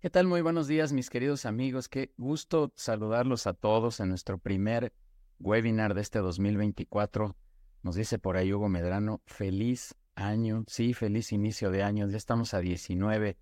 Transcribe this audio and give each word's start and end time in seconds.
¿Qué 0.00 0.10
tal? 0.10 0.28
Muy 0.28 0.42
buenos 0.42 0.68
días, 0.68 0.92
mis 0.92 1.10
queridos 1.10 1.44
amigos. 1.44 1.88
Qué 1.88 2.12
gusto 2.16 2.72
saludarlos 2.76 3.48
a 3.48 3.52
todos 3.52 3.98
en 3.98 4.10
nuestro 4.10 4.38
primer 4.38 4.92
webinar 5.40 5.94
de 5.94 6.02
este 6.02 6.20
2024. 6.20 7.34
Nos 7.82 7.96
dice 7.96 8.20
por 8.20 8.36
ahí 8.36 8.52
Hugo 8.52 8.68
Medrano, 8.68 9.22
feliz 9.26 9.96
año, 10.14 10.62
sí, 10.68 10.94
feliz 10.94 11.32
inicio 11.32 11.72
de 11.72 11.82
año. 11.82 12.08
Ya 12.08 12.16
estamos 12.16 12.54
a 12.54 12.60
19 12.60 13.38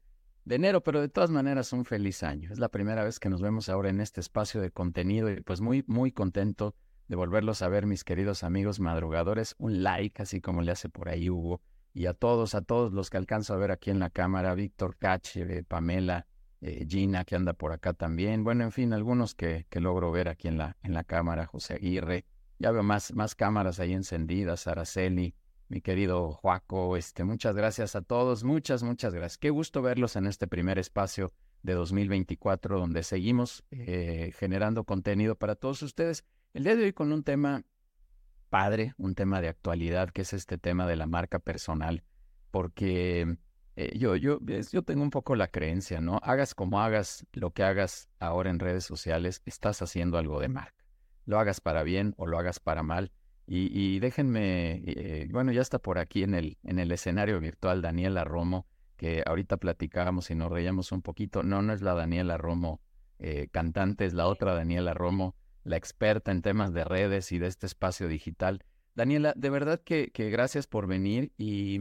de 0.46 0.54
enero, 0.54 0.82
pero 0.82 1.02
de 1.02 1.10
todas 1.10 1.28
maneras 1.28 1.74
un 1.74 1.84
feliz 1.84 2.22
año. 2.22 2.50
Es 2.50 2.58
la 2.58 2.70
primera 2.70 3.04
vez 3.04 3.20
que 3.20 3.28
nos 3.28 3.42
vemos 3.42 3.68
ahora 3.68 3.90
en 3.90 4.00
este 4.00 4.22
espacio 4.22 4.62
de 4.62 4.70
contenido 4.70 5.30
y 5.30 5.42
pues 5.42 5.60
muy, 5.60 5.84
muy 5.86 6.10
contento 6.10 6.74
de 7.06 7.16
volverlos 7.16 7.60
a 7.60 7.68
ver, 7.68 7.84
mis 7.84 8.02
queridos 8.02 8.44
amigos 8.44 8.80
madrugadores. 8.80 9.56
Un 9.58 9.82
like, 9.82 10.22
así 10.22 10.40
como 10.40 10.62
le 10.62 10.72
hace 10.72 10.88
por 10.88 11.10
ahí 11.10 11.28
Hugo. 11.28 11.60
Y 11.92 12.06
a 12.06 12.14
todos, 12.14 12.54
a 12.54 12.62
todos 12.62 12.94
los 12.94 13.10
que 13.10 13.18
alcanzo 13.18 13.52
a 13.52 13.58
ver 13.58 13.72
aquí 13.72 13.90
en 13.90 13.98
la 13.98 14.08
cámara, 14.08 14.54
Víctor 14.54 14.96
Cache, 14.96 15.62
Pamela, 15.64 16.26
eh, 16.60 16.86
Gina, 16.88 17.24
que 17.24 17.36
anda 17.36 17.52
por 17.52 17.72
acá 17.72 17.92
también. 17.92 18.44
Bueno, 18.44 18.64
en 18.64 18.72
fin, 18.72 18.92
algunos 18.92 19.34
que, 19.34 19.66
que 19.68 19.80
logro 19.80 20.10
ver 20.10 20.28
aquí 20.28 20.48
en 20.48 20.58
la, 20.58 20.76
en 20.82 20.94
la 20.94 21.04
cámara, 21.04 21.46
José 21.46 21.74
Aguirre. 21.74 22.24
Ya 22.58 22.70
veo 22.70 22.82
más, 22.82 23.12
más 23.14 23.34
cámaras 23.34 23.80
ahí 23.80 23.92
encendidas, 23.92 24.66
Araceli, 24.66 25.34
mi 25.68 25.80
querido 25.80 26.32
Juaco. 26.32 26.96
Este, 26.96 27.24
muchas 27.24 27.54
gracias 27.54 27.94
a 27.96 28.02
todos, 28.02 28.44
muchas, 28.44 28.82
muchas 28.82 29.12
gracias. 29.12 29.38
Qué 29.38 29.50
gusto 29.50 29.82
verlos 29.82 30.16
en 30.16 30.26
este 30.26 30.46
primer 30.46 30.78
espacio 30.78 31.32
de 31.62 31.74
2024, 31.74 32.78
donde 32.78 33.02
seguimos 33.02 33.64
eh, 33.70 34.32
generando 34.38 34.84
contenido 34.84 35.36
para 35.36 35.54
todos 35.56 35.82
ustedes. 35.82 36.24
El 36.54 36.64
día 36.64 36.76
de 36.76 36.84
hoy 36.84 36.92
con 36.92 37.12
un 37.12 37.22
tema 37.22 37.64
padre, 38.48 38.94
un 38.96 39.14
tema 39.14 39.40
de 39.40 39.48
actualidad, 39.48 40.10
que 40.10 40.22
es 40.22 40.32
este 40.32 40.56
tema 40.56 40.86
de 40.86 40.96
la 40.96 41.06
marca 41.06 41.38
personal, 41.38 42.02
porque 42.50 43.36
eh, 43.76 43.96
yo, 43.98 44.16
yo, 44.16 44.38
yo 44.40 44.82
tengo 44.82 45.02
un 45.02 45.10
poco 45.10 45.36
la 45.36 45.48
creencia, 45.48 46.00
¿no? 46.00 46.18
Hagas 46.22 46.54
como 46.54 46.80
hagas 46.80 47.26
lo 47.32 47.50
que 47.50 47.62
hagas 47.62 48.08
ahora 48.18 48.48
en 48.48 48.58
redes 48.58 48.84
sociales, 48.84 49.42
estás 49.44 49.82
haciendo 49.82 50.16
algo 50.16 50.40
de 50.40 50.48
marca. 50.48 50.84
Lo 51.26 51.38
hagas 51.38 51.60
para 51.60 51.82
bien 51.82 52.14
o 52.16 52.26
lo 52.26 52.38
hagas 52.38 52.58
para 52.58 52.82
mal. 52.82 53.12
Y, 53.48 54.00
déjenme, 54.00 54.82
eh, 54.86 55.28
bueno, 55.30 55.52
ya 55.52 55.60
está 55.60 55.78
por 55.78 55.98
aquí 55.98 56.24
en 56.24 56.34
el, 56.34 56.58
en 56.64 56.80
el 56.80 56.90
escenario 56.90 57.38
virtual 57.38 57.80
Daniela 57.80 58.24
Romo, 58.24 58.66
que 58.96 59.22
ahorita 59.24 59.58
platicábamos 59.58 60.32
y 60.32 60.34
nos 60.34 60.50
reíamos 60.50 60.90
un 60.90 61.00
poquito. 61.00 61.44
No, 61.44 61.62
no 61.62 61.72
es 61.72 61.80
la 61.80 61.94
Daniela 61.94 62.38
Romo 62.38 62.80
eh, 63.20 63.48
cantante, 63.52 64.04
es 64.04 64.14
la 64.14 64.26
otra 64.26 64.54
Daniela 64.54 64.94
Romo, 64.94 65.36
la 65.62 65.76
experta 65.76 66.32
en 66.32 66.42
temas 66.42 66.72
de 66.72 66.84
redes 66.84 67.30
y 67.30 67.38
de 67.38 67.46
este 67.46 67.66
espacio 67.66 68.08
digital. 68.08 68.64
Daniela, 68.96 69.32
de 69.36 69.50
verdad 69.50 69.80
que, 69.84 70.10
que 70.10 70.28
gracias 70.28 70.66
por 70.66 70.88
venir 70.88 71.32
y 71.36 71.78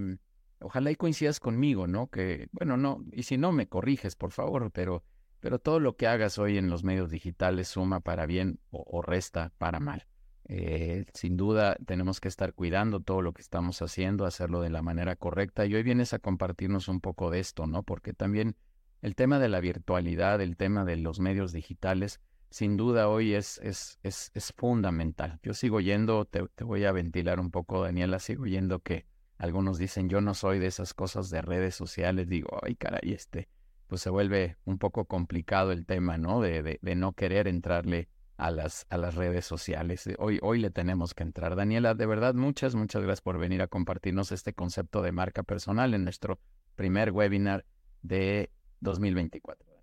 ojalá 0.65 0.89
y 0.89 0.95
coincidas 0.95 1.39
conmigo, 1.39 1.85
¿no? 1.85 2.07
Que, 2.07 2.47
bueno, 2.51 2.75
no, 2.75 3.05
y 3.11 3.23
si 3.23 3.37
no, 3.37 3.51
me 3.51 3.67
corriges, 3.67 4.15
por 4.15 4.31
favor, 4.31 4.71
pero, 4.71 5.03
pero 5.39 5.59
todo 5.59 5.79
lo 5.79 5.95
que 5.95 6.07
hagas 6.07 6.39
hoy 6.39 6.57
en 6.57 6.69
los 6.69 6.83
medios 6.83 7.11
digitales 7.11 7.67
suma 7.67 7.99
para 7.99 8.25
bien 8.25 8.59
o, 8.71 9.01
resta 9.03 9.53
para 9.59 9.79
mal. 9.79 10.07
Eh, 10.47 11.05
sin 11.13 11.37
duda 11.37 11.75
tenemos 11.85 12.19
que 12.19 12.27
estar 12.27 12.53
cuidando 12.53 12.99
todo 12.99 13.21
lo 13.21 13.33
que 13.33 13.41
estamos 13.41 13.81
haciendo, 13.81 14.25
hacerlo 14.25 14.61
de 14.61 14.71
la 14.71 14.81
manera 14.81 15.15
correcta. 15.15 15.67
Y 15.67 15.75
hoy 15.75 15.83
vienes 15.83 16.13
a 16.13 16.19
compartirnos 16.19 16.87
un 16.87 16.99
poco 16.99 17.29
de 17.29 17.39
esto, 17.39 17.67
¿no? 17.67 17.83
Porque 17.83 18.13
también 18.13 18.55
el 19.03 19.15
tema 19.15 19.37
de 19.37 19.49
la 19.49 19.59
virtualidad, 19.59 20.41
el 20.41 20.57
tema 20.57 20.83
de 20.83 20.97
los 20.97 21.19
medios 21.19 21.51
digitales, 21.51 22.21
sin 22.49 22.75
duda 22.75 23.07
hoy 23.07 23.35
es, 23.35 23.59
es, 23.59 23.99
es, 24.01 24.31
es 24.33 24.51
fundamental. 24.57 25.39
Yo 25.43 25.53
sigo 25.53 25.79
yendo, 25.79 26.25
te, 26.25 26.47
te, 26.55 26.63
voy 26.63 26.85
a 26.85 26.91
ventilar 26.91 27.39
un 27.39 27.51
poco, 27.51 27.83
Daniela, 27.83 28.17
sigo 28.17 28.47
yendo 28.47 28.79
que 28.79 29.05
algunos 29.37 29.77
dicen 29.77 30.09
yo 30.09 30.21
no 30.21 30.33
soy 30.33 30.59
de 30.59 30.67
esas 30.67 30.93
cosas 30.93 31.29
de 31.29 31.41
redes 31.41 31.75
sociales, 31.75 32.27
digo, 32.29 32.59
ay 32.61 32.75
caray, 32.75 33.13
este, 33.13 33.49
pues 33.87 34.01
se 34.01 34.09
vuelve 34.09 34.57
un 34.65 34.77
poco 34.77 35.05
complicado 35.05 35.71
el 35.71 35.85
tema, 35.85 36.17
¿no? 36.17 36.41
De, 36.41 36.79
de, 36.81 36.95
no 36.95 37.13
querer 37.13 37.47
entrarle 37.47 38.09
a 38.37 38.51
las, 38.51 38.85
a 38.89 38.97
las 38.97 39.15
redes 39.15 39.45
sociales. 39.45 40.09
Hoy, 40.17 40.39
hoy 40.41 40.59
le 40.59 40.69
tenemos 40.69 41.13
que 41.13 41.23
entrar. 41.23 41.55
Daniela, 41.55 41.93
de 41.93 42.05
verdad, 42.05 42.33
muchas, 42.33 42.75
muchas 42.75 43.03
gracias 43.03 43.21
por 43.21 43.37
venir 43.37 43.61
a 43.61 43.67
compartirnos 43.67 44.31
este 44.31 44.53
concepto 44.53 45.01
de 45.01 45.11
marca 45.11 45.43
personal 45.43 45.93
en 45.93 46.03
nuestro 46.03 46.39
primer 46.75 47.11
webinar 47.11 47.65
de 48.01 48.49
2024. 48.81 49.74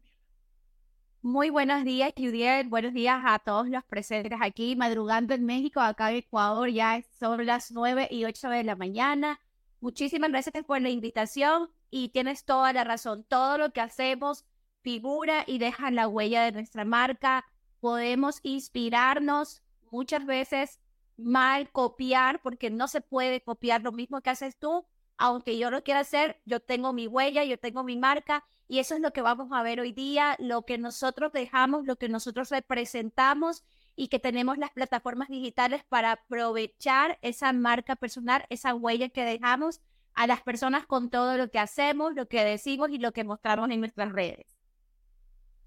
Muy 1.24 1.50
buenos 1.50 1.84
días, 1.84 2.12
Judiel. 2.16 2.68
Buenos 2.68 2.94
días 2.94 3.22
a 3.24 3.38
todos 3.38 3.68
los 3.68 3.84
presentes 3.84 4.36
aquí, 4.42 4.74
madrugando 4.74 5.34
en 5.34 5.46
México, 5.46 5.78
acá 5.78 6.10
en 6.10 6.16
Ecuador 6.16 6.68
ya 6.68 7.00
son 7.16 7.46
las 7.46 7.70
9 7.70 8.08
y 8.10 8.24
8 8.24 8.48
de 8.48 8.64
la 8.64 8.74
mañana. 8.74 9.38
Muchísimas 9.80 10.30
gracias 10.30 10.64
por 10.64 10.80
la 10.80 10.90
invitación 10.90 11.70
y 11.90 12.08
tienes 12.08 12.44
toda 12.44 12.72
la 12.72 12.82
razón. 12.82 13.22
Todo 13.22 13.56
lo 13.56 13.72
que 13.72 13.80
hacemos 13.80 14.44
figura 14.82 15.44
y 15.46 15.58
deja 15.58 15.92
la 15.92 16.08
huella 16.08 16.42
de 16.42 16.50
nuestra 16.50 16.84
marca. 16.84 17.44
Podemos 17.78 18.40
inspirarnos 18.42 19.62
muchas 19.92 20.26
veces 20.26 20.80
mal 21.16 21.70
copiar 21.70 22.42
porque 22.42 22.68
no 22.68 22.88
se 22.88 23.00
puede 23.00 23.42
copiar 23.42 23.82
lo 23.82 23.92
mismo 23.92 24.22
que 24.22 24.30
haces 24.30 24.58
tú. 24.58 24.86
Aunque 25.18 25.56
yo 25.56 25.70
lo 25.70 25.84
quiera 25.84 26.00
hacer, 26.00 26.40
yo 26.46 26.58
tengo 26.58 26.92
mi 26.92 27.06
huella, 27.06 27.44
yo 27.44 27.60
tengo 27.60 27.84
mi 27.84 27.96
marca 27.96 28.44
y 28.68 28.78
eso 28.78 28.94
es 28.94 29.00
lo 29.00 29.12
que 29.12 29.22
vamos 29.22 29.48
a 29.52 29.62
ver 29.62 29.80
hoy 29.80 29.92
día, 29.92 30.36
lo 30.38 30.62
que 30.62 30.78
nosotros 30.78 31.32
dejamos, 31.32 31.86
lo 31.86 31.96
que 31.96 32.08
nosotros 32.08 32.50
representamos 32.50 33.64
y 33.96 34.08
que 34.08 34.18
tenemos 34.18 34.58
las 34.58 34.70
plataformas 34.70 35.28
digitales 35.28 35.84
para 35.88 36.12
aprovechar 36.12 37.18
esa 37.22 37.52
marca 37.52 37.96
personal, 37.96 38.44
esa 38.48 38.74
huella 38.74 39.08
que 39.10 39.24
dejamos 39.24 39.80
a 40.14 40.26
las 40.26 40.42
personas 40.42 40.86
con 40.86 41.10
todo 41.10 41.36
lo 41.36 41.50
que 41.50 41.58
hacemos, 41.58 42.14
lo 42.14 42.28
que 42.28 42.44
decimos 42.44 42.90
y 42.90 42.98
lo 42.98 43.12
que 43.12 43.24
mostramos 43.24 43.70
en 43.70 43.80
nuestras 43.80 44.12
redes. 44.12 44.46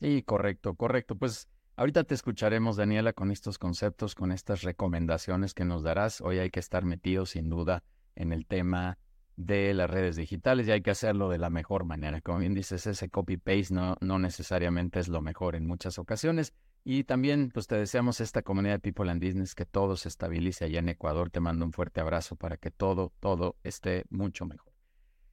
Sí, 0.02 0.24
correcto, 0.24 0.76
correcto. 0.76 1.16
Pues 1.16 1.48
ahorita 1.76 2.04
te 2.04 2.16
escucharemos, 2.16 2.76
Daniela, 2.76 3.14
con 3.14 3.32
estos 3.32 3.58
conceptos, 3.58 4.16
con 4.16 4.32
estas 4.32 4.62
recomendaciones 4.62 5.54
que 5.54 5.66
nos 5.66 5.84
darás. 5.84 6.22
Hoy 6.22 6.40
hay 6.40 6.52
que 6.52 6.60
estar 6.60 6.86
metidos, 6.86 7.32
sin 7.32 7.50
duda, 7.50 7.84
en 8.16 8.34
el 8.34 8.46
tema 8.46 8.98
de 9.38 9.74
las 9.74 9.90
redes 9.90 10.16
digitales 10.16 10.68
y 10.68 10.72
hay 10.72 10.82
que 10.82 10.92
hacerlo 10.92 11.30
de 11.30 11.38
la 11.38 11.50
mejor 11.50 11.86
manera. 11.86 12.22
Como 12.22 12.40
bien 12.40 12.54
dices, 12.54 12.88
ese 12.88 13.10
copy-paste 13.10 13.74
no, 13.74 13.98
no 14.02 14.20
necesariamente 14.20 15.00
es 15.00 15.08
lo 15.08 15.22
mejor 15.22 15.56
en 15.56 15.66
muchas 15.66 16.00
ocasiones. 16.00 16.54
Y 16.84 17.04
también, 17.04 17.50
pues 17.52 17.68
te 17.68 17.76
deseamos 17.76 18.22
esta 18.22 18.44
comunidad 18.44 18.76
de 18.76 18.80
People 18.80 19.10
and 19.10 19.24
Business 19.24 19.56
que 19.56 19.66
todo 19.66 19.98
se 19.98 20.08
estabilice 20.08 20.66
allá 20.66 20.80
en 20.80 20.90
Ecuador. 20.90 21.32
Te 21.32 21.40
mando 21.40 21.66
un 21.66 21.74
fuerte 21.74 22.00
abrazo 22.00 22.36
para 22.36 22.58
que 22.58 22.70
todo, 22.70 23.12
todo 23.20 23.58
esté 23.64 24.06
mucho 24.10 24.46
mejor. 24.46 24.72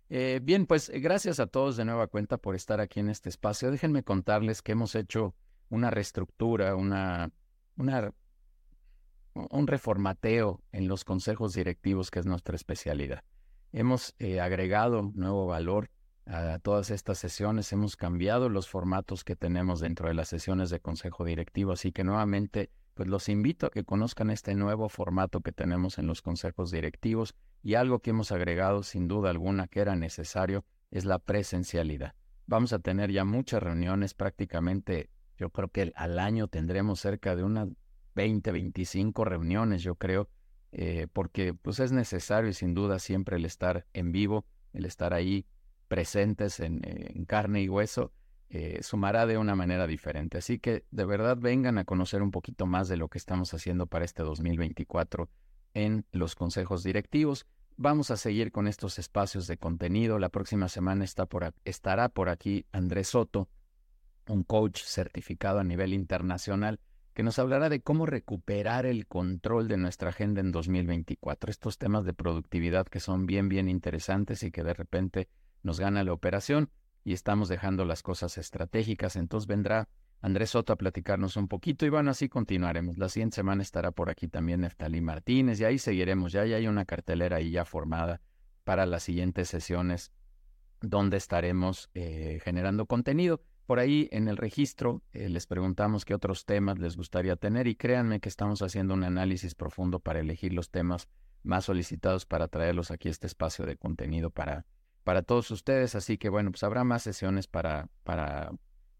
Eh, 0.08 0.40
bien, 0.42 0.66
pues 0.66 0.90
gracias 0.90 1.40
a 1.40 1.46
todos 1.46 1.76
de 1.76 1.84
nueva 1.84 2.06
cuenta 2.06 2.38
por 2.38 2.54
estar 2.54 2.80
aquí 2.80 3.00
en 3.00 3.08
este 3.08 3.28
espacio. 3.28 3.70
Déjenme 3.70 4.02
contarles 4.02 4.62
que 4.62 4.72
hemos 4.72 4.94
hecho 4.94 5.34
una 5.68 5.90
reestructura, 5.90 6.74
una, 6.74 7.30
una, 7.76 8.12
un 9.34 9.66
reformateo 9.66 10.62
en 10.72 10.88
los 10.88 11.04
consejos 11.04 11.54
directivos, 11.54 12.10
que 12.10 12.18
es 12.18 12.26
nuestra 12.26 12.56
especialidad. 12.56 13.24
Hemos 13.72 14.14
eh, 14.18 14.40
agregado 14.40 15.12
nuevo 15.14 15.46
valor 15.46 15.90
a 16.26 16.58
todas 16.58 16.90
estas 16.90 17.18
sesiones, 17.18 17.72
hemos 17.72 17.96
cambiado 17.96 18.48
los 18.48 18.68
formatos 18.68 19.24
que 19.24 19.34
tenemos 19.34 19.80
dentro 19.80 20.08
de 20.08 20.14
las 20.14 20.28
sesiones 20.28 20.70
de 20.70 20.78
consejo 20.78 21.24
directivo, 21.24 21.72
así 21.72 21.90
que 21.90 22.04
nuevamente 22.04 22.70
pues 22.94 23.08
los 23.08 23.28
invito 23.28 23.66
a 23.66 23.70
que 23.70 23.84
conozcan 23.84 24.30
este 24.30 24.54
nuevo 24.54 24.88
formato 24.88 25.40
que 25.40 25.52
tenemos 25.52 25.98
en 25.98 26.06
los 26.06 26.20
consejos 26.20 26.70
directivos 26.70 27.34
y 27.62 27.74
algo 27.74 28.00
que 28.00 28.10
hemos 28.10 28.30
agregado 28.30 28.82
sin 28.82 29.08
duda 29.08 29.30
alguna 29.30 29.66
que 29.66 29.80
era 29.80 29.96
necesario 29.96 30.64
es 30.90 31.06
la 31.06 31.18
presencialidad. 31.18 32.14
Vamos 32.46 32.74
a 32.74 32.78
tener 32.78 33.10
ya 33.10 33.24
muchas 33.24 33.62
reuniones, 33.62 34.12
prácticamente 34.12 35.08
yo 35.38 35.48
creo 35.48 35.68
que 35.68 35.92
al 35.96 36.18
año 36.18 36.48
tendremos 36.48 37.00
cerca 37.00 37.34
de 37.34 37.42
unas 37.42 37.68
20, 38.14 38.52
25 38.52 39.24
reuniones, 39.24 39.82
yo 39.82 39.94
creo, 39.94 40.28
eh, 40.72 41.06
porque 41.12 41.52
pues 41.52 41.80
es 41.80 41.92
necesario 41.92 42.48
y 42.48 42.54
sin 42.54 42.72
duda 42.72 42.98
siempre 42.98 43.36
el 43.36 43.44
estar 43.44 43.86
en 43.92 44.10
vivo, 44.10 44.46
el 44.72 44.86
estar 44.86 45.12
ahí 45.12 45.46
presentes 45.86 46.60
en, 46.60 46.80
eh, 46.84 47.24
carne 47.26 47.62
y 47.62 47.68
hueso, 47.68 48.12
eh, 48.48 48.78
sumará 48.82 49.26
de 49.26 49.36
una 49.36 49.54
manera 49.54 49.86
diferente. 49.86 50.38
Así 50.38 50.58
que 50.58 50.84
de 50.90 51.04
verdad 51.04 51.36
vengan 51.38 51.76
a 51.76 51.84
conocer 51.84 52.22
un 52.22 52.30
poquito 52.30 52.66
más 52.66 52.88
de 52.88 52.96
lo 52.96 53.08
que 53.08 53.18
estamos 53.18 53.52
haciendo 53.52 53.86
para 53.86 54.06
este 54.06 54.22
2024 54.22 55.28
en 55.74 56.06
los 56.10 56.34
consejos 56.34 56.82
directivos. 56.82 57.46
Vamos 57.76 58.10
a 58.10 58.16
seguir 58.16 58.50
con 58.50 58.66
estos 58.66 58.98
espacios 58.98 59.46
de 59.46 59.58
contenido. 59.58 60.18
La 60.18 60.30
próxima 60.30 60.68
semana 60.68 61.04
está 61.04 61.26
por, 61.26 61.54
estará 61.64 62.08
por 62.08 62.30
aquí 62.30 62.64
Andrés 62.72 63.08
Soto, 63.08 63.48
un 64.26 64.42
coach 64.44 64.82
certificado 64.82 65.58
a 65.58 65.64
nivel 65.64 65.92
internacional 65.92 66.80
que 67.14 67.22
nos 67.22 67.38
hablará 67.38 67.68
de 67.68 67.82
cómo 67.82 68.06
recuperar 68.06 68.86
el 68.86 69.06
control 69.06 69.68
de 69.68 69.76
nuestra 69.76 70.10
agenda 70.10 70.40
en 70.40 70.52
2024. 70.52 71.50
Estos 71.50 71.78
temas 71.78 72.04
de 72.04 72.14
productividad 72.14 72.86
que 72.86 73.00
son 73.00 73.26
bien, 73.26 73.48
bien 73.48 73.68
interesantes 73.68 74.42
y 74.42 74.50
que 74.50 74.62
de 74.62 74.74
repente 74.74 75.28
nos 75.62 75.78
gana 75.78 76.04
la 76.04 76.12
operación 76.12 76.70
y 77.04 77.12
estamos 77.12 77.48
dejando 77.48 77.84
las 77.84 78.02
cosas 78.02 78.38
estratégicas. 78.38 79.16
Entonces 79.16 79.46
vendrá 79.46 79.88
Andrés 80.20 80.50
Soto 80.50 80.72
a 80.72 80.76
platicarnos 80.76 81.36
un 81.36 81.48
poquito 81.48 81.84
y 81.84 81.90
bueno, 81.90 82.10
así 82.10 82.28
continuaremos. 82.28 82.96
La 82.96 83.08
siguiente 83.08 83.34
semana 83.34 83.62
estará 83.62 83.90
por 83.90 84.08
aquí 84.08 84.28
también 84.28 84.60
Neftalí 84.60 85.00
Martínez 85.00 85.60
y 85.60 85.64
ahí 85.64 85.78
seguiremos. 85.78 86.32
Ya, 86.32 86.46
ya 86.46 86.56
hay 86.56 86.66
una 86.66 86.84
cartelera 86.84 87.36
ahí 87.36 87.50
ya 87.50 87.64
formada 87.64 88.20
para 88.64 88.86
las 88.86 89.02
siguientes 89.02 89.48
sesiones 89.48 90.12
donde 90.80 91.16
estaremos 91.16 91.90
eh, 91.94 92.40
generando 92.42 92.86
contenido. 92.86 93.42
Por 93.66 93.78
ahí 93.78 94.08
en 94.10 94.28
el 94.28 94.36
registro 94.36 95.02
eh, 95.12 95.28
les 95.28 95.46
preguntamos 95.46 96.04
qué 96.04 96.14
otros 96.14 96.44
temas 96.44 96.78
les 96.78 96.96
gustaría 96.96 97.36
tener 97.36 97.66
y 97.68 97.76
créanme 97.76 98.20
que 98.20 98.28
estamos 98.28 98.60
haciendo 98.62 98.94
un 98.94 99.04
análisis 99.04 99.54
profundo 99.54 100.00
para 100.00 100.20
elegir 100.20 100.52
los 100.52 100.70
temas 100.70 101.08
más 101.44 101.64
solicitados 101.64 102.26
para 102.26 102.48
traerlos 102.48 102.90
aquí 102.90 103.08
a 103.08 103.10
este 103.10 103.26
espacio 103.26 103.64
de 103.64 103.76
contenido 103.76 104.30
para, 104.30 104.66
para 105.04 105.22
todos 105.22 105.50
ustedes. 105.50 105.94
Así 105.94 106.18
que 106.18 106.28
bueno, 106.28 106.50
pues 106.50 106.62
habrá 106.64 106.84
más 106.84 107.02
sesiones 107.02 107.46
para, 107.46 107.88
para, 108.02 108.50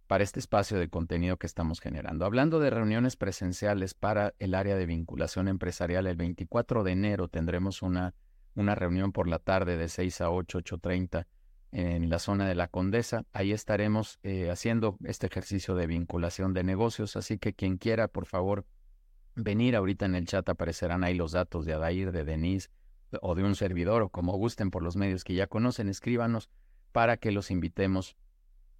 para 0.06 0.24
este 0.24 0.38
espacio 0.40 0.78
de 0.78 0.88
contenido 0.88 1.36
que 1.38 1.46
estamos 1.46 1.80
generando. 1.80 2.24
Hablando 2.24 2.60
de 2.60 2.70
reuniones 2.70 3.16
presenciales 3.16 3.94
para 3.94 4.34
el 4.38 4.54
área 4.54 4.76
de 4.76 4.86
vinculación 4.86 5.48
empresarial, 5.48 6.06
el 6.06 6.16
24 6.16 6.84
de 6.84 6.92
enero 6.92 7.28
tendremos 7.28 7.82
una, 7.82 8.14
una 8.54 8.74
reunión 8.74 9.12
por 9.12 9.28
la 9.28 9.38
tarde 9.38 9.76
de 9.76 9.88
6 9.88 10.20
a 10.20 10.30
8, 10.30 10.58
8.30 10.60 11.26
en 11.72 12.10
la 12.10 12.18
zona 12.18 12.46
de 12.46 12.54
la 12.54 12.68
Condesa. 12.68 13.24
Ahí 13.32 13.52
estaremos 13.52 14.18
eh, 14.22 14.50
haciendo 14.50 14.96
este 15.04 15.26
ejercicio 15.26 15.74
de 15.74 15.86
vinculación 15.86 16.52
de 16.52 16.64
negocios, 16.64 17.16
así 17.16 17.38
que 17.38 17.54
quien 17.54 17.78
quiera, 17.78 18.08
por 18.08 18.26
favor, 18.26 18.66
venir 19.34 19.74
ahorita 19.74 20.04
en 20.04 20.14
el 20.14 20.26
chat 20.26 20.48
aparecerán 20.48 21.02
ahí 21.02 21.14
los 21.14 21.32
datos 21.32 21.64
de 21.64 21.72
Adair, 21.72 22.12
de 22.12 22.24
Denise 22.24 22.68
o 23.20 23.34
de 23.34 23.42
un 23.42 23.54
servidor 23.54 24.02
o 24.02 24.08
como 24.10 24.36
gusten 24.36 24.70
por 24.70 24.82
los 24.82 24.96
medios 24.96 25.24
que 25.24 25.34
ya 25.34 25.46
conocen, 25.46 25.88
escríbanos 25.88 26.50
para 26.92 27.16
que 27.16 27.32
los 27.32 27.50
invitemos 27.50 28.16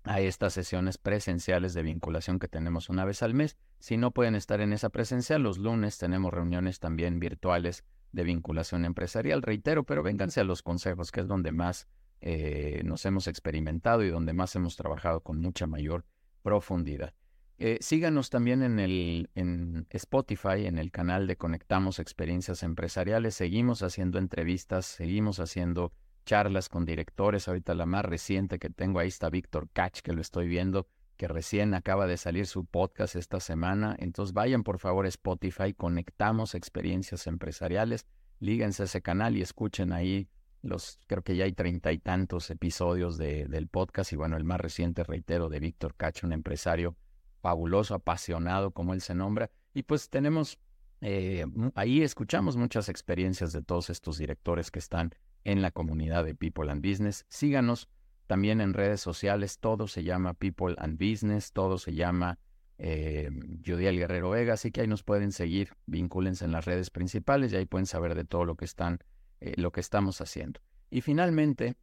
a 0.05 0.21
estas 0.21 0.53
sesiones 0.53 0.99
presenciales 0.99 1.75
de 1.75 1.83
vinculación 1.83 2.39
que 2.39 2.49
tenemos 2.49 2.89
una 2.89 3.05
vez 3.05 3.23
al 3.23 3.35
mes. 3.35 3.57
Si 3.79 3.97
no 3.97 4.11
pueden 4.11 4.35
estar 4.35 4.61
en 4.61 4.73
esa 4.73 4.91
presencial, 4.91 5.43
los 5.43 5.59
lunes 5.59 5.97
tenemos 5.97 6.33
reuniones 6.33 6.81
también 6.81 7.21
virtuales 7.21 7.85
de 8.11 8.25
vinculación 8.25 8.85
empresarial, 8.85 9.43
reitero, 9.43 9.85
pero 9.85 10.03
vénganse 10.03 10.41
a 10.41 10.45
los 10.45 10.63
consejos, 10.63 11.13
que 11.13 11.21
es 11.21 11.29
donde 11.29 11.53
más 11.53 11.89
eh, 12.25 12.83
nos 12.85 13.05
hemos 13.05 13.27
experimentado 13.27 14.05
y 14.05 14.09
donde 14.09 14.33
más 14.33 14.55
hemos 14.55 14.77
trabajado 14.77 15.21
con 15.21 15.41
mucha 15.41 15.67
mayor 15.67 16.05
profundidad. 16.43 17.13
Eh, 17.59 17.79
síganos 17.81 18.31
también 18.31 18.63
en, 18.63 18.79
el, 18.79 19.29
en 19.35 19.87
Spotify, 19.91 20.67
en 20.67 20.79
el 20.79 20.93
canal 20.93 21.27
de 21.27 21.37
Conectamos 21.37 21.99
Experiencias 21.99 22.63
Empresariales. 22.63 23.35
Seguimos 23.35 23.83
haciendo 23.83 24.19
entrevistas, 24.19 24.87
seguimos 24.87 25.41
haciendo 25.41 25.93
charlas 26.25 26.69
con 26.69 26.85
directores. 26.85 27.49
Ahorita 27.49 27.75
la 27.75 27.87
más 27.87 28.05
reciente 28.05 28.61
que 28.61 28.71
tengo 28.71 29.01
ahí 29.01 29.09
está 29.09 29.29
Víctor 29.29 29.69
Catch, 29.73 30.01
que 30.01 30.13
lo 30.13 30.21
estoy 30.21 30.47
viendo, 30.47 30.87
que 31.17 31.27
recién 31.27 31.75
acaba 31.75 32.07
de 32.07 32.17
salir 32.17 32.47
su 32.47 32.65
podcast 32.65 33.17
esta 33.17 33.41
semana. 33.41 33.97
Entonces 33.99 34.33
vayan 34.33 34.63
por 34.63 34.79
favor 34.79 35.07
a 35.07 35.09
Spotify, 35.09 35.75
Conectamos 35.75 36.55
Experiencias 36.55 37.27
Empresariales, 37.27 38.07
líguense 38.39 38.83
a 38.83 38.87
ese 38.87 39.03
canal 39.03 39.37
y 39.37 39.43
escuchen 39.43 39.93
ahí 39.93 40.29
los, 40.63 40.99
creo 41.07 41.23
que 41.23 41.37
ya 41.37 41.45
hay 41.45 41.53
treinta 41.53 41.93
y 41.93 41.99
tantos 41.99 42.51
episodios 42.51 43.19
de, 43.19 43.47
del 43.47 43.69
podcast 43.69 44.13
y 44.13 44.17
bueno, 44.17 44.37
el 44.37 44.45
más 44.45 44.61
reciente, 44.61 45.05
reitero, 45.05 45.49
de 45.49 45.61
Víctor 45.61 45.95
Catch, 45.97 46.25
un 46.25 46.33
empresario 46.33 46.97
fabuloso, 47.41 47.95
apasionado, 47.95 48.71
como 48.71 48.95
él 48.95 49.01
se 49.01 49.15
nombra. 49.15 49.51
Y 49.75 49.83
pues 49.83 50.09
tenemos, 50.09 50.59
eh, 51.01 51.45
ahí 51.75 52.03
escuchamos 52.03 52.57
muchas 52.57 52.89
experiencias 52.89 53.53
de 53.53 53.63
todos 53.63 53.91
estos 53.91 54.19
directores 54.19 54.71
que 54.71 54.79
están 54.79 55.13
en 55.45 55.61
la 55.61 55.73
comunidad 55.73 56.25
de 56.25 56.35
People 56.35 56.71
and 56.71 56.87
Business. 56.87 57.27
Síganos 57.29 57.89
también 58.27 58.61
en 58.61 58.73
redes 58.73 59.01
sociales, 59.01 59.59
todo 59.59 59.89
se 59.89 60.05
llama 60.05 60.35
People 60.35 60.77
and 60.79 60.99
Business, 60.99 61.53
todo 61.53 61.79
se 61.79 61.95
llama 61.95 62.39
eh, 62.79 63.31
Judiel 63.65 63.99
Guerrero 63.99 64.31
Vega, 64.31 64.55
así 64.55 64.71
que 64.71 64.81
ahí 64.81 64.87
nos 64.87 65.03
pueden 65.03 65.33
seguir, 65.33 65.75
vincúlense 65.87 66.45
en 66.45 66.53
las 66.53 66.65
redes 66.65 66.91
principales 66.91 67.53
y 67.53 67.57
ahí 67.57 67.67
pueden 67.67 67.87
saber 67.87 68.15
de 68.15 68.25
todo 68.25 68.45
lo 68.45 68.57
que 68.57 68.65
están, 68.65 69.01
eh, 69.43 69.55
lo 69.57 69.73
que 69.73 69.81
estamos 69.81 70.21
haciendo. 70.21 70.61
Y 70.89 71.01
finalmente, 71.01 71.75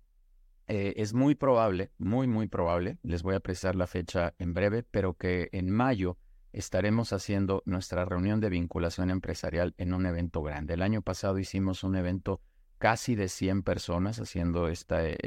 eh, 0.67 0.93
es 0.95 1.13
muy 1.13 1.35
probable, 1.35 1.91
muy, 1.97 2.25
muy 2.25 2.47
probable, 2.47 2.97
les 3.03 3.21
voy 3.21 3.35
a 3.35 3.41
precisar 3.41 3.75
la 3.75 3.85
fecha 3.85 4.33
en 4.39 4.53
breve, 4.53 4.83
pero 4.83 5.15
que 5.15 5.49
en 5.51 5.69
mayo 5.69 6.17
estaremos 6.53 7.11
haciendo 7.11 7.61
nuestra 7.65 8.05
reunión 8.05 8.39
de 8.39 8.49
vinculación 8.49 9.09
empresarial 9.09 9.73
en 9.77 9.93
un 9.93 10.05
evento 10.05 10.41
grande. 10.41 10.75
El 10.75 10.81
año 10.81 11.01
pasado 11.01 11.37
hicimos 11.37 11.83
un 11.83 11.95
evento 11.95 12.41
casi 12.77 13.15
de 13.15 13.27
100 13.27 13.63
personas 13.63 14.19
haciendo 14.19 14.69
este 14.69 15.17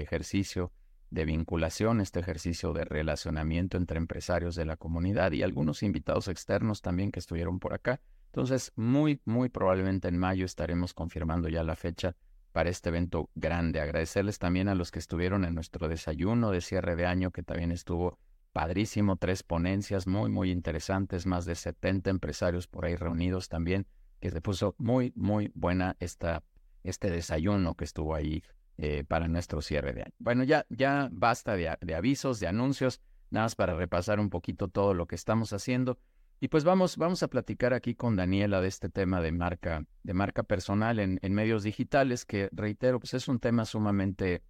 ejercicio 0.00 0.72
de 1.10 1.24
vinculación, 1.26 2.00
este 2.00 2.20
ejercicio 2.20 2.72
de 2.72 2.84
relacionamiento 2.84 3.76
entre 3.76 3.98
empresarios 3.98 4.56
de 4.56 4.64
la 4.64 4.76
comunidad 4.76 5.32
y 5.32 5.42
algunos 5.42 5.82
invitados 5.82 6.28
externos 6.28 6.80
también 6.80 7.12
que 7.12 7.20
estuvieron 7.20 7.60
por 7.60 7.74
acá. 7.74 8.00
Entonces, 8.34 8.72
muy, 8.74 9.20
muy 9.24 9.48
probablemente 9.48 10.08
en 10.08 10.18
mayo 10.18 10.44
estaremos 10.44 10.92
confirmando 10.92 11.48
ya 11.48 11.62
la 11.62 11.76
fecha 11.76 12.16
para 12.50 12.68
este 12.68 12.88
evento 12.88 13.30
grande. 13.36 13.78
Agradecerles 13.78 14.40
también 14.40 14.66
a 14.66 14.74
los 14.74 14.90
que 14.90 14.98
estuvieron 14.98 15.44
en 15.44 15.54
nuestro 15.54 15.86
desayuno 15.86 16.50
de 16.50 16.60
cierre 16.60 16.96
de 16.96 17.06
año, 17.06 17.30
que 17.30 17.44
también 17.44 17.70
estuvo 17.70 18.18
padrísimo, 18.52 19.14
tres 19.14 19.44
ponencias 19.44 20.08
muy, 20.08 20.32
muy 20.32 20.50
interesantes, 20.50 21.26
más 21.26 21.44
de 21.44 21.54
70 21.54 22.10
empresarios 22.10 22.66
por 22.66 22.86
ahí 22.86 22.96
reunidos 22.96 23.48
también, 23.48 23.86
que 24.18 24.32
se 24.32 24.40
puso 24.40 24.74
muy, 24.78 25.12
muy 25.14 25.52
buena 25.54 25.94
esta, 26.00 26.42
este 26.82 27.10
desayuno 27.10 27.76
que 27.76 27.84
estuvo 27.84 28.16
ahí 28.16 28.42
eh, 28.78 29.04
para 29.06 29.28
nuestro 29.28 29.62
cierre 29.62 29.92
de 29.92 30.02
año. 30.02 30.14
Bueno, 30.18 30.42
ya, 30.42 30.66
ya 30.70 31.08
basta 31.12 31.54
de, 31.54 31.72
de 31.80 31.94
avisos, 31.94 32.40
de 32.40 32.48
anuncios, 32.48 33.00
nada 33.30 33.44
más 33.44 33.54
para 33.54 33.74
repasar 33.74 34.18
un 34.18 34.28
poquito 34.28 34.66
todo 34.66 34.92
lo 34.92 35.06
que 35.06 35.14
estamos 35.14 35.52
haciendo. 35.52 36.00
Y 36.40 36.48
pues 36.48 36.64
vamos, 36.64 36.96
vamos 36.96 37.22
a 37.22 37.28
platicar 37.28 37.72
aquí 37.72 37.94
con 37.94 38.16
Daniela 38.16 38.60
de 38.60 38.68
este 38.68 38.88
tema 38.88 39.20
de 39.20 39.32
marca, 39.32 39.86
de 40.02 40.14
marca 40.14 40.42
personal 40.42 40.98
en, 40.98 41.34
medios 41.34 41.62
digitales, 41.62 42.24
que 42.24 42.48
reitero, 42.52 42.98
pues 42.98 43.14
es 43.14 43.28
un 43.28 43.38
tema 43.38 43.64
sumamente 43.64 44.42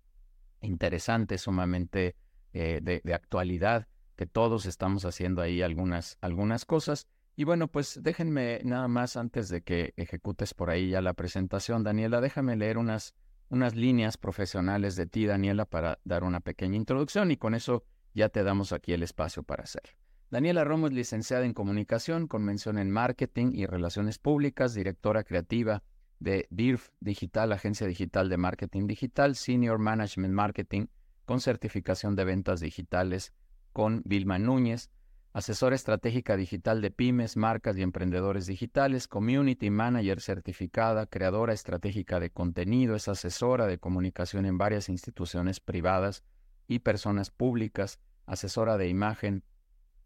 interesante, 0.60 1.38
sumamente 1.38 2.16
eh, 2.52 2.80
de, 2.82 3.14
actualidad, 3.14 3.86
que 4.16 4.26
todos 4.26 4.66
estamos 4.66 5.04
haciendo 5.04 5.42
ahí 5.42 5.62
algunas, 5.62 6.18
algunas 6.20 6.64
cosas. 6.64 7.06
Y 7.36 7.44
bueno, 7.44 7.68
pues 7.68 8.00
déjenme 8.02 8.60
nada 8.64 8.88
más 8.88 9.16
antes 9.16 9.48
de 9.48 9.62
que 9.62 9.92
ejecutes 9.96 10.54
por 10.54 10.70
ahí 10.70 10.90
ya 10.90 11.00
la 11.00 11.14
presentación, 11.14 11.82
Daniela, 11.82 12.20
déjame 12.20 12.56
leer 12.56 12.78
unas, 12.78 13.14
unas 13.50 13.74
líneas 13.74 14.16
profesionales 14.16 14.96
de 14.96 15.06
ti, 15.06 15.26
Daniela, 15.26 15.64
para 15.64 15.98
dar 16.04 16.24
una 16.24 16.40
pequeña 16.40 16.76
introducción 16.76 17.30
y 17.30 17.36
con 17.36 17.54
eso 17.54 17.84
ya 18.14 18.28
te 18.28 18.42
damos 18.44 18.72
aquí 18.72 18.92
el 18.92 19.02
espacio 19.02 19.42
para 19.42 19.64
hacerlo. 19.64 20.03
Daniela 20.34 20.64
Romo 20.64 20.88
es 20.88 20.92
licenciada 20.92 21.44
en 21.44 21.54
Comunicación 21.54 22.26
con 22.26 22.44
mención 22.44 22.76
en 22.78 22.90
Marketing 22.90 23.52
y 23.54 23.66
Relaciones 23.66 24.18
Públicas, 24.18 24.74
directora 24.74 25.22
creativa 25.22 25.84
de 26.18 26.48
DIRF 26.50 26.88
Digital, 26.98 27.52
Agencia 27.52 27.86
Digital 27.86 28.28
de 28.28 28.36
Marketing 28.36 28.88
Digital, 28.88 29.36
Senior 29.36 29.78
Management 29.78 30.34
Marketing 30.34 30.86
con 31.24 31.40
certificación 31.40 32.16
de 32.16 32.24
ventas 32.24 32.58
digitales 32.58 33.32
con 33.72 34.02
Vilma 34.04 34.40
Núñez, 34.40 34.90
asesora 35.34 35.76
estratégica 35.76 36.36
digital 36.36 36.80
de 36.80 36.90
pymes, 36.90 37.36
marcas 37.36 37.76
y 37.76 37.82
emprendedores 37.82 38.48
digitales, 38.48 39.06
community 39.06 39.70
manager 39.70 40.20
certificada, 40.20 41.06
creadora 41.06 41.52
estratégica 41.52 42.18
de 42.18 42.30
contenido, 42.30 42.96
es 42.96 43.06
asesora 43.06 43.68
de 43.68 43.78
comunicación 43.78 44.46
en 44.46 44.58
varias 44.58 44.88
instituciones 44.88 45.60
privadas 45.60 46.24
y 46.66 46.80
personas 46.80 47.30
públicas, 47.30 48.00
asesora 48.26 48.76
de 48.76 48.88
imagen, 48.88 49.44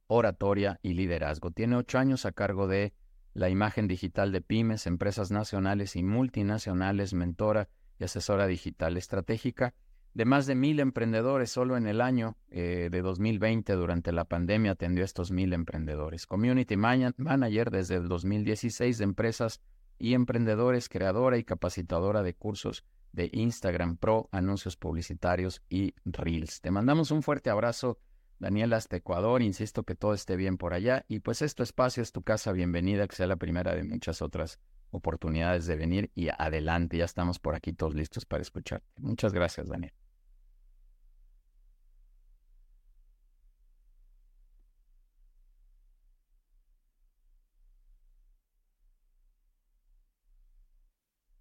oratoria 0.08 0.80
y 0.82 0.94
liderazgo. 0.94 1.52
Tiene 1.52 1.76
ocho 1.76 1.98
años 1.98 2.26
a 2.26 2.32
cargo 2.32 2.66
de 2.66 2.92
la 3.34 3.48
imagen 3.48 3.86
digital 3.86 4.32
de 4.32 4.40
pymes, 4.40 4.86
empresas 4.86 5.30
nacionales 5.30 5.94
y 5.94 6.02
multinacionales, 6.02 7.14
mentora 7.14 7.68
y 7.98 8.04
asesora 8.04 8.46
digital 8.46 8.96
estratégica 8.96 9.74
de 10.14 10.24
más 10.24 10.46
de 10.46 10.56
mil 10.56 10.80
emprendedores. 10.80 11.50
Solo 11.50 11.76
en 11.76 11.86
el 11.86 12.00
año 12.00 12.36
eh, 12.50 12.88
de 12.90 13.02
2020, 13.02 13.72
durante 13.74 14.10
la 14.10 14.24
pandemia, 14.24 14.72
atendió 14.72 15.04
a 15.04 15.06
estos 15.06 15.30
mil 15.30 15.52
emprendedores. 15.52 16.26
Community 16.26 16.76
Manager 16.76 17.70
desde 17.70 17.96
el 17.96 18.08
2016 18.08 18.98
de 18.98 19.04
empresas 19.04 19.60
y 19.98 20.14
emprendedores, 20.14 20.88
creadora 20.88 21.38
y 21.38 21.44
capacitadora 21.44 22.22
de 22.22 22.34
cursos 22.34 22.84
de 23.12 23.30
Instagram 23.32 23.96
Pro, 23.96 24.28
anuncios 24.32 24.76
publicitarios 24.76 25.62
y 25.68 25.94
Reels. 26.04 26.60
Te 26.60 26.70
mandamos 26.70 27.10
un 27.10 27.22
fuerte 27.22 27.50
abrazo 27.50 27.98
Daniela 28.38 28.76
hasta 28.76 28.96
Ecuador, 28.96 29.42
insisto 29.42 29.82
que 29.82 29.96
todo 29.96 30.14
esté 30.14 30.36
bien 30.36 30.58
por 30.58 30.72
allá 30.72 31.04
y 31.08 31.20
pues 31.20 31.42
este 31.42 31.64
espacio 31.64 32.02
es 32.02 32.12
tu 32.12 32.22
casa, 32.22 32.52
bienvenida, 32.52 33.08
que 33.08 33.16
sea 33.16 33.26
la 33.26 33.36
primera 33.36 33.74
de 33.74 33.82
muchas 33.82 34.22
otras 34.22 34.60
oportunidades 34.90 35.66
de 35.66 35.76
venir 35.76 36.10
y 36.14 36.28
adelante, 36.28 36.98
ya 36.98 37.04
estamos 37.04 37.38
por 37.40 37.54
aquí 37.56 37.72
todos 37.72 37.94
listos 37.94 38.24
para 38.26 38.42
escucharte. 38.42 38.86
Muchas 38.96 39.32
gracias, 39.32 39.68
Daniel. 39.68 39.92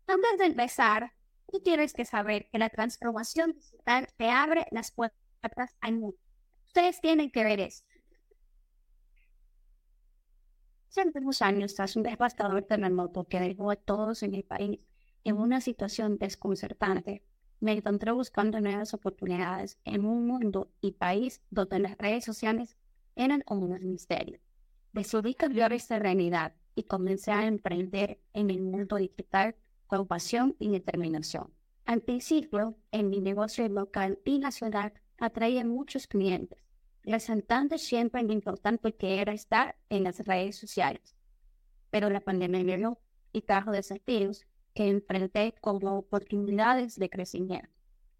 Antes 0.07 0.39
de 0.39 0.45
empezar, 0.45 1.11
tú 1.51 1.59
tienes 1.59 1.93
que 1.93 2.05
saber 2.05 2.49
que 2.51 2.57
la 2.57 2.69
transformación 2.69 3.53
digital 3.53 4.07
te 4.17 4.29
abre 4.31 4.65
las 4.71 4.91
puertas 4.91 5.75
al 5.81 5.93
mundo 5.95 6.17
Ustedes 6.77 7.01
tienen 7.01 7.31
que 7.31 7.43
ver 7.43 7.59
esto. 7.59 7.89
Hace 10.89 11.11
unos 11.15 11.41
años, 11.41 11.73
tras 11.73 11.95
un 11.95 12.03
devastador 12.03 12.65
terremoto 12.65 13.23
que 13.23 13.39
dejó 13.39 13.71
a 13.71 13.75
todos 13.75 14.21
en 14.21 14.35
el 14.35 14.43
país 14.43 14.79
en 15.23 15.37
una 15.37 15.59
situación 15.59 16.19
desconcertante, 16.19 17.23
me 17.61 17.71
encontré 17.71 18.11
buscando 18.11 18.61
nuevas 18.61 18.93
oportunidades 18.93 19.79
en 19.85 20.05
un 20.05 20.27
mundo 20.27 20.71
y 20.79 20.91
país 20.91 21.41
donde 21.49 21.79
las 21.79 21.97
redes 21.97 22.23
sociales 22.23 22.77
eran 23.15 23.41
como 23.41 23.65
un 23.65 23.89
misterio. 23.89 24.39
Decidí 24.93 25.33
cambiar 25.33 25.73
esta 25.73 25.97
realidad 25.97 26.53
y 26.75 26.83
comencé 26.83 27.31
a 27.31 27.47
emprender 27.47 28.21
en 28.33 28.51
el 28.51 28.61
mundo 28.61 28.97
digital 28.97 29.55
con 29.87 30.05
pasión 30.05 30.55
y 30.59 30.69
determinación. 30.69 31.51
Al 31.85 32.01
principio, 32.01 32.77
en 32.91 33.09
mi 33.09 33.19
negocio 33.19 33.67
local 33.67 34.19
y 34.25 34.37
nacional 34.37 34.93
atraía 35.17 35.65
muchos 35.65 36.05
clientes, 36.05 36.66
resaltando 37.07 37.77
siempre 37.77 38.21
lo 38.23 38.33
importante 38.33 38.93
que 38.93 39.21
era 39.21 39.33
estar 39.33 39.75
en 39.89 40.03
las 40.03 40.19
redes 40.25 40.57
sociales. 40.57 41.15
Pero 41.89 42.09
la 42.09 42.19
pandemia 42.19 42.61
llegó 42.61 42.99
y 43.31 43.41
trajo 43.41 43.71
desafíos 43.71 44.45
que 44.73 44.89
enfrenté 44.89 45.55
como 45.61 45.97
oportunidades 45.97 46.95
de 46.97 47.09
crecimiento. 47.09 47.69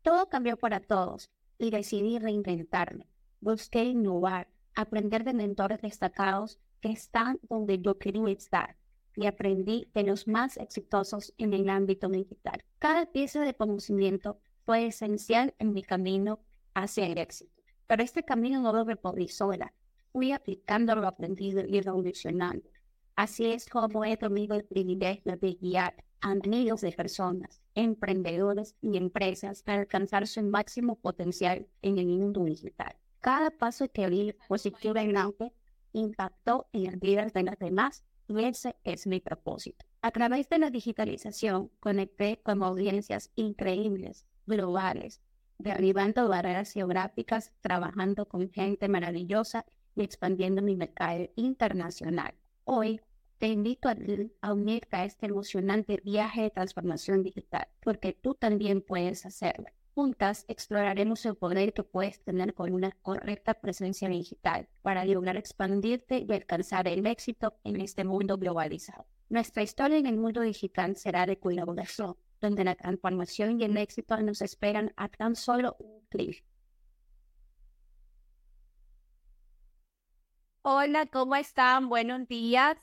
Todo 0.02 0.30
cambió 0.30 0.58
para 0.58 0.80
todos 0.80 1.30
y 1.58 1.70
decidí 1.70 2.18
reinventarme. 2.18 3.08
Busqué 3.42 3.84
innovar, 3.84 4.48
aprender 4.74 5.24
de 5.24 5.34
mentores 5.34 5.82
destacados 5.82 6.60
que 6.80 6.90
están 6.90 7.40
donde 7.44 7.80
yo 7.80 7.98
quería 8.00 8.30
estar 8.30 8.78
y 9.16 9.26
aprendí 9.26 9.90
de 9.94 10.04
los 10.04 10.28
más 10.28 10.58
exitosos 10.58 11.34
en 11.38 11.54
el 11.54 11.70
ámbito 11.70 12.08
digital. 12.08 12.64
Cada 12.80 13.08
pieza 13.08 13.42
de 13.42 13.56
conocimiento 13.56 14.40
fue 14.64 14.88
esencial 14.88 15.56
en 15.60 15.74
mi 15.74 15.84
camino 15.84 16.40
hacia 16.74 17.08
el 17.08 17.18
éxito. 17.18 17.57
Pero 17.88 18.04
este 18.04 18.24
camino 18.24 18.62
no 18.62 18.74
lo 18.74 18.84
recorrí 18.84 19.28
sola. 19.30 19.74
Fui 20.12 20.32
aplicando 20.32 20.96
lo 20.96 21.08
aprendido 21.08 21.62
y 21.66 21.82
revolucionando. 21.82 22.70
Así 23.16 23.46
es 23.46 23.68
como 23.68 24.06
he 24.06 24.16
tenido 24.18 24.56
el 24.56 24.66
privilegio 24.66 25.38
de 25.38 25.54
guiar 25.54 25.96
a 26.22 26.36
miles 26.36 26.82
de 26.82 26.92
personas, 26.92 27.62
emprendedores 27.76 28.76
y 28.82 28.98
empresas 28.98 29.64
para 29.64 29.80
alcanzar 29.80 30.28
su 30.28 30.44
máximo 30.44 30.96
potencial 30.96 31.68
en 31.82 31.98
el 31.98 32.08
mundo 32.08 32.44
digital. 32.44 32.96
Cada 33.22 33.50
paso 33.50 33.90
que 33.92 34.10
vi 34.10 34.34
positivamente 34.48 35.52
impactó 35.94 36.68
en 36.74 36.86
el 36.88 36.98
vida 36.98 37.26
de 37.26 37.44
los 37.44 37.58
demás 37.58 38.04
y 38.28 38.44
ese 38.44 38.76
es 38.84 39.08
mi 39.08 39.20
propósito. 39.20 39.86
A 40.02 40.12
través 40.12 40.50
de 40.50 40.60
la 40.60 40.70
digitalización 40.70 41.72
conecté 41.80 42.40
con 42.44 42.62
audiencias 42.62 43.32
increíbles, 43.36 44.26
globales, 44.46 45.22
derribando 45.58 46.28
barreras 46.28 46.72
geográficas, 46.72 47.52
trabajando 47.62 48.28
con 48.28 48.52
gente 48.52 48.88
maravillosa 48.88 49.66
y 49.96 50.04
expandiendo 50.04 50.62
mi 50.62 50.76
mercado 50.76 51.28
internacional. 51.36 52.34
Hoy 52.64 53.02
te 53.38 53.48
invito 53.48 53.90
a, 53.90 54.54
unirte 54.54 54.96
a 54.96 55.06
este 55.06 55.28
emocionante 55.28 56.02
viaje 56.04 56.42
de 56.42 56.50
transformación 56.50 57.24
digital, 57.24 57.68
porque 57.82 58.14
tú 58.14 58.34
también 58.34 58.82
puedes 58.82 59.26
hacerlo. 59.26 59.68
Juntas 59.94 60.46
exploraremos 60.48 61.26
el 61.26 61.36
poder 61.36 61.74
que 61.74 61.84
puedes 61.84 62.20
tener 62.24 62.54
con 62.54 62.72
una 62.72 62.92
correcta 63.02 63.56
presencia 63.56 64.08
digital 64.10 64.68
para 64.84 65.06
lograr 65.06 65.38
expandirte 65.38 66.24
y 66.28 66.32
alcanzar 66.34 66.88
el 66.88 67.08
éxito 67.08 67.56
en 67.64 67.82
este 67.82 68.04
mundo 68.04 68.38
globalizado. 68.38 69.06
Nuestra 69.30 69.64
historia 69.64 69.98
en 69.98 70.06
el 70.06 70.18
mundo 70.18 70.42
digital 70.42 70.96
será 70.96 71.26
de 71.26 71.38
colaboración, 71.40 72.16
donde 72.42 72.64
la 72.64 72.76
transformación 72.76 73.60
y 73.60 73.64
el 73.64 73.78
éxito 73.78 74.18
nos 74.18 74.42
esperan 74.42 74.94
a 74.96 75.10
tan 75.10 75.36
solo 75.36 75.76
un 75.80 76.06
clic. 76.10 76.44
Hola, 80.62 81.06
¿cómo 81.06 81.36
están? 81.36 81.88
Buenos 81.88 82.28
días 82.28 82.78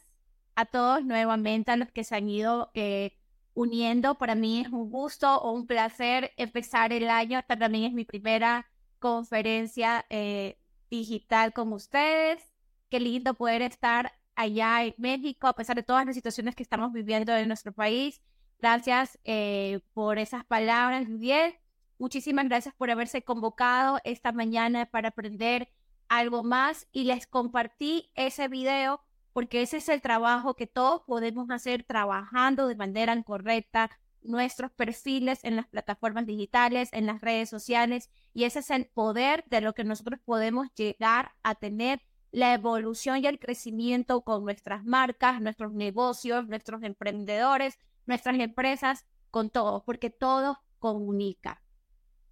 a 0.55 0.65
todos 0.65 1.05
nuevamente, 1.05 1.71
a 1.71 1.77
los 1.77 1.91
que 1.93 2.05
se 2.05 2.17
han 2.17 2.29
ido 2.29 2.71
eh, 2.75 3.13
uniendo. 3.55 4.17
Para 4.17 4.35
mí 4.35 4.61
es 4.61 4.69
un 4.69 4.91
gusto 4.91 5.37
o 5.43 5.53
un 5.53 5.67
placer 5.67 6.33
empezar 6.37 6.93
el 6.93 7.09
año. 7.09 7.39
Esta 7.39 7.59
también 7.59 7.85
es 7.85 7.93
mi 7.93 8.05
primera 8.05 8.67
conferencia 8.99 10.07
eh, 10.09 10.59
digital 10.91 11.53
con 11.53 11.73
ustedes. 11.73 12.43
Qué 12.89 13.01
lindo 13.01 13.35
poder 13.35 13.63
estar 13.63 14.13
allá 14.35 14.85
en 14.85 14.95
México, 14.99 15.47
a 15.47 15.55
pesar 15.55 15.77
de 15.77 15.83
todas 15.83 16.07
las 16.07 16.15
situaciones 16.15 16.55
que 16.55 16.63
estamos 16.63 16.93
viviendo 16.93 17.35
en 17.37 17.49
nuestro 17.49 17.73
país. 17.73 18.23
Gracias 18.59 19.19
eh, 19.25 19.81
por 19.93 20.19
esas 20.19 20.45
palabras, 20.45 21.07
Juliet. 21.07 21.61
Muchísimas 21.99 22.47
gracias 22.47 22.75
por 22.75 22.91
haberse 22.91 23.23
convocado 23.23 23.99
esta 24.05 24.33
mañana 24.33 24.87
para 24.87 25.09
aprender 25.09 25.69
algo 26.09 26.43
más 26.43 26.87
y 26.93 27.05
les 27.05 27.27
compartí 27.27 28.11
ese 28.15 28.49
video 28.49 29.01
porque 29.33 29.63
ese 29.63 29.79
es 29.79 29.89
el 29.89 30.01
trabajo 30.01 30.55
que 30.55 30.67
todos 30.67 31.03
podemos 31.07 31.51
hacer 31.51 31.83
trabajando 31.83 32.69
de 32.69 32.77
manera 32.77 33.21
correcta 33.23 33.91
nuestros 34.23 34.71
perfiles 34.73 35.41
en 35.43 35.57
las 35.57 35.67
plataformas 35.67 36.25
digitales, 36.25 36.89
en 36.93 37.07
las 37.07 37.21
redes 37.21 37.51
sociales, 37.51 38.11
y 38.33 38.45
ese 38.45 38.61
es 38.61 38.71
el 38.71 38.87
poder 38.87 39.45
de 39.49 39.61
lo 39.61 39.75
que 39.75 39.85
nosotros 39.85 40.21
podemos 40.25 40.69
llegar 40.75 41.33
a 41.43 41.55
tener 41.57 42.01
la 42.31 42.55
evolución 42.55 43.23
y 43.23 43.27
el 43.27 43.39
crecimiento 43.39 44.23
con 44.23 44.45
nuestras 44.45 44.85
marcas, 44.85 45.41
nuestros 45.41 45.73
negocios, 45.73 46.49
nuestros 46.49 46.83
emprendedores, 46.83 47.79
nuestras 48.07 48.39
empresas, 48.39 49.07
con 49.31 49.51
todo, 49.51 49.85
porque 49.85 50.11
todo 50.11 50.61
comunica. 50.79 51.63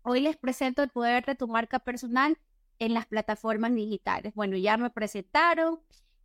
Hoy 0.03 0.21
les 0.21 0.37
presento 0.37 0.83
el 0.83 0.91
poder 0.91 1.25
de 1.25 1.35
tu 1.35 1.49
marca 1.49 1.79
personal 1.81 2.39
en 2.79 2.95
las 2.95 3.07
plataformas 3.07 3.75
digitales. 3.75 4.35
Bueno, 4.35 4.57
ya 4.57 4.77
me 4.77 4.91
presentaron, 4.91 5.81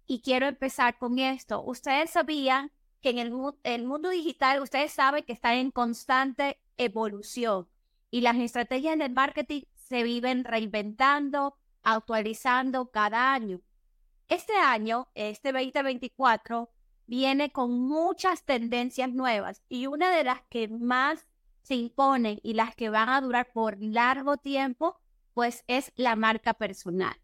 y 0.08 0.22
quiero 0.22 0.48
empezar 0.48 0.98
con 0.98 1.20
esto. 1.20 1.62
Ustedes 1.62 2.12
sabían 2.12 2.72
que 3.01 3.10
en 3.12 3.20
el, 3.20 3.86
mundo 3.86 4.10
digital, 4.10 4.62
ustedes 4.62 4.94
saben 4.94 5.24
que 5.24 5.34
está 5.34 5.56
en 5.56 5.70
constante 5.70 6.60
evolución 6.77 7.68
y 8.10 8.22
las 8.22 8.38
estrategias 8.38 8.98
del 8.98 9.12
marketing 9.12 9.63
se 9.75 10.04
viven 10.04 10.46
reinventando, 10.46 11.58
actualizando 11.84 12.89
cada 12.89 13.34
año. 13.34 13.62
Este 14.30 14.54
año, 14.54 15.10
este 15.13 15.51
2024, 15.51 16.70
viene 17.08 17.52
con 17.52 17.80
muchas 17.80 18.44
tendencias 18.44 19.12
nuevas 19.12 19.64
y 19.70 19.88
una 19.88 20.12
de 20.12 20.24
las 20.24 20.42
que 20.50 20.68
más 20.68 21.26
se 21.64 21.76
imponen 21.76 22.40
y 22.44 22.54
las 22.54 22.76
que 22.76 22.90
van 22.90 23.10
a 23.10 23.20
durar 23.22 23.52
por 23.52 23.82
largo 23.82 24.38
tiempo, 24.38 25.00
pues 25.34 25.64
es 25.68 25.92
la 25.96 26.16
marca 26.16 26.54
personal. 26.54 27.16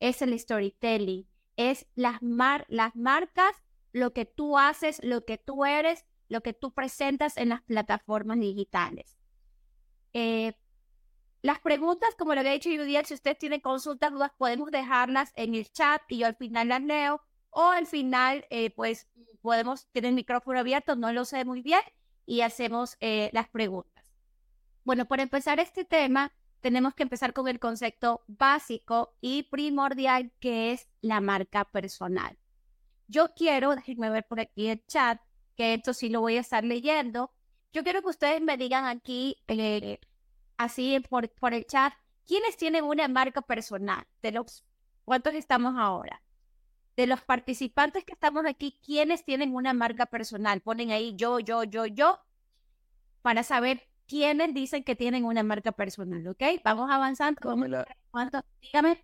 Es 0.00 0.22
el 0.22 0.38
storytelling, 0.38 1.26
es 1.56 1.86
las, 1.94 2.18
las 2.68 2.96
marcas, 2.96 3.62
lo 3.92 4.12
que 4.12 4.24
tú 4.24 4.58
haces, 4.58 5.00
lo 5.02 5.24
que 5.24 5.38
tú 5.38 5.64
eres, 5.64 6.04
lo 6.28 6.42
que 6.42 6.54
tú 6.54 6.72
presentas 6.72 7.36
en 7.36 7.50
las 7.50 7.62
plataformas 7.62 8.40
digitales. 8.40 9.18
Eh, 10.14 10.54
las 11.42 11.58
preguntas, 11.60 12.14
como 12.16 12.34
le 12.34 12.40
había 12.40 12.52
dicho 12.52 12.70
Judy, 12.70 12.96
si 13.04 13.14
usted 13.14 13.36
tiene 13.36 13.60
consultas, 13.60 14.12
dudas, 14.12 14.32
podemos 14.38 14.70
dejarlas 14.70 15.32
en 15.36 15.54
el 15.54 15.70
chat 15.70 16.00
y 16.08 16.18
yo 16.18 16.26
al 16.26 16.36
final 16.36 16.68
las 16.68 16.82
leo. 16.82 17.20
O 17.54 17.68
al 17.68 17.86
final, 17.86 18.46
eh, 18.48 18.70
pues 18.70 19.06
podemos 19.42 19.86
tener 19.92 20.08
el 20.08 20.14
micrófono 20.14 20.58
abierto, 20.58 20.96
no 20.96 21.12
lo 21.12 21.26
sé 21.26 21.44
muy 21.44 21.60
bien, 21.60 21.82
y 22.24 22.40
hacemos 22.40 22.96
eh, 23.00 23.28
las 23.34 23.48
preguntas. 23.48 24.04
Bueno, 24.84 25.04
por 25.04 25.20
empezar 25.20 25.60
este 25.60 25.84
tema, 25.84 26.32
tenemos 26.60 26.94
que 26.94 27.02
empezar 27.02 27.34
con 27.34 27.48
el 27.48 27.60
concepto 27.60 28.22
básico 28.26 29.14
y 29.20 29.42
primordial 29.44 30.32
que 30.40 30.72
es 30.72 30.88
la 31.02 31.20
marca 31.20 31.66
personal. 31.66 32.38
Yo 33.06 33.34
quiero, 33.34 33.76
déjenme 33.76 34.08
ver 34.08 34.26
por 34.26 34.40
aquí 34.40 34.68
el 34.68 34.82
chat, 34.86 35.20
que 35.54 35.74
esto 35.74 35.92
sí 35.92 36.08
lo 36.08 36.22
voy 36.22 36.38
a 36.38 36.40
estar 36.40 36.64
leyendo. 36.64 37.32
Yo 37.74 37.82
quiero 37.82 38.00
que 38.00 38.08
ustedes 38.08 38.40
me 38.40 38.56
digan 38.56 38.86
aquí, 38.86 39.36
eh, 39.46 40.00
así 40.56 41.00
por, 41.00 41.28
por 41.34 41.52
el 41.52 41.66
chat, 41.66 41.92
¿quiénes 42.26 42.56
tienen 42.56 42.84
una 42.84 43.08
marca 43.08 43.42
personal? 43.42 44.06
De 44.22 44.32
los, 44.32 44.64
¿cuántos 45.04 45.34
estamos 45.34 45.74
ahora? 45.76 46.22
De 46.96 47.06
los 47.06 47.22
participantes 47.22 48.04
que 48.04 48.12
estamos 48.12 48.44
aquí, 48.46 48.78
¿quiénes 48.84 49.24
tienen 49.24 49.54
una 49.54 49.72
marca 49.72 50.06
personal? 50.06 50.60
Ponen 50.60 50.90
ahí 50.90 51.14
yo, 51.16 51.40
yo, 51.40 51.64
yo, 51.64 51.86
yo, 51.86 52.20
para 53.22 53.42
saber 53.42 53.88
quiénes 54.06 54.52
dicen 54.52 54.84
que 54.84 54.94
tienen 54.94 55.24
una 55.24 55.42
marca 55.42 55.72
personal, 55.72 56.26
¿ok? 56.28 56.42
Vamos 56.64 56.90
avanzando. 56.90 57.40
¿Cuánto? 58.10 58.42
Dígame. 58.60 59.02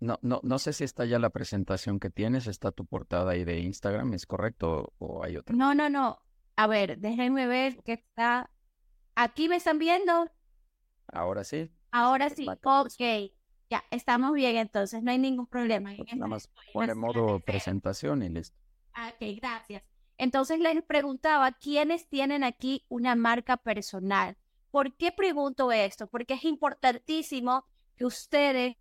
No, 0.00 0.18
no, 0.20 0.40
no 0.42 0.58
sé 0.58 0.72
si 0.72 0.84
está 0.84 1.04
ya 1.04 1.18
la 1.18 1.30
presentación 1.30 2.00
que 2.00 2.10
tienes, 2.10 2.48
está 2.48 2.72
tu 2.72 2.84
portada 2.84 3.32
ahí 3.32 3.44
de 3.44 3.60
Instagram, 3.60 4.12
¿es 4.14 4.26
correcto 4.26 4.92
o 4.98 5.22
hay 5.22 5.36
otra? 5.36 5.54
No, 5.54 5.74
no, 5.74 5.88
no. 5.88 6.18
A 6.56 6.66
ver, 6.66 6.98
déjenme 6.98 7.46
ver 7.46 7.78
qué 7.84 7.92
está. 7.92 8.50
¿Aquí 9.14 9.48
me 9.48 9.56
están 9.56 9.78
viendo? 9.78 10.28
Ahora 11.06 11.44
sí. 11.44 11.70
Ahora 11.92 12.30
sí, 12.30 12.46
ok. 12.48 13.32
Ya, 13.72 13.82
estamos 13.90 14.34
bien 14.34 14.56
entonces, 14.58 15.02
no 15.02 15.12
hay 15.12 15.18
ningún 15.18 15.46
problema. 15.46 15.92
Nada 15.94 16.26
más 16.26 16.50
pone 16.74 16.94
modo 16.94 17.40
presentación 17.40 18.22
y 18.22 18.28
listo. 18.28 18.54
Ok, 18.90 19.38
gracias. 19.38 19.82
Entonces 20.18 20.58
les 20.58 20.82
preguntaba, 20.82 21.50
¿quiénes 21.52 22.06
tienen 22.06 22.44
aquí 22.44 22.84
una 22.90 23.14
marca 23.14 23.56
personal? 23.56 24.36
¿Por 24.70 24.94
qué 24.94 25.10
pregunto 25.10 25.72
esto? 25.72 26.06
Porque 26.06 26.34
es 26.34 26.44
importantísimo 26.44 27.64
que 27.96 28.04
ustedes 28.04 28.76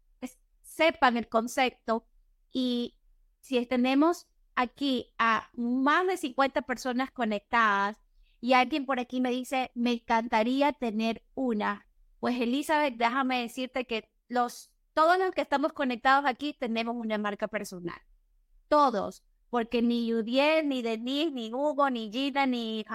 sepan 0.61 1.15
el 1.15 1.29
concepto 1.29 2.05
y 2.51 2.97
si 3.39 3.65
tenemos 3.65 4.27
aquí 4.55 5.13
a 5.17 5.51
más 5.53 6.05
de 6.05 6.17
50 6.17 6.63
personas 6.63 7.11
conectadas, 7.11 7.97
Y 8.41 8.51
alguien 8.53 8.85
por 8.85 8.99
aquí 8.99 9.21
me 9.21 9.29
dice, 9.29 9.71
me 9.73 9.93
encantaría 9.93 10.73
tener 10.73 11.23
una. 11.33 11.87
Pues 12.19 12.41
Elizabeth, 12.41 12.95
déjame 12.97 13.39
decirte 13.41 13.85
que 13.85 14.09
los, 14.27 14.71
todos 14.93 15.17
los 15.17 15.31
que 15.31 15.41
estamos 15.41 15.73
conectados 15.73 16.25
aquí 16.25 16.53
tenemos 16.53 16.95
una 16.95 17.17
marca 17.17 17.47
personal. 17.47 17.99
Todos. 18.67 19.23
Porque 19.49 19.81
ni 19.81 20.07
Yudiel, 20.07 20.69
ni 20.69 20.81
Denise, 20.81 21.31
ni 21.31 21.53
Hugo, 21.53 21.89
ni 21.89 22.09
Gina, 22.11 22.45
ni 22.45 22.85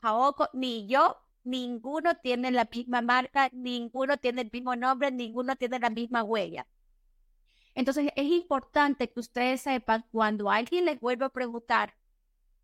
Jaoko, 0.00 0.48
ni 0.52 0.86
yo, 0.86 1.16
ninguno 1.42 2.16
tiene 2.16 2.50
la 2.50 2.68
misma 2.72 3.02
marca, 3.02 3.50
ninguno 3.52 4.16
tiene 4.16 4.42
el 4.42 4.50
mismo 4.52 4.76
nombre, 4.76 5.10
ninguno 5.10 5.56
tiene 5.56 5.78
la 5.78 5.90
misma 5.90 6.22
huella. 6.22 6.66
Entonces 7.74 8.10
es 8.14 8.26
importante 8.26 9.10
que 9.10 9.20
ustedes 9.20 9.62
sepan 9.62 10.04
cuando 10.12 10.50
alguien 10.50 10.84
les 10.84 11.00
vuelva 11.00 11.26
a 11.26 11.32
preguntar, 11.32 11.94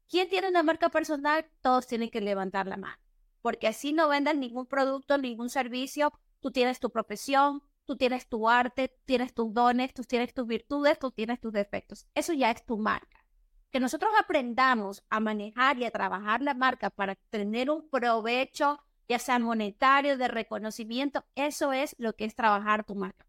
¿quién 0.08 0.28
tiene 0.28 0.48
una 0.48 0.62
marca 0.62 0.88
personal? 0.88 1.44
Todos 1.60 1.86
tienen 1.86 2.10
que 2.10 2.20
levantar 2.20 2.66
la 2.66 2.76
mano, 2.76 3.02
porque 3.42 3.66
así 3.66 3.92
no 3.92 4.08
vendan 4.08 4.38
ningún 4.38 4.66
producto, 4.66 5.18
ningún 5.18 5.50
servicio, 5.50 6.12
tú 6.40 6.52
tienes 6.52 6.78
tu 6.78 6.90
profesión, 6.90 7.62
tú 7.90 7.96
tienes 7.96 8.28
tu 8.28 8.48
arte, 8.48 8.96
tienes 9.04 9.34
tus 9.34 9.52
dones, 9.52 9.92
tú 9.92 10.04
tienes 10.04 10.32
tus 10.32 10.46
virtudes, 10.46 10.98
tú 10.98 11.10
tienes 11.10 11.40
tus 11.40 11.52
defectos. 11.52 12.06
Eso 12.14 12.32
ya 12.32 12.50
es 12.50 12.64
tu 12.64 12.78
marca. 12.78 13.24
Que 13.70 13.80
nosotros 13.80 14.12
aprendamos 14.18 15.02
a 15.10 15.18
manejar 15.20 15.78
y 15.78 15.84
a 15.84 15.90
trabajar 15.90 16.40
la 16.40 16.54
marca 16.54 16.90
para 16.90 17.16
tener 17.30 17.70
un 17.70 17.88
provecho, 17.88 18.78
ya 19.08 19.18
sea 19.18 19.38
monetario, 19.38 20.16
de 20.16 20.28
reconocimiento, 20.28 21.24
eso 21.34 21.72
es 21.72 21.96
lo 21.98 22.14
que 22.14 22.24
es 22.24 22.34
trabajar 22.34 22.84
tu 22.84 22.94
marca 22.94 23.26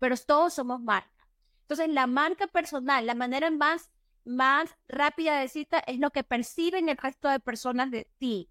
pero 0.00 0.16
todos 0.16 0.54
somos 0.54 0.80
marca. 0.80 1.28
Entonces, 1.62 1.88
la 1.90 2.08
marca 2.08 2.48
personal, 2.48 3.06
la 3.06 3.14
manera 3.14 3.48
más, 3.52 3.90
más 4.24 4.74
rápida 4.88 5.36
de 5.36 5.42
decirte 5.42 5.76
es 5.86 6.00
lo 6.00 6.10
que 6.10 6.24
perciben 6.24 6.88
el 6.88 6.96
resto 6.96 7.28
de 7.28 7.38
personas 7.38 7.92
de 7.92 8.10
ti, 8.18 8.50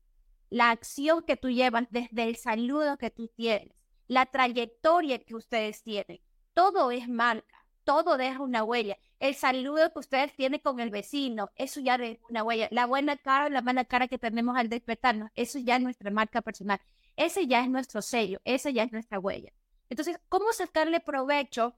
la 0.49 0.69
acción 0.69 1.23
que 1.23 1.35
tú 1.35 1.49
llevas 1.49 1.87
desde 1.89 2.23
el 2.23 2.37
saludo 2.37 2.97
que 2.97 3.09
tú 3.09 3.27
tienes, 3.27 3.75
la 4.09 4.25
trayectoria 4.25 5.19
que 5.19 5.35
ustedes 5.35 5.83
tienen. 5.83 6.19
Todo 6.53 6.91
es 6.91 7.07
marca, 7.07 7.65
todo 7.83 8.17
deja 8.17 8.41
una 8.41 8.63
huella. 8.63 8.97
El 9.19 9.35
saludo 9.35 9.93
que 9.93 9.99
ustedes 9.99 10.35
tienen 10.35 10.59
con 10.59 10.79
el 10.79 10.89
vecino, 10.89 11.51
eso 11.55 11.79
ya 11.79 11.97
deja 11.97 12.19
una 12.27 12.43
huella. 12.43 12.67
La 12.71 12.87
buena 12.87 13.15
cara 13.17 13.49
la 13.49 13.61
mala 13.61 13.85
cara 13.85 14.07
que 14.07 14.17
tenemos 14.17 14.57
al 14.57 14.67
despertarnos, 14.67 15.29
eso 15.35 15.59
ya 15.59 15.75
es 15.75 15.81
nuestra 15.81 16.09
marca 16.11 16.41
personal. 16.41 16.81
Ese 17.15 17.47
ya 17.47 17.61
es 17.61 17.69
nuestro 17.69 18.01
sello, 18.01 18.41
esa 18.45 18.71
ya 18.71 18.83
es 18.83 18.91
nuestra 18.91 19.19
huella. 19.19 19.53
Entonces, 19.89 20.19
¿cómo 20.27 20.51
sacarle 20.53 20.99
provecho 20.99 21.75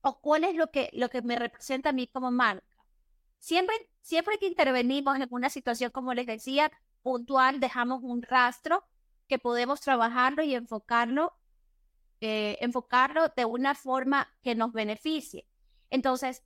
o 0.00 0.20
cuál 0.20 0.44
es 0.44 0.56
lo 0.56 0.70
que, 0.70 0.88
lo 0.94 1.10
que 1.10 1.20
me 1.20 1.36
representa 1.36 1.90
a 1.90 1.92
mí 1.92 2.06
como 2.06 2.30
marca? 2.30 2.64
Siempre, 3.38 3.74
siempre 4.00 4.38
que 4.38 4.46
intervenimos 4.46 5.16
en 5.16 5.26
una 5.30 5.50
situación, 5.50 5.90
como 5.90 6.14
les 6.14 6.26
decía, 6.26 6.72
puntual, 7.02 7.60
dejamos 7.60 8.02
un 8.02 8.22
rastro 8.22 8.84
que 9.28 9.38
podemos 9.38 9.80
trabajarlo 9.80 10.42
y 10.42 10.54
enfocarlo, 10.54 11.34
eh, 12.20 12.58
enfocarlo 12.60 13.32
de 13.36 13.44
una 13.44 13.74
forma 13.74 14.28
que 14.42 14.54
nos 14.54 14.72
beneficie. 14.72 15.46
Entonces, 15.90 16.42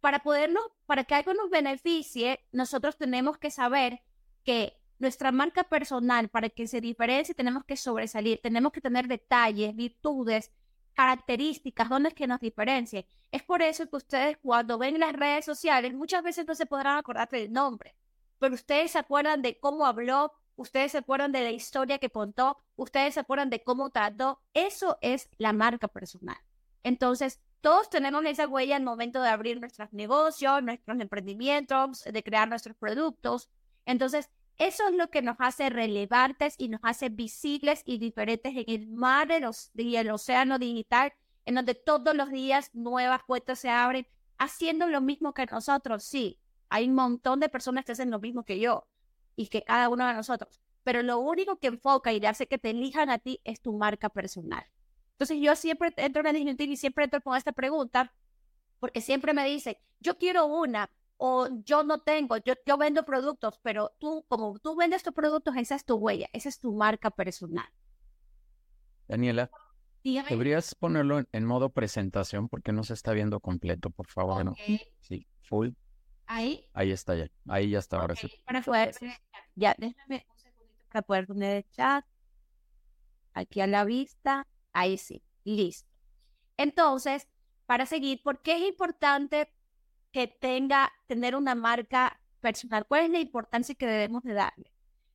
para 0.00 0.20
podernos, 0.22 0.64
para 0.86 1.04
que 1.04 1.14
algo 1.14 1.34
nos 1.34 1.50
beneficie, 1.50 2.40
nosotros 2.52 2.96
tenemos 2.96 3.38
que 3.38 3.50
saber 3.50 4.02
que 4.44 4.78
nuestra 4.98 5.32
marca 5.32 5.64
personal, 5.64 6.28
para 6.28 6.48
que 6.48 6.66
se 6.66 6.80
diferencie, 6.80 7.34
tenemos 7.34 7.64
que 7.64 7.76
sobresalir, 7.76 8.40
tenemos 8.42 8.72
que 8.72 8.80
tener 8.80 9.08
detalles, 9.08 9.74
virtudes, 9.74 10.52
características, 10.94 11.88
donde 11.88 12.08
es 12.08 12.14
que 12.14 12.26
nos 12.26 12.40
diferencie. 12.40 13.06
Es 13.30 13.42
por 13.42 13.62
eso 13.62 13.88
que 13.88 13.96
ustedes 13.96 14.38
cuando 14.38 14.78
ven 14.78 14.98
las 14.98 15.12
redes 15.12 15.44
sociales, 15.44 15.92
muchas 15.92 16.22
veces 16.22 16.46
no 16.46 16.54
se 16.54 16.66
podrán 16.66 16.96
acordar 16.96 17.28
del 17.28 17.52
nombre, 17.52 17.94
pero 18.38 18.54
ustedes 18.54 18.92
se 18.92 18.98
acuerdan 18.98 19.42
de 19.42 19.58
cómo 19.58 19.84
habló, 19.86 20.32
ustedes 20.56 20.92
se 20.92 20.98
acuerdan 20.98 21.32
de 21.32 21.42
la 21.42 21.50
historia 21.50 21.98
que 21.98 22.10
contó, 22.10 22.58
ustedes 22.76 23.14
se 23.14 23.20
acuerdan 23.20 23.50
de 23.50 23.62
cómo 23.62 23.90
trató. 23.90 24.40
Eso 24.54 24.98
es 25.00 25.28
la 25.38 25.52
marca 25.52 25.88
personal. 25.88 26.36
Entonces, 26.82 27.40
todos 27.60 27.90
tenemos 27.90 28.24
esa 28.24 28.46
huella 28.46 28.76
al 28.76 28.82
momento 28.82 29.22
de 29.22 29.28
abrir 29.28 29.60
nuestros 29.60 29.92
negocios, 29.92 30.62
nuestros 30.62 31.00
emprendimientos, 31.00 32.04
de 32.04 32.22
crear 32.22 32.48
nuestros 32.48 32.76
productos. 32.76 33.48
Entonces, 33.84 34.30
eso 34.58 34.88
es 34.88 34.94
lo 34.94 35.10
que 35.10 35.22
nos 35.22 35.36
hace 35.38 35.68
relevantes 35.68 36.54
y 36.58 36.68
nos 36.68 36.80
hace 36.82 37.08
visibles 37.08 37.82
y 37.84 37.98
diferentes 37.98 38.52
en 38.54 38.64
el 38.66 38.88
mar 38.88 39.28
y 39.74 39.96
el 39.96 40.10
océano 40.10 40.58
digital, 40.58 41.12
en 41.44 41.56
donde 41.56 41.74
todos 41.74 42.14
los 42.14 42.30
días 42.30 42.70
nuevas 42.72 43.20
puertas 43.26 43.58
se 43.58 43.68
abren, 43.68 44.06
haciendo 44.38 44.86
lo 44.86 45.00
mismo 45.00 45.34
que 45.34 45.46
nosotros. 45.46 46.04
Sí, 46.04 46.40
hay 46.68 46.88
un 46.88 46.94
montón 46.94 47.40
de 47.40 47.48
personas 47.48 47.84
que 47.84 47.92
hacen 47.92 48.10
lo 48.10 48.18
mismo 48.18 48.44
que 48.44 48.58
yo 48.58 48.86
y 49.36 49.48
que 49.48 49.62
cada 49.62 49.88
uno 49.88 50.06
de 50.06 50.14
nosotros, 50.14 50.60
pero 50.82 51.02
lo 51.02 51.18
único 51.18 51.58
que 51.58 51.68
enfoca 51.68 52.12
y 52.12 52.24
hace 52.24 52.48
que 52.48 52.58
te 52.58 52.70
elijan 52.70 53.10
a 53.10 53.18
ti 53.18 53.40
es 53.44 53.60
tu 53.60 53.72
marca 53.72 54.08
personal. 54.08 54.64
Entonces 55.12 55.38
yo 55.40 55.54
siempre 55.56 55.92
entro 55.96 56.26
en 56.26 56.36
el 56.36 56.60
y 56.60 56.76
siempre 56.76 57.04
entro 57.04 57.20
con 57.20 57.36
esta 57.36 57.52
pregunta, 57.52 58.14
porque 58.80 59.00
siempre 59.00 59.32
me 59.32 59.46
dicen, 59.46 59.76
yo 60.00 60.18
quiero 60.18 60.46
una, 60.46 60.90
o 61.16 61.48
yo 61.64 61.82
no 61.82 62.00
tengo, 62.00 62.36
yo, 62.38 62.54
yo 62.66 62.76
vendo 62.76 63.04
productos, 63.04 63.58
pero 63.62 63.92
tú, 63.98 64.24
como 64.28 64.58
tú 64.58 64.76
vendes 64.76 65.02
tus 65.02 65.14
productos, 65.14 65.56
esa 65.56 65.74
es 65.74 65.84
tu 65.84 65.96
huella, 65.96 66.28
esa 66.32 66.48
es 66.48 66.60
tu 66.60 66.72
marca 66.74 67.10
personal. 67.10 67.66
Daniela, 69.08 69.50
¿deberías 70.02 70.74
ponerlo 70.74 71.22
en, 71.32 71.44
modo 71.44 71.70
presentación 71.70 72.48
porque 72.48 72.72
no 72.72 72.84
se 72.84 72.94
está 72.94 73.12
viendo 73.12 73.40
completo, 73.40 73.90
por 73.90 74.08
favor? 74.08 74.44
¿no? 74.44 74.54
Sí, 75.00 75.26
full. 75.42 75.70
Ahí. 76.26 76.68
Ahí 76.72 76.90
está 76.90 77.14
ya, 77.14 77.28
ahí 77.48 77.70
ya 77.70 77.78
está, 77.78 78.00
ahora 78.00 78.16
sí. 78.16 78.30
Para 78.44 78.62
poder, 78.62 78.94
ya, 79.54 79.74
déjame 79.78 80.26
un 80.28 80.38
segundito 80.38 80.88
para 80.88 81.02
poder 81.02 81.26
poner 81.26 81.56
el 81.56 81.70
chat. 81.70 82.04
Aquí 83.32 83.60
a 83.60 83.66
la 83.66 83.84
vista, 83.84 84.46
ahí 84.72 84.98
sí, 84.98 85.22
listo. 85.44 85.88
Entonces, 86.56 87.28
para 87.66 87.86
seguir, 87.86 88.22
¿por 88.22 88.42
qué 88.42 88.56
es 88.56 88.68
importante 88.68 89.52
que 90.16 90.26
tenga, 90.26 90.90
tener 91.06 91.36
una 91.36 91.54
marca 91.54 92.18
personal. 92.40 92.86
¿Cuál 92.86 93.04
es 93.04 93.10
la 93.10 93.18
importancia 93.18 93.74
que 93.74 93.86
debemos 93.86 94.22
de 94.22 94.32
darle? 94.32 94.72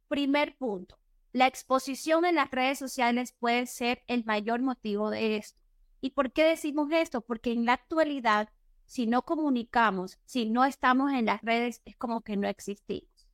Primer 0.08 0.56
punto, 0.58 1.00
la 1.32 1.48
exposición 1.48 2.26
en 2.26 2.36
las 2.36 2.52
redes 2.52 2.78
sociales 2.78 3.34
puede 3.40 3.66
ser 3.66 4.04
el 4.08 4.26
mayor 4.26 4.62
motivo 4.62 5.10
de 5.10 5.38
esto. 5.38 5.60
¿Y 6.02 6.12
por 6.12 6.32
qué 6.34 6.44
decimos 6.44 6.90
esto? 6.92 7.22
Porque 7.22 7.52
en 7.52 7.66
la 7.66 7.74
actualidad, 7.74 8.50
si 8.92 9.08
no 9.08 9.22
comunicamos, 9.22 10.20
si 10.26 10.50
no 10.50 10.66
estamos 10.66 11.14
en 11.14 11.26
las 11.28 11.42
redes, 11.44 11.82
es 11.86 11.96
como 11.96 12.20
que 12.24 12.36
no 12.36 12.50
existimos. 12.50 13.26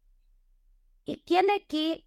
¿Y 1.04 1.24
quién 1.24 1.48
aquí 1.50 2.06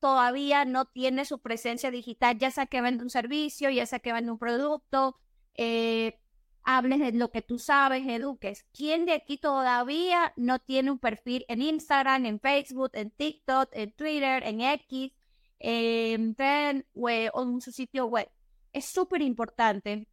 todavía 0.00 0.64
no 0.64 0.86
tiene 0.86 1.24
su 1.24 1.38
presencia 1.38 1.92
digital, 1.92 2.36
ya 2.36 2.50
sea 2.50 2.66
que 2.66 2.80
vende 2.80 3.04
un 3.04 3.10
servicio, 3.10 3.70
ya 3.70 3.86
sea 3.86 4.00
que 4.00 4.12
vende 4.12 4.32
un 4.32 4.40
producto, 4.40 5.20
eh, 5.54 6.18
hables 6.64 6.98
de 6.98 7.12
lo 7.12 7.30
que 7.30 7.42
tú 7.42 7.60
sabes, 7.60 8.04
eduques. 8.08 8.66
¿Quién 8.72 9.06
de 9.06 9.12
aquí 9.12 9.38
todavía 9.38 10.32
no 10.34 10.58
tiene 10.58 10.90
un 10.90 10.98
perfil 10.98 11.44
en 11.46 11.62
Instagram, 11.62 12.26
en 12.26 12.40
Facebook, 12.40 12.90
en 12.94 13.12
TikTok, 13.12 13.68
en 13.70 13.92
Twitter, 13.92 14.42
en 14.44 14.62
X, 14.62 15.12
en 15.60 16.34
Pen 16.34 16.84
o 16.92 17.08
en 17.08 17.60
su 17.60 17.70
sitio 17.70 18.06
web? 18.06 18.28
Es 18.72 18.86
súper 18.86 19.22
importante 19.22 20.08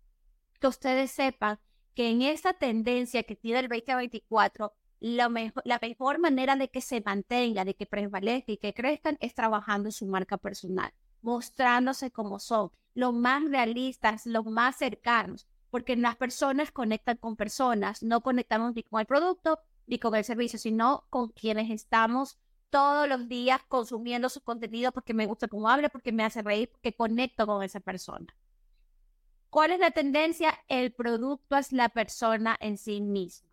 que 0.59 0.67
ustedes 0.67 1.09
sepan 1.09 1.59
que 1.97 2.11
en 2.11 2.21
esta 2.21 2.53
tendencia 2.53 3.23
que 3.23 3.35
tiene 3.35 3.61
el 3.61 3.69
2024, 3.69 4.71
la 4.99 5.29
mejor, 5.29 5.63
la 5.65 5.79
mejor 5.81 6.19
manera 6.19 6.55
de 6.55 6.69
que 6.69 6.79
se 6.79 7.01
mantenga, 7.01 7.65
de 7.65 7.73
que 7.73 7.87
prevalezca 7.87 8.51
y 8.51 8.57
que 8.57 8.75
crezcan 8.75 9.17
es 9.19 9.33
trabajando 9.33 9.87
en 9.87 9.93
su 9.93 10.05
marca 10.05 10.37
personal, 10.37 10.93
mostrándose 11.23 12.11
como 12.11 12.37
son, 12.37 12.69
los 12.93 13.15
más 13.15 13.43
realistas, 13.49 14.27
los 14.27 14.45
más 14.45 14.75
cercanos 14.75 15.47
porque 15.71 15.95
las 15.95 16.15
personas 16.15 16.71
conectan 16.71 17.17
con 17.17 17.35
personas, 17.35 18.03
no 18.03 18.21
conectamos 18.21 18.75
ni 18.75 18.83
con 18.83 18.99
el 18.99 19.07
producto 19.07 19.59
ni 19.87 19.97
con 19.97 20.13
el 20.13 20.23
servicio, 20.23 20.59
sino 20.59 21.05
con 21.09 21.29
quienes 21.29 21.71
estamos 21.71 22.37
todos 22.69 23.09
los 23.09 23.27
días 23.27 23.61
consumiendo 23.67 24.29
su 24.29 24.41
contenido 24.41 24.91
porque 24.91 25.15
me 25.15 25.25
gusta 25.25 25.47
cómo 25.47 25.67
habla, 25.67 25.89
porque 25.89 26.11
me 26.11 26.23
hace 26.23 26.43
reír, 26.43 26.69
porque 26.69 26.93
conecto 26.93 27.47
con 27.47 27.63
esa 27.63 27.79
persona. 27.79 28.27
¿Cuál 29.49 29.71
es 29.71 29.79
la 29.79 29.91
tendencia? 29.91 30.53
El 30.67 30.91
producto 30.91 31.55
es 31.55 31.71
la 31.71 31.89
persona 31.89 32.57
en 32.59 32.77
sí 32.77 33.01
misma. 33.01 33.49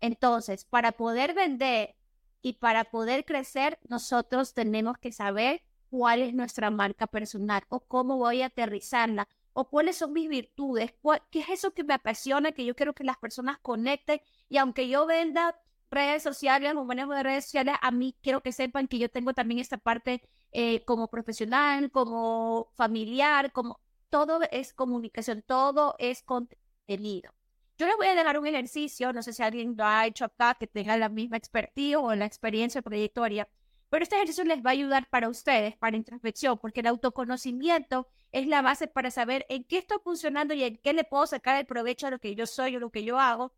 Entonces, 0.00 0.64
para 0.64 0.92
poder 0.92 1.34
vender 1.34 1.94
y 2.42 2.54
para 2.54 2.84
poder 2.84 3.24
crecer, 3.24 3.78
nosotros 3.88 4.52
tenemos 4.52 4.98
que 4.98 5.12
saber 5.12 5.62
cuál 5.90 6.22
es 6.22 6.34
nuestra 6.34 6.70
marca 6.70 7.06
personal 7.06 7.62
o 7.68 7.80
cómo 7.80 8.16
voy 8.16 8.42
a 8.42 8.46
aterrizarla 8.46 9.28
o 9.52 9.68
cuáles 9.68 9.96
son 9.96 10.12
mis 10.12 10.28
virtudes, 10.28 10.94
qué 11.30 11.40
es 11.40 11.50
eso 11.50 11.72
que 11.72 11.84
me 11.84 11.94
apasiona, 11.94 12.52
que 12.52 12.64
yo 12.64 12.74
quiero 12.74 12.94
que 12.94 13.04
las 13.04 13.18
personas 13.18 13.58
conecten 13.58 14.20
y 14.48 14.56
aunque 14.56 14.88
yo 14.88 15.06
venda 15.06 15.58
redes 15.90 16.22
sociales 16.22 16.74
o 16.74 16.84
manejo 16.84 17.12
de 17.12 17.22
redes 17.22 17.44
sociales, 17.44 17.74
a 17.80 17.90
mí 17.90 18.16
quiero 18.22 18.42
que 18.42 18.52
sepan 18.52 18.88
que 18.88 18.98
yo 18.98 19.10
tengo 19.10 19.34
también 19.34 19.60
esta 19.60 19.76
parte 19.76 20.22
eh, 20.50 20.82
como 20.84 21.08
profesional, 21.08 21.90
como 21.90 22.70
familiar, 22.74 23.52
como 23.52 23.78
todo 24.12 24.40
es 24.50 24.74
comunicación, 24.74 25.42
todo 25.42 25.94
es 25.98 26.22
contenido. 26.22 27.32
Yo 27.78 27.86
les 27.86 27.96
voy 27.96 28.08
a 28.08 28.14
dejar 28.14 28.38
un 28.38 28.46
ejercicio, 28.46 29.10
no 29.14 29.22
sé 29.22 29.32
si 29.32 29.42
alguien 29.42 29.74
lo 29.74 29.86
ha 29.86 30.06
hecho 30.06 30.26
acá, 30.26 30.54
que 30.54 30.66
tenga 30.66 30.98
la 30.98 31.08
misma 31.08 31.38
expertise 31.38 31.96
o 31.96 32.14
la 32.14 32.26
experiencia 32.26 32.82
trayectoria, 32.82 33.48
Pero 33.88 34.02
este 34.02 34.16
ejercicio 34.16 34.44
les 34.44 34.58
va 34.58 34.70
a 34.70 34.72
ayudar 34.72 35.08
para 35.08 35.30
ustedes, 35.30 35.76
para 35.78 35.96
introspección, 35.96 36.58
porque 36.58 36.80
el 36.80 36.88
autoconocimiento 36.88 38.06
es 38.32 38.46
la 38.46 38.60
base 38.60 38.86
para 38.86 39.10
saber 39.10 39.46
en 39.48 39.64
qué 39.64 39.78
está 39.78 39.98
funcionando 39.98 40.52
y 40.52 40.62
en 40.62 40.76
qué 40.76 40.92
le 40.92 41.04
puedo 41.04 41.26
sacar 41.26 41.56
el 41.56 41.66
provecho 41.66 42.06
a 42.06 42.10
lo 42.10 42.18
que 42.18 42.34
yo 42.34 42.46
soy 42.46 42.76
o 42.76 42.80
lo 42.80 42.90
que 42.90 43.04
yo 43.04 43.18
hago 43.18 43.54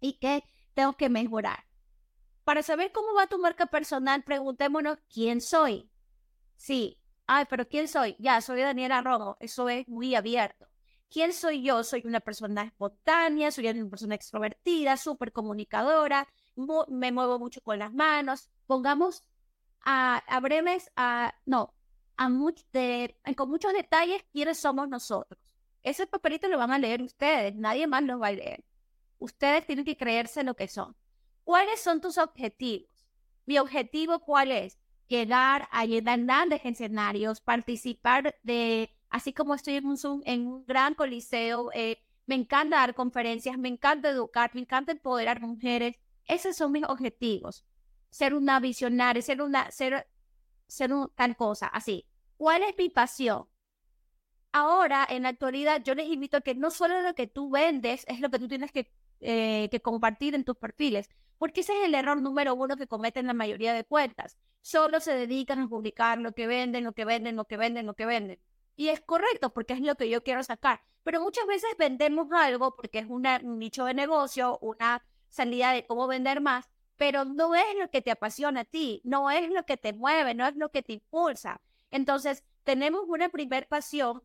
y 0.00 0.14
qué 0.14 0.42
tengo 0.74 0.94
que 0.94 1.10
mejorar. 1.10 1.64
Para 2.44 2.62
saber 2.62 2.92
cómo 2.92 3.14
va 3.14 3.26
tu 3.26 3.38
marca 3.38 3.66
personal, 3.66 4.22
preguntémonos 4.24 4.98
quién 5.12 5.42
soy. 5.42 5.90
Sí, 6.56 6.98
ay, 7.26 7.44
pero 7.48 7.68
¿quién 7.68 7.88
soy? 7.88 8.16
Ya, 8.18 8.40
soy 8.40 8.60
Daniela 8.60 9.02
Rojo, 9.02 9.36
eso 9.40 9.68
es 9.68 9.88
muy 9.88 10.14
abierto. 10.14 10.68
¿Quién 11.10 11.32
soy 11.32 11.62
yo? 11.62 11.84
Soy 11.84 12.02
una 12.06 12.20
persona 12.20 12.62
espontánea, 12.62 13.50
soy 13.50 13.68
una 13.68 13.90
persona 13.90 14.14
extrovertida, 14.14 14.96
súper 14.96 15.32
comunicadora, 15.32 16.26
me 16.88 17.12
muevo 17.12 17.38
mucho 17.38 17.60
con 17.62 17.78
las 17.78 17.92
manos. 17.92 18.48
Pongamos 18.66 19.22
a, 19.80 20.40
breves, 20.40 20.90
a, 20.96 21.34
no, 21.44 21.74
a 22.16 22.30
de, 22.72 23.16
con 23.36 23.50
muchos 23.50 23.72
detalles 23.72 24.24
quiénes 24.32 24.58
somos 24.58 24.88
nosotros. 24.88 25.38
Ese 25.82 26.06
papelito 26.06 26.48
lo 26.48 26.58
van 26.58 26.70
a 26.70 26.78
leer 26.78 27.02
ustedes, 27.02 27.54
nadie 27.56 27.86
más 27.86 28.02
lo 28.02 28.18
va 28.18 28.28
a 28.28 28.32
leer. 28.32 28.64
Ustedes 29.18 29.66
tienen 29.66 29.84
que 29.84 29.96
creerse 29.96 30.42
lo 30.44 30.54
que 30.54 30.68
son. 30.68 30.96
¿Cuáles 31.44 31.80
son 31.80 32.00
tus 32.00 32.18
objetivos? 32.18 32.88
Mi 33.46 33.58
objetivo, 33.58 34.20
¿cuál 34.20 34.52
es? 34.52 34.78
Llegar 35.12 35.68
a 35.70 35.84
llenar 35.84 36.20
grandes 36.24 36.60
escenarios, 36.64 37.40
participar 37.40 38.34
de, 38.42 38.90
así 39.10 39.32
como 39.32 39.54
estoy 39.54 39.74
en 39.74 39.86
un 39.86 39.98
Zoom, 39.98 40.22
en 40.24 40.46
un 40.46 40.64
gran 40.64 40.94
coliseo, 40.94 41.70
eh, 41.74 41.98
me 42.26 42.34
encanta 42.34 42.76
dar 42.76 42.94
conferencias, 42.94 43.58
me 43.58 43.68
encanta 43.68 44.08
educar, 44.08 44.50
me 44.54 44.62
encanta 44.62 44.92
empoderar 44.92 45.40
mujeres. 45.40 45.96
Esos 46.26 46.56
son 46.56 46.72
mis 46.72 46.84
objetivos 46.84 47.64
ser 48.12 48.34
una 48.34 48.60
visionaria, 48.60 49.22
ser 49.22 49.42
una, 49.42 49.70
ser, 49.70 50.06
ser 50.68 50.92
un, 50.92 51.10
tal 51.16 51.34
cosa, 51.34 51.66
así. 51.66 52.06
¿Cuál 52.36 52.62
es 52.62 52.74
mi 52.78 52.90
pasión? 52.90 53.46
Ahora, 54.52 55.06
en 55.08 55.22
la 55.22 55.30
actualidad, 55.30 55.82
yo 55.82 55.94
les 55.94 56.08
invito 56.08 56.36
a 56.36 56.42
que 56.42 56.54
no 56.54 56.70
solo 56.70 57.00
lo 57.00 57.14
que 57.14 57.26
tú 57.26 57.50
vendes 57.50 58.04
es 58.06 58.20
lo 58.20 58.30
que 58.30 58.38
tú 58.38 58.48
tienes 58.48 58.70
que, 58.70 58.92
eh, 59.20 59.68
que 59.70 59.80
compartir 59.80 60.34
en 60.34 60.44
tus 60.44 60.56
perfiles, 60.56 61.08
porque 61.42 61.62
ese 61.62 61.72
es 61.76 61.86
el 61.86 61.96
error 61.96 62.22
número 62.22 62.54
uno 62.54 62.76
que 62.76 62.86
cometen 62.86 63.26
la 63.26 63.34
mayoría 63.34 63.74
de 63.74 63.82
cuentas. 63.82 64.38
Solo 64.60 65.00
se 65.00 65.12
dedican 65.12 65.58
a 65.58 65.68
publicar 65.68 66.18
lo 66.18 66.30
que 66.30 66.46
venden, 66.46 66.84
lo 66.84 66.92
que 66.92 67.04
venden, 67.04 67.34
lo 67.34 67.46
que 67.46 67.56
venden, 67.56 67.84
lo 67.84 67.94
que 67.94 68.06
venden. 68.06 68.38
Y 68.76 68.90
es 68.90 69.00
correcto 69.00 69.52
porque 69.52 69.72
es 69.72 69.80
lo 69.80 69.96
que 69.96 70.08
yo 70.08 70.22
quiero 70.22 70.44
sacar. 70.44 70.82
Pero 71.02 71.20
muchas 71.20 71.44
veces 71.48 71.68
vendemos 71.76 72.28
algo 72.30 72.76
porque 72.76 73.00
es 73.00 73.06
un 73.08 73.26
nicho 73.58 73.86
de 73.86 73.92
negocio, 73.92 74.56
una 74.60 75.04
salida 75.30 75.72
de 75.72 75.84
cómo 75.84 76.06
vender 76.06 76.40
más, 76.40 76.70
pero 76.96 77.24
no 77.24 77.56
es 77.56 77.74
lo 77.76 77.90
que 77.90 78.02
te 78.02 78.12
apasiona 78.12 78.60
a 78.60 78.64
ti, 78.64 79.00
no 79.02 79.28
es 79.28 79.50
lo 79.50 79.64
que 79.66 79.76
te 79.76 79.92
mueve, 79.92 80.34
no 80.34 80.46
es 80.46 80.54
lo 80.54 80.70
que 80.70 80.84
te 80.84 80.92
impulsa. 80.92 81.60
Entonces, 81.90 82.44
tenemos 82.62 83.02
una 83.08 83.30
primer 83.30 83.66
pasión 83.66 84.22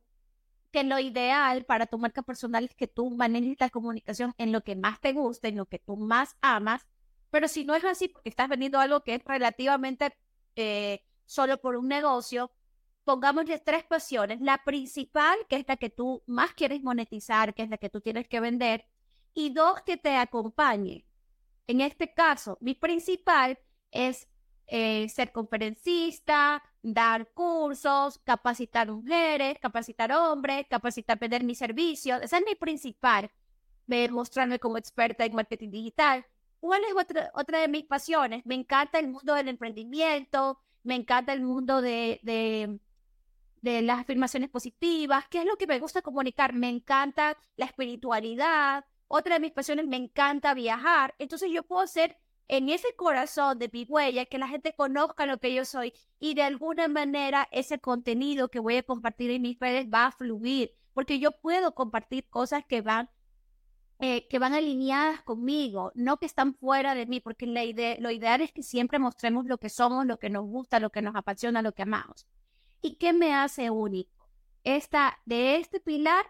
que 0.71 0.83
lo 0.83 0.99
ideal 0.99 1.65
para 1.65 1.87
tu 1.87 1.97
marca 1.97 2.21
personal 2.21 2.65
es 2.65 2.75
que 2.75 2.85
tú 2.85 3.09
manejes 3.09 3.57
la 3.59 3.71
comunicación 3.71 4.35
en 4.37 4.51
lo 4.51 4.61
que 4.61 4.75
más 4.75 5.01
te 5.01 5.13
gusta, 5.13 5.47
en 5.47 5.57
lo 5.57 5.65
que 5.65 5.79
tú 5.79 5.97
más 5.97 6.37
amas, 6.41 6.85
pero 7.29 7.47
si 7.47 7.65
no 7.65 7.75
es 7.75 7.83
así 7.83 8.07
porque 8.07 8.29
estás 8.29 8.49
vendiendo 8.49 8.79
algo 8.79 9.03
que 9.03 9.15
es 9.15 9.23
relativamente 9.25 10.13
eh, 10.55 11.03
solo 11.25 11.59
por 11.59 11.75
un 11.75 11.87
negocio, 11.87 12.51
pongámosle 13.03 13.59
tres 13.59 13.83
pasiones. 13.85 14.41
La 14.41 14.63
principal, 14.63 15.37
que 15.47 15.57
es 15.57 15.65
la 15.67 15.77
que 15.77 15.89
tú 15.89 16.23
más 16.25 16.53
quieres 16.53 16.83
monetizar, 16.83 17.53
que 17.53 17.63
es 17.63 17.69
la 17.69 17.77
que 17.77 17.89
tú 17.89 18.01
tienes 18.01 18.27
que 18.27 18.39
vender, 18.39 18.85
y 19.33 19.51
dos, 19.51 19.81
que 19.85 19.97
te 19.97 20.15
acompañe. 20.17 21.05
En 21.67 21.81
este 21.81 22.13
caso, 22.13 22.57
mi 22.61 22.73
principal 22.73 23.59
es 23.91 24.27
eh, 24.67 25.07
ser 25.09 25.31
conferencista, 25.31 26.63
dar 26.81 27.29
cursos, 27.33 28.19
capacitar 28.19 28.91
mujeres, 28.91 29.57
capacitar 29.59 30.11
hombres, 30.11 30.65
capacitar, 30.69 31.19
vender 31.19 31.43
mi 31.43 31.55
servicio. 31.55 32.17
Esa 32.17 32.37
es 32.39 32.45
mi 32.45 32.55
principal, 32.55 33.31
mostrarme 34.11 34.59
como 34.59 34.77
experta 34.77 35.23
en 35.25 35.35
marketing 35.35 35.71
digital. 35.71 36.25
¿Cuál 36.59 36.83
es 36.83 36.93
otra, 36.95 37.31
otra 37.33 37.59
de 37.59 37.67
mis 37.67 37.85
pasiones? 37.85 38.45
Me 38.45 38.55
encanta 38.55 38.99
el 38.99 39.09
mundo 39.09 39.33
del 39.35 39.47
emprendimiento, 39.47 40.59
me 40.83 40.95
encanta 40.95 41.33
el 41.33 41.41
mundo 41.41 41.81
de, 41.81 42.19
de, 42.23 43.81
las 43.81 43.99
afirmaciones 43.99 44.49
positivas. 44.49 45.25
¿Qué 45.29 45.39
es 45.39 45.45
lo 45.45 45.57
que 45.57 45.67
me 45.67 45.79
gusta 45.79 46.01
comunicar? 46.01 46.53
Me 46.53 46.69
encanta 46.69 47.37
la 47.57 47.65
espiritualidad, 47.65 48.85
otra 49.07 49.35
de 49.35 49.41
mis 49.41 49.51
pasiones, 49.51 49.87
me 49.87 49.97
encanta 49.97 50.53
viajar. 50.53 51.13
Entonces 51.19 51.51
yo 51.51 51.63
puedo 51.63 51.85
ser 51.87 52.17
en 52.47 52.69
ese 52.69 52.95
corazón 52.95 53.59
de 53.59 53.69
mi 53.71 53.83
huella, 53.83 54.25
que 54.25 54.37
la 54.37 54.47
gente 54.47 54.73
conozca 54.73 55.25
lo 55.25 55.39
que 55.39 55.53
yo 55.53 55.65
soy 55.65 55.93
y 56.19 56.33
de 56.33 56.43
alguna 56.43 56.87
manera 56.87 57.47
ese 57.51 57.79
contenido 57.79 58.49
que 58.49 58.59
voy 58.59 58.77
a 58.77 58.83
compartir 58.83 59.31
en 59.31 59.41
mis 59.41 59.59
redes 59.59 59.87
va 59.93 60.07
a 60.07 60.11
fluir, 60.11 60.73
porque 60.93 61.19
yo 61.19 61.31
puedo 61.31 61.75
compartir 61.75 62.27
cosas 62.29 62.63
que 62.65 62.81
van, 62.81 63.09
eh, 63.99 64.27
que 64.27 64.39
van 64.39 64.53
alineadas 64.53 65.21
conmigo, 65.23 65.91
no 65.95 66.17
que 66.17 66.27
están 66.27 66.53
fuera 66.53 66.93
de 66.93 67.07
mí, 67.07 67.19
porque 67.19 67.47
la 67.47 67.63
idea, 67.63 67.97
lo 67.99 68.11
ideal 68.11 68.41
es 68.41 68.51
que 68.51 68.63
siempre 68.63 68.99
mostremos 68.99 69.45
lo 69.45 69.57
que 69.57 69.69
somos, 69.69 70.05
lo 70.05 70.19
que 70.19 70.29
nos 70.29 70.45
gusta, 70.45 70.79
lo 70.79 70.91
que 70.91 71.01
nos 71.01 71.15
apasiona, 71.15 71.61
lo 71.61 71.73
que 71.73 71.83
amamos. 71.83 72.27
¿Y 72.81 72.97
qué 72.97 73.11
me 73.13 73.33
hace 73.33 73.71
único? 73.71 74.29
Esta, 74.63 75.17
de 75.25 75.57
este 75.57 75.79
pilar 75.79 76.25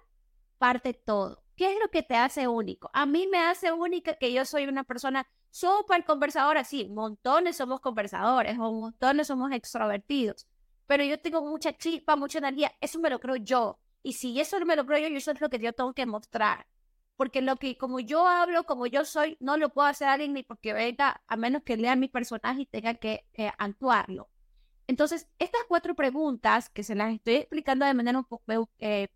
parte 0.57 0.93
todo. 0.93 1.43
¿Qué 1.55 1.73
es 1.73 1.79
lo 1.81 1.89
que 1.89 2.03
te 2.03 2.15
hace 2.15 2.47
único? 2.47 2.89
A 2.93 3.05
mí 3.05 3.27
me 3.27 3.39
hace 3.39 3.71
única 3.71 4.15
que 4.15 4.31
yo 4.31 4.45
soy 4.45 4.65
una 4.65 4.83
persona 4.83 5.27
súper 5.49 6.05
conversadora. 6.05 6.63
Sí, 6.63 6.87
montones 6.87 7.57
somos 7.57 7.81
conversadores 7.81 8.57
o 8.59 8.71
montones 8.71 9.27
somos 9.27 9.51
extrovertidos. 9.51 10.47
Pero 10.85 11.03
yo 11.03 11.19
tengo 11.19 11.41
mucha 11.41 11.75
chispa, 11.75 12.15
mucha 12.15 12.37
energía. 12.37 12.71
Eso 12.79 12.99
me 12.99 13.09
lo 13.09 13.19
creo 13.19 13.35
yo. 13.37 13.79
Y 14.03 14.13
si 14.13 14.39
eso 14.39 14.57
me 14.65 14.75
lo 14.75 14.85
creo 14.85 15.09
yo, 15.09 15.17
eso 15.17 15.31
es 15.31 15.41
lo 15.41 15.49
que 15.49 15.59
yo 15.59 15.73
tengo 15.73 15.93
que 15.93 16.05
mostrar. 16.05 16.65
Porque 17.17 17.41
lo 17.41 17.57
que, 17.57 17.77
como 17.77 17.99
yo 17.99 18.27
hablo, 18.27 18.65
como 18.65 18.87
yo 18.87 19.03
soy, 19.03 19.37
no 19.39 19.57
lo 19.57 19.69
puedo 19.69 19.87
hacer 19.87 20.07
alguien 20.07 20.33
ni 20.33 20.43
porque 20.43 20.73
venga, 20.73 21.21
a 21.27 21.35
menos 21.35 21.63
que 21.63 21.75
lea 21.75 21.95
mi 21.95 22.07
personaje 22.07 22.61
y 22.61 22.65
tenga 22.67 22.93
que 22.93 23.25
eh, 23.33 23.51
actuarlo. 23.57 24.29
Entonces, 24.87 25.27
estas 25.39 25.61
cuatro 25.67 25.95
preguntas 25.95 26.69
que 26.69 26.83
se 26.83 26.95
las 26.95 27.13
estoy 27.13 27.35
explicando 27.35 27.85
de 27.85 27.93
manera 27.93 28.19
un 28.19 28.25
poco 28.25 28.69
eh, 28.79 29.09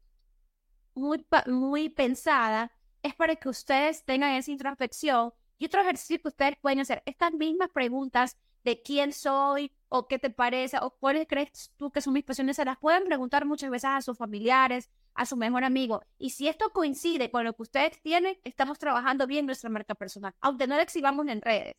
muy, 0.94 1.26
muy 1.48 1.90
pensada 1.90 2.72
es 3.02 3.16
para 3.16 3.36
que 3.36 3.50
ustedes 3.50 4.04
tengan 4.04 4.34
esa 4.36 4.52
introspección 4.52 5.34
y 5.58 5.66
otro 5.66 5.82
ejercicio 5.82 6.20
que 6.22 6.28
ustedes 6.28 6.58
pueden 6.62 6.80
hacer. 6.80 7.02
Estas 7.06 7.32
mismas 7.34 7.70
preguntas 7.70 8.38
de 8.64 8.82
quién 8.82 9.14
soy 9.14 9.72
o 9.94 10.08
qué 10.08 10.20
te 10.20 10.30
parece 10.30 10.78
o 10.82 10.92
cuáles 10.92 11.28
crees 11.28 11.74
tú 11.76 11.92
que 11.92 12.00
son 12.00 12.14
mis 12.14 12.24
pasiones, 12.24 12.56
se 12.56 12.64
las 12.64 12.78
pueden 12.78 13.04
preguntar 13.04 13.46
muchas 13.46 13.70
veces 13.70 13.90
a 13.90 14.02
sus 14.02 14.18
familiares, 14.18 14.90
a 15.14 15.26
su 15.26 15.36
mejor 15.36 15.66
amigo. 15.66 16.02
Y 16.18 16.30
si 16.30 16.48
esto 16.48 16.70
coincide 16.70 17.30
con 17.30 17.44
lo 17.44 17.52
que 17.54 17.64
ustedes 17.64 18.02
tienen, 18.02 18.38
estamos 18.46 18.80
trabajando 18.80 19.28
bien 19.28 19.46
nuestra 19.46 19.70
marca 19.70 19.94
personal, 19.94 20.34
aunque 20.40 20.66
no 20.66 20.78
la 20.78 20.84
exhibamos 20.84 21.28
en 21.28 21.42
redes. 21.42 21.76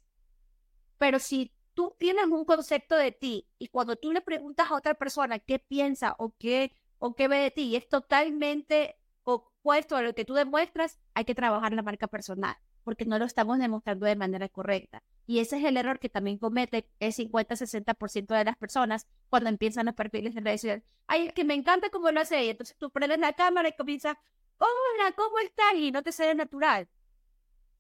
Pero 0.99 1.19
si 1.19 1.53
tú 1.73 1.97
tienes 1.99 2.27
un 2.27 2.45
concepto 2.45 2.97
de 2.97 3.13
ti 3.13 3.49
y 3.59 3.69
cuando 3.69 3.97
tú 3.97 4.13
le 4.13 4.21
preguntas 4.21 4.71
a 4.71 4.77
otra 4.77 4.93
persona 4.93 5.39
qué 5.39 5.59
piensa 5.59 6.15
o 6.19 6.35
qué, 6.39 6.77
o 6.99 7.15
qué 7.15 7.29
ve 7.29 7.39
de 7.39 7.51
ti, 7.51 7.77
es 7.77 7.89
totalmente 7.89 8.95
opuesto 9.25 9.97
a 9.97 10.03
lo 10.03 10.15
que 10.15 10.27
tú 10.27 10.35
demuestras, 10.35 11.01
hay 11.15 11.25
que 11.25 11.35
trabajar 11.35 11.73
la 11.73 11.83
marca 11.83 12.09
personal, 12.09 12.57
porque 12.85 13.07
no 13.07 13.19
lo 13.19 13.25
estamos 13.25 13.59
demostrando 13.59 14.05
de 14.05 14.17
manera 14.17 14.51
correcta. 14.51 15.03
Y 15.27 15.39
ese 15.39 15.59
es 15.59 15.65
el 15.65 15.77
error 15.77 15.99
que 15.99 16.09
también 16.09 16.39
comete 16.39 16.89
el 16.99 17.13
50-60% 17.13 18.37
de 18.37 18.45
las 18.45 18.57
personas 18.57 19.07
cuando 19.31 19.49
empiezan 19.49 19.87
los 19.87 19.95
perfiles 19.95 20.37
en 20.37 20.45
redes 20.45 20.61
sociales. 20.63 20.85
Ay, 21.07 21.29
es 21.29 21.33
que 21.33 21.45
me 21.45 21.55
encanta 21.55 21.91
cómo 21.91 22.11
lo 22.11 22.21
hace 22.21 22.41
ella. 22.41 22.53
Entonces 22.53 22.77
tú 22.77 22.91
prendes 22.91 23.19
la 23.19 23.33
cámara 23.33 23.69
y 23.69 23.77
comienzas, 23.77 24.17
hola, 24.59 25.13
¿cómo 25.17 25.39
estás? 25.39 25.75
Y 25.77 25.93
no 25.93 26.03
te 26.03 26.13
sale 26.13 26.35
natural. 26.35 26.89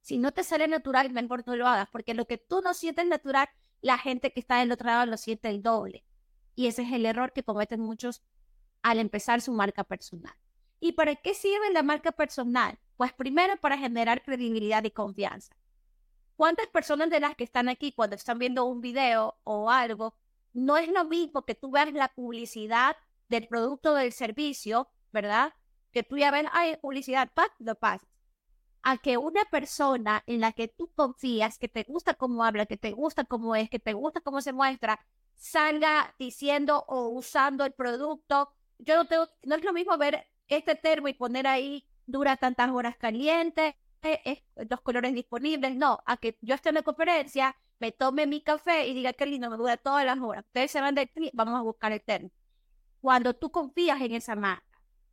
Si 0.00 0.18
no 0.18 0.32
te 0.32 0.44
sale 0.44 0.66
natural, 0.68 1.10
mejor 1.10 1.44
no 1.46 1.56
lo 1.56 1.66
hagas, 1.66 1.88
porque 1.90 2.14
lo 2.14 2.26
que 2.26 2.38
tú 2.38 2.60
no 2.60 2.74
sientes 2.74 3.06
natural, 3.06 3.48
la 3.80 3.98
gente 3.98 4.32
que 4.32 4.40
está 4.40 4.58
del 4.58 4.72
otro 4.72 4.86
lado 4.86 5.06
lo 5.06 5.16
siente 5.16 5.48
el 5.48 5.62
doble. 5.62 6.04
Y 6.54 6.66
ese 6.66 6.82
es 6.82 6.92
el 6.92 7.06
error 7.06 7.32
que 7.32 7.44
cometen 7.44 7.80
muchos 7.80 8.22
al 8.82 8.98
empezar 8.98 9.40
su 9.40 9.52
marca 9.52 9.84
personal. 9.84 10.34
¿Y 10.80 10.92
para 10.92 11.14
qué 11.14 11.34
sirve 11.34 11.70
la 11.72 11.84
marca 11.84 12.10
personal? 12.10 12.78
Pues 12.96 13.12
primero 13.12 13.56
para 13.56 13.78
generar 13.78 14.22
credibilidad 14.22 14.82
y 14.82 14.90
confianza. 14.90 15.54
¿Cuántas 16.42 16.66
personas 16.66 17.08
de 17.08 17.20
las 17.20 17.36
que 17.36 17.44
están 17.44 17.68
aquí 17.68 17.92
cuando 17.92 18.16
están 18.16 18.36
viendo 18.40 18.64
un 18.64 18.80
video 18.80 19.38
o 19.44 19.70
algo, 19.70 20.16
no 20.52 20.76
es 20.76 20.88
lo 20.88 21.04
mismo 21.04 21.44
que 21.44 21.54
tú 21.54 21.70
veas 21.70 21.92
la 21.92 22.08
publicidad 22.08 22.96
del 23.28 23.46
producto 23.46 23.92
o 23.92 23.94
del 23.94 24.10
servicio, 24.12 24.88
¿verdad? 25.12 25.54
Que 25.92 26.02
tú 26.02 26.18
ya 26.18 26.32
ves, 26.32 26.46
hay 26.50 26.76
publicidad, 26.78 27.30
pa, 27.32 27.46
lo 27.60 27.76
pasas. 27.76 28.08
A 28.82 28.98
que 28.98 29.18
una 29.18 29.44
persona 29.52 30.24
en 30.26 30.40
la 30.40 30.50
que 30.50 30.66
tú 30.66 30.90
confías, 30.96 31.60
que 31.60 31.68
te 31.68 31.84
gusta 31.84 32.14
cómo 32.14 32.42
habla, 32.42 32.66
que 32.66 32.76
te 32.76 32.90
gusta 32.90 33.22
cómo 33.22 33.54
es, 33.54 33.70
que 33.70 33.78
te 33.78 33.92
gusta 33.92 34.20
cómo 34.20 34.40
se 34.40 34.52
muestra, 34.52 34.98
salga 35.36 36.12
diciendo 36.18 36.84
o 36.88 37.06
usando 37.10 37.64
el 37.64 37.72
producto. 37.72 38.52
Yo 38.78 38.96
no 38.96 39.04
tengo, 39.04 39.28
no 39.44 39.54
es 39.54 39.62
lo 39.62 39.72
mismo 39.72 39.96
ver 39.96 40.26
este 40.48 40.74
termo 40.74 41.06
y 41.06 41.14
poner 41.14 41.46
ahí 41.46 41.86
dura 42.04 42.36
tantas 42.36 42.68
horas 42.72 42.96
caliente 42.96 43.76
es 44.24 44.42
los 44.68 44.80
colores 44.80 45.14
disponibles, 45.14 45.76
no, 45.76 46.02
a 46.06 46.16
que 46.16 46.38
yo 46.40 46.54
esté 46.54 46.70
en 46.70 46.76
la 46.76 46.82
conferencia, 46.82 47.56
me 47.78 47.92
tome 47.92 48.26
mi 48.26 48.42
café 48.42 48.86
y 48.86 48.94
diga 48.94 49.12
que 49.12 49.26
lindo, 49.26 49.50
me 49.50 49.56
dura 49.56 49.76
todas 49.76 50.04
las 50.04 50.18
horas. 50.20 50.44
Ustedes 50.46 50.70
se 50.70 50.80
van 50.80 50.94
de 50.94 51.02
aquí, 51.02 51.30
vamos 51.32 51.58
a 51.58 51.62
buscar 51.62 51.92
el 51.92 52.00
terno. 52.02 52.30
Cuando 53.00 53.34
tú 53.34 53.50
confías 53.50 54.00
en 54.00 54.14
esa 54.14 54.36
marca. 54.36 54.64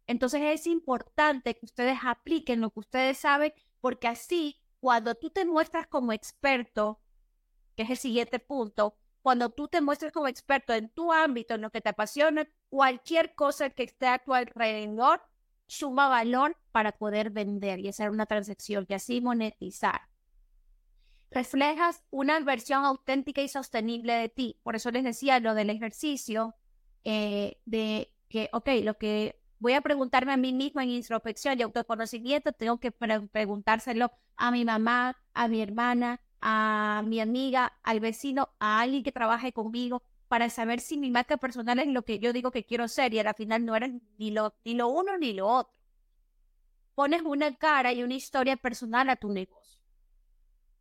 Entonces 0.08 0.42
es 0.44 0.68
importante 0.68 1.56
que 1.56 1.66
ustedes 1.66 2.00
apliquen 2.04 2.62
lo 2.62 2.72
que 2.72 2.80
ustedes 2.80 3.18
saben, 3.18 3.54
porque 3.80 4.08
así, 4.08 4.60
cuando 4.80 5.16
tú 5.16 5.30
te 5.30 5.46
muestras 5.46 5.88
como 5.88 6.14
experto, 6.14 7.00
que 7.76 7.84
es 7.84 7.90
el 7.92 7.98
siguiente 7.98 8.40
punto, 8.40 8.98
cuando 9.22 9.50
tú 9.50 9.68
te 9.68 9.82
muestres 9.82 10.12
como 10.12 10.28
experto 10.28 10.74
en 10.74 10.90
tu 10.90 11.12
ámbito, 11.12 11.56
en 11.56 11.62
lo 11.62 11.70
que 11.70 11.82
te 11.82 11.90
apasiona, 11.90 12.50
cualquier 12.70 13.36
cosa 13.36 13.70
que 13.70 13.84
esté 13.84 14.08
a 14.08 14.20
tu 14.20 14.34
alrededor 14.34 15.22
suma 15.70 16.10
valor 16.10 16.58
para 16.72 16.92
poder 16.92 17.30
vender 17.30 17.80
y 17.80 17.88
hacer 17.88 18.10
una 18.10 18.26
transacción 18.26 18.86
y 18.90 18.94
así 18.96 19.22
monetizar. 19.22 20.02
Reflejas 21.30 22.04
una 22.10 22.40
versión 22.40 22.86
auténtica 22.86 23.42
y 23.42 23.48
sostenible 23.48 24.14
de 24.14 24.30
ti. 24.30 24.60
Por 24.64 24.76
eso 24.76 24.90
les 24.90 25.04
decía 25.04 25.40
lo 25.40 25.54
del 25.54 25.70
ejercicio, 25.70 26.56
eh, 27.04 27.60
de 27.66 28.12
que, 28.30 28.50
ok, 28.52 28.68
lo 28.84 28.98
que 28.98 29.40
voy 29.60 29.74
a 29.74 29.82
preguntarme 29.82 30.34
a 30.34 30.38
mí 30.38 30.54
mismo 30.54 30.82
en 30.82 30.90
introspección 30.90 31.60
y 31.60 31.62
autoconocimiento, 31.62 32.52
tengo 32.52 32.80
que 32.80 32.92
preguntárselo 32.92 34.12
a 34.38 34.50
mi 34.50 34.66
mamá, 34.66 35.18
a 35.36 35.48
mi 35.48 35.62
hermana, 35.62 36.20
a 36.42 37.04
mi 37.06 37.20
amiga, 37.20 37.74
al 37.84 38.00
vecino, 38.00 38.50
a 38.60 38.82
alguien 38.82 39.04
que 39.04 39.12
trabaje 39.12 39.54
conmigo, 39.54 40.02
para 40.30 40.50
saber 40.52 40.80
si 40.80 40.98
mi 40.98 41.10
marca 41.10 41.38
personal 41.38 41.80
es 41.80 41.88
lo 41.88 42.04
que 42.04 42.20
yo 42.20 42.32
digo 42.32 42.52
que 42.52 42.64
quiero 42.64 42.88
ser 42.88 43.14
y 43.14 43.20
al 43.20 43.34
final 43.34 43.66
no 43.66 43.76
eres 43.76 43.92
ni 44.20 44.30
lo, 44.30 44.54
ni 44.64 44.76
lo 44.76 44.88
uno 44.88 45.18
ni 45.18 45.34
lo 45.34 45.48
otro. 45.48 45.74
Pones 46.94 47.24
una 47.24 47.54
cara 47.56 47.92
y 47.92 48.04
una 48.04 48.14
historia 48.14 48.56
personal 48.56 49.10
a 49.10 49.16
tu 49.16 49.30
negocio. 49.30 49.82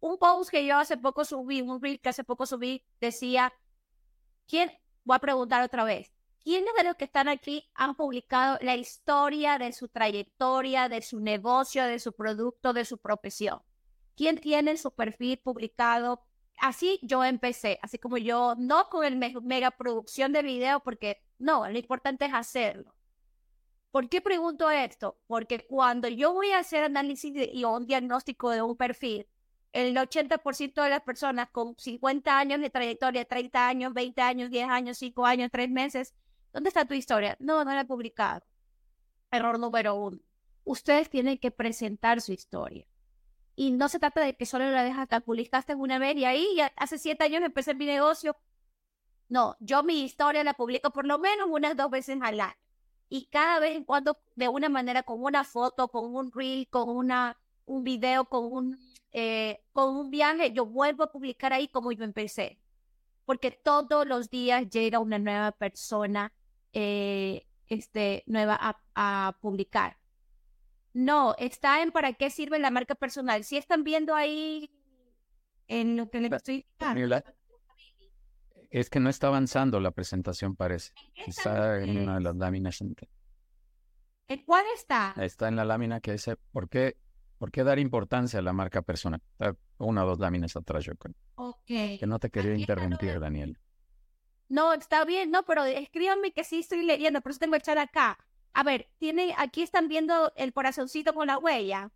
Un 0.00 0.18
post 0.18 0.50
que 0.50 0.66
yo 0.66 0.76
hace 0.76 0.98
poco 0.98 1.24
subí, 1.24 1.62
un 1.62 1.82
reel 1.82 1.98
que 1.98 2.10
hace 2.10 2.24
poco 2.24 2.44
subí, 2.44 2.84
decía, 3.00 3.52
¿quién? 4.46 4.70
Voy 5.04 5.16
a 5.16 5.20
preguntar 5.20 5.62
otra 5.62 5.82
vez. 5.82 6.12
¿Quiénes 6.40 6.74
de 6.76 6.84
los 6.84 6.96
que 6.96 7.04
están 7.06 7.28
aquí 7.28 7.68
han 7.74 7.94
publicado 7.94 8.58
la 8.60 8.76
historia 8.76 9.58
de 9.58 9.72
su 9.72 9.88
trayectoria, 9.88 10.88
de 10.90 11.00
su 11.00 11.20
negocio, 11.20 11.84
de 11.84 11.98
su 11.98 12.12
producto, 12.12 12.74
de 12.74 12.84
su 12.84 12.98
profesión? 12.98 13.62
¿Quién 14.14 14.38
tiene 14.38 14.76
su 14.76 14.90
perfil 14.92 15.38
publicado 15.38 16.27
así 16.60 16.98
yo 17.02 17.24
empecé, 17.24 17.78
así 17.82 17.98
como 17.98 18.18
yo, 18.18 18.54
no 18.58 18.88
con 18.88 19.04
el 19.04 19.16
mega 19.16 19.70
producción 19.70 20.32
de 20.32 20.42
video, 20.42 20.80
porque 20.80 21.22
no, 21.38 21.68
lo 21.68 21.78
importante 21.78 22.26
es 22.26 22.34
hacerlo. 22.34 22.94
¿Por 23.90 24.08
qué 24.08 24.20
pregunto 24.20 24.70
esto? 24.70 25.18
Porque 25.26 25.66
cuando 25.66 26.08
yo 26.08 26.32
voy 26.32 26.50
a 26.50 26.58
hacer 26.58 26.84
análisis 26.84 27.32
y 27.52 27.64
un 27.64 27.86
diagnóstico 27.86 28.50
de 28.50 28.62
un 28.62 28.76
perfil, 28.76 29.26
el 29.72 29.96
80% 29.96 30.82
de 30.82 30.90
las 30.90 31.02
personas 31.02 31.48
con 31.50 31.74
50 31.78 32.38
años 32.38 32.60
de 32.60 32.70
trayectoria, 32.70 33.24
30 33.24 33.66
años, 33.66 33.94
20 33.94 34.20
años, 34.20 34.50
10 34.50 34.68
años, 34.68 34.98
5 34.98 35.26
años, 35.26 35.50
3 35.50 35.70
meses, 35.70 36.14
¿dónde 36.52 36.68
está 36.68 36.84
tu 36.84 36.94
historia? 36.94 37.36
No, 37.40 37.64
no 37.64 37.72
la 37.72 37.82
he 37.82 37.84
publicado. 37.84 38.44
Error 39.30 39.58
número 39.58 39.94
uno. 39.94 40.18
Ustedes 40.64 41.08
tienen 41.08 41.38
que 41.38 41.50
presentar 41.50 42.20
su 42.20 42.32
historia. 42.32 42.86
Y 43.58 43.72
no 43.72 43.88
se 43.88 43.98
trata 43.98 44.20
de 44.20 44.36
que 44.36 44.46
solo 44.46 44.70
la 44.70 44.84
dejas 44.84 45.00
acá, 45.00 45.18
publicaste 45.18 45.74
una 45.74 45.98
vez 45.98 46.16
y 46.16 46.24
ahí 46.24 46.46
ya 46.56 46.72
hace 46.76 46.96
siete 46.96 47.24
años 47.24 47.42
empecé 47.42 47.74
mi 47.74 47.86
negocio. 47.86 48.36
No, 49.28 49.56
yo 49.58 49.82
mi 49.82 50.04
historia 50.04 50.44
la 50.44 50.54
publico 50.54 50.92
por 50.92 51.04
lo 51.04 51.18
menos 51.18 51.48
unas 51.50 51.76
dos 51.76 51.90
veces 51.90 52.18
al 52.22 52.40
año. 52.40 52.54
Y 53.08 53.26
cada 53.26 53.58
vez 53.58 53.76
en 53.76 53.82
cuando, 53.82 54.16
de 54.36 54.48
una 54.48 54.68
manera, 54.68 55.02
con 55.02 55.20
una 55.20 55.42
foto, 55.42 55.88
con 55.88 56.14
un 56.14 56.30
reel, 56.30 56.68
con 56.70 56.88
una, 56.88 57.36
un 57.64 57.82
video, 57.82 58.26
con 58.26 58.44
un, 58.44 58.78
eh, 59.10 59.64
con 59.72 59.96
un 59.96 60.08
viaje, 60.12 60.52
yo 60.52 60.64
vuelvo 60.64 61.02
a 61.02 61.10
publicar 61.10 61.52
ahí 61.52 61.66
como 61.66 61.90
yo 61.90 62.04
empecé. 62.04 62.60
Porque 63.24 63.50
todos 63.50 64.06
los 64.06 64.30
días 64.30 64.70
llega 64.70 65.00
una 65.00 65.18
nueva 65.18 65.50
persona 65.50 66.32
eh, 66.72 67.44
este, 67.66 68.22
nueva 68.28 68.78
a 68.94 69.36
publicar. 69.40 69.97
No, 70.92 71.34
está 71.38 71.82
en 71.82 71.92
para 71.92 72.12
qué 72.14 72.30
sirve 72.30 72.58
la 72.58 72.70
marca 72.70 72.94
personal. 72.94 73.44
Si 73.44 73.56
están 73.56 73.84
viendo 73.84 74.14
ahí 74.14 74.70
en 75.68 75.96
lo 75.96 76.10
que 76.10 76.20
le 76.20 76.28
estoy 76.28 76.66
Es 78.70 78.90
que 78.90 79.00
no 79.00 79.10
está 79.10 79.28
avanzando 79.28 79.80
la 79.80 79.90
presentación, 79.90 80.56
parece. 80.56 80.92
Está 81.26 81.80
en 81.82 81.98
una 81.98 82.16
de 82.16 82.20
las 82.22 82.36
láminas. 82.36 82.80
¿En 82.80 84.44
cuál 84.44 84.64
está? 84.74 85.14
Está 85.18 85.48
en 85.48 85.56
la 85.56 85.64
lámina 85.64 86.00
que 86.00 86.12
dice, 86.12 86.36
¿por 86.52 86.68
qué, 86.68 86.96
¿por 87.38 87.50
qué 87.50 87.64
dar 87.64 87.78
importancia 87.78 88.40
a 88.40 88.42
la 88.42 88.52
marca 88.52 88.82
personal? 88.82 89.22
una 89.78 90.04
o 90.04 90.08
dos 90.08 90.18
láminas 90.18 90.56
atrás, 90.56 90.84
yo 90.84 90.94
creo. 90.96 91.14
Ok. 91.36 91.66
Que 91.66 92.04
no 92.06 92.18
te 92.18 92.30
quería 92.30 92.54
interrumpir, 92.54 93.20
Daniel. 93.20 93.58
No, 94.48 94.72
está 94.72 95.04
bien, 95.04 95.30
no, 95.30 95.44
pero 95.44 95.64
escríbanme 95.64 96.32
que 96.32 96.42
sí 96.42 96.60
estoy 96.60 96.82
leyendo, 96.82 97.20
por 97.20 97.32
eso 97.32 97.38
tengo 97.38 97.52
que 97.52 97.58
echar 97.58 97.78
acá. 97.78 98.18
A 98.58 98.64
ver, 98.64 98.88
tiene, 98.98 99.36
aquí 99.38 99.62
están 99.62 99.86
viendo 99.86 100.32
el 100.34 100.52
corazoncito 100.52 101.14
con 101.14 101.28
la 101.28 101.38
huella. 101.38 101.92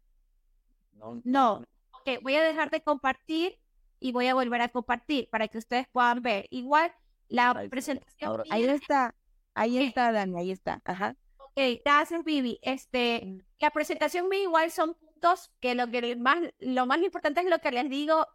No. 0.93 1.21
No. 1.25 1.65
Ok, 1.91 2.23
voy 2.23 2.37
a 2.37 2.43
dejar 2.45 2.71
de 2.71 2.85
compartir 2.85 3.59
y 3.99 4.13
voy 4.13 4.29
a 4.29 4.35
volver 4.35 4.61
a 4.61 4.69
compartir 4.69 5.29
para 5.29 5.49
que 5.49 5.59
ustedes 5.59 5.89
puedan 5.89 6.23
ver. 6.23 6.47
Igual 6.51 6.95
la 7.27 7.67
presentación. 7.69 8.45
ahí 8.49 8.63
está, 8.63 9.13
ahí 9.55 9.77
está, 9.77 10.13
Dani, 10.13 10.39
ahí 10.39 10.53
está. 10.53 10.81
Ajá. 10.85 11.17
Ok, 11.39 11.81
gracias, 11.85 12.23
Vivi. 12.23 12.61
Este, 12.63 13.23
mm. 13.27 13.39
la 13.59 13.71
presentación 13.73 14.29
mía 14.29 14.45
igual 14.45 14.71
son 14.71 14.95
puntos 14.95 15.51
que 15.59 15.75
lo 15.75 15.89
que 15.89 16.15
más, 16.15 16.39
lo 16.61 16.87
más 16.87 17.03
importante 17.03 17.41
es 17.41 17.51
lo 17.51 17.59
que 17.59 17.73
les 17.73 17.91
digo. 17.91 18.29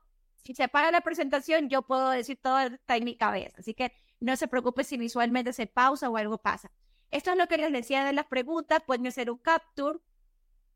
Si 0.44 0.54
se 0.54 0.64
apaga 0.64 0.92
la 0.92 1.00
presentación, 1.00 1.70
yo 1.70 1.84
puedo 1.84 2.10
decir 2.10 2.38
todo 2.42 2.60
está 2.60 2.98
en 2.98 3.06
mi 3.06 3.16
cabeza. 3.16 3.56
Así 3.60 3.74
que 3.74 3.94
no 4.20 4.36
se 4.36 4.50
preocupe 4.50 4.84
si 4.84 4.98
visualmente 4.98 5.54
se 5.54 5.66
pausa 5.66 6.10
o 6.10 6.18
algo 6.18 6.40
pasa. 6.40 6.70
Esto 7.12 7.32
es 7.32 7.38
lo 7.38 7.48
que 7.48 7.58
les 7.58 7.72
decía 7.72 8.04
de 8.04 8.14
las 8.14 8.26
preguntas, 8.26 8.84
pueden 8.86 9.08
hacer 9.08 9.32
un 9.32 9.38
capture, 9.38 10.00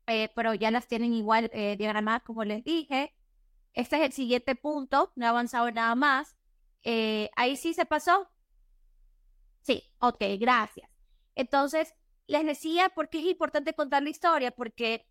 eh, 0.06 0.30
pero 0.34 0.54
ya 0.54 0.70
las 0.70 0.86
tienen 0.86 1.12
igual 1.12 1.50
eh, 1.52 1.76
diagramadas 1.76 2.22
como 2.22 2.44
les 2.44 2.64
dije. 2.64 3.14
Este 3.74 3.96
es 3.96 4.02
el 4.02 4.12
siguiente 4.12 4.54
punto, 4.54 5.12
no 5.14 5.26
he 5.26 5.28
avanzado 5.28 5.70
nada 5.70 5.94
más. 5.94 6.36
Eh, 6.82 7.30
ahí 7.36 7.56
sí 7.56 7.74
se 7.74 7.86
pasó. 7.86 8.28
Sí, 9.62 9.82
ok, 9.98 10.22
gracias. 10.38 10.90
Entonces, 11.34 11.94
les 12.26 12.44
decía 12.44 12.88
por 12.90 13.08
qué 13.08 13.18
es 13.20 13.26
importante 13.26 13.74
contar 13.74 14.02
la 14.02 14.10
historia, 14.10 14.50
porque 14.50 15.06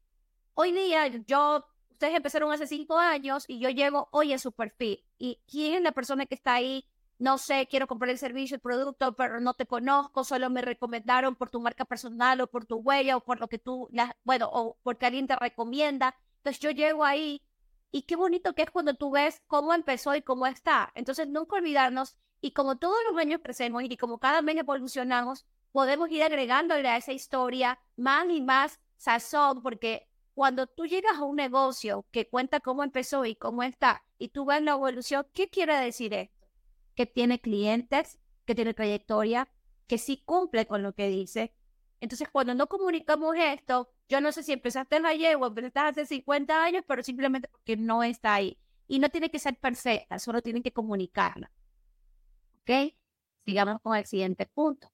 hoy 0.54 0.72
día 0.72 1.08
yo, 1.08 1.66
ustedes 1.90 2.16
empezaron 2.16 2.52
hace 2.52 2.68
cinco 2.68 2.98
años 2.98 3.46
y 3.48 3.60
yo 3.60 3.70
llego 3.70 4.10
hoy 4.12 4.34
a 4.34 4.40
su 4.40 4.52
perfil. 4.52 5.04
¿Y 5.18 5.40
quién 5.48 5.76
es 5.76 5.82
la 5.82 5.92
persona 5.92 6.26
que 6.26 6.36
está 6.36 6.56
ahí 6.56 6.86
no 7.22 7.38
sé, 7.38 7.68
quiero 7.70 7.86
comprar 7.86 8.10
el 8.10 8.18
servicio, 8.18 8.56
el 8.56 8.62
producto, 8.62 9.14
pero 9.16 9.40
no 9.40 9.54
te 9.54 9.68
conozco, 9.68 10.24
solo 10.24 10.50
me 10.50 10.64
recomendaron 10.64 11.36
por 11.36 11.52
tu 11.52 11.62
marca 11.62 11.86
personal 11.86 12.42
o 12.42 12.48
por 12.48 12.66
tu 12.66 12.78
huella 12.78 13.16
o 13.16 13.24
por 13.24 13.40
lo 13.40 13.48
que 13.48 13.60
tú, 13.60 13.88
bueno, 14.24 14.50
o 14.52 14.80
porque 14.82 15.06
alguien 15.06 15.28
te 15.28 15.36
recomienda. 15.36 16.16
Entonces 16.38 16.60
yo 16.60 16.72
llego 16.72 17.06
ahí 17.06 17.44
y 17.92 18.02
qué 18.04 18.16
bonito 18.16 18.56
que 18.56 18.64
es 18.64 18.72
cuando 18.72 18.96
tú 18.96 19.12
ves 19.12 19.40
cómo 19.46 19.76
empezó 19.76 20.16
y 20.16 20.24
cómo 20.24 20.48
está. 20.48 20.92
Entonces 20.96 21.28
nunca 21.28 21.58
olvidarnos 21.58 22.18
y 22.42 22.54
como 22.54 22.80
todos 22.80 22.98
los 23.08 23.16
años 23.20 23.42
crecemos 23.44 23.84
y 23.84 23.98
como 23.98 24.18
cada 24.18 24.42
mes 24.42 24.58
evolucionamos, 24.58 25.46
podemos 25.72 26.10
ir 26.10 26.24
agregándole 26.24 26.90
a 26.90 26.98
esa 26.98 27.14
historia 27.14 27.78
más 27.98 28.26
y 28.32 28.42
más 28.42 28.80
sazón, 28.98 29.62
porque 29.62 30.08
cuando 30.34 30.66
tú 30.66 30.88
llegas 30.88 31.18
a 31.18 31.24
un 31.24 31.36
negocio 31.36 32.04
que 32.10 32.28
cuenta 32.28 32.62
cómo 32.62 32.84
empezó 32.84 33.26
y 33.26 33.36
cómo 33.36 33.62
está, 33.62 34.04
y 34.18 34.30
tú 34.30 34.46
ves 34.46 34.64
la 34.64 34.72
evolución, 34.72 35.28
¿qué 35.34 35.50
quiere 35.50 35.76
decir 35.78 36.16
esto? 36.16 36.41
Que 36.96 37.06
tiene 37.06 37.40
clientes, 37.40 38.20
que 38.46 38.56
tiene 38.56 38.74
trayectoria, 38.74 39.50
que 39.88 39.98
sí 39.98 40.22
cumple 40.26 40.68
con 40.68 40.84
lo 40.84 40.94
que 40.94 41.10
dice. 41.10 41.54
Entonces, 42.00 42.30
cuando 42.32 42.56
no 42.56 42.68
comunicamos 42.68 43.36
esto, 43.38 43.90
yo 44.10 44.22
no 44.22 44.32
sé 44.32 44.44
si 44.44 44.54
empezaste 44.54 44.96
ayer 45.06 45.36
o 45.36 45.46
empezaste 45.46 45.80
hace 45.80 46.06
50 46.06 46.64
años, 46.64 46.84
pero 46.88 47.04
simplemente 47.04 47.48
porque 47.48 47.78
no 47.78 48.04
está 48.04 48.34
ahí. 48.36 48.58
Y 48.88 49.00
no 49.00 49.10
tiene 49.10 49.30
que 49.30 49.40
ser 49.40 49.58
perfecta, 49.58 50.20
solo 50.20 50.42
tienen 50.42 50.64
que 50.64 50.74
comunicarla. 50.74 51.52
¿Ok? 52.62 52.94
Sigamos 53.46 53.82
con 53.82 53.96
el 53.96 54.06
siguiente 54.06 54.46
punto. 54.46 54.92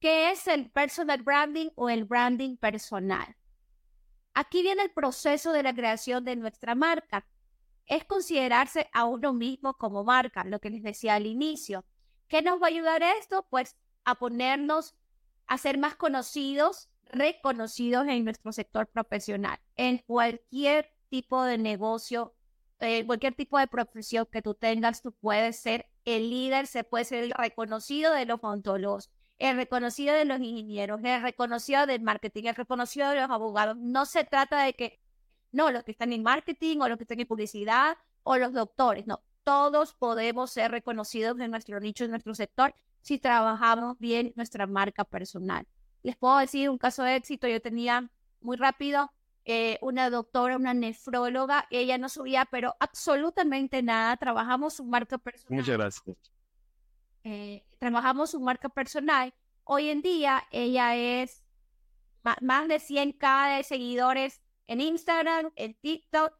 ¿Qué 0.00 0.30
es 0.32 0.48
el 0.48 0.70
personal 0.70 1.22
branding 1.22 1.68
o 1.76 1.88
el 1.88 2.04
branding 2.04 2.56
personal? 2.56 3.36
Aquí 4.34 4.62
viene 4.62 4.82
el 4.82 4.90
proceso 4.90 5.52
de 5.52 5.62
la 5.62 5.74
creación 5.74 6.24
de 6.24 6.36
nuestra 6.36 6.74
marca 6.74 7.26
es 7.86 8.04
considerarse 8.04 8.88
a 8.92 9.04
uno 9.04 9.32
mismo 9.32 9.74
como 9.74 10.04
marca, 10.04 10.44
lo 10.44 10.60
que 10.60 10.70
les 10.70 10.82
decía 10.82 11.14
al 11.14 11.26
inicio. 11.26 11.84
¿Qué 12.28 12.42
nos 12.42 12.60
va 12.60 12.66
a 12.66 12.70
ayudar 12.70 13.02
esto? 13.02 13.46
Pues 13.50 13.76
a 14.04 14.14
ponernos 14.14 14.94
a 15.46 15.58
ser 15.58 15.78
más 15.78 15.96
conocidos, 15.96 16.88
reconocidos 17.04 18.06
en 18.08 18.24
nuestro 18.24 18.52
sector 18.52 18.86
profesional, 18.86 19.58
en 19.76 19.98
cualquier 19.98 20.90
tipo 21.08 21.44
de 21.44 21.58
negocio, 21.58 22.34
en 22.80 23.06
cualquier 23.06 23.34
tipo 23.34 23.58
de 23.58 23.66
profesión 23.66 24.26
que 24.32 24.42
tú 24.42 24.54
tengas, 24.54 25.02
tú 25.02 25.12
puedes 25.12 25.60
ser 25.60 25.90
el 26.04 26.30
líder, 26.30 26.66
se 26.66 26.84
puede 26.84 27.04
ser 27.04 27.24
el 27.24 27.32
reconocido 27.32 28.14
de 28.14 28.24
los 28.24 28.40
ontólogos, 28.42 29.10
el 29.38 29.56
reconocido 29.56 30.14
de 30.14 30.24
los 30.24 30.40
ingenieros, 30.40 31.00
el 31.04 31.22
reconocido 31.22 31.86
del 31.86 32.00
marketing, 32.00 32.44
el 32.44 32.54
reconocido 32.54 33.10
de 33.10 33.20
los 33.20 33.30
abogados. 33.30 33.76
No 33.76 34.06
se 34.06 34.24
trata 34.24 34.62
de 34.62 34.72
que 34.74 35.01
no 35.52 35.70
los 35.70 35.84
que 35.84 35.92
están 35.92 36.12
en 36.12 36.22
marketing 36.22 36.78
o 36.80 36.88
los 36.88 36.98
que 36.98 37.04
están 37.04 37.20
en 37.20 37.26
publicidad 37.26 37.96
o 38.24 38.36
los 38.36 38.52
doctores, 38.52 39.06
no, 39.06 39.20
todos 39.44 39.94
podemos 39.94 40.50
ser 40.50 40.70
reconocidos 40.70 41.38
en 41.40 41.50
nuestro 41.50 41.80
nicho, 41.80 42.04
en 42.04 42.10
nuestro 42.10 42.34
sector, 42.34 42.74
si 43.00 43.18
trabajamos 43.18 43.98
bien 43.98 44.32
nuestra 44.36 44.66
marca 44.66 45.04
personal. 45.04 45.66
Les 46.02 46.16
puedo 46.16 46.38
decir 46.38 46.70
un 46.70 46.78
caso 46.78 47.02
de 47.02 47.16
éxito, 47.16 47.46
yo 47.46 47.60
tenía 47.60 48.10
muy 48.40 48.56
rápido 48.56 49.12
eh, 49.44 49.78
una 49.82 50.10
doctora, 50.10 50.56
una 50.56 50.74
nefróloga, 50.74 51.66
ella 51.70 51.98
no 51.98 52.08
subía, 52.08 52.44
pero 52.44 52.76
absolutamente 52.78 53.82
nada, 53.82 54.16
trabajamos 54.16 54.74
su 54.74 54.84
marca 54.84 55.18
personal. 55.18 55.58
Muchas 55.58 55.76
gracias. 55.76 56.16
Eh, 57.24 57.64
trabajamos 57.78 58.30
su 58.30 58.40
marca 58.40 58.68
personal. 58.68 59.34
Hoy 59.64 59.90
en 59.90 60.02
día 60.02 60.44
ella 60.50 60.96
es 60.96 61.44
más 62.40 62.68
de 62.68 62.76
100k 62.76 63.56
de 63.56 63.64
seguidores 63.64 64.41
en 64.66 64.80
Instagram, 64.80 65.52
en 65.56 65.74
TikTok. 65.74 66.32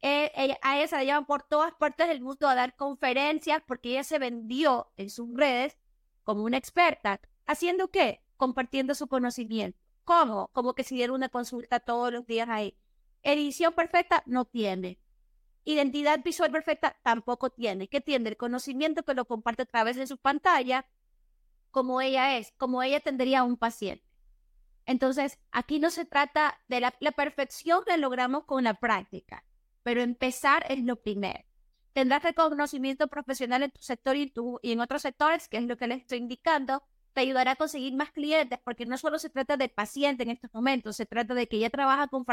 Eh, 0.00 0.56
a 0.62 0.78
ella 0.78 0.88
se 0.88 0.96
la 0.96 1.04
llevan 1.04 1.26
por 1.26 1.42
todas 1.42 1.74
partes 1.74 2.06
del 2.08 2.20
mundo 2.20 2.48
a 2.48 2.54
dar 2.54 2.76
conferencias 2.76 3.62
porque 3.66 3.90
ella 3.90 4.04
se 4.04 4.18
vendió 4.18 4.92
en 4.96 5.10
sus 5.10 5.28
redes 5.34 5.76
como 6.22 6.44
una 6.44 6.56
experta. 6.56 7.20
¿Haciendo 7.46 7.88
qué? 7.90 8.22
Compartiendo 8.36 8.94
su 8.94 9.08
conocimiento. 9.08 9.78
¿Cómo? 10.04 10.48
Como 10.52 10.74
que 10.74 10.84
si 10.84 10.94
diera 10.94 11.12
una 11.12 11.28
consulta 11.28 11.80
todos 11.80 12.12
los 12.12 12.26
días 12.26 12.48
ahí. 12.48 12.76
Edición 13.22 13.72
perfecta 13.74 14.22
no 14.26 14.44
tiene. 14.44 14.98
Identidad 15.64 16.20
visual 16.24 16.50
perfecta 16.50 16.96
tampoco 17.02 17.50
tiene. 17.50 17.88
¿Qué 17.88 18.00
tiene? 18.00 18.30
El 18.30 18.36
conocimiento 18.36 19.02
que 19.02 19.14
lo 19.14 19.26
comparte 19.26 19.62
a 19.62 19.66
través 19.66 19.96
de 19.96 20.06
su 20.06 20.16
pantalla, 20.16 20.86
como 21.70 22.00
ella 22.00 22.38
es, 22.38 22.52
como 22.56 22.82
ella 22.82 23.00
tendría 23.00 23.42
un 23.42 23.56
paciente. 23.58 24.07
Entonces, 24.88 25.38
aquí 25.52 25.80
no 25.80 25.90
se 25.90 26.06
trata 26.06 26.58
de 26.68 26.80
la, 26.80 26.90
perfección 27.14 27.82
que 27.86 27.98
logramos 27.98 28.44
con 28.44 28.64
la 28.64 28.72
práctica, 28.72 29.44
pero 29.82 30.00
empezar 30.00 30.64
es 30.70 30.82
lo 30.82 30.96
primero. 30.96 31.44
Tendrás 31.92 32.22
reconocimiento 32.22 33.06
profesional 33.06 33.62
en 33.62 33.70
tu 33.70 33.82
sector 33.82 34.16
y, 34.16 34.32
en 34.62 34.80
otros 34.80 35.02
sectores, 35.02 35.46
que 35.46 35.58
es 35.58 35.64
lo 35.64 35.76
que 35.76 35.88
les 35.88 36.00
estoy 36.00 36.16
indicando, 36.16 36.82
te 37.12 37.20
ayudará 37.20 37.50
a 37.50 37.56
conseguir 37.56 37.94
más 37.96 38.12
clientes, 38.12 38.58
porque 38.64 38.86
no 38.86 38.96
solo 38.96 39.18
se 39.18 39.28
trata 39.28 39.58
de 39.58 39.68
paciente 39.68 40.22
en 40.22 40.30
estos 40.30 40.54
momentos, 40.54 40.96
se 40.96 41.04
trata 41.04 41.34
de 41.34 41.46
que 41.48 41.58
ella 41.58 41.68
trabaja 41.68 42.08
con, 42.08 42.24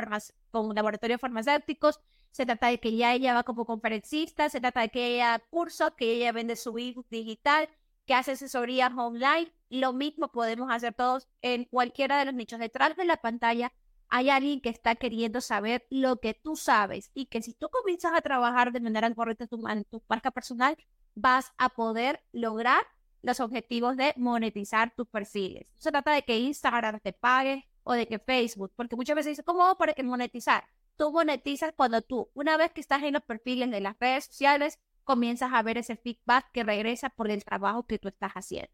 con 0.50 0.74
laboratorios 0.74 1.20
farmacéuticos, 1.20 2.00
se 2.32 2.46
trata 2.46 2.68
de 2.68 2.80
que 2.80 2.96
ya 2.96 3.14
ella 3.14 3.34
va 3.34 3.44
como 3.44 3.66
conferencista, 3.66 4.48
se 4.48 4.62
trata 4.62 4.80
de 4.80 4.90
que 4.90 5.16
ella 5.16 5.44
cursos, 5.50 5.92
que 5.98 6.10
ella 6.14 6.32
vende 6.32 6.56
su 6.56 6.74
digital, 7.10 7.68
que 8.06 8.14
hace 8.14 8.34
asesorías 8.34 8.92
online. 8.96 9.52
Lo 9.70 9.94
mismo 9.94 10.32
podemos 10.32 10.72
hacer 10.72 10.94
todos 10.94 11.28
en 11.42 11.66
cualquiera 11.66 12.18
de 12.20 12.26
los 12.26 12.34
nichos. 12.34 12.60
Detrás 12.60 12.96
de 12.96 13.06
la 13.06 13.18
pantalla 13.18 13.74
hay 14.10 14.30
alguien 14.30 14.62
que 14.62 14.70
está 14.70 14.96
queriendo 14.96 15.42
saber 15.42 15.86
lo 15.90 16.18
que 16.20 16.34
tú 16.34 16.56
sabes 16.56 17.12
y 17.14 17.26
que 17.26 17.42
si 17.42 17.54
tú 17.54 17.70
comienzas 17.70 18.14
a 18.16 18.22
trabajar 18.22 18.72
de 18.72 18.80
manera 18.80 19.14
correcta 19.14 19.48
tu, 19.48 19.62
tu 19.90 20.04
marca 20.08 20.32
personal, 20.32 20.78
vas 21.16 21.54
a 21.58 21.70
poder 21.70 22.24
lograr 22.32 22.86
los 23.22 23.40
objetivos 23.40 23.98
de 23.98 24.14
monetizar 24.18 24.94
tus 24.96 25.08
perfiles. 25.08 25.68
No 25.74 25.82
se 25.82 25.92
trata 25.92 26.12
de 26.12 26.22
que 26.22 26.38
Instagram 26.38 27.00
te 27.00 27.14
pague 27.14 27.68
o 27.84 27.94
de 27.94 28.08
que 28.08 28.20
Facebook, 28.20 28.72
porque 28.76 28.96
muchas 28.96 29.16
veces 29.16 29.32
dicen, 29.32 29.46
¿cómo 29.46 29.76
para 29.78 29.94
que 29.94 30.04
monetizar? 30.04 30.64
Tú 30.96 31.12
monetizas 31.12 31.74
cuando 31.76 32.02
tú, 32.02 32.30
una 32.34 32.58
vez 32.58 32.72
que 32.72 32.82
estás 32.82 33.04
en 33.04 33.14
los 33.14 33.24
perfiles 33.24 33.70
de 33.72 33.82
las 33.82 33.98
redes 34.00 34.26
sociales, 34.26 34.80
comienzas 35.06 35.54
a 35.54 35.64
ver 35.64 35.78
ese 35.78 35.96
feedback 35.96 36.52
que 36.52 36.64
regresa 36.64 37.10
por 37.10 37.32
el 37.32 37.46
trabajo 37.46 37.88
que 37.88 38.00
tú 38.00 38.10
estás 38.10 38.34
haciendo. 38.34 38.72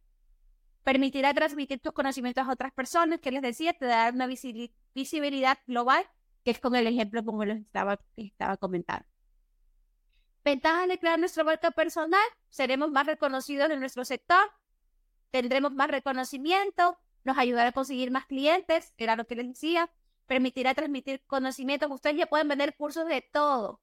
Permitirá 0.84 1.34
transmitir 1.34 1.80
tus 1.80 1.92
conocimientos 1.92 2.48
a 2.48 2.52
otras 2.52 2.72
personas, 2.72 3.20
que 3.20 3.30
les 3.30 3.44
decía, 3.44 3.74
te 3.74 3.86
da 3.86 4.10
una 4.10 4.26
visibilidad 4.26 5.60
global, 5.68 6.04
que 6.44 6.50
es 6.50 6.60
con 6.60 6.76
el 6.76 6.88
ejemplo 6.88 7.24
como 7.24 7.46
les 7.46 7.60
estaba, 7.60 8.00
estaba 8.16 8.58
comentando. 8.58 9.06
Ventajas 10.44 10.88
de 10.88 10.98
crear 10.98 11.20
nuestra 11.20 11.44
marca 11.44 11.70
personal, 11.70 12.24
seremos 12.50 12.90
más 12.90 13.06
reconocidos 13.06 13.70
en 13.70 13.80
nuestro 13.80 14.04
sector, 14.04 14.52
tendremos 15.30 15.72
más 15.72 15.92
reconocimiento, 15.92 16.98
nos 17.24 17.38
ayudará 17.38 17.70
a 17.70 17.74
conseguir 17.74 18.10
más 18.10 18.26
clientes, 18.26 18.96
era 18.98 19.16
lo 19.16 19.28
que 19.28 19.36
les 19.36 19.48
decía, 19.50 19.92
permitirá 20.26 20.74
transmitir 20.74 21.22
conocimientos. 21.28 21.92
Ustedes 21.92 22.18
ya 22.18 22.26
pueden 22.26 22.48
vender 22.48 22.76
cursos 22.76 23.06
de 23.08 23.22
todo, 23.22 23.82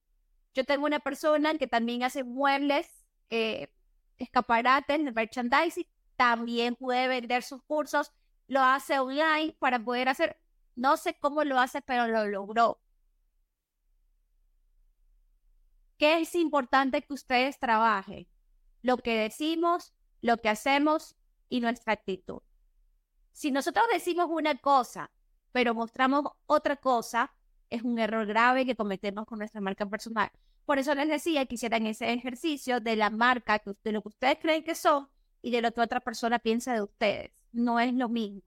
yo 0.54 0.64
tengo 0.64 0.86
una 0.86 1.00
persona 1.00 1.54
que 1.56 1.66
también 1.66 2.02
hace 2.02 2.24
muebles, 2.24 3.04
eh, 3.30 3.68
escaparates, 4.18 5.00
merchandising, 5.14 5.86
también 6.16 6.74
puede 6.74 7.08
vender 7.08 7.42
sus 7.42 7.62
cursos, 7.62 8.12
lo 8.48 8.60
hace 8.60 8.98
online 8.98 9.54
para 9.58 9.78
poder 9.78 10.08
hacer, 10.08 10.40
no 10.74 10.96
sé 10.96 11.18
cómo 11.18 11.44
lo 11.44 11.60
hace, 11.60 11.80
pero 11.82 12.08
lo 12.08 12.26
logró. 12.26 12.80
¿Qué 15.98 16.20
es 16.20 16.34
importante 16.34 17.02
que 17.02 17.12
ustedes 17.12 17.58
trabajen? 17.58 18.28
Lo 18.82 18.98
que 18.98 19.18
decimos, 19.18 19.92
lo 20.20 20.38
que 20.38 20.48
hacemos 20.48 21.16
y 21.48 21.60
nuestra 21.60 21.92
actitud. 21.94 22.40
Si 23.32 23.50
nosotros 23.50 23.86
decimos 23.92 24.28
una 24.30 24.58
cosa, 24.58 25.10
pero 25.52 25.74
mostramos 25.74 26.24
otra 26.46 26.76
cosa, 26.76 27.32
es 27.70 27.82
un 27.82 27.98
error 27.98 28.26
grave 28.26 28.66
que 28.66 28.76
cometemos 28.76 29.26
con 29.26 29.38
nuestra 29.38 29.60
marca 29.60 29.86
personal. 29.86 30.30
Por 30.64 30.78
eso 30.78 30.94
les 30.94 31.08
decía 31.08 31.46
que 31.46 31.54
hicieran 31.54 31.86
ese 31.86 32.12
ejercicio 32.12 32.80
de 32.80 32.96
la 32.96 33.10
marca, 33.10 33.62
de 33.84 33.92
lo 33.92 34.02
que 34.02 34.08
ustedes 34.08 34.38
creen 34.40 34.64
que 34.64 34.74
son 34.74 35.08
y 35.42 35.50
de 35.50 35.62
lo 35.62 35.72
que 35.72 35.80
otra 35.80 36.00
persona 36.00 36.38
piensa 36.38 36.74
de 36.74 36.82
ustedes. 36.82 37.30
No 37.52 37.80
es 37.80 37.94
lo 37.94 38.08
mismo. 38.08 38.42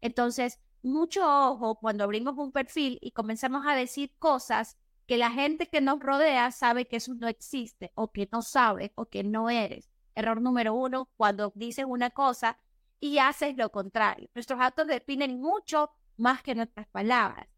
Entonces, 0.00 0.60
mucho 0.82 1.22
ojo 1.24 1.74
cuando 1.76 2.04
abrimos 2.04 2.38
un 2.38 2.52
perfil 2.52 2.98
y 3.02 3.10
comenzamos 3.10 3.66
a 3.66 3.74
decir 3.74 4.12
cosas 4.18 4.78
que 5.06 5.18
la 5.18 5.30
gente 5.30 5.68
que 5.68 5.80
nos 5.80 6.00
rodea 6.00 6.50
sabe 6.52 6.86
que 6.86 6.96
eso 6.96 7.14
no 7.14 7.28
existe 7.28 7.92
o 7.94 8.12
que 8.12 8.28
no 8.30 8.42
sabe 8.42 8.92
o 8.94 9.06
que 9.06 9.24
no 9.24 9.50
eres. 9.50 9.88
Error 10.14 10.40
número 10.40 10.74
uno, 10.74 11.08
cuando 11.16 11.52
dices 11.54 11.86
una 11.88 12.10
cosa 12.10 12.58
y 13.00 13.18
haces 13.18 13.56
lo 13.56 13.70
contrario. 13.70 14.28
Nuestros 14.34 14.60
actos 14.60 14.86
definen 14.86 15.40
mucho 15.40 15.90
más 16.16 16.42
que 16.42 16.54
nuestras 16.54 16.86
palabras. 16.88 17.48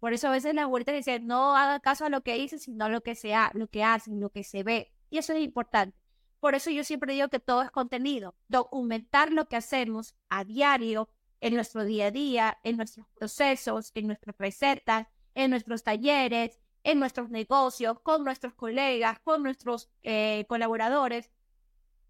Por 0.00 0.12
eso 0.12 0.28
a 0.28 0.32
veces 0.32 0.54
las 0.54 0.64
abuelitas 0.64 0.94
dicen, 0.94 1.26
no 1.26 1.56
haga 1.56 1.80
caso 1.80 2.04
a 2.04 2.08
lo 2.08 2.22
que 2.22 2.34
dicen, 2.34 2.58
sino 2.58 2.84
a 2.84 2.88
lo 2.88 3.02
que 3.02 3.14
se, 3.14 3.34
ha, 3.34 3.50
lo 3.54 3.68
que 3.68 3.82
hacen, 3.82 4.20
lo 4.20 4.30
que 4.30 4.44
se 4.44 4.62
ve. 4.62 4.92
Y 5.10 5.18
eso 5.18 5.32
es 5.32 5.42
importante. 5.42 5.96
Por 6.40 6.54
eso 6.54 6.70
yo 6.70 6.84
siempre 6.84 7.14
digo 7.14 7.28
que 7.28 7.40
todo 7.40 7.62
es 7.62 7.70
contenido. 7.70 8.34
Documentar 8.48 9.32
lo 9.32 9.48
que 9.48 9.56
hacemos 9.56 10.14
a 10.28 10.44
diario, 10.44 11.08
en 11.40 11.54
nuestro 11.54 11.84
día 11.84 12.06
a 12.06 12.10
día, 12.10 12.58
en 12.62 12.76
nuestros 12.76 13.06
procesos, 13.14 13.92
en 13.94 14.06
nuestras 14.06 14.36
recetas, 14.38 15.06
en 15.34 15.50
nuestros 15.50 15.82
talleres, 15.82 16.58
en 16.82 16.98
nuestros 16.98 17.30
negocios, 17.30 18.00
con 18.00 18.24
nuestros 18.24 18.54
colegas, 18.54 19.18
con 19.20 19.42
nuestros 19.42 19.90
eh, 20.02 20.44
colaboradores, 20.48 21.30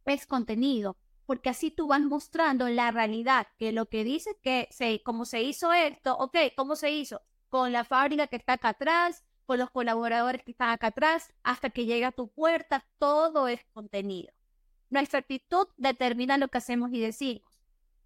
es 0.05 0.27
contenido. 0.27 0.97
Porque 1.25 1.49
así 1.49 1.71
tú 1.71 1.89
vas 1.89 2.03
mostrando 2.03 2.69
la 2.69 2.93
realidad, 2.93 3.49
que 3.59 3.73
lo 3.73 3.87
que 3.87 4.05
dice 4.05 4.39
que 4.43 4.69
se, 4.71 5.03
como 5.03 5.25
se 5.25 5.43
hizo 5.43 5.73
esto, 5.73 6.17
ok, 6.17 6.37
¿cómo 6.57 6.77
se 6.77 6.93
hizo? 6.93 7.21
Con 7.49 7.73
la 7.73 7.85
fábrica 7.85 8.27
que 8.27 8.37
está 8.37 8.55
acá 8.55 8.71
atrás, 8.71 9.25
con 9.47 9.59
los 9.59 9.71
colaboradores 9.71 10.43
que 10.43 10.51
están 10.51 10.71
acá 10.71 10.89
atrás, 10.89 11.33
hasta 11.43 11.71
que 11.71 11.87
llega 11.87 12.09
a 12.09 12.13
tu 12.13 12.29
puerta, 12.29 12.85
todo 12.99 13.49
es 13.49 13.65
contenido. 13.73 14.33
Nuestra 14.91 15.21
actitud 15.21 15.69
determina 15.77 16.39
lo 16.39 16.49
que 16.49 16.59
hacemos 16.59 16.91
y 16.93 17.01
decimos. 17.01 17.43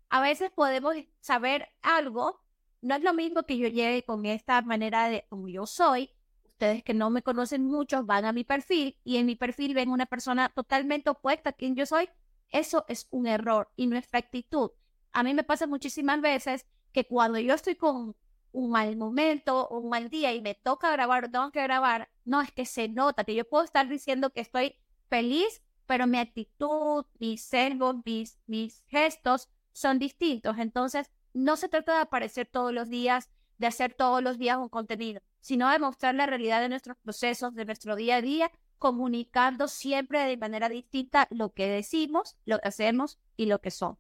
A 0.09 0.21
veces 0.21 0.51
podemos 0.51 0.95
saber 1.21 1.69
algo, 1.83 2.41
no 2.83 2.95
es 2.95 3.03
lo 3.03 3.15
mismo 3.15 3.45
que 3.45 3.59
yo 3.59 3.69
llegue 3.69 4.03
con 4.03 4.27
esta 4.27 4.61
manera 4.63 5.09
de 5.09 5.27
como 5.29 5.49
yo 5.49 5.67
soy. 5.67 6.11
Ustedes 6.45 6.83
que 6.83 6.95
no 6.95 7.11
me 7.11 7.23
conocen 7.23 7.65
mucho 7.65 8.05
van 8.05 8.25
a 8.25 8.33
mi 8.33 8.45
perfil 8.45 8.99
y 9.05 9.17
en 9.17 9.27
mi 9.27 9.37
perfil 9.37 9.75
ven 9.75 9.91
una 9.91 10.07
persona 10.07 10.51
totalmente 10.51 11.11
opuesta 11.11 11.51
a 11.51 11.53
quien 11.53 11.77
yo 11.77 11.87
soy. 11.87 12.09
Eso 12.51 12.85
es 12.89 13.07
un 13.11 13.27
error 13.27 13.71
y 13.77 13.87
nuestra 13.87 14.19
actitud. 14.19 14.71
A 15.13 15.23
mí 15.23 15.35
me 15.35 15.45
pasa 15.45 15.67
muchísimas 15.67 16.21
veces 16.21 16.67
que 16.93 17.07
cuando 17.07 17.39
yo 17.39 17.55
estoy 17.55 17.77
con 17.77 18.17
un 18.53 18.71
mal 18.71 18.97
momento, 18.97 19.69
un 19.69 19.89
mal 19.89 20.09
día 20.11 20.33
y 20.33 20.41
me 20.41 20.55
toca 20.55 20.91
grabar 20.91 21.25
o 21.25 21.31
tengo 21.31 21.51
que 21.51 21.63
grabar, 21.63 22.09
no, 22.25 22.41
es 22.41 22.53
que 22.53 22.67
se 22.67 22.89
nota 22.89 23.25
que 23.25 23.35
yo 23.35 23.49
puedo 23.49 23.65
estar 23.65 23.89
diciendo 23.89 24.31
que 24.31 24.41
estoy 24.41 24.77
feliz, 25.09 25.63
pero 25.87 26.07
mi 26.07 26.19
actitud, 26.19 27.05
mis 27.19 27.45
sesgos, 27.45 27.97
mis, 28.05 28.39
mis 28.47 28.83
gestos 28.87 29.49
son 29.73 29.99
distintos. 29.99 30.59
Entonces, 30.59 31.11
no 31.33 31.57
se 31.57 31.69
trata 31.69 31.95
de 31.95 32.03
aparecer 32.03 32.47
todos 32.47 32.73
los 32.73 32.89
días, 32.89 33.31
de 33.59 33.67
hacer 33.67 33.95
todos 33.95 34.23
los 34.23 34.39
días 34.39 34.59
un 34.59 34.69
contenido, 34.69 35.21
sino 35.41 35.69
de 35.69 35.79
mostrar 35.79 36.15
la 36.15 36.27
realidad 36.27 36.61
de 36.61 36.69
nuestros 36.69 36.97
procesos, 36.99 37.55
de 37.55 37.65
nuestro 37.65 37.97
día 37.97 38.17
a 38.17 38.23
día, 38.23 38.51
comunicando 38.79 39.69
siempre 39.69 40.21
de 40.21 40.37
manera 40.37 40.69
distinta 40.69 41.29
lo 41.31 41.53
que 41.53 41.69
decimos, 41.69 42.37
lo 42.47 42.59
que 42.59 42.69
hacemos 42.69 43.19
y 43.37 43.47
lo 43.47 43.61
que 43.61 43.71
somos. 43.71 43.99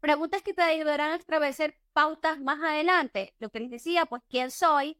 Preguntas 0.00 0.42
que 0.42 0.54
te 0.54 0.62
ayudarán 0.62 1.12
a 1.12 1.16
establecer 1.16 1.78
pautas 1.92 2.40
más 2.40 2.60
adelante. 2.62 3.34
Lo 3.38 3.50
que 3.50 3.60
les 3.60 3.70
decía, 3.70 4.06
pues 4.06 4.22
quién 4.28 4.50
soy, 4.50 4.96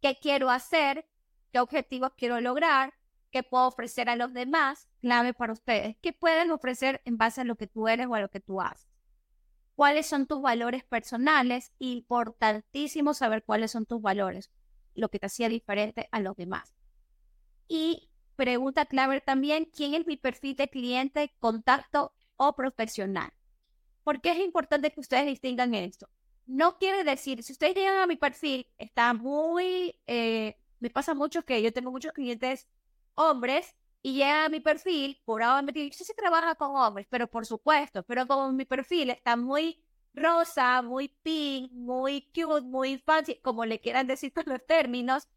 qué 0.00 0.18
quiero 0.20 0.50
hacer, 0.50 1.06
qué 1.52 1.60
objetivos 1.60 2.12
quiero 2.16 2.40
lograr, 2.40 2.94
qué 3.30 3.42
puedo 3.42 3.66
ofrecer 3.66 4.08
a 4.10 4.16
los 4.16 4.32
demás, 4.32 4.88
clave 5.00 5.32
para 5.32 5.52
ustedes. 5.52 5.96
¿Qué 6.02 6.12
pueden 6.12 6.50
ofrecer 6.50 7.00
en 7.04 7.16
base 7.16 7.40
a 7.40 7.44
lo 7.44 7.56
que 7.56 7.66
tú 7.66 7.88
eres 7.88 8.06
o 8.06 8.14
a 8.14 8.20
lo 8.20 8.30
que 8.30 8.40
tú 8.40 8.60
haces? 8.60 8.92
cuáles 9.74 10.06
son 10.06 10.26
tus 10.26 10.40
valores 10.40 10.84
personales, 10.84 11.72
importantísimo 11.78 13.14
saber 13.14 13.42
cuáles 13.44 13.70
son 13.70 13.86
tus 13.86 14.00
valores, 14.00 14.50
lo 14.94 15.08
que 15.08 15.18
te 15.18 15.26
hacía 15.26 15.48
diferente 15.48 16.08
a 16.12 16.20
los 16.20 16.36
demás. 16.36 16.74
Y 17.68 18.10
pregunta 18.36 18.86
clave 18.86 19.20
también, 19.20 19.64
¿quién 19.74 19.94
es 19.94 20.06
mi 20.06 20.16
perfil 20.16 20.56
de 20.56 20.68
cliente, 20.68 21.34
contacto 21.40 22.12
o 22.36 22.54
profesional? 22.54 23.32
¿Por 24.04 24.20
qué 24.20 24.32
es 24.32 24.38
importante 24.38 24.90
que 24.90 25.00
ustedes 25.00 25.26
distingan 25.26 25.74
esto? 25.74 26.08
No 26.46 26.78
quiere 26.78 27.04
decir, 27.04 27.42
si 27.42 27.52
ustedes 27.52 27.74
llegan 27.74 27.98
a 27.98 28.06
mi 28.06 28.16
perfil, 28.16 28.66
está 28.78 29.14
muy, 29.14 29.96
eh, 30.06 30.56
me 30.80 30.90
pasa 30.90 31.14
mucho 31.14 31.44
que 31.44 31.62
yo 31.62 31.72
tengo 31.72 31.90
muchos 31.90 32.12
clientes 32.12 32.68
hombres 33.14 33.76
y 34.02 34.14
llega 34.14 34.46
a 34.46 34.48
mi 34.48 34.60
perfil, 34.60 35.20
por 35.24 35.42
ahora 35.42 35.62
me 35.62 35.72
dice, 35.72 35.90
yo 35.90 35.94
sé 35.98 36.04
si 36.04 36.14
trabaja 36.14 36.56
con 36.56 36.74
hombres, 36.76 37.06
pero 37.08 37.28
por 37.28 37.46
supuesto, 37.46 38.02
pero 38.02 38.26
como 38.26 38.52
mi 38.52 38.64
perfil 38.64 39.10
está 39.10 39.36
muy 39.36 39.80
rosa, 40.14 40.82
muy 40.82 41.08
pink, 41.22 41.70
muy 41.72 42.22
cute, 42.34 42.62
muy 42.62 42.98
fancy, 42.98 43.36
como 43.36 43.64
le 43.64 43.80
quieran 43.80 44.08
decir 44.08 44.32
con 44.32 44.44
los 44.46 44.64
términos, 44.66 45.28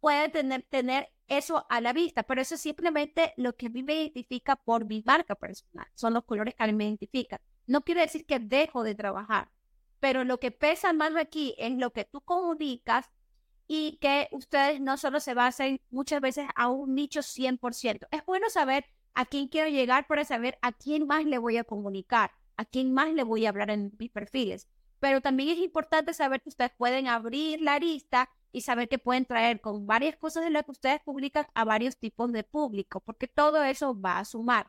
puede 0.00 0.28
tener, 0.28 0.62
tener 0.62 1.12
eso 1.26 1.66
a 1.68 1.80
la 1.80 1.92
vista, 1.92 2.22
pero 2.22 2.40
eso 2.40 2.54
es 2.54 2.60
simplemente 2.60 3.34
lo 3.36 3.56
que 3.56 3.66
a 3.66 3.70
mí 3.70 3.82
me 3.82 3.94
identifica 3.94 4.54
por 4.56 4.84
mi 4.84 5.02
marca 5.04 5.34
personal, 5.34 5.86
son 5.94 6.14
los 6.14 6.24
colores 6.24 6.54
que 6.54 6.62
a 6.62 6.66
mí 6.66 6.74
me 6.74 6.84
identifican. 6.84 7.40
No 7.66 7.82
quiere 7.82 8.02
decir 8.02 8.26
que 8.26 8.38
dejo 8.38 8.82
de 8.82 8.94
trabajar, 8.94 9.50
pero 10.00 10.24
lo 10.24 10.38
que 10.38 10.50
pesa 10.50 10.92
más 10.92 11.16
aquí 11.16 11.54
es 11.58 11.72
lo 11.72 11.92
que 11.92 12.04
tú 12.04 12.20
comunicas 12.20 13.10
y 13.66 13.98
que 14.00 14.28
ustedes 14.32 14.80
no 14.80 14.96
solo 14.96 15.20
se 15.20 15.34
basen 15.34 15.80
muchas 15.90 16.20
veces 16.20 16.46
a 16.56 16.68
un 16.68 16.94
nicho 16.94 17.20
100%. 17.20 18.06
Es 18.10 18.24
bueno 18.26 18.50
saber 18.50 18.84
a 19.14 19.24
quién 19.24 19.48
quiero 19.48 19.70
llegar 19.70 20.06
para 20.06 20.24
saber 20.24 20.58
a 20.60 20.72
quién 20.72 21.06
más 21.06 21.24
le 21.24 21.38
voy 21.38 21.56
a 21.56 21.64
comunicar, 21.64 22.32
a 22.56 22.64
quién 22.64 22.92
más 22.92 23.12
le 23.12 23.22
voy 23.22 23.46
a 23.46 23.48
hablar 23.48 23.70
en 23.70 23.92
mis 23.98 24.10
perfiles. 24.10 24.68
Pero 25.00 25.20
también 25.20 25.50
es 25.50 25.58
importante 25.58 26.14
saber 26.14 26.42
que 26.42 26.48
ustedes 26.48 26.72
pueden 26.76 27.08
abrir 27.08 27.60
la 27.60 27.78
lista 27.78 28.30
y 28.52 28.60
saber 28.60 28.88
que 28.88 28.98
pueden 28.98 29.24
traer 29.24 29.60
con 29.60 29.86
varias 29.86 30.16
cosas 30.16 30.44
de 30.44 30.50
las 30.50 30.64
que 30.64 30.70
ustedes 30.72 31.00
publican 31.02 31.46
a 31.54 31.64
varios 31.64 31.96
tipos 31.96 32.32
de 32.32 32.44
público, 32.44 33.00
porque 33.00 33.26
todo 33.26 33.62
eso 33.64 33.98
va 34.00 34.18
a 34.18 34.24
sumar. 34.24 34.68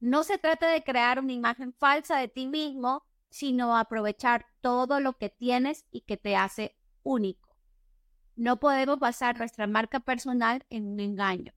No 0.00 0.24
se 0.24 0.38
trata 0.38 0.68
de 0.68 0.82
crear 0.82 1.18
una 1.18 1.32
imagen 1.32 1.72
falsa 1.72 2.18
de 2.18 2.28
ti 2.28 2.46
mismo, 2.46 3.04
sino 3.30 3.76
aprovechar 3.76 4.46
todo 4.60 5.00
lo 5.00 5.14
que 5.14 5.28
tienes 5.28 5.86
y 5.90 6.02
que 6.02 6.16
te 6.16 6.36
hace 6.36 6.76
único. 7.02 7.56
No 8.36 8.58
podemos 8.58 8.98
basar 8.98 9.38
nuestra 9.38 9.66
marca 9.66 10.00
personal 10.00 10.64
en 10.70 10.86
un 10.86 11.00
engaño, 11.00 11.52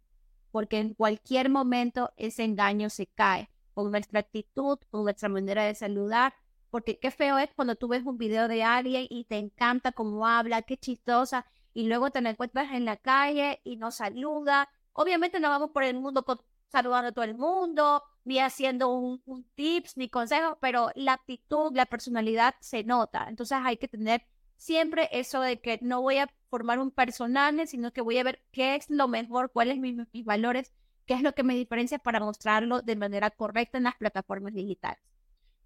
porque 0.52 0.80
en 0.80 0.94
cualquier 0.94 1.50
momento 1.50 2.12
ese 2.18 2.44
engaño 2.44 2.90
se 2.90 3.08
cae 3.08 3.50
con 3.74 3.92
nuestra 3.92 4.20
actitud, 4.20 4.80
con 4.90 5.04
nuestra 5.04 5.30
manera 5.30 5.64
de 5.64 5.76
saludar, 5.76 6.34
porque 6.70 7.00
qué 7.00 7.12
feo 7.12 7.38
es 7.38 7.50
cuando 7.56 7.76
tú 7.76 7.88
ves 7.88 8.04
un 8.06 8.18
video 8.18 8.48
de 8.48 8.64
alguien 8.64 9.08
y 9.10 9.26
te 9.26 9.38
encanta 9.38 9.92
cómo 9.92 10.28
habla, 10.28 10.64
qué 10.64 10.78
chistosa, 10.78 11.46
y 11.74 11.88
luego 11.88 12.10
te 12.12 12.20
encuentras 12.20 12.72
en 12.72 12.86
la 12.86 12.98
calle 12.98 13.62
y 13.64 13.78
no 13.78 13.92
saluda. 13.92 14.70
Obviamente 14.94 15.40
no 15.40 15.50
vamos 15.50 15.70
por 15.72 15.84
el 15.84 16.00
mundo 16.00 16.26
saludando 16.70 17.10
a 17.10 17.12
todo 17.12 17.26
el 17.26 17.36
mundo, 17.36 18.04
ni 18.28 18.40
haciendo 18.40 18.90
un, 18.90 19.22
un 19.26 19.46
tips, 19.56 19.96
ni 19.96 20.10
consejos, 20.10 20.58
pero 20.60 20.92
la 20.96 21.14
actitud, 21.14 21.72
la 21.74 21.86
personalidad 21.86 22.56
se 22.60 22.84
nota. 22.84 23.28
Entonces 23.30 23.58
hay 23.64 23.78
que 23.78 23.88
tener 23.88 24.26
siempre 24.58 25.08
eso 25.14 25.40
de 25.40 25.62
que 25.62 25.80
no 25.82 26.02
voy 26.02 26.18
a 26.18 26.30
formar 26.50 26.80
un 26.80 26.92
personaje, 26.92 27.68
sino 27.68 27.94
que 27.94 28.02
voy 28.02 28.18
a 28.18 28.26
ver 28.26 28.44
qué 28.52 28.76
es 28.76 28.90
lo 28.90 29.08
mejor, 29.08 29.50
cuáles 29.54 29.78
son 29.78 30.10
mis, 30.12 30.26
valores, 30.26 30.74
qué 31.06 31.14
es 31.14 31.22
lo 31.22 31.32
que 31.32 31.44
me 31.44 31.56
diferencia 31.56 32.00
para 32.00 32.20
mostrarlo 32.20 32.82
de 32.82 32.98
manera 32.98 33.32
correcta 33.32 33.78
en 33.78 33.86
las 33.86 33.96
plataformas 33.96 34.54
digitales. 34.54 35.00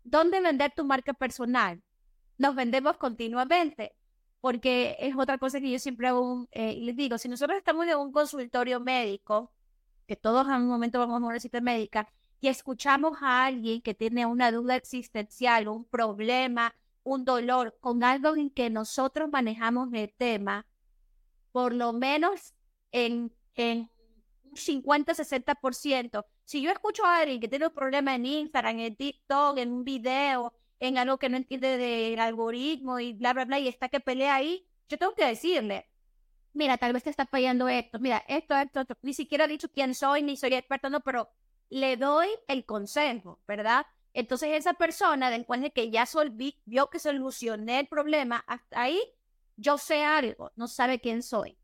¿Dónde 0.03 0.39
vender 0.39 0.71
tu 0.75 0.85
marca 0.85 1.13
personal? 1.13 1.81
Nos 2.37 2.53
vendemos 2.53 2.95
continuamente, 2.97 3.95
porque 4.39 4.97
es 4.99 5.15
otra 5.17 5.39
cosa 5.39 5.59
que 5.59 5.71
yo 5.71 5.79
siempre 5.79 6.09
hago, 6.09 6.47
eh, 6.51 6.77
les 6.79 6.95
digo, 6.95 7.17
si 7.17 7.27
nosotros 7.27 7.57
estamos 7.57 7.87
en 7.87 7.97
un 7.97 8.11
consultorio 8.11 8.79
médico, 8.79 9.51
que 10.05 10.15
todos 10.15 10.45
en 10.47 10.53
un 10.53 10.67
momento 10.67 10.99
vamos 10.99 11.23
a 11.23 11.25
una 11.25 11.39
cita 11.39 11.59
médica, 11.59 12.07
y 12.41 12.47
escuchamos 12.47 13.19
a 13.21 13.45
alguien 13.45 13.81
que 13.81 13.93
tiene 13.93 14.25
una 14.25 14.51
duda 14.51 14.75
existencial, 14.75 15.67
un 15.67 15.85
problema, 15.85 16.75
un 17.03 17.23
dolor 17.23 17.77
con 17.79 18.03
algo 18.03 18.35
en 18.35 18.49
que 18.49 18.71
nosotros 18.71 19.29
manejamos 19.31 19.93
el 19.93 20.11
tema, 20.11 20.65
por 21.51 21.71
lo 21.71 21.93
menos 21.93 22.55
en, 22.91 23.31
en 23.53 23.91
un 24.43 24.55
50-60%. 24.55 26.25
Si 26.43 26.61
yo 26.63 26.71
escucho 26.71 27.05
a 27.05 27.19
alguien 27.19 27.39
que 27.39 27.47
tiene 27.47 27.67
un 27.67 27.73
problema 27.73 28.15
en 28.15 28.25
Instagram, 28.25 28.79
en 28.79 28.95
TikTok, 28.95 29.59
en 29.59 29.71
un 29.71 29.83
video, 29.83 30.51
en 30.79 30.97
algo 30.97 31.19
que 31.19 31.29
no 31.29 31.37
entiende 31.37 31.77
del 31.77 32.19
algoritmo 32.19 32.99
y 32.99 33.13
bla, 33.13 33.33
bla, 33.33 33.45
bla, 33.45 33.59
y 33.59 33.67
está 33.67 33.87
que 33.87 33.99
pelea 33.99 34.33
ahí, 34.33 34.65
yo 34.89 34.97
tengo 34.97 35.13
que 35.13 35.25
decirle, 35.27 35.87
mira, 36.53 36.77
tal 36.77 36.91
vez 36.91 37.03
te 37.03 37.11
está 37.11 37.27
fallando 37.27 37.69
esto, 37.69 37.99
mira, 37.99 38.25
esto, 38.27 38.57
esto, 38.57 38.81
esto. 38.81 38.97
Ni 39.03 39.13
siquiera 39.13 39.45
he 39.45 39.47
dicho 39.47 39.69
quién 39.71 39.93
soy, 39.93 40.23
ni 40.23 40.35
soy 40.35 40.55
experto, 40.55 40.89
no, 40.89 41.01
pero 41.01 41.29
le 41.71 41.97
doy 41.97 42.27
el 42.47 42.65
consejo, 42.65 43.39
¿verdad? 43.47 43.87
Entonces 44.13 44.49
esa 44.51 44.73
persona, 44.73 45.31
después 45.31 45.61
de 45.61 45.71
que 45.71 45.89
ya 45.89 46.05
solví, 46.05 46.59
vio 46.65 46.89
que 46.89 46.99
solucioné 46.99 47.79
el 47.79 47.87
problema, 47.87 48.43
hasta 48.45 48.81
ahí 48.81 49.01
yo 49.55 49.77
sé 49.77 50.03
algo, 50.03 50.51
no 50.55 50.67
sabe 50.67 50.99
quién 50.99 51.23
soy. 51.23 51.57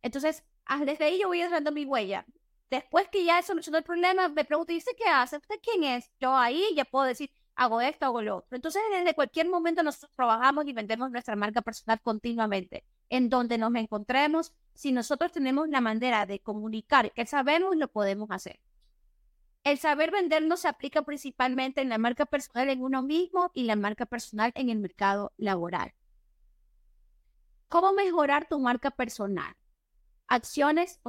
Entonces, 0.00 0.42
desde 0.84 1.04
ahí 1.04 1.20
yo 1.20 1.28
voy 1.28 1.42
dejando 1.42 1.70
mi 1.70 1.84
huella. 1.84 2.24
Después 2.70 3.08
que 3.08 3.24
ya 3.24 3.38
he 3.38 3.42
solucionado 3.42 3.80
el 3.80 3.84
problema, 3.84 4.28
me 4.28 4.44
pregunto, 4.44 4.72
¿y 4.72 4.78
usted 4.78 4.92
qué 4.96 5.08
hace? 5.08 5.36
¿Usted 5.36 5.56
quién 5.62 5.84
es? 5.84 6.10
Yo 6.18 6.34
ahí 6.34 6.64
ya 6.74 6.86
puedo 6.86 7.04
decir, 7.04 7.30
hago 7.54 7.82
esto, 7.82 8.06
hago 8.06 8.22
lo 8.22 8.36
otro. 8.38 8.56
Entonces, 8.56 8.80
desde 8.90 9.14
cualquier 9.14 9.48
momento 9.50 9.82
nosotros 9.82 10.12
trabajamos 10.16 10.66
y 10.66 10.72
vendemos 10.72 11.10
nuestra 11.10 11.36
marca 11.36 11.60
personal 11.60 12.00
continuamente. 12.00 12.84
En 13.10 13.28
donde 13.28 13.58
nos 13.58 13.74
encontremos, 13.74 14.54
si 14.72 14.92
nosotros 14.92 15.30
tenemos 15.30 15.68
la 15.68 15.82
manera 15.82 16.24
de 16.24 16.40
comunicar 16.40 17.12
que 17.12 17.26
sabemos, 17.26 17.76
lo 17.76 17.88
podemos 17.88 18.30
hacer. 18.30 18.58
El 19.64 19.78
saber 19.78 20.10
vender 20.10 20.42
no 20.42 20.56
se 20.56 20.66
aplica 20.66 21.02
principalmente 21.02 21.80
en 21.80 21.88
la 21.88 21.98
marca 21.98 22.26
personal 22.26 22.68
en 22.68 22.82
uno 22.82 23.02
mismo 23.02 23.50
y 23.54 23.64
la 23.64 23.76
marca 23.76 24.06
personal 24.06 24.50
en 24.56 24.70
el 24.70 24.78
mercado 24.78 25.32
laboral. 25.36 25.94
¿Cómo 27.68 27.92
mejorar 27.92 28.48
tu 28.48 28.58
marca 28.58 28.90
personal? 28.90 29.54
Acciones, 30.26 31.00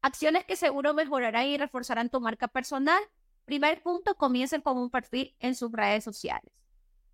acciones 0.00 0.44
que 0.44 0.56
seguro 0.56 0.94
mejorarán 0.94 1.46
y 1.46 1.58
reforzarán 1.58 2.08
tu 2.08 2.20
marca 2.20 2.46
personal. 2.46 3.02
Primer 3.44 3.82
punto, 3.82 4.14
comiencen 4.14 4.62
con 4.62 4.78
un 4.78 4.90
perfil 4.90 5.34
en 5.40 5.56
sus 5.56 5.72
redes 5.72 6.04
sociales. 6.04 6.52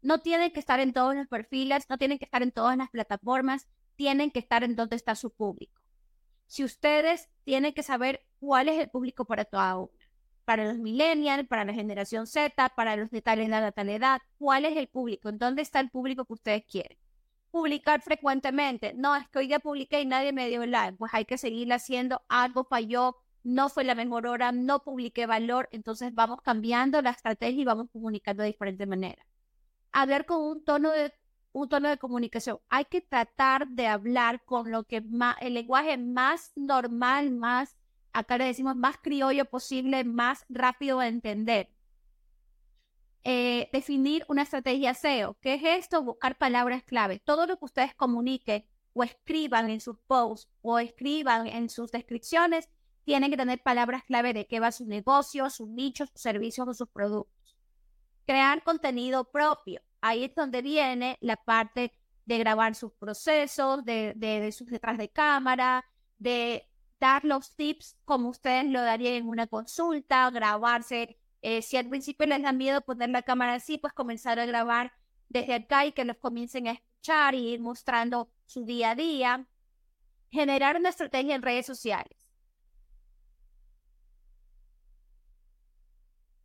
No 0.03 0.21
tienen 0.21 0.53
que 0.53 0.61
estar 0.61 0.81
en 0.81 0.93
todos 0.93 1.15
los 1.15 1.29
perfiles, 1.29 1.89
no 1.89 1.97
tienen 1.97 2.19
que 2.19 2.27
estar 2.27 2.43
en 2.43 2.53
todas 2.53 2.77
las 2.77 2.91
plataformas, 2.91 3.67
tienen 3.97 4.31
que 4.31 4.41
estar 4.41 4.65
en 4.65 4.77
donde 4.77 4.97
está 4.97 5.15
su 5.15 5.31
público. 5.31 5.81
Si 6.47 6.63
ustedes 6.63 7.31
tienen 7.45 7.73
que 7.73 7.83
saber 7.83 8.25
cuál 8.45 8.69
es 8.69 8.79
el 8.79 8.91
público 8.91 9.25
para 9.25 9.45
toda 9.45 9.79
una. 9.79 9.93
Para 10.45 10.67
los 10.67 10.79
millennials, 10.79 11.49
para 11.49 11.65
la 11.65 11.73
generación 11.73 12.27
Z, 12.27 12.69
para 12.77 12.97
los 12.97 13.11
de 13.11 13.23
tal 13.23 13.41
edad 13.41 13.73
tal 13.73 13.89
edad, 13.89 14.21
¿cuál 14.39 14.67
es 14.67 14.77
el 14.77 14.89
público? 14.89 15.31
¿En 15.31 15.39
dónde 15.39 15.63
está 15.63 15.81
el 15.81 15.91
público 15.91 16.27
que 16.27 16.35
ustedes 16.35 16.65
quieren? 16.67 16.99
Publicar 17.51 18.03
frecuentemente. 18.03 18.93
No, 18.95 19.17
es 19.17 19.27
que 19.29 19.39
hoy 19.39 19.49
ya 19.49 19.59
publiqué 19.61 20.03
y 20.03 20.07
nadie 20.07 20.33
me 20.33 20.49
dio 20.49 20.67
like. 20.67 20.99
Pues 20.99 21.15
hay 21.15 21.25
que 21.25 21.39
seguir 21.39 21.73
haciendo. 21.73 22.21
Algo 22.29 22.65
falló, 22.65 23.17
no 23.43 23.71
fue 23.71 23.85
la 23.85 23.95
mejor 23.95 24.27
hora, 24.27 24.53
no 24.53 24.83
publiqué 24.83 25.25
valor. 25.27 25.69
Entonces 25.73 26.15
vamos 26.15 26.43
cambiando 26.43 27.01
la 27.01 27.11
estrategia 27.11 27.63
y 27.63 27.65
vamos 27.65 27.89
comunicando 27.91 28.43
de 28.43 28.49
diferente 28.49 28.87
manera. 28.87 29.25
Hablar 29.93 30.27
con 30.27 30.43
un 30.43 30.65
tono 30.65 30.91
de 30.91 31.13
un 31.53 31.69
tono 31.69 31.89
de 31.89 31.99
comunicación. 31.99 32.59
Hay 32.69 32.85
que 32.85 33.01
tratar 33.01 33.69
de 33.69 33.87
hablar 33.87 34.45
con 34.45 34.71
lo 34.73 34.83
que 34.85 35.01
más, 35.01 35.37
el 35.41 35.55
lenguaje 35.55 35.97
más 35.97 36.53
normal, 36.57 37.31
más 37.31 37.77
acá 38.15 38.39
le 38.39 38.47
decimos 38.47 38.77
más 38.77 38.97
criollo 38.97 39.45
posible, 39.45 40.05
más 40.05 40.47
rápido 40.49 41.01
de 41.01 41.09
entender. 41.09 41.71
Eh, 43.25 43.69
definir 43.73 44.25
una 44.29 44.43
estrategia 44.43 44.95
SEO. 44.95 45.37
¿Qué 45.41 45.55
es 45.55 45.63
esto? 45.65 46.03
Buscar 46.03 46.39
palabras 46.39 46.85
clave. 46.85 47.19
Todo 47.19 47.47
lo 47.47 47.59
que 47.59 47.65
ustedes 47.65 47.95
comuniquen 47.95 48.65
o 48.93 49.03
escriban 49.03 49.69
en 49.69 49.81
sus 49.81 49.99
posts 50.07 50.49
o 50.63 50.79
escriban 50.79 51.49
en 51.49 51.69
sus 51.69 51.91
descripciones, 51.91 52.69
tienen 53.05 53.31
que 53.31 53.37
tener 53.37 53.63
palabras 53.63 54.05
clave 54.05 54.33
de 54.33 54.47
qué 54.47 54.61
va 54.61 54.71
su 54.73 54.87
negocio, 54.87 55.51
sus 55.51 55.69
nichos, 55.69 56.09
sus 56.11 56.23
servicios 56.23 56.69
o 56.69 56.75
sus 56.75 56.89
productos. 56.89 57.57
Crear 58.27 58.63
contenido 58.63 59.31
propio. 59.31 59.83
Ahí 60.01 60.25
es 60.25 60.35
donde 60.35 60.63
viene 60.63 61.19
la 61.21 61.37
parte 61.37 61.93
de 62.25 62.39
grabar 62.39 62.75
sus 62.75 62.93
procesos, 62.93 63.85
de, 63.85 64.15
de 64.17 64.53
sus 64.53 64.69
detrás 64.69 64.97
de 64.99 65.11
cámara, 65.11 65.85
de 66.19 66.69
dar 67.05 67.25
los 67.27 67.55
tips 67.55 67.99
como 68.07 68.31
ustedes 68.31 68.65
lo 68.65 68.81
darían 68.81 69.13
en 69.15 69.29
una 69.29 69.47
consulta, 69.47 70.31
grabarse. 70.31 71.19
Eh, 71.43 71.61
si 71.61 71.77
al 71.77 71.87
principio 71.91 72.27
les 72.27 72.43
da 72.43 72.53
miedo 72.53 72.81
poner 72.81 73.11
la 73.11 73.21
cámara 73.21 73.55
así, 73.55 73.77
pues 73.77 73.93
comenzar 73.93 74.39
a 74.41 74.47
grabar 74.47 74.91
desde 75.29 75.53
acá 75.53 75.85
y 75.85 75.93
que 75.93 76.07
los 76.07 76.17
comiencen 76.17 76.67
a 76.67 76.73
escuchar 76.73 77.35
y 77.35 77.49
ir 77.51 77.61
mostrando 77.61 78.31
su 78.47 78.65
día 78.65 78.93
a 78.93 78.95
día. 78.95 79.47
Generar 80.31 80.77
una 80.77 80.89
estrategia 80.89 81.35
en 81.35 81.43
redes 81.43 81.67
sociales. 81.67 82.17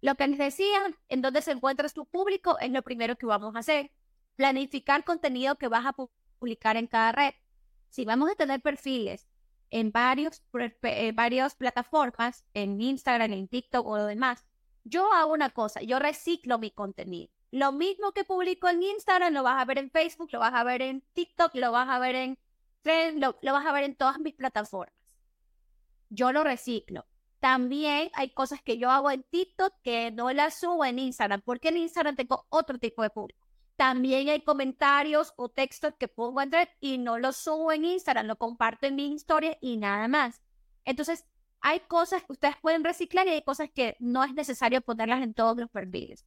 Lo 0.01 0.15
que 0.15 0.27
les 0.27 0.39
decía, 0.39 0.79
en 1.07 1.21
dónde 1.21 1.41
se 1.41 1.51
encuentra 1.51 1.87
tu 1.87 2.05
público, 2.05 2.59
es 2.59 2.69
lo 2.69 2.81
primero 2.81 3.15
que 3.15 3.25
vamos 3.25 3.55
a 3.55 3.59
hacer. 3.59 3.91
Planificar 4.35 5.05
contenido 5.05 5.55
que 5.55 5.69
vas 5.69 5.85
a 5.85 5.95
publicar 6.37 6.75
en 6.75 6.87
cada 6.87 7.13
red. 7.13 7.33
Si 7.89 8.03
vamos 8.03 8.29
a 8.29 8.35
tener 8.35 8.61
perfiles 8.61 9.25
en 9.71 9.91
varios, 9.91 10.43
eh, 10.83 11.11
varias 11.13 11.55
plataformas, 11.55 12.45
en 12.53 12.81
Instagram, 12.81 13.33
en 13.33 13.47
TikTok 13.47 13.85
o 13.85 13.97
lo 13.97 14.05
demás, 14.05 14.45
yo 14.83 15.11
hago 15.13 15.33
una 15.33 15.49
cosa, 15.49 15.81
yo 15.81 15.99
reciclo 15.99 16.57
mi 16.57 16.71
contenido. 16.71 17.31
Lo 17.51 17.71
mismo 17.71 18.11
que 18.11 18.23
publico 18.23 18.69
en 18.69 18.83
Instagram, 18.83 19.33
lo 19.33 19.43
vas 19.43 19.61
a 19.61 19.65
ver 19.65 19.79
en 19.79 19.89
Facebook, 19.89 20.29
lo 20.31 20.39
vas 20.39 20.53
a 20.53 20.63
ver 20.63 20.81
en 20.81 21.01
TikTok, 21.13 21.55
lo 21.55 21.71
vas 21.71 21.89
a 21.89 21.99
ver 21.99 22.15
en 22.15 22.37
Trend, 22.81 23.19
lo, 23.19 23.37
lo 23.41 23.53
vas 23.53 23.65
a 23.65 23.71
ver 23.71 23.83
en 23.83 23.95
todas 23.95 24.19
mis 24.19 24.35
plataformas. 24.35 24.93
Yo 26.09 26.31
lo 26.31 26.43
reciclo. 26.43 27.05
También 27.39 28.09
hay 28.13 28.31
cosas 28.31 28.61
que 28.61 28.77
yo 28.77 28.91
hago 28.91 29.11
en 29.11 29.23
TikTok 29.23 29.73
que 29.81 30.11
no 30.11 30.31
las 30.31 30.59
subo 30.59 30.85
en 30.85 30.99
Instagram, 30.99 31.41
porque 31.41 31.69
en 31.69 31.77
Instagram 31.77 32.15
tengo 32.15 32.45
otro 32.49 32.77
tipo 32.77 33.01
de 33.01 33.09
público. 33.09 33.48
También 33.79 34.27
hay 34.27 34.41
comentarios 34.41 35.31
o 35.37 35.47
textos 35.47 35.93
que 35.97 36.09
pongo 36.09 36.41
en 36.41 36.51
y 36.81 36.97
no 36.97 37.17
los 37.17 37.37
subo 37.37 37.71
en 37.71 37.85
Instagram, 37.85 38.25
lo 38.25 38.35
comparto 38.35 38.87
en 38.87 38.97
mi 38.97 39.13
historia 39.13 39.57
y 39.61 39.77
nada 39.77 40.09
más. 40.09 40.41
Entonces, 40.83 41.25
hay 41.61 41.79
cosas 41.87 42.23
que 42.23 42.33
ustedes 42.33 42.57
pueden 42.61 42.83
reciclar 42.83 43.25
y 43.27 43.29
hay 43.29 43.41
cosas 43.41 43.69
que 43.73 43.95
no 44.01 44.25
es 44.25 44.33
necesario 44.33 44.81
ponerlas 44.81 45.23
en 45.23 45.33
todos 45.33 45.57
los 45.57 45.69
perfiles. 45.69 46.25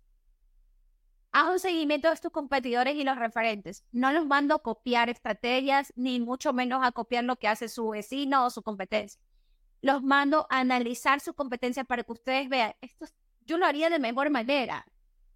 Haz 1.31 1.51
un 1.51 1.59
seguimiento 1.59 2.09
de 2.09 2.17
tus 2.17 2.31
competidores 2.31 2.97
y 2.97 3.05
los 3.05 3.19
referentes. 3.19 3.85
No 3.93 4.15
los 4.15 4.25
mando 4.25 4.55
a 4.55 4.63
copiar 4.63 5.11
estrategias, 5.11 5.93
ni 5.95 6.21
mucho 6.21 6.55
menos 6.55 6.81
a 6.83 6.93
copiar 6.93 7.25
lo 7.25 7.37
que 7.37 7.49
hace 7.49 7.69
su 7.69 7.91
vecino 7.91 8.47
o 8.47 8.49
su 8.49 8.63
competencia 8.63 9.21
los 9.83 10.01
mando 10.01 10.47
a 10.49 10.61
analizar 10.61 11.19
su 11.21 11.35
competencia 11.35 11.83
para 11.83 12.05
que 12.05 12.13
ustedes 12.13 12.49
vean, 12.49 12.73
esto 12.81 13.05
yo 13.45 13.59
lo 13.59 13.67
haría 13.67 13.91
de 13.91 13.99
mejor 13.99 14.31
manera. 14.31 14.87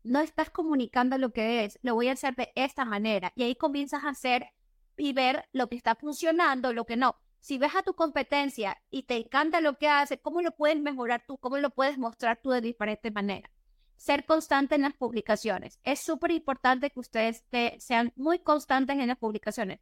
No 0.06 0.20
estás 0.20 0.50
comunicando 0.50 1.18
lo 1.18 1.32
que 1.32 1.64
es, 1.64 1.78
lo 1.82 1.94
voy 1.94 2.08
a 2.08 2.12
hacer 2.12 2.36
de 2.36 2.52
esta 2.54 2.84
manera. 2.84 3.32
Y 3.34 3.42
ahí 3.42 3.56
comienzas 3.56 4.04
a 4.04 4.10
hacer 4.10 4.52
y 4.96 5.12
ver 5.12 5.48
lo 5.52 5.68
que 5.68 5.76
está 5.76 5.94
funcionando, 5.94 6.72
lo 6.72 6.86
que 6.86 6.96
no. 6.96 7.16
Si 7.40 7.58
ves 7.58 7.74
a 7.74 7.82
tu 7.82 7.94
competencia 7.94 8.80
y 8.90 9.02
te 9.02 9.16
encanta 9.16 9.60
lo 9.60 9.78
que 9.78 9.88
hace, 9.88 10.18
¿cómo 10.18 10.42
lo 10.42 10.52
puedes 10.52 10.80
mejorar 10.80 11.24
tú? 11.26 11.38
¿Cómo 11.38 11.58
lo 11.58 11.70
puedes 11.70 11.98
mostrar 11.98 12.40
tú 12.42 12.50
de 12.50 12.60
diferente 12.60 13.10
manera? 13.10 13.50
Ser 13.96 14.24
constante 14.24 14.76
en 14.76 14.82
las 14.82 14.94
publicaciones. 14.94 15.80
Es 15.82 16.00
súper 16.00 16.30
importante 16.30 16.90
que 16.90 17.00
ustedes 17.00 17.44
sean 17.78 18.12
muy 18.16 18.38
constantes 18.38 18.98
en 18.98 19.08
las 19.08 19.18
publicaciones 19.18 19.80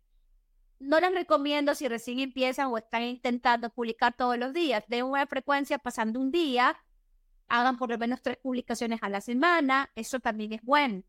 no 0.85 1.01
les 1.01 1.13
recomiendo 1.13 1.75
si 1.75 1.89
recién 1.89 2.21
empiezan 2.21 2.69
o 2.69 2.79
están 2.79 3.03
intentando 3.03 3.71
publicar 3.71 4.15
todos 4.17 4.37
los 4.39 4.53
días. 4.53 4.85
De 4.89 5.03
una 5.03 5.27
frecuencia 5.27 5.79
pasando 5.79 6.21
un 6.21 6.31
día, 6.31 6.77
hagan 7.49 7.77
por 7.77 7.91
lo 7.91 7.99
menos 7.99 8.23
tres 8.23 8.37
publicaciones 8.39 9.01
a 9.03 9.09
la 9.09 9.21
semana. 9.21 9.91
Eso 9.95 10.21
también 10.21 10.53
es 10.53 10.63
bueno. 10.63 11.03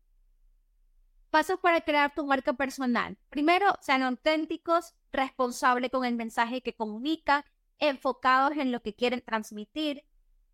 Pasos 1.30 1.58
para 1.60 1.80
crear 1.80 2.14
tu 2.14 2.26
marca 2.26 2.52
personal. 2.52 3.16
Primero, 3.28 3.74
sean 3.80 4.02
auténticos, 4.02 4.94
responsables 5.12 5.90
con 5.90 6.04
el 6.04 6.14
mensaje 6.14 6.62
que 6.62 6.74
comunican, 6.74 7.44
enfocados 7.78 8.56
en 8.56 8.72
lo 8.72 8.80
que 8.80 8.94
quieren 8.94 9.22
transmitir. 9.22 10.04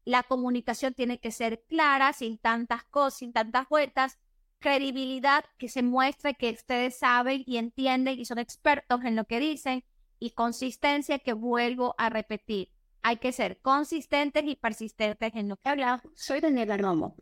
La 0.05 0.23
comunicación 0.23 0.95
tiene 0.95 1.21
que 1.21 1.31
ser 1.31 1.63
clara, 1.69 2.13
sin 2.13 2.39
tantas 2.39 2.85
cosas, 2.85 3.19
sin 3.19 3.33
tantas 3.33 3.69
vueltas 3.69 4.19
credibilidad 4.63 5.45
que 5.59 5.69
se 5.69 5.83
muestre 5.83 6.35
que 6.35 6.51
ustedes 6.51 6.99
saben 6.99 7.43
y 7.47 7.59
entienden 7.59 8.19
y 8.19 8.25
son 8.25 8.39
expertos 8.39 9.05
en 9.05 9.17
lo 9.17 9.25
que 9.25 9.41
dicen 9.41 9.85
y 10.19 10.31
consistencia 10.31 11.19
que 11.19 11.35
vuelvo 11.35 11.95
a 11.99 12.09
repetir. 12.09 12.71
Hay 13.03 13.17
que 13.17 13.33
ser 13.33 13.61
consistentes 13.61 14.45
y 14.47 14.57
persistentes 14.57 15.35
en 15.35 15.49
lo 15.49 15.57
que 15.57 15.69
hablamos. 15.69 16.03
Soy 16.15 16.41
Daniela 16.41 16.77
Romo. 16.77 17.17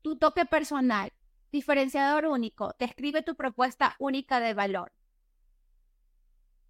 Tu 0.00 0.16
toque 0.16 0.46
personal, 0.46 1.12
diferenciador 1.52 2.26
único, 2.26 2.74
describe 2.78 3.22
tu 3.22 3.34
propuesta 3.34 3.96
única 3.98 4.40
de 4.40 4.54
valor. 4.54 4.92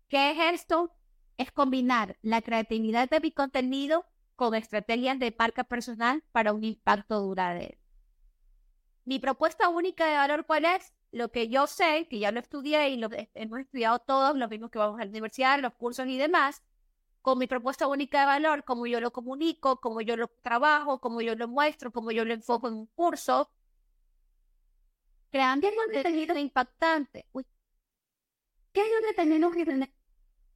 ¿Qué 0.09 0.33
es 0.33 0.61
esto? 0.61 0.93
Es 1.37 1.53
combinar 1.53 2.19
la 2.23 2.43
creatividad 2.43 3.09
de 3.09 3.21
mi 3.21 3.31
contenido 3.31 4.07
con 4.35 4.55
estrategias 4.55 5.19
de 5.19 5.35
marca 5.39 5.63
personal 5.65 6.25
para 6.33 6.53
un 6.53 6.65
impacto 6.65 7.21
duradero. 7.21 7.79
Mi 9.05 9.19
propuesta 9.19 9.69
única 9.69 10.07
de 10.07 10.17
valor, 10.17 10.47
¿cuál 10.47 10.65
es? 10.65 10.93
Lo 11.11 11.31
que 11.31 11.49
yo 11.49 11.67
sé, 11.67 12.07
que 12.09 12.19
ya 12.19 12.33
lo 12.33 12.41
estudié 12.41 12.91
y 12.91 12.97
lo 12.97 13.09
hemos 13.35 13.61
estudiado 13.61 13.99
todos, 13.99 14.37
los 14.37 14.51
mismos 14.51 14.71
que 14.71 14.79
vamos 14.79 15.01
a 15.01 15.05
la 15.05 15.11
universidad, 15.11 15.59
los 15.61 15.75
cursos 15.75 16.07
y 16.07 16.19
demás, 16.19 16.63
con 17.23 17.39
mi 17.39 17.47
propuesta 17.47 17.87
única 17.87 18.21
de 18.21 18.27
valor, 18.27 18.65
como 18.65 18.87
yo 18.87 19.01
lo 19.01 19.13
comunico, 19.13 19.81
como 19.81 20.01
yo 20.01 20.17
lo 20.17 20.29
trabajo, 20.29 21.01
como 21.01 21.21
yo 21.21 21.35
lo 21.35 21.49
muestro, 21.49 21.91
como 21.93 22.11
yo 22.11 22.25
lo 22.25 22.35
enfoco 22.35 22.69
en 22.69 22.75
un 22.75 22.87
curso, 22.87 23.51
creando 25.31 25.69
contenido 25.75 26.39
impactante. 26.39 27.27
¿Qué 28.73 28.83
es 28.83 29.17
tenemos 29.17 29.55
que 29.55 29.91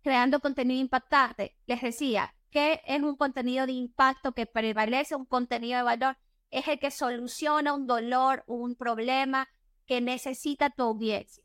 creando 0.02 0.40
contenido 0.40 0.80
impactante? 0.80 1.56
Les 1.66 1.80
decía, 1.80 2.34
¿qué 2.50 2.82
es 2.86 3.02
un 3.02 3.16
contenido 3.16 3.66
de 3.66 3.72
impacto 3.72 4.32
que 4.32 4.46
prevalece 4.46 5.16
un 5.16 5.24
contenido 5.24 5.78
de 5.78 5.82
valor? 5.82 6.16
es 6.52 6.68
el 6.68 6.78
que 6.78 6.90
soluciona 6.90 7.72
un 7.72 7.86
dolor 7.86 8.44
un 8.46 8.76
problema 8.76 9.48
que 9.86 10.00
necesita 10.00 10.70
tu 10.70 10.82
audiencia. 10.82 11.44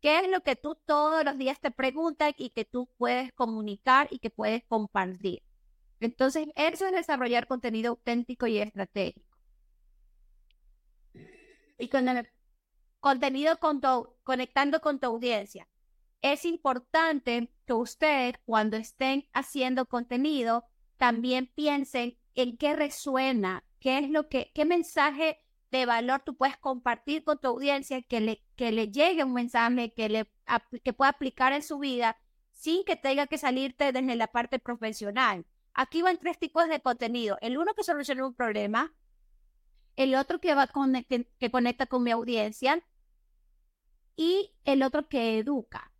¿Qué 0.00 0.18
es 0.18 0.28
lo 0.28 0.42
que 0.42 0.56
tú 0.56 0.76
todos 0.84 1.24
los 1.24 1.38
días 1.38 1.58
te 1.60 1.70
preguntas 1.70 2.34
y 2.36 2.50
que 2.50 2.64
tú 2.64 2.90
puedes 2.98 3.32
comunicar 3.32 4.08
y 4.10 4.18
que 4.18 4.30
puedes 4.30 4.62
compartir? 4.64 5.42
Entonces, 6.00 6.48
eso 6.56 6.86
es 6.86 6.92
desarrollar 6.92 7.46
contenido 7.46 7.90
auténtico 7.90 8.46
y 8.46 8.58
estratégico. 8.58 9.38
Y 11.78 11.88
con 11.88 12.08
el 12.08 12.28
contenido 13.00 13.58
con 13.58 13.80
conectando 14.22 14.80
con 14.80 14.98
tu 14.98 15.06
audiencia. 15.06 15.68
Es 16.22 16.46
importante 16.46 17.50
que 17.66 17.74
ustedes, 17.74 18.34
cuando 18.46 18.78
estén 18.78 19.28
haciendo 19.34 19.86
contenido, 19.86 20.64
también 20.96 21.52
piensen 21.54 22.18
en 22.34 22.56
qué 22.56 22.74
resuena 22.74 23.62
qué 23.78 23.98
es 23.98 24.08
lo 24.08 24.30
que, 24.30 24.50
qué 24.54 24.64
mensaje 24.64 25.43
de 25.78 25.86
valor 25.86 26.22
tú 26.24 26.36
puedes 26.36 26.56
compartir 26.56 27.24
con 27.24 27.38
tu 27.38 27.48
audiencia 27.48 28.02
que 28.02 28.20
le, 28.20 28.42
que 28.56 28.72
le 28.72 28.90
llegue 28.90 29.24
un 29.24 29.32
mensaje 29.32 29.92
que, 29.92 30.08
le, 30.08 30.30
que 30.82 30.92
pueda 30.92 31.10
aplicar 31.10 31.52
en 31.52 31.62
su 31.62 31.78
vida 31.78 32.16
sin 32.52 32.84
que 32.84 32.96
tenga 32.96 33.26
que 33.26 33.38
salirte 33.38 33.92
desde 33.92 34.16
la 34.16 34.28
parte 34.28 34.58
profesional. 34.58 35.46
Aquí 35.72 36.02
van 36.02 36.18
tres 36.18 36.38
tipos 36.38 36.68
de 36.68 36.80
contenido. 36.80 37.36
El 37.40 37.58
uno 37.58 37.74
que 37.74 37.82
soluciona 37.82 38.26
un 38.26 38.34
problema, 38.34 38.94
el 39.96 40.14
otro 40.14 40.40
que, 40.40 40.54
va 40.54 40.66
con, 40.66 40.92
que, 41.04 41.50
conecta 41.50 41.86
con 41.86 42.02
mi 42.02 42.10
audiencia 42.10 42.82
y 44.16 44.54
el 44.64 44.82
otro 44.82 45.08
que 45.08 45.38
educa. 45.38 45.92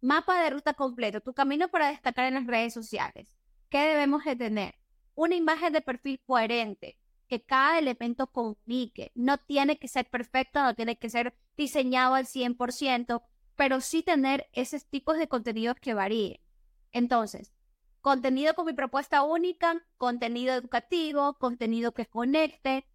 Mapa 0.00 0.42
de 0.42 0.50
ruta 0.50 0.74
completo, 0.74 1.20
tu 1.20 1.32
camino 1.32 1.68
para 1.68 1.88
destacar 1.88 2.26
en 2.26 2.34
las 2.34 2.46
redes 2.46 2.74
sociales. 2.74 3.36
¿Qué 3.68 3.78
debemos 3.78 4.24
de 4.24 4.34
tener? 4.34 4.74
una 5.14 5.34
imagen 5.34 5.72
de 5.72 5.80
perfil 5.80 6.20
coherente, 6.26 6.98
que 7.32 7.42
cada 7.42 7.78
elemento 7.78 8.26
comunique. 8.26 9.10
No 9.14 9.38
tiene 9.38 9.78
que 9.78 9.88
ser 9.88 10.10
perfecto, 10.10 10.62
no 10.62 10.74
tiene 10.74 10.98
que 10.98 11.08
ser 11.08 11.34
diseñado 11.56 12.14
al 12.14 12.26
100%, 12.26 13.22
pero 13.56 13.80
sí 13.80 14.02
tener 14.02 14.50
esos 14.52 14.84
tipos 14.84 15.16
de 15.16 15.28
contenidos 15.28 15.76
que 15.80 15.94
varíen. 15.94 16.42
Entonces, 16.90 17.54
contenido 18.02 18.52
con 18.52 18.66
mi 18.66 18.74
propuesta 18.74 19.22
única, 19.22 19.82
contenido 19.96 20.52
educativo, 20.52 21.38
contenido 21.38 21.94
que 21.94 22.04
conecte 22.04 22.86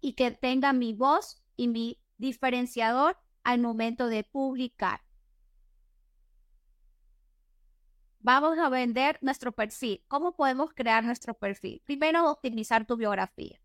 y 0.00 0.14
que 0.14 0.30
tenga 0.30 0.72
mi 0.72 0.94
voz 0.94 1.42
y 1.54 1.68
mi 1.68 2.00
diferenciador 2.16 3.18
al 3.42 3.60
momento 3.60 4.06
de 4.06 4.24
publicar. 4.24 5.02
Vamos 8.20 8.56
a 8.56 8.70
vender 8.70 9.18
nuestro 9.20 9.52
perfil. 9.52 10.02
¿Cómo 10.08 10.34
podemos 10.34 10.72
crear 10.72 11.04
nuestro 11.04 11.34
perfil? 11.34 11.82
Primero, 11.84 12.30
optimizar 12.30 12.86
tu 12.86 12.96
biografía. 12.96 13.60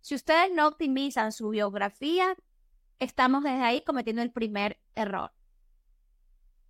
Si 0.00 0.14
ustedes 0.14 0.50
no 0.52 0.66
optimizan 0.68 1.32
su 1.32 1.50
biografía, 1.50 2.34
estamos 2.98 3.44
desde 3.44 3.62
ahí 3.62 3.82
cometiendo 3.82 4.22
el 4.22 4.32
primer 4.32 4.80
error. 4.94 5.32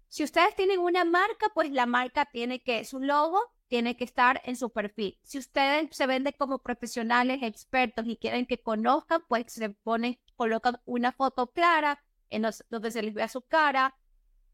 Si 0.09 0.25
ustedes 0.25 0.57
tienen 0.57 0.81
una 0.81 1.05
marca, 1.05 1.51
pues 1.55 1.71
la 1.71 1.87
marca 1.87 2.27
tiene 2.27 2.61
que, 2.61 2.85
su 2.85 2.99
logo 2.99 3.41
tiene 3.69 3.97
que 3.97 4.03
estar 4.03 4.43
en 4.45 4.57
su 4.57 4.71
perfil. 4.71 5.19
Si 5.23 5.39
ustedes 5.39 5.89
se 5.93 6.07
venden 6.09 6.35
como 6.37 6.59
profesionales, 6.59 7.39
expertos 7.43 8.05
y 8.07 8.17
quieren 8.17 8.47
que 8.47 8.61
conozcan, 8.61 9.23
pues 9.29 9.45
se 9.53 9.71
ponen, 9.71 10.19
colocan 10.35 10.81
una 10.85 11.13
foto 11.13 11.53
clara 11.53 12.03
en 12.31 12.43
donde 12.71 12.91
se 12.91 13.03
les 13.03 13.15
vea 13.15 13.29
su 13.29 13.43
cara, 13.43 13.95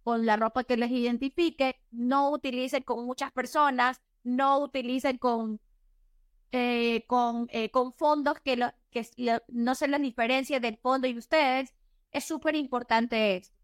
con 0.02 0.24
la 0.24 0.36
ropa 0.36 0.64
que 0.64 0.76
les 0.76 0.90
identifique, 0.90 1.80
no 1.90 2.30
utilicen 2.30 2.82
con 2.82 3.04
muchas 3.06 3.32
personas, 3.32 4.00
no 4.22 4.58
utilicen 4.58 5.18
con, 5.18 5.60
eh, 6.52 7.04
con, 7.06 7.48
eh, 7.50 7.70
con 7.70 7.92
fondos 7.92 8.40
que, 8.40 8.56
que 8.90 9.42
no 9.48 9.74
se 9.74 9.88
les 9.88 10.00
diferencia 10.00 10.60
del 10.60 10.76
fondo 10.78 11.06
y 11.06 11.18
ustedes. 11.18 11.74
Es 12.12 12.24
súper 12.24 12.54
importante 12.54 13.36
esto. 13.36 13.56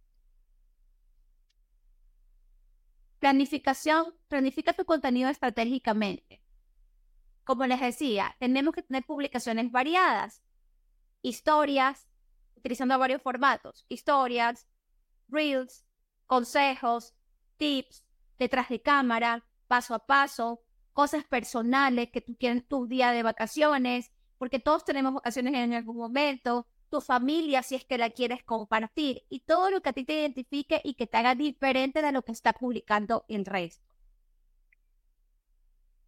Planificación, 3.19 4.15
planifica 4.29 4.73
tu 4.73 4.85
contenido 4.85 5.31
estratégicamente. 5.31 6.43
como 7.45 7.67
les 7.67 7.81
decía, 7.81 8.37
tenemos 8.39 8.75
que 8.75 8.83
tener 8.83 9.05
publicaciones 9.05 9.71
variadas, 9.71 10.43
historias, 11.23 12.09
utilizando 12.57 12.99
varios 12.99 13.23
formatos, 13.23 13.85
historias, 13.89 14.67
reels, 15.29 15.85
consejos, 16.27 17.15
tips, 17.57 18.05
detrás 18.39 18.69
de 18.69 18.81
cámara, 18.81 19.45
paso 19.67 19.95
a 19.95 20.07
paso, 20.07 20.63
cosas 20.93 21.25
personales 21.25 22.11
que 22.11 22.21
tú 22.21 22.37
quieres 22.39 22.67
tu 22.67 22.87
día 22.87 23.13
de 23.13 23.23
vacaciones, 23.23 24.11
porque 24.39 24.59
todos 24.59 24.85
tenemos 24.85 25.15
vacaciones 25.15 25.55
en 25.55 25.75
algún 25.75 25.97
momento, 25.97 26.67
tu 26.91 27.01
familia 27.01 27.63
si 27.63 27.75
es 27.75 27.85
que 27.85 27.97
la 27.97 28.11
quieres 28.11 28.45
compartir 28.45 29.25
y 29.31 29.41
todo 29.41 29.71
lo 29.71 29.81
que 29.81 29.89
a 29.89 29.93
ti 29.95 30.05
te 30.05 30.13
identifique 30.13 30.81
y 30.85 30.95
que 30.95 31.07
te 31.07 31.17
haga 31.17 31.35
diferente 31.35 32.03
de 32.03 32.13
lo 32.13 32.23
que 32.23 32.33
está 32.33 32.53
publicando 32.53 33.25
el 33.29 33.47
resto. 33.47 33.87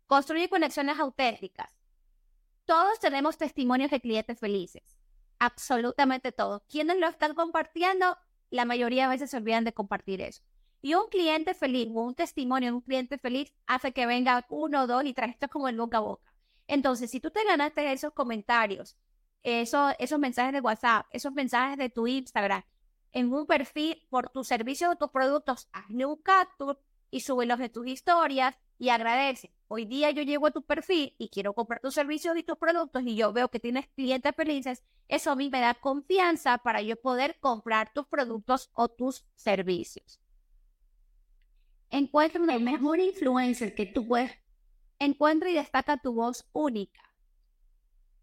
Construye 0.07 0.51
conexiones 0.51 0.99
auténticas. 0.99 1.73
Todos 2.67 3.01
tenemos 3.01 3.39
testimonios 3.39 3.91
de 3.91 4.01
clientes 4.01 4.39
felices. 4.39 4.99
Absolutamente 5.39 6.33
todos. 6.33 6.63
Quienes 6.69 6.99
lo 6.99 7.09
están 7.09 7.35
compartiendo, 7.35 8.19
la 8.51 8.65
mayoría 8.65 9.05
de 9.05 9.09
veces 9.11 9.31
se 9.31 9.39
olvidan 9.39 9.65
de 9.65 9.73
compartir 9.73 10.21
eso. 10.21 10.43
Y 10.85 10.93
un 10.93 11.09
cliente 11.09 11.55
feliz 11.55 11.89
o 11.95 12.03
un 12.03 12.15
testimonio 12.15 12.69
de 12.69 12.75
un 12.75 12.83
cliente 12.83 13.17
feliz 13.17 13.51
hace 13.67 13.93
que 13.93 14.05
venga 14.05 14.45
uno, 14.51 14.87
dos 14.87 15.03
y 15.07 15.15
tres. 15.15 15.31
Esto 15.31 15.49
como 15.49 15.67
el 15.67 15.79
boca 15.79 15.97
a 15.97 16.01
boca. 16.01 16.35
Entonces, 16.67 17.11
si 17.11 17.21
tú 17.21 17.31
te 17.31 17.43
ganaste 17.43 17.91
esos 17.91 18.13
comentarios, 18.13 18.95
esos, 19.43 19.95
esos 19.99 20.19
mensajes 20.19 20.53
de 20.53 20.61
WhatsApp, 20.61 21.07
esos 21.11 21.33
mensajes 21.33 21.79
de 21.79 21.89
tu 21.89 22.07
Instagram, 22.07 22.65
en 23.13 23.33
un 23.33 23.47
perfil 23.47 24.07
por 24.11 24.29
tu 24.29 24.45
servicio 24.45 24.91
o 24.91 24.97
tus 24.97 25.09
productos, 25.09 25.71
hazle 25.73 26.05
un 26.05 26.17
capture 26.17 26.79
y 27.11 27.21
súbelos 27.21 27.61
de 27.61 27.71
tus 27.71 27.87
historias 27.87 28.55
y 28.79 28.91
agradece. 28.91 29.55
Hoy 29.69 29.87
día 29.87 30.11
yo 30.11 30.21
llego 30.21 30.49
a 30.49 30.51
tu 30.51 30.67
perfil 30.67 31.15
y 31.17 31.31
quiero 31.31 31.55
comprar 31.55 31.81
tus 31.81 31.95
servicios 31.95 32.37
y 32.37 32.43
tus 32.43 32.59
productos 32.59 33.05
y 33.07 33.17
yo 33.17 33.33
veo 33.33 33.49
que 33.49 33.59
tienes 33.59 33.89
clientes 33.97 34.37
felices, 34.37 34.83
eso 35.09 35.31
a 35.31 35.35
mí 35.35 35.49
me 35.49 35.63
da 35.63 35.73
confianza 35.73 36.59
para 36.59 36.83
yo 36.83 37.01
poder 37.01 37.39
comprar 37.41 37.91
tus 37.95 38.07
productos 38.07 38.69
o 38.75 38.91
tus 38.91 39.25
servicios. 39.35 40.21
Encuentra 41.91 42.43
el 42.55 42.63
mejor 42.63 43.01
influencer 43.01 43.75
que 43.75 43.87
tú 43.87 44.07
puedes. 44.07 44.33
Encuentra 44.99 45.51
y 45.51 45.55
destaca 45.55 45.97
tu 45.97 46.15
voz 46.15 46.49
única. 46.53 47.03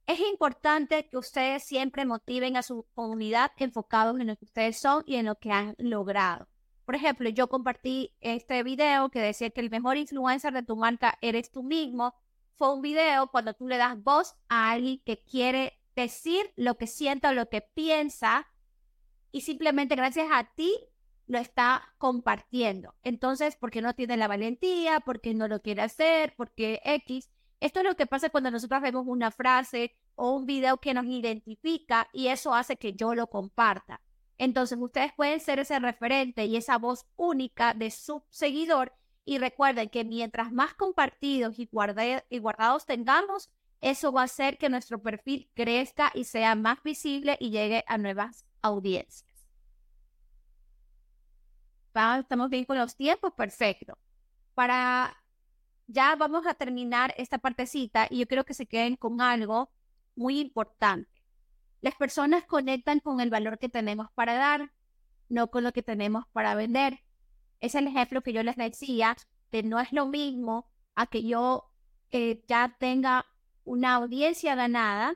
Es 0.07 0.19
importante 0.19 1.07
que 1.07 1.17
ustedes 1.17 1.63
siempre 1.63 2.05
motiven 2.05 2.57
a 2.57 2.63
su 2.63 2.85
comunidad 2.93 3.51
enfocados 3.57 4.19
en 4.19 4.27
lo 4.27 4.35
que 4.35 4.45
ustedes 4.45 4.77
son 4.77 5.03
y 5.05 5.15
en 5.15 5.27
lo 5.27 5.35
que 5.35 5.51
han 5.51 5.75
logrado. 5.77 6.47
Por 6.85 6.95
ejemplo, 6.95 7.29
yo 7.29 7.47
compartí 7.47 8.13
este 8.19 8.63
video 8.63 9.09
que 9.09 9.21
decía 9.21 9.51
que 9.51 9.61
el 9.61 9.69
mejor 9.69 9.97
influencer 9.97 10.53
de 10.53 10.63
tu 10.63 10.75
marca 10.75 11.17
eres 11.21 11.51
tú 11.51 11.63
mismo. 11.63 12.13
Fue 12.57 12.73
un 12.73 12.81
video 12.81 13.27
cuando 13.27 13.53
tú 13.53 13.67
le 13.67 13.77
das 13.77 14.01
voz 14.03 14.35
a 14.49 14.71
alguien 14.71 15.01
que 15.05 15.23
quiere 15.23 15.79
decir 15.95 16.51
lo 16.55 16.77
que 16.77 16.87
siente 16.87 17.27
o 17.27 17.33
lo 17.33 17.47
que 17.47 17.61
piensa 17.61 18.47
y 19.31 19.41
simplemente 19.41 19.95
gracias 19.95 20.27
a 20.31 20.43
ti 20.55 20.75
lo 21.31 21.39
está 21.39 21.93
compartiendo. 21.97 22.93
Entonces, 23.03 23.55
porque 23.55 23.81
no 23.81 23.95
tiene 23.95 24.17
la 24.17 24.27
valentía, 24.27 24.99
porque 24.99 25.33
no 25.33 25.47
lo 25.47 25.61
quiere 25.61 25.81
hacer, 25.81 26.33
porque 26.35 26.81
X. 26.83 27.29
Esto 27.61 27.79
es 27.79 27.85
lo 27.85 27.95
que 27.95 28.05
pasa 28.05 28.29
cuando 28.29 28.51
nosotros 28.51 28.81
vemos 28.81 29.05
una 29.07 29.31
frase 29.31 29.95
o 30.15 30.31
un 30.35 30.45
video 30.45 30.77
que 30.77 30.93
nos 30.93 31.05
identifica 31.05 32.09
y 32.11 32.27
eso 32.27 32.53
hace 32.53 32.75
que 32.75 32.93
yo 32.93 33.15
lo 33.15 33.27
comparta. 33.27 34.01
Entonces, 34.37 34.77
ustedes 34.81 35.13
pueden 35.13 35.39
ser 35.39 35.59
ese 35.59 35.79
referente 35.79 36.45
y 36.45 36.57
esa 36.57 36.77
voz 36.77 37.05
única 37.15 37.73
de 37.73 37.91
su 37.91 38.23
seguidor. 38.29 38.93
Y 39.23 39.37
recuerden 39.37 39.87
que 39.87 40.03
mientras 40.03 40.51
más 40.51 40.73
compartidos 40.73 41.57
y, 41.59 41.69
y 42.29 42.39
guardados 42.39 42.85
tengamos, 42.85 43.49
eso 43.79 44.11
va 44.11 44.21
a 44.21 44.25
hacer 44.25 44.57
que 44.57 44.67
nuestro 44.67 45.01
perfil 45.01 45.49
crezca 45.53 46.11
y 46.13 46.25
sea 46.25 46.55
más 46.55 46.83
visible 46.83 47.37
y 47.39 47.51
llegue 47.51 47.85
a 47.87 47.97
nuevas 47.97 48.45
audiencias 48.61 49.30
estamos 52.19 52.49
bien 52.49 52.65
con 52.65 52.77
los 52.77 52.95
tiempos, 52.95 53.33
perfecto. 53.33 53.97
Para 54.53 55.17
ya 55.87 56.15
vamos 56.15 56.47
a 56.47 56.53
terminar 56.53 57.13
esta 57.17 57.37
partecita 57.37 58.07
y 58.09 58.19
yo 58.19 58.27
quiero 58.27 58.45
que 58.45 58.53
se 58.53 58.65
queden 58.65 58.95
con 58.95 59.21
algo 59.21 59.71
muy 60.15 60.39
importante. 60.39 61.09
Las 61.81 61.95
personas 61.95 62.45
conectan 62.45 62.99
con 62.99 63.19
el 63.19 63.29
valor 63.29 63.59
que 63.59 63.69
tenemos 63.69 64.07
para 64.13 64.35
dar, 64.35 64.71
no 65.29 65.49
con 65.49 65.63
lo 65.63 65.73
que 65.73 65.83
tenemos 65.83 66.25
para 66.31 66.55
vender. 66.55 67.03
Es 67.59 67.75
el 67.75 67.87
ejemplo 67.87 68.21
que 68.21 68.33
yo 68.33 68.43
les 68.43 68.55
decía, 68.55 69.17
que 69.51 69.63
no 69.63 69.79
es 69.79 69.91
lo 69.91 70.05
mismo 70.05 70.69
a 70.95 71.07
que 71.07 71.23
yo 71.23 71.71
eh, 72.11 72.43
ya 72.47 72.75
tenga 72.79 73.25
una 73.63 73.95
audiencia 73.95 74.55
ganada, 74.55 75.15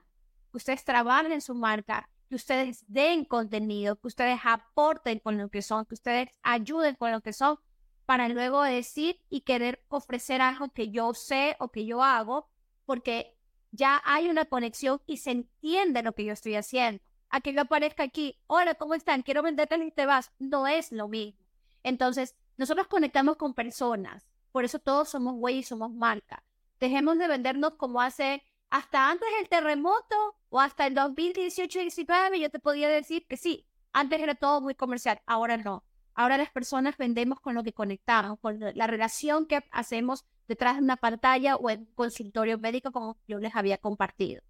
ustedes 0.52 0.84
trabajen 0.84 1.32
en 1.32 1.42
su 1.42 1.56
marca 1.56 2.10
que 2.36 2.38
ustedes 2.38 2.84
den 2.90 3.24
contenido, 3.24 3.96
que 3.96 4.08
ustedes 4.10 4.42
aporten 4.44 5.20
con 5.20 5.38
lo 5.38 5.48
que 5.48 5.62
son, 5.62 5.86
que 5.86 5.94
ustedes 5.94 6.28
ayuden 6.44 6.96
con 6.96 7.14
lo 7.14 7.22
que 7.22 7.32
son, 7.32 7.58
para 8.06 8.28
luego 8.28 8.62
decir 8.62 9.22
y 9.30 9.42
querer 9.42 9.86
ofrecer 9.88 10.42
algo 10.42 10.68
que 10.68 10.92
yo 10.92 11.14
sé 11.14 11.56
o 11.60 11.70
que 11.70 11.86
yo 11.86 12.04
hago, 12.04 12.50
porque 12.86 13.38
ya 13.72 14.02
hay 14.04 14.28
una 14.28 14.44
conexión 14.44 15.02
y 15.06 15.18
se 15.18 15.32
entiende 15.32 16.04
lo 16.04 16.12
que 16.12 16.26
yo 16.26 16.34
estoy 16.34 16.56
haciendo. 16.56 17.02
A 17.30 17.40
que 17.40 17.54
yo 17.54 17.62
aparezca 17.62 18.04
aquí, 18.04 18.38
hola, 18.48 18.76
¿cómo 18.76 18.96
están? 18.96 19.22
Quiero 19.22 19.42
venderte 19.42 19.78
y 19.78 19.92
te 19.92 20.06
vas. 20.06 20.34
No 20.38 20.68
es 20.68 20.92
lo 20.92 21.08
mismo. 21.08 21.40
Entonces, 21.84 22.36
nosotros 22.58 22.88
conectamos 22.88 23.38
con 23.38 23.54
personas. 23.54 24.28
Por 24.52 24.66
eso 24.66 24.80
todos 24.80 25.08
somos 25.08 25.36
güey 25.36 25.60
y 25.60 25.64
somos 25.64 25.94
marca. 25.94 26.44
Dejemos 26.82 27.18
de 27.18 27.30
vendernos 27.30 27.76
como 27.76 28.02
hace 28.02 28.44
hasta 28.76 29.10
antes 29.10 29.30
del 29.38 29.48
terremoto 29.48 30.36
o 30.50 30.60
hasta 30.60 30.86
el 30.86 30.96
2018-19 30.96 32.42
yo 32.42 32.50
te 32.50 32.60
podía 32.60 32.90
decir 32.90 33.26
que 33.26 33.38
sí, 33.38 33.66
antes 33.94 34.20
era 34.20 34.36
todo 34.36 34.60
muy 34.60 34.76
comercial, 34.76 35.22
ahora 35.26 35.56
no. 35.56 35.86
Ahora 36.14 36.38
las 36.38 36.52
personas 36.52 36.98
vendemos 36.98 37.40
con 37.40 37.56
lo 37.56 37.64
que 37.64 37.72
conectamos, 37.72 38.38
con 38.42 38.60
la 38.60 38.88
relación 38.88 39.46
que 39.46 39.64
hacemos 39.72 40.26
detrás 40.50 40.76
de 40.76 40.84
una 40.84 40.98
pantalla 40.98 41.56
o 41.56 41.70
en 41.70 41.86
consultorio 41.96 42.58
médico 42.58 42.92
como 42.92 43.18
yo 43.30 43.40
les 43.40 43.56
había 43.56 43.78
compartido. 43.78 44.44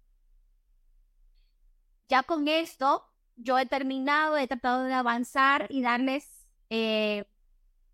Ya 2.08 2.24
con 2.24 2.48
esto, 2.48 3.04
yo 3.36 3.56
he 3.60 3.66
terminado, 3.66 4.38
he 4.38 4.48
tratado 4.48 4.82
de 4.82 4.94
avanzar 4.94 5.68
y 5.70 5.82
darles 5.82 6.48
eh, 6.68 7.26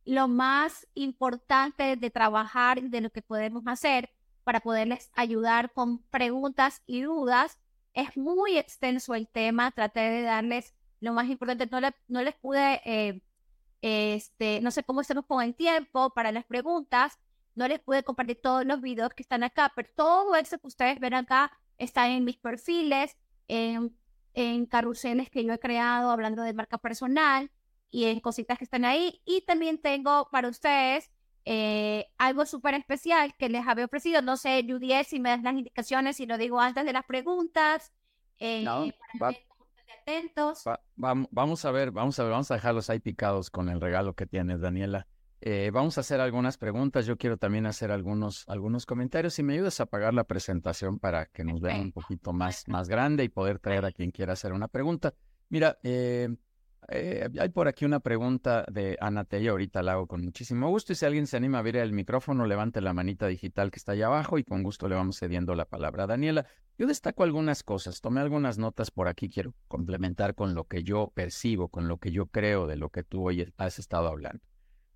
lo 0.07 0.29
más 0.29 0.87
importante 0.95 1.97
de 1.97 2.11
trabajar 2.11 2.79
y 2.79 2.89
de 2.89 3.03
lo 3.03 3.11
que 3.11 3.21
podemos 3.21 3.65
hacer 3.67 4.11
para 4.45 4.61
poderles 4.61 5.11
ayudar 5.15 5.73
con 5.73 5.99
preguntas 6.05 6.83
y 6.87 7.03
dudas. 7.03 7.59
Es 7.95 8.17
muy 8.17 8.57
extenso 8.59 9.15
el 9.15 9.29
tema, 9.29 9.71
traté 9.71 10.01
de 10.01 10.23
darles 10.23 10.75
lo 11.01 11.13
más 11.13 11.29
importante, 11.29 11.69
no, 11.71 11.81
no 12.09 12.23
les 12.23 12.35
pude, 12.37 12.81
eh, 12.85 13.23
este, 13.83 14.61
no 14.61 14.71
sé 14.71 14.85
cómo 14.85 15.01
estamos 15.01 15.27
con 15.27 15.43
el 15.43 15.55
tiempo 15.55 16.11
para 16.11 16.31
las 16.31 16.45
preguntas, 16.45 17.19
no 17.55 17.69
les 17.69 17.81
pude 17.81 18.05
compartir 18.05 18.41
todos 18.41 18.65
los 18.65 18.81
videos 18.81 19.13
que 19.13 19.23
están 19.23 19.43
acá, 19.43 19.73
pero 19.75 19.89
todo 19.97 20.37
eso 20.37 20.59
que 20.59 20.67
ustedes 20.69 21.01
ven 21.01 21.15
acá 21.15 21.53
está 21.77 22.09
en 22.09 22.25
mis 22.25 22.37
perfiles, 22.37 23.17
en, 23.49 23.97
en 24.35 24.67
carruseles 24.67 25.29
que 25.29 25.45
yo 25.45 25.53
he 25.53 25.59
creado 25.59 26.11
hablando 26.11 26.43
de 26.43 26.55
marca 26.55 26.79
personal 26.79 27.51
y 27.91 28.05
en 28.05 28.21
cositas 28.21 28.57
que 28.57 28.65
están 28.65 28.85
ahí. 28.85 29.21
Y 29.25 29.43
también 29.43 29.79
tengo 29.79 30.29
para 30.31 30.49
ustedes 30.49 31.11
eh, 31.45 32.07
algo 32.19 32.47
súper 32.47 32.75
especial 32.75 33.35
que 33.37 33.49
les 33.49 33.67
había 33.67 33.85
ofrecido. 33.85 34.23
No 34.23 34.37
sé, 34.37 34.65
Judy, 34.69 35.05
si 35.05 35.21
me 35.21 35.31
das 35.31 35.43
las 35.43 35.55
indicaciones, 35.55 36.17
si 36.17 36.27
lo 36.27 36.39
digo 36.39 36.61
antes 36.61 36.85
de 36.85 36.93
las 36.93 37.05
preguntas. 37.05 37.93
Eh, 38.39 38.63
no, 38.65 38.87
atentos. 40.03 40.65
vamos 40.97 41.65
a 41.65 41.71
ver, 41.71 41.91
vamos 41.91 42.19
a 42.19 42.23
ver, 42.25 42.33
vamos 42.33 42.51
a 42.51 42.55
dejarlos 42.55 42.91
ahí 42.91 42.99
picados 42.99 43.51
con 43.51 43.69
el 43.69 43.81
regalo 43.81 44.15
que 44.15 44.27
tienes, 44.27 44.61
Daniela. 44.61 45.07
Eh, 45.45 45.71
vamos 45.73 45.99
a 45.99 46.03
hacer 46.03 46.21
algunas 46.21 46.57
preguntas. 46.57 47.05
Yo 47.05 47.17
quiero 47.17 47.37
también 47.37 47.67
hacer 47.67 47.91
algunos, 47.91 48.49
algunos 48.49 48.87
comentarios. 48.87 49.35
Si 49.35 49.43
me 49.43 49.55
ayudas 49.55 49.81
a 49.81 49.85
apagar 49.85 50.15
la 50.15 50.23
presentación 50.23 51.01
para 51.01 51.27
que 51.27 51.43
nos 51.43 51.61
vean 51.61 51.81
un 51.81 51.93
poquito 51.93 52.33
más, 52.33 52.69
más 52.69 52.89
grande 52.89 53.25
y 53.25 53.29
poder 53.29 53.59
traer 53.59 53.85
a 53.85 53.91
quien 53.91 54.13
quiera 54.13 54.35
hacer 54.35 54.53
una 54.53 54.69
pregunta. 54.69 55.15
Mira, 55.49 55.79
eh, 55.83 56.29
eh, 56.89 57.29
hay 57.39 57.49
por 57.51 57.69
aquí 57.69 57.85
una 57.85 58.01
pregunta 58.01 58.65
de 58.71 58.97
Ana 59.01 59.25
Tello, 59.25 59.53
ahorita 59.53 59.83
la 59.83 59.93
hago 59.93 60.07
con 60.07 60.25
muchísimo 60.25 60.69
gusto 60.69 60.93
y 60.93 60.97
si 60.97 61.07
alguien 61.07 61.27
se 61.27 61.37
anima 61.37 61.59
a 61.59 61.61
abrir 61.61 61.77
el 61.77 61.93
micrófono, 61.93 62.45
levante 62.45 62.81
la 62.81 62.93
manita 62.93 63.27
digital 63.29 63.71
que 63.71 63.79
está 63.79 63.93
allá 63.93 64.07
abajo 64.07 64.39
y 64.39 64.45
con 64.45 64.63
gusto 64.63 64.89
le 64.89 64.97
vamos 64.97 65.19
cediendo 65.19 65.55
la 65.55 65.65
palabra 65.65 66.07
Daniela. 66.07 66.47
Yo 66.79 66.87
destaco 66.87 67.23
algunas 67.23 67.63
cosas, 67.63 68.01
tomé 68.01 68.21
algunas 68.21 68.59
notas 68.59 68.91
por 68.91 69.07
aquí, 69.07 69.29
quiero 69.29 69.55
complementar 69.69 70.35
con 70.35 70.55
lo 70.55 70.65
que 70.65 70.83
yo 70.83 71.13
percibo, 71.15 71.69
con 71.69 71.87
lo 71.87 71.99
que 71.99 72.11
yo 72.11 72.27
creo 72.27 72.67
de 72.67 72.77
lo 72.77 72.91
que 72.91 73.05
tú 73.05 73.29
hoy 73.29 73.53
has 73.57 73.79
estado 73.79 74.09
hablando. 74.09 74.43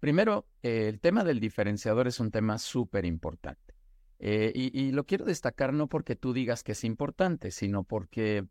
Primero, 0.00 0.46
eh, 0.62 0.88
el 0.88 1.00
tema 1.00 1.22
del 1.22 1.40
diferenciador 1.40 2.08
es 2.08 2.18
un 2.18 2.30
tema 2.30 2.58
súper 2.58 3.04
importante. 3.04 3.74
Eh, 4.18 4.50
y, 4.54 4.92
lo 4.92 5.04
quiero 5.04 5.26
destacar 5.26 5.74
no 5.74 5.88
porque 5.88 6.16
tú 6.16 6.32
digas 6.32 6.62
que 6.64 6.72
es 6.72 6.84
importante, 6.84 7.50
sino 7.50 7.84
porque 7.84 8.46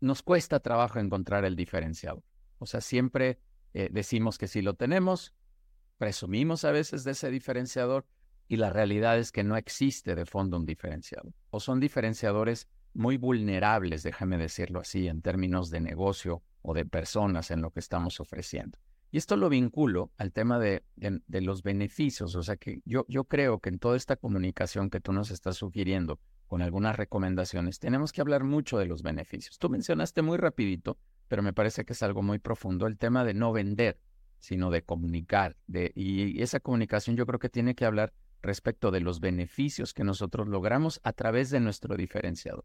nos 0.00 0.22
cuesta 0.22 0.60
trabajo 0.60 0.98
encontrar 0.98 1.44
el 1.44 1.56
diferenciador. 1.56 2.24
O 2.58 2.66
sea, 2.66 2.80
siempre 2.80 3.38
eh, 3.74 3.88
decimos 3.92 4.38
que 4.38 4.48
sí 4.48 4.62
lo 4.62 4.74
tenemos, 4.74 5.34
presumimos 5.98 6.64
a 6.64 6.72
veces 6.72 7.04
de 7.04 7.12
ese 7.12 7.30
diferenciador, 7.30 8.06
y 8.48 8.56
la 8.56 8.70
realidad 8.70 9.16
es 9.16 9.30
que 9.30 9.44
no 9.44 9.56
existe 9.56 10.16
de 10.16 10.26
fondo 10.26 10.56
un 10.56 10.66
diferenciador. 10.66 11.32
O 11.50 11.60
son 11.60 11.78
diferenciadores 11.78 12.68
muy 12.94 13.16
vulnerables, 13.16 14.02
déjame 14.02 14.38
decirlo 14.38 14.80
así, 14.80 15.06
en 15.06 15.22
términos 15.22 15.70
de 15.70 15.80
negocio 15.80 16.42
o 16.62 16.74
de 16.74 16.84
personas 16.84 17.52
en 17.52 17.62
lo 17.62 17.70
que 17.70 17.78
estamos 17.78 18.18
ofreciendo. 18.18 18.76
Y 19.10 19.18
esto 19.18 19.36
lo 19.36 19.48
vinculo 19.48 20.12
al 20.18 20.32
tema 20.32 20.58
de, 20.58 20.82
los 21.28 21.62
beneficios, 21.62 22.36
o 22.36 22.42
sea 22.42 22.56
que 22.56 22.80
yo, 22.84 23.04
yo 23.08 23.24
creo 23.24 23.58
que 23.58 23.68
en 23.68 23.78
toda 23.78 23.96
esta 23.96 24.16
comunicación 24.16 24.88
que 24.88 25.00
tú 25.00 25.12
nos 25.12 25.30
estás 25.30 25.56
sugiriendo 25.56 26.20
con 26.46 26.62
algunas 26.62 26.96
recomendaciones, 26.96 27.78
tenemos 27.78 28.12
que 28.12 28.20
hablar 28.20 28.44
mucho 28.44 28.78
de 28.78 28.86
los 28.86 29.02
beneficios. 29.02 29.58
Tú 29.58 29.68
mencionaste 29.68 30.22
muy 30.22 30.36
rapidito, 30.36 30.98
pero 31.28 31.42
me 31.42 31.52
parece 31.52 31.84
que 31.84 31.92
es 31.92 32.02
algo 32.02 32.22
muy 32.22 32.38
profundo, 32.38 32.86
el 32.86 32.98
tema 32.98 33.24
de 33.24 33.34
no 33.34 33.52
vender, 33.52 34.00
sino 34.38 34.70
de 34.70 34.82
comunicar. 34.82 35.56
Y 35.94 36.40
esa 36.42 36.60
comunicación 36.60 37.16
yo 37.16 37.26
creo 37.26 37.38
que 37.38 37.48
tiene 37.48 37.74
que 37.74 37.84
hablar 37.84 38.12
respecto 38.42 38.90
de 38.90 39.00
los 39.00 39.20
beneficios 39.20 39.92
que 39.92 40.04
nosotros 40.04 40.48
logramos 40.48 41.00
a 41.02 41.12
través 41.12 41.50
de 41.50 41.60
nuestro 41.60 41.96
diferenciador. 41.96 42.64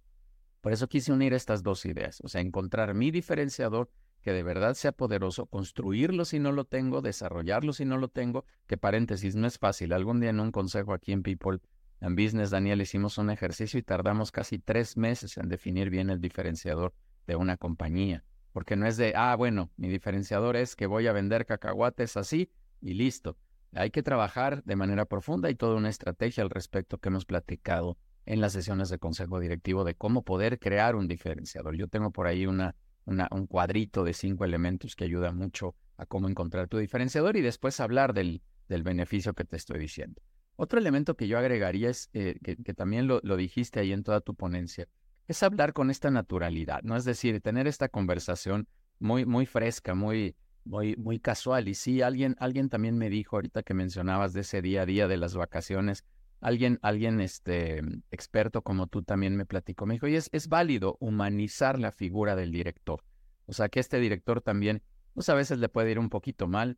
Por 0.61 0.73
eso 0.73 0.87
quise 0.87 1.11
unir 1.11 1.33
estas 1.33 1.61
dos 1.61 1.85
ideas, 1.85 2.21
o 2.21 2.27
sea, 2.27 2.41
encontrar 2.41 2.93
mi 2.95 3.11
diferenciador 3.11 3.89
que 4.25 4.33
de 4.33 4.41
verdad 4.41 4.73
sea 4.73 4.91
poderoso, 4.91 5.45
construirlo 5.45 6.25
si 6.25 6.39
no 6.39 6.51
lo 6.51 6.65
tengo, 6.65 7.03
desarrollarlo 7.03 7.73
si 7.73 7.85
no 7.85 7.99
lo 7.99 8.07
tengo, 8.07 8.43
que 8.65 8.75
paréntesis, 8.75 9.35
no 9.35 9.45
es 9.45 9.59
fácil. 9.59 9.93
Algún 9.93 10.19
día 10.19 10.31
en 10.31 10.39
un 10.39 10.51
consejo 10.51 10.93
aquí 10.93 11.11
en 11.11 11.21
People 11.21 11.59
and 11.99 12.19
Business, 12.19 12.49
Daniel, 12.49 12.81
hicimos 12.81 13.19
un 13.19 13.29
ejercicio 13.29 13.79
y 13.79 13.83
tardamos 13.83 14.31
casi 14.31 14.57
tres 14.57 14.97
meses 14.97 15.37
en 15.37 15.47
definir 15.47 15.91
bien 15.91 16.09
el 16.09 16.21
diferenciador 16.21 16.95
de 17.27 17.35
una 17.35 17.55
compañía, 17.55 18.23
porque 18.51 18.75
no 18.75 18.87
es 18.87 18.97
de, 18.97 19.13
ah, 19.15 19.35
bueno, 19.35 19.69
mi 19.77 19.89
diferenciador 19.89 20.55
es 20.55 20.75
que 20.75 20.87
voy 20.87 21.05
a 21.05 21.13
vender 21.13 21.45
cacahuates 21.45 22.17
así 22.17 22.49
y 22.81 22.95
listo. 22.95 23.37
Hay 23.73 23.91
que 23.91 24.01
trabajar 24.01 24.63
de 24.63 24.75
manera 24.75 25.05
profunda 25.05 25.51
y 25.51 25.55
toda 25.55 25.75
una 25.75 25.89
estrategia 25.89 26.41
al 26.41 26.49
respecto 26.49 26.97
que 26.97 27.09
hemos 27.09 27.25
platicado 27.25 27.99
en 28.25 28.41
las 28.41 28.53
sesiones 28.53 28.89
de 28.89 28.97
consejo 28.97 29.39
directivo 29.39 29.83
de 29.83 29.93
cómo 29.93 30.23
poder 30.23 30.57
crear 30.57 30.95
un 30.95 31.07
diferenciador. 31.07 31.75
Yo 31.75 31.87
tengo 31.87 32.09
por 32.09 32.25
ahí 32.25 32.47
una, 32.47 32.75
un 33.05 33.47
cuadrito 33.47 34.03
de 34.03 34.13
cinco 34.13 34.45
elementos 34.45 34.95
que 34.95 35.03
ayuda 35.03 35.31
mucho 35.31 35.75
a 35.97 36.05
cómo 36.05 36.27
encontrar 36.27 36.67
tu 36.67 36.77
diferenciador 36.77 37.37
y 37.37 37.41
después 37.41 37.79
hablar 37.79 38.13
del, 38.13 38.41
del 38.67 38.83
beneficio 38.83 39.33
que 39.33 39.45
te 39.45 39.55
estoy 39.55 39.79
diciendo. 39.79 40.21
Otro 40.57 40.79
elemento 40.79 41.15
que 41.15 41.27
yo 41.27 41.37
agregaría 41.37 41.89
es, 41.89 42.09
eh, 42.13 42.37
que, 42.41 42.73
también 42.73 43.07
lo, 43.07 43.19
lo, 43.23 43.35
dijiste 43.35 43.79
ahí 43.79 43.91
en 43.91 44.03
toda 44.03 44.21
tu 44.21 44.35
ponencia, 44.35 44.87
es 45.27 45.43
hablar 45.43 45.73
con 45.73 45.89
esta 45.89 46.11
naturalidad, 46.11 46.81
¿no? 46.83 46.95
Es 46.95 47.03
decir, 47.03 47.41
tener 47.41 47.67
esta 47.67 47.89
conversación 47.89 48.67
muy, 48.99 49.25
muy 49.25 49.45
fresca, 49.45 49.95
muy, 49.95 50.35
muy, 50.63 50.95
muy 50.95 51.19
casual. 51.19 51.67
Y 51.67 51.75
sí, 51.75 52.01
alguien, 52.01 52.35
alguien 52.39 52.69
también 52.69 52.97
me 52.97 53.09
dijo 53.09 53.35
ahorita 53.35 53.63
que 53.63 53.73
mencionabas 53.73 54.33
de 54.33 54.41
ese 54.41 54.61
día 54.61 54.83
a 54.83 54.85
día 54.85 55.07
de 55.07 55.17
las 55.17 55.35
vacaciones, 55.35 56.05
alguien, 56.41 56.79
alguien 56.81 57.21
este, 57.21 57.81
experto 58.11 58.61
como 58.61 58.87
tú 58.87 59.03
también 59.03 59.35
me 59.35 59.45
platicó, 59.45 59.85
me 59.85 59.95
dijo, 59.95 60.07
y 60.07 60.15
es, 60.15 60.29
es 60.31 60.47
válido 60.47 60.97
humanizar 60.99 61.79
la 61.79 61.91
figura 61.91 62.35
del 62.35 62.51
director. 62.51 63.03
O 63.45 63.53
sea, 63.53 63.69
que 63.69 63.79
este 63.79 63.99
director 63.99 64.41
también, 64.41 64.81
pues 65.13 65.29
a 65.29 65.35
veces 65.35 65.59
le 65.59 65.69
puede 65.69 65.91
ir 65.91 65.99
un 65.99 66.09
poquito 66.09 66.47
mal, 66.47 66.77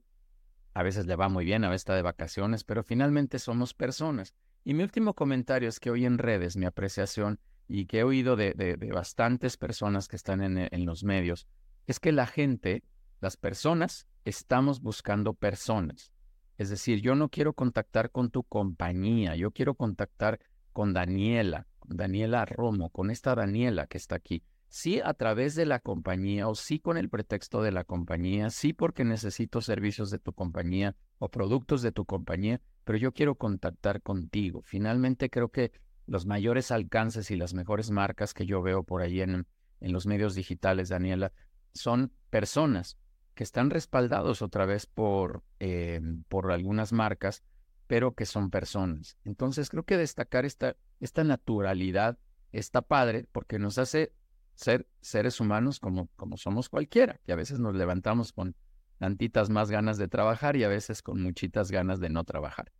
a 0.73 0.83
veces 0.83 1.05
le 1.07 1.15
va 1.15 1.29
muy 1.29 1.45
bien, 1.45 1.63
a 1.63 1.69
veces 1.69 1.81
está 1.81 1.95
de 1.95 2.01
vacaciones, 2.01 2.63
pero 2.63 2.83
finalmente 2.83 3.39
somos 3.39 3.73
personas. 3.73 4.35
Y 4.63 4.73
mi 4.73 4.83
último 4.83 5.13
comentario 5.13 5.69
es 5.69 5.79
que 5.79 5.89
hoy 5.89 6.05
en 6.05 6.17
redes, 6.17 6.57
mi 6.57 6.65
apreciación, 6.65 7.39
y 7.67 7.85
que 7.85 7.99
he 7.99 8.03
oído 8.03 8.35
de, 8.35 8.53
de, 8.53 8.75
bastantes 8.91 9.57
personas 9.57 10.07
que 10.07 10.15
están 10.15 10.41
en, 10.41 10.57
en 10.71 10.85
los 10.85 11.03
medios, 11.03 11.47
es 11.85 11.99
que 11.99 12.11
la 12.11 12.27
gente 12.27 12.83
las 13.19 13.37
personas 13.37 14.07
estamos 14.25 14.81
buscando 14.81 15.33
personas. 15.33 16.13
Es 16.57 16.69
decir, 16.69 17.01
yo 17.01 17.15
no 17.15 17.29
quiero 17.29 17.53
contactar 17.53 18.11
con 18.11 18.31
tu 18.31 18.43
compañía, 18.43 19.35
yo 19.35 19.51
quiero 19.51 19.75
contactar 19.75 20.39
con 20.73 20.93
Daniela, 20.93 21.67
Daniela 21.85 22.45
Romo, 22.45 22.89
con 22.89 23.11
esta 23.11 23.35
Daniela 23.35 23.87
que 23.87 23.97
está 23.97 24.15
aquí. 24.15 24.43
Sí 24.69 24.99
a 25.03 25.13
través 25.13 25.55
de 25.55 25.65
la 25.65 25.79
compañía 25.79 26.47
o 26.47 26.55
sí 26.55 26.79
con 26.79 26.97
el 26.97 27.09
pretexto 27.09 27.61
de 27.61 27.71
la 27.71 27.83
compañía, 27.83 28.49
sí 28.49 28.73
porque 28.73 29.05
necesito 29.05 29.61
servicios 29.61 30.11
de 30.11 30.19
tu 30.19 30.33
compañía 30.33 30.95
o 31.19 31.29
productos 31.29 31.81
de 31.81 31.91
tu 31.91 32.05
compañía, 32.05 32.59
pero 32.83 32.97
yo 32.97 33.13
quiero 33.13 33.35
contactar 33.35 34.01
contigo. 34.01 34.61
Finalmente 34.65 35.29
creo 35.29 35.49
que 35.49 35.71
los 36.05 36.25
mayores 36.25 36.71
alcances 36.71 37.31
y 37.31 37.37
las 37.37 37.53
mejores 37.53 37.91
marcas 37.91 38.33
que 38.33 38.45
yo 38.45 38.61
veo 38.61 38.83
por 38.83 39.01
ahí 39.01 39.21
en, 39.21 39.45
en 39.79 39.93
los 39.93 40.05
medios 40.05 40.35
digitales, 40.35 40.89
Daniela, 40.89 41.31
son 41.73 42.11
personas 42.29 42.97
que 43.37 43.43
están 43.43 43.69
respaldados 43.69 44.41
otra 44.41 44.65
vez 44.65 44.87
por, 44.87 45.43
eh, 45.59 46.01
por 46.27 46.51
algunas 46.51 46.91
marcas, 46.91 47.43
pero 47.85 48.15
que 48.15 48.25
son 48.25 48.49
personas. 48.49 49.15
Entonces 49.23 49.69
creo 49.69 49.83
que 49.83 49.95
destacar 49.95 50.43
esta, 50.43 50.75
esta 50.99 51.23
naturalidad 51.23 52.17
está 52.51 52.81
padre 52.81 53.27
porque 53.31 53.59
nos 53.59 53.77
hace 53.77 54.11
ser 54.55 54.87
seres 55.01 55.39
humanos 55.39 55.79
como, 55.79 56.09
como 56.15 56.35
somos 56.35 56.67
cualquiera, 56.67 57.19
que 57.25 57.31
a 57.31 57.35
veces 57.35 57.59
nos 57.59 57.75
levantamos 57.75 58.33
con 58.33 58.55
tantitas 58.97 59.51
más 59.51 59.69
ganas 59.69 59.99
de 59.99 60.07
trabajar 60.07 60.55
y 60.55 60.63
a 60.63 60.67
veces 60.67 61.03
con 61.03 61.21
muchitas 61.21 61.69
ganas 61.69 61.99
de 61.99 62.09
no 62.09 62.23
trabajar. 62.23 62.71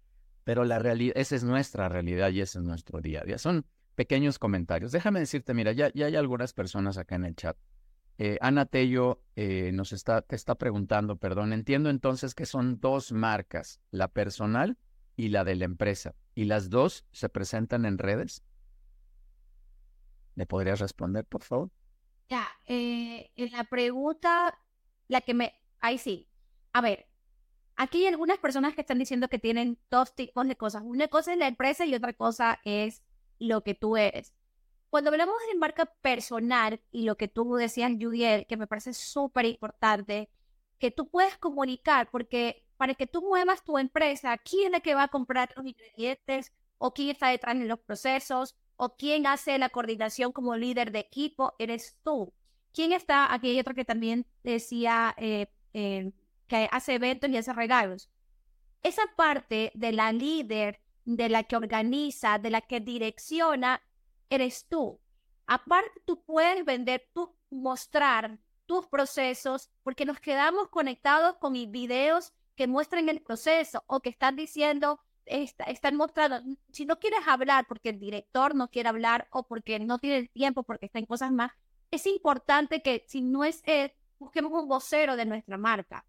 Pero 0.43 0.65
la 0.65 0.79
realidad, 0.79 1.13
esa 1.15 1.35
es 1.35 1.43
nuestra 1.43 1.87
realidad 1.87 2.31
y 2.31 2.41
ese 2.41 2.57
es 2.57 2.65
nuestro 2.65 2.99
día 2.99 3.21
a 3.21 3.25
día. 3.25 3.37
Son 3.37 3.63
pequeños 3.93 4.39
comentarios. 4.39 4.91
Déjame 4.91 5.19
decirte, 5.19 5.53
mira, 5.53 5.71
ya, 5.73 5.93
ya 5.93 6.07
hay 6.07 6.15
algunas 6.15 6.53
personas 6.53 6.97
acá 6.97 7.15
en 7.15 7.25
el 7.25 7.35
chat 7.35 7.55
eh, 8.17 8.37
Ana 8.41 8.65
Tello 8.65 9.21
eh, 9.35 9.71
nos 9.73 9.93
está, 9.93 10.25
está 10.29 10.55
preguntando, 10.55 11.17
perdón, 11.17 11.53
entiendo 11.53 11.89
entonces 11.89 12.33
que 12.33 12.45
son 12.45 12.79
dos 12.79 13.11
marcas, 13.11 13.79
la 13.91 14.07
personal 14.07 14.77
y 15.15 15.29
la 15.29 15.43
de 15.43 15.55
la 15.55 15.65
empresa, 15.65 16.15
y 16.33 16.45
las 16.45 16.69
dos 16.69 17.05
se 17.11 17.29
presentan 17.29 17.85
en 17.85 17.97
redes. 17.97 18.43
¿Le 20.35 20.45
podrías 20.45 20.79
responder, 20.79 21.25
por 21.25 21.43
favor? 21.43 21.69
Ya, 22.29 22.47
eh, 22.65 23.31
en 23.35 23.51
la 23.51 23.63
pregunta, 23.63 24.57
la 25.07 25.21
que 25.21 25.33
me, 25.33 25.53
ahí 25.79 25.97
sí. 25.97 26.27
A 26.73 26.81
ver, 26.81 27.07
aquí 27.75 27.99
hay 27.99 28.07
algunas 28.07 28.39
personas 28.39 28.73
que 28.75 28.81
están 28.81 28.99
diciendo 28.99 29.29
que 29.29 29.39
tienen 29.39 29.79
dos 29.89 30.15
tipos 30.15 30.47
de 30.47 30.55
cosas. 30.55 30.83
Una 30.83 31.07
cosa 31.07 31.33
es 31.33 31.37
la 31.37 31.47
empresa 31.47 31.85
y 31.85 31.95
otra 31.95 32.13
cosa 32.13 32.59
es 32.65 33.03
lo 33.39 33.63
que 33.63 33.75
tú 33.75 33.97
eres. 33.97 34.33
Cuando 34.89 35.09
hablamos 35.09 35.35
de 35.51 35.57
marca 35.59 35.85
personal 35.85 36.81
y 36.91 37.03
lo 37.03 37.17
que 37.17 37.27
tú 37.27 37.55
decías, 37.55 37.91
Judiel, 37.99 38.45
que 38.47 38.57
me 38.57 38.67
parece 38.67 38.93
súper 38.93 39.45
importante, 39.45 40.29
que 40.79 40.91
tú 40.91 41.09
puedes 41.09 41.37
comunicar, 41.37 42.09
porque 42.09 42.65
para 42.77 42.93
que 42.93 43.07
tú 43.07 43.21
muevas 43.21 43.63
tu 43.63 43.77
empresa, 43.77 44.37
¿quién 44.37 44.73
es 44.73 44.77
el 44.77 44.81
que 44.81 44.95
va 44.95 45.03
a 45.03 45.07
comprar 45.07 45.51
los 45.55 45.65
ingredientes? 45.65 46.53
¿O 46.77 46.93
quién 46.93 47.09
está 47.09 47.29
detrás 47.29 47.57
de 47.57 47.65
los 47.65 47.79
procesos? 47.79 48.55
¿O 48.75 48.95
quién 48.95 49.25
hace 49.25 49.57
la 49.57 49.69
coordinación 49.69 50.31
como 50.31 50.55
líder 50.55 50.91
de 50.91 50.99
equipo? 50.99 51.55
Eres 51.57 51.97
tú. 52.03 52.33
¿Quién 52.71 52.93
está? 52.93 53.33
Aquí 53.33 53.49
hay 53.49 53.59
otro 53.59 53.73
que 53.73 53.85
también 53.85 54.27
decía 54.43 55.15
eh, 55.17 55.47
eh, 55.73 56.11
que 56.47 56.69
hace 56.71 56.93
eventos 56.93 57.29
y 57.29 57.37
hace 57.37 57.51
regalos. 57.53 58.09
Esa 58.83 59.01
parte 59.15 59.71
de 59.73 59.91
la 59.91 60.11
líder, 60.11 60.79
de 61.03 61.29
la 61.29 61.43
que 61.43 61.55
organiza, 61.55 62.37
de 62.37 62.51
la 62.51 62.61
que 62.61 62.79
direcciona, 62.79 63.81
eres 64.29 64.65
tú. 64.67 64.99
Aparte, 65.45 66.01
tú 66.05 66.21
puedes 66.23 66.65
vender, 66.65 67.07
tú 67.13 67.35
mostrar 67.49 68.37
tus 68.65 68.85
procesos, 68.87 69.69
porque 69.83 70.05
nos 70.05 70.19
quedamos 70.19 70.67
conectados 70.69 71.37
con 71.37 71.53
videos 71.53 72.33
que 72.55 72.67
muestran 72.67 73.07
el 73.07 73.21
proceso 73.21 73.83
o 73.87 74.01
que 74.01 74.09
están 74.09 74.35
diciendo, 74.35 74.99
están 75.25 75.95
mostrando, 75.95 76.41
si 76.71 76.85
no 76.85 76.99
quieres 76.99 77.19
hablar 77.27 77.65
porque 77.67 77.89
el 77.89 77.99
director 77.99 78.55
no 78.55 78.69
quiere 78.69 78.89
hablar 78.89 79.27
o 79.31 79.43
porque 79.43 79.79
no 79.79 79.99
tiene 79.99 80.17
el 80.17 80.29
tiempo, 80.29 80.63
porque 80.63 80.87
está 80.87 80.99
en 80.99 81.05
cosas 81.05 81.31
más, 81.31 81.51
es 81.91 82.05
importante 82.07 82.81
que 82.81 83.05
si 83.07 83.21
no 83.21 83.43
es 83.43 83.61
él, 83.65 83.93
busquemos 84.19 84.51
un 84.51 84.67
vocero 84.67 85.15
de 85.15 85.25
nuestra 85.25 85.57
marca. 85.57 86.05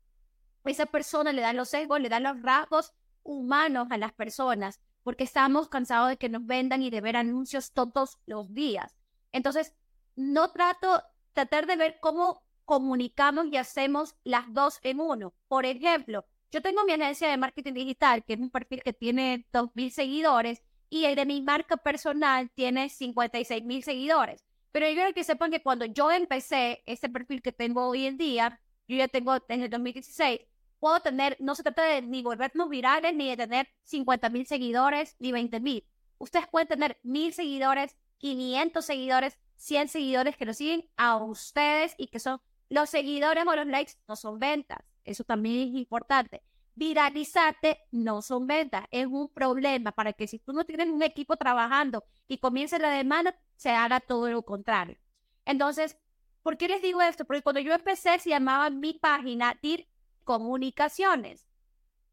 Esa 0.64 0.86
persona 0.86 1.32
le 1.32 1.42
da 1.42 1.52
los 1.52 1.68
sesgos, 1.68 2.00
le 2.00 2.08
da 2.08 2.18
los 2.18 2.42
rasgos 2.42 2.92
humanos 3.22 3.88
a 3.90 3.98
las 3.98 4.12
personas 4.12 4.80
porque 5.08 5.24
estamos 5.24 5.70
cansados 5.70 6.10
de 6.10 6.18
que 6.18 6.28
nos 6.28 6.44
vendan 6.44 6.82
y 6.82 6.90
de 6.90 7.00
ver 7.00 7.16
anuncios 7.16 7.72
todos 7.72 8.18
los 8.26 8.52
días. 8.52 8.94
Entonces, 9.32 9.72
no 10.16 10.52
trato, 10.52 11.02
tratar 11.32 11.66
de 11.66 11.76
ver 11.76 11.96
cómo 11.98 12.42
comunicamos 12.66 13.46
y 13.50 13.56
hacemos 13.56 14.16
las 14.22 14.52
dos 14.52 14.80
en 14.82 15.00
uno. 15.00 15.32
Por 15.48 15.64
ejemplo, 15.64 16.26
yo 16.52 16.60
tengo 16.60 16.84
mi 16.84 16.92
agencia 16.92 17.26
de 17.26 17.38
marketing 17.38 17.72
digital, 17.72 18.22
que 18.22 18.34
es 18.34 18.38
un 18.38 18.50
perfil 18.50 18.82
que 18.82 18.92
tiene 18.92 19.46
2.000 19.50 19.88
seguidores, 19.88 20.62
y 20.90 21.06
el 21.06 21.16
de 21.16 21.24
mi 21.24 21.40
marca 21.40 21.78
personal 21.78 22.50
tiene 22.54 22.90
56 22.90 23.64
mil 23.64 23.82
seguidores. 23.82 24.44
Pero 24.72 24.88
yo 24.88 24.94
quiero 24.94 25.14
que 25.14 25.24
sepan 25.24 25.50
que 25.50 25.62
cuando 25.62 25.86
yo 25.86 26.10
empecé 26.10 26.82
este 26.84 27.08
perfil 27.08 27.40
que 27.40 27.52
tengo 27.52 27.88
hoy 27.88 28.04
en 28.04 28.18
día, 28.18 28.60
yo 28.86 28.98
ya 28.98 29.08
tengo 29.08 29.32
desde 29.48 29.64
el 29.64 29.70
2016, 29.70 30.40
puedo 30.78 31.00
tener, 31.00 31.36
no 31.40 31.54
se 31.54 31.62
trata 31.62 31.82
de 31.82 32.02
ni 32.02 32.22
volvernos 32.22 32.68
virales, 32.68 33.14
ni 33.14 33.28
de 33.28 33.36
tener 33.36 33.68
50 33.84 34.30
mil 34.30 34.46
seguidores, 34.46 35.16
ni 35.18 35.32
20 35.32 35.60
mil. 35.60 35.86
Ustedes 36.18 36.46
pueden 36.48 36.68
tener 36.68 36.98
mil 37.02 37.32
seguidores, 37.32 37.96
500 38.18 38.84
seguidores, 38.84 39.38
100 39.56 39.88
seguidores 39.88 40.36
que 40.36 40.46
lo 40.46 40.54
siguen 40.54 40.88
a 40.96 41.16
ustedes 41.16 41.94
y 41.98 42.08
que 42.08 42.18
son 42.18 42.40
los 42.68 42.90
seguidores 42.90 43.46
o 43.46 43.56
los 43.56 43.66
likes, 43.66 43.94
no 44.06 44.16
son 44.16 44.38
ventas. 44.38 44.78
Eso 45.04 45.24
también 45.24 45.68
es 45.68 45.74
importante. 45.74 46.42
viralizarte 46.74 47.80
no 47.90 48.22
son 48.22 48.46
ventas, 48.46 48.86
es 48.92 49.06
un 49.06 49.28
problema 49.28 49.90
para 49.90 50.12
que 50.12 50.28
si 50.28 50.38
tú 50.38 50.52
no 50.52 50.64
tienes 50.64 50.86
un 50.86 51.02
equipo 51.02 51.36
trabajando 51.36 52.04
y 52.28 52.38
comience 52.38 52.78
la 52.78 52.90
demanda, 52.90 53.36
se 53.56 53.70
haga 53.70 53.98
todo 53.98 54.30
lo 54.30 54.42
contrario. 54.42 54.96
Entonces, 55.44 55.98
¿por 56.44 56.56
qué 56.56 56.68
les 56.68 56.80
digo 56.80 57.02
esto? 57.02 57.24
Porque 57.24 57.42
cuando 57.42 57.60
yo 57.60 57.74
empecé 57.74 58.20
se 58.20 58.30
llamaba 58.30 58.70
mi 58.70 58.94
página 58.94 59.58
DIR 59.60 59.88
Comunicaciones. 60.28 61.48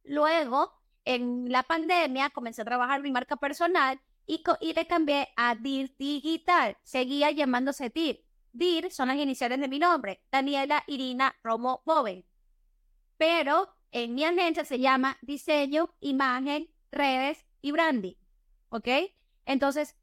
Luego, 0.06 0.72
en 1.04 1.52
la 1.52 1.64
pandemia, 1.64 2.30
comencé 2.30 2.62
a 2.62 2.66
trabajar 2.72 3.02
mi 3.02 3.12
marca 3.12 3.36
personal 3.36 4.00
y, 4.26 4.42
le 4.74 4.88
cambié 4.88 5.28
a 5.36 5.54
DIR 5.56 5.94
Digital. 5.98 6.78
Seguía 6.82 7.32
llamándose 7.32 7.90
DIR. 7.90 8.24
DIR 8.54 8.90
son 8.90 9.10
las 9.10 9.18
iniciales 9.18 9.60
de 9.60 9.68
mi 9.68 9.80
nombre, 9.80 10.24
Daniela 10.32 10.86
Irina 10.88 11.36
Romo 11.44 11.84
Boven. 11.86 12.24
Pero 13.18 13.76
en 13.92 14.16
mi 14.16 14.24
agencia 14.24 14.64
se 14.64 14.80
llama 14.80 15.18
diseño, 15.22 15.94
imagen, 16.00 16.70
redes 16.94 17.46
y 17.60 17.74
branding. 17.74 18.16
¿Ok? 18.70 18.88
Entonces, 19.46 19.98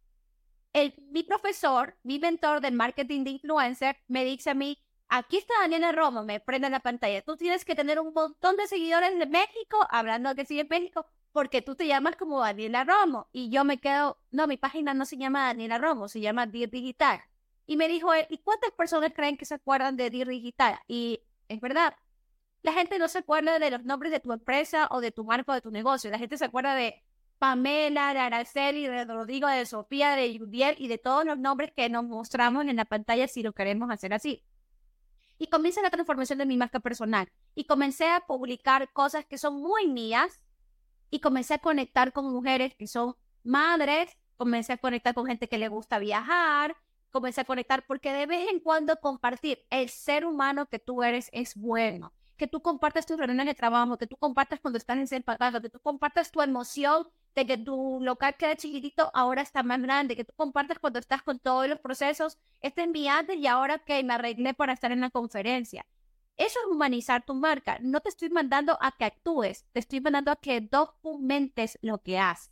mi 1.10 1.22
profesor, 1.22 1.96
mi 2.02 2.18
mentor 2.18 2.60
del 2.60 2.74
marketing 2.74 3.24
de 3.24 3.30
influencer, 3.30 3.96
me 4.06 4.22
dice 4.26 4.50
a 4.50 4.54
mí, 4.54 4.81
aquí 5.12 5.36
está 5.36 5.52
Daniela 5.60 5.92
Romo, 5.92 6.24
me 6.24 6.40
prende 6.40 6.70
la 6.70 6.80
pantalla. 6.80 7.20
Tú 7.20 7.36
tienes 7.36 7.66
que 7.66 7.74
tener 7.74 8.00
un 8.00 8.14
montón 8.14 8.56
de 8.56 8.66
seguidores 8.66 9.18
de 9.18 9.26
México, 9.26 9.86
hablando 9.90 10.34
que 10.34 10.46
sigue 10.46 10.64
México, 10.64 11.04
porque 11.32 11.60
tú 11.60 11.74
te 11.74 11.86
llamas 11.86 12.16
como 12.16 12.40
Daniela 12.40 12.84
Romo. 12.84 13.28
Y 13.30 13.50
yo 13.50 13.62
me 13.64 13.78
quedo, 13.78 14.18
no, 14.30 14.46
mi 14.46 14.56
página 14.56 14.94
no 14.94 15.04
se 15.04 15.18
llama 15.18 15.48
Daniela 15.48 15.76
Romo, 15.76 16.08
se 16.08 16.20
llama 16.20 16.46
Dir 16.46 16.70
Digital. 16.70 17.20
Y 17.66 17.76
me 17.76 17.88
dijo 17.88 18.08
¿y 18.28 18.38
cuántas 18.38 18.70
personas 18.72 19.12
creen 19.14 19.36
que 19.36 19.44
se 19.44 19.54
acuerdan 19.54 19.98
de 19.98 20.08
Dir 20.08 20.28
Digital? 20.28 20.80
Y 20.88 21.20
es 21.48 21.60
verdad, 21.60 21.94
la 22.62 22.72
gente 22.72 22.98
no 22.98 23.06
se 23.08 23.18
acuerda 23.18 23.58
de 23.58 23.70
los 23.70 23.84
nombres 23.84 24.12
de 24.12 24.20
tu 24.20 24.32
empresa 24.32 24.88
o 24.90 25.02
de 25.02 25.12
tu 25.12 25.24
marca 25.24 25.52
o 25.52 25.54
de 25.54 25.60
tu 25.60 25.70
negocio. 25.70 26.10
La 26.10 26.18
gente 26.18 26.38
se 26.38 26.46
acuerda 26.46 26.74
de 26.74 27.02
Pamela, 27.38 28.14
de 28.14 28.20
Araceli, 28.20 28.86
de 28.86 29.04
Rodrigo, 29.04 29.46
de 29.46 29.66
Sofía, 29.66 30.16
de 30.16 30.38
Judiel 30.38 30.74
y 30.78 30.88
de 30.88 30.96
todos 30.96 31.26
los 31.26 31.38
nombres 31.38 31.70
que 31.76 31.90
nos 31.90 32.04
mostramos 32.04 32.64
en 32.64 32.76
la 32.76 32.86
pantalla 32.86 33.28
si 33.28 33.42
lo 33.42 33.52
queremos 33.52 33.90
hacer 33.90 34.14
así. 34.14 34.42
Y 35.42 35.48
comienza 35.48 35.82
la 35.82 35.90
transformación 35.90 36.38
de 36.38 36.46
mi 36.46 36.56
marca 36.56 36.78
personal. 36.78 37.28
Y 37.56 37.64
comencé 37.64 38.08
a 38.08 38.20
publicar 38.20 38.92
cosas 38.92 39.26
que 39.26 39.38
son 39.38 39.60
muy 39.60 39.88
mías 39.88 40.40
y 41.10 41.18
comencé 41.18 41.54
a 41.54 41.58
conectar 41.58 42.12
con 42.12 42.32
mujeres 42.32 42.76
que 42.76 42.86
son 42.86 43.16
madres, 43.42 44.16
comencé 44.36 44.74
a 44.74 44.76
conectar 44.76 45.16
con 45.16 45.26
gente 45.26 45.48
que 45.48 45.58
le 45.58 45.66
gusta 45.66 45.98
viajar, 45.98 46.76
comencé 47.10 47.40
a 47.40 47.44
conectar 47.44 47.84
porque 47.88 48.12
de 48.12 48.26
vez 48.26 48.50
en 48.52 48.60
cuando 48.60 48.94
compartir 49.00 49.66
el 49.70 49.88
ser 49.88 50.26
humano 50.26 50.66
que 50.66 50.78
tú 50.78 51.02
eres 51.02 51.28
es 51.32 51.56
bueno 51.56 52.12
que 52.42 52.48
tú 52.48 52.60
compartas 52.60 53.06
tus 53.06 53.16
reuniones 53.16 53.46
de 53.46 53.54
trabajo, 53.54 53.96
que 53.96 54.08
tú 54.08 54.16
compartas 54.16 54.58
cuando 54.58 54.76
estás 54.76 54.98
en 54.98 55.06
ser 55.06 55.22
que 55.22 55.70
tú 55.70 55.78
compartas 55.78 56.32
tu 56.32 56.42
emoción 56.42 57.06
de 57.36 57.46
que 57.46 57.56
tu 57.56 58.00
local 58.02 58.34
queda 58.36 58.56
chiquitito, 58.56 59.12
ahora 59.14 59.42
está 59.42 59.62
más 59.62 59.80
grande, 59.80 60.16
que 60.16 60.24
tú 60.24 60.32
compartas 60.34 60.80
cuando 60.80 60.98
estás 60.98 61.22
con 61.22 61.38
todos 61.38 61.68
los 61.68 61.78
procesos, 61.78 62.40
este 62.60 62.82
es 62.82 63.36
y 63.36 63.46
ahora 63.46 63.78
que 63.78 64.02
me 64.02 64.14
arreglé 64.14 64.54
para 64.54 64.72
estar 64.72 64.90
en 64.90 65.02
la 65.02 65.10
conferencia. 65.10 65.86
Eso 66.36 66.58
es 66.58 66.66
humanizar 66.66 67.24
tu 67.24 67.34
marca. 67.34 67.78
No 67.80 68.00
te 68.00 68.08
estoy 68.08 68.30
mandando 68.30 68.76
a 68.80 68.90
que 68.90 69.04
actúes, 69.04 69.64
te 69.70 69.78
estoy 69.78 70.00
mandando 70.00 70.32
a 70.32 70.40
que 70.40 70.60
documentes 70.62 71.78
lo 71.80 72.02
que 72.02 72.18
haces. 72.18 72.50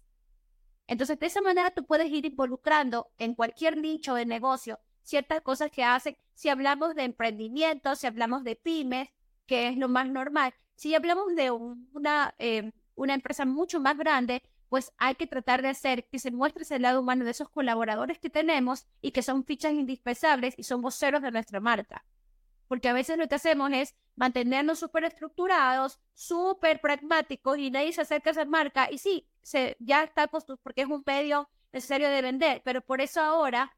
Entonces, 0.87 1.19
de 1.19 1.27
esa 1.27 1.41
manera 1.41 1.73
tú 1.73 1.85
puedes 1.85 2.09
ir 2.13 2.27
involucrando 2.27 3.11
en 3.19 3.35
cualquier 3.35 3.77
nicho 3.77 4.15
de 4.15 4.25
negocio 4.25 4.79
ciertas 5.03 5.41
cosas 5.41 5.73
que 5.73 5.83
hacen. 5.83 6.17
Si 6.35 6.49
hablamos 6.49 6.95
de 6.95 7.03
emprendimiento, 7.03 7.97
si 7.97 8.07
hablamos 8.07 8.45
de 8.45 8.55
pymes, 8.55 9.09
que 9.51 9.67
es 9.67 9.77
lo 9.77 9.89
más 9.89 10.09
normal. 10.09 10.55
Si 10.77 10.95
hablamos 10.95 11.35
de 11.35 11.51
una, 11.51 12.37
eh, 12.39 12.71
una 12.95 13.15
empresa 13.15 13.45
mucho 13.45 13.81
más 13.81 13.99
grande, 13.99 14.45
pues 14.69 14.93
hay 14.97 15.17
que 15.17 15.27
tratar 15.27 15.61
de 15.61 15.71
hacer 15.71 16.07
que 16.07 16.21
se 16.21 16.31
muestre 16.31 16.63
ese 16.63 16.79
lado 16.79 17.01
humano 17.01 17.25
de 17.25 17.33
esos 17.33 17.49
colaboradores 17.49 18.21
que 18.21 18.31
tenemos 18.31 18.87
y 19.03 19.11
que 19.11 19.25
son 19.25 19.45
fichas 19.45 19.73
indispensables 19.73 20.55
y 20.57 20.63
son 20.63 20.83
voceros 20.83 21.21
de 21.21 21.33
nuestra 21.33 21.59
marca. 21.59 22.05
Porque 22.69 22.89
a 22.89 22.93
veces 22.93 23.19
lo 23.19 23.27
que 23.27 23.35
hacemos 23.35 23.73
es 23.73 23.97
mantenernos 24.15 24.79
súper 24.79 25.03
estructurados, 25.03 25.99
súper 26.15 26.81
pragmáticos 26.81 27.59
y 27.59 27.73
nadie 27.73 27.93
se 27.93 28.03
acerca 28.03 28.31
a 28.31 28.35
esa 28.35 28.45
marca. 28.45 28.89
Y 28.89 28.99
sí, 28.99 29.27
se, 29.43 29.77
ya 29.81 30.05
está 30.05 30.29
porque 30.29 30.83
es 30.83 30.87
un 30.87 31.03
medio 31.05 31.51
necesario 31.73 32.09
de 32.09 32.23
vender, 32.23 32.63
pero 32.65 32.83
por 32.83 33.01
eso 33.01 33.21
ahora 33.21 33.77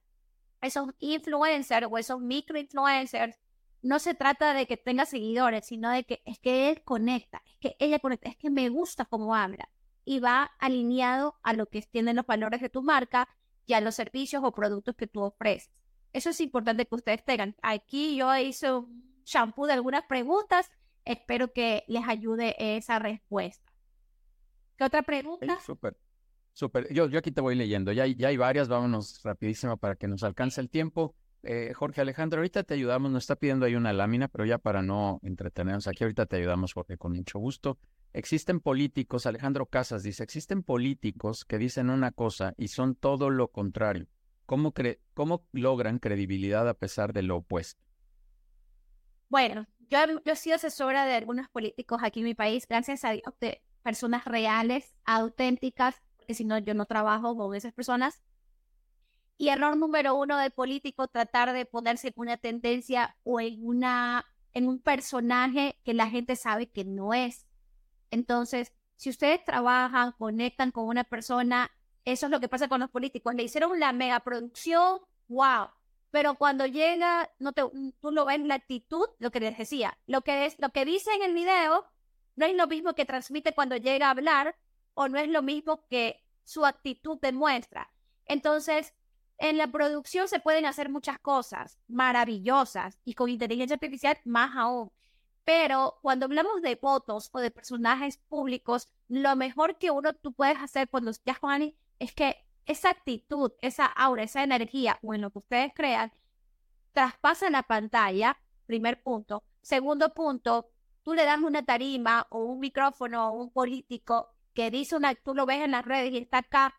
esos 0.61 0.91
influencers 0.99 1.87
o 1.91 1.97
esos 1.97 2.21
microinfluencers 2.21 3.39
no 3.83 3.99
se 3.99 4.15
trata 4.15 4.55
de 4.55 4.67
que 4.67 4.77
tenga 4.77 5.05
seguidores, 5.05 5.67
sino 5.67 5.91
de 5.91 6.05
que 6.05 6.23
es 6.25 6.39
que 6.39 6.71
él 6.71 6.83
conecta, 6.85 7.43
es 7.47 7.59
que 7.59 7.77
ella 7.79 7.99
conecta, 7.99 8.31
es 8.31 8.37
que 8.37 8.51
me 8.51 8.69
gusta 8.69 9.05
cómo 9.05 9.35
habla 9.35 9.69
y 10.05 10.21
va 10.21 10.53
alineado 10.59 11.37
a 11.43 11.53
lo 11.53 11.67
que 11.67 11.83
tienen 11.83 12.17
los 12.17 12.27
valores 12.27 12.61
de 12.61 12.69
tu 12.69 12.83
marca 12.83 13.29
y 13.67 13.75
a 13.75 13.81
los 13.81 13.95
servicios 13.95 14.43
o 14.45 14.53
productos 14.53 14.95
que 14.97 15.07
tú 15.07 15.21
ofreces. 15.21 15.71
Eso 16.13 16.31
es 16.31 16.41
importante 16.41 16.87
que 16.87 16.95
ustedes 16.95 17.25
tengan. 17.25 17.57
Aquí 17.63 18.17
yo 18.17 18.35
hice 18.37 18.73
un 18.73 19.23
shampoo 19.25 19.67
de 19.67 19.73
algunas 19.73 20.05
preguntas. 20.05 20.71
Espero 21.05 21.53
que 21.53 21.85
les 21.89 22.07
ayude 22.07 22.55
esa 22.59 22.99
respuesta. 22.99 23.73
¿Qué 24.77 24.85
otra 24.85 25.03
pregunta? 25.03 25.59
Súper. 25.61 25.97
Súper. 26.53 26.93
Yo, 26.93 27.09
yo 27.09 27.19
aquí 27.19 27.33
te 27.33 27.41
voy 27.41 27.55
leyendo. 27.55 27.93
Ya, 27.93 28.07
ya 28.07 28.29
hay 28.29 28.37
varias. 28.37 28.69
Vámonos 28.69 29.23
rapidísimo 29.23 29.77
para 29.79 29.97
que 29.97 30.07
nos 30.07 30.23
alcance 30.23 30.61
el 30.61 30.69
tiempo. 30.69 31.15
Eh, 31.45 31.73
Jorge 31.75 32.01
Alejandro, 32.01 32.39
ahorita 32.39 32.63
te 32.63 32.75
ayudamos, 32.75 33.11
nos 33.11 33.25
está 33.25 33.35
pidiendo 33.35 33.67
ahí 33.67 33.75
una 33.75 33.93
lámina, 33.93 34.29
pero 34.29 34.45
ya 34.45 34.59
para 34.59 34.81
no 34.81 35.19
entretenernos 35.23 35.89
aquí, 35.89 36.05
ahorita 36.05 36.27
te 36.27 36.37
ayudamos, 36.37 36.73
Jorge, 36.73 36.97
con 36.97 37.13
mucho 37.17 37.41
gusto. 37.41 37.79
Existen 38.13 38.61
políticos, 38.61 39.27
Alejandro 39.27 39.67
Casas 39.67 40.05
dice, 40.05 40.23
existen 40.23 40.63
políticos 40.63 41.45
que 41.45 41.59
dicen 41.59 41.91
una 41.91 42.13
cosa 42.13 42.55
y 42.57 42.69
son 42.69 42.95
todo 42.95 43.29
lo 43.31 43.49
contrario. 43.49 44.07
¿Cómo, 44.47 44.73
cómo 45.15 45.45
logran 45.53 45.99
credibilidad 45.99 46.69
a 46.69 46.75
pesar 46.75 47.13
de 47.13 47.23
lo 47.23 47.39
opuesto? 47.39 47.83
Bueno, 49.29 49.67
yo, 49.89 49.99
yo 50.25 50.33
he 50.33 50.37
sido 50.37 50.57
asesora 50.57 51.07
de 51.07 51.15
algunos 51.15 51.49
políticos 51.49 52.01
aquí 52.03 52.21
en 52.21 52.27
mi 52.27 52.35
país, 52.35 52.69
gracias 52.69 53.05
a 53.05 53.13
Dios, 53.13 53.35
de 53.41 53.63
personas 53.83 54.27
reales, 54.27 54.95
auténticas, 55.05 56.03
porque 56.17 56.35
si 56.35 56.45
no, 56.45 56.59
yo 56.59 56.75
no 56.75 56.87
trabajo 56.87 57.37
con 57.37 57.55
esas 57.57 57.73
personas 57.73 58.23
y 59.39 59.49
error 59.49 59.77
número 59.77 60.15
uno 60.15 60.39
del 60.39 60.51
político, 60.51 61.09
tratar 61.09 61.53
de 61.53 61.65
ponerse 61.67 62.09
en 62.09 62.15
una 62.17 62.37
tendencia 62.37 63.17
o 63.25 63.41
en, 63.41 63.67
una, 63.67 64.25
en 64.53 64.69
un 64.69 64.79
personaje 64.79 65.79
que 65.85 65.95
la 65.95 66.09
gente 66.09 66.37
sabe 66.37 66.71
que 66.71 66.85
no 66.85 67.15
es. 67.15 67.47
Entonces, 68.11 68.73
si 68.97 69.11
ustedes 69.11 69.45
trabajan, 69.45 70.13
conectan 70.13 70.71
con 70.71 70.87
una 70.87 71.05
persona, 71.05 71.71
eso 72.05 72.27
es 72.27 72.33
lo 72.33 72.41
que 72.41 72.49
pasa 72.49 72.69
con 72.69 72.81
los 72.81 72.91
políticos. 72.91 73.35
Le 73.35 73.43
hicieron 73.43 73.81
la 73.81 73.93
megaproducción, 73.93 75.01
wow. 75.29 75.69
Pero 76.11 76.35
cuando 76.35 76.67
llega, 76.67 77.31
no 77.39 77.53
te, 77.53 77.63
tú 78.01 78.11
lo 78.11 78.25
ves 78.27 78.41
la 78.41 78.55
actitud, 78.55 79.07
lo 79.19 79.31
que 79.31 79.41
les 79.41 79.57
decía, 79.57 79.99
lo 80.07 80.21
que, 80.21 80.47
es, 80.47 80.57
lo 80.59 80.71
que 80.71 80.85
dice 80.85 81.11
en 81.15 81.23
el 81.23 81.35
video 81.35 81.87
no 82.37 82.47
es 82.47 82.55
lo 82.55 82.67
mismo 82.67 82.95
que 82.95 83.05
transmite 83.05 83.55
cuando 83.55 83.77
llega 83.77 84.07
a 84.07 84.11
hablar 84.11 84.57
o 84.95 85.09
no 85.09 85.19
es 85.19 85.29
lo 85.29 85.43
mismo 85.43 85.87
que 85.89 86.23
su 86.45 86.67
actitud 86.67 87.19
demuestra. 87.21 87.91
Entonces, 88.27 88.95
en 89.43 89.59
la 89.59 89.67
producción 89.67 90.29
se 90.29 90.39
pueden 90.39 90.67
hacer 90.67 90.89
muchas 90.89 91.19
cosas 91.19 91.77
maravillosas 91.89 93.01
y 93.05 93.15
con 93.15 93.29
inteligencia 93.29 93.75
artificial 93.75 94.17
más 94.25 94.57
aún. 94.57 94.93
Pero 95.45 95.99
cuando 96.01 96.27
hablamos 96.27 96.63
de 96.63 96.79
votos 96.81 97.29
o 97.33 97.41
de 97.41 97.51
personajes 97.51 98.19
públicos, 98.19 98.89
lo 99.09 99.35
mejor 99.35 99.79
que 99.79 99.91
uno 99.91 100.13
tú 100.13 100.33
puedes 100.33 100.59
hacer 100.59 100.89
cuando 100.89 101.11
con 101.41 101.51
alguien 101.51 101.75
es 101.99 102.15
que 102.15 102.47
esa 102.67 102.91
actitud, 102.91 103.51
esa 103.61 103.87
aura, 103.87 104.23
esa 104.23 104.45
energía 104.45 105.01
o 105.03 105.13
en 105.13 105.23
lo 105.23 105.31
que 105.31 105.41
ustedes 105.41 105.73
crean, 105.75 106.13
traspasa 106.93 107.51
la 107.51 107.65
pantalla, 107.65 108.39
primer 108.67 109.03
punto. 109.03 109.43
Segundo 109.61 110.15
punto, 110.15 110.71
tú 111.03 111.15
le 111.15 111.25
das 111.25 111.41
una 111.41 111.65
tarima 111.65 112.29
o 112.31 112.45
un 112.45 112.61
micrófono 112.61 113.21
a 113.21 113.31
un 113.33 113.51
político 113.51 114.29
que 114.55 114.71
dice 114.71 114.95
una, 114.95 115.17
tú 115.17 115.35
lo 115.35 115.47
ves 115.47 115.63
en 115.63 115.73
las 115.73 115.85
redes 115.85 116.13
y 116.13 116.19
está 116.19 116.39
acá 116.39 116.77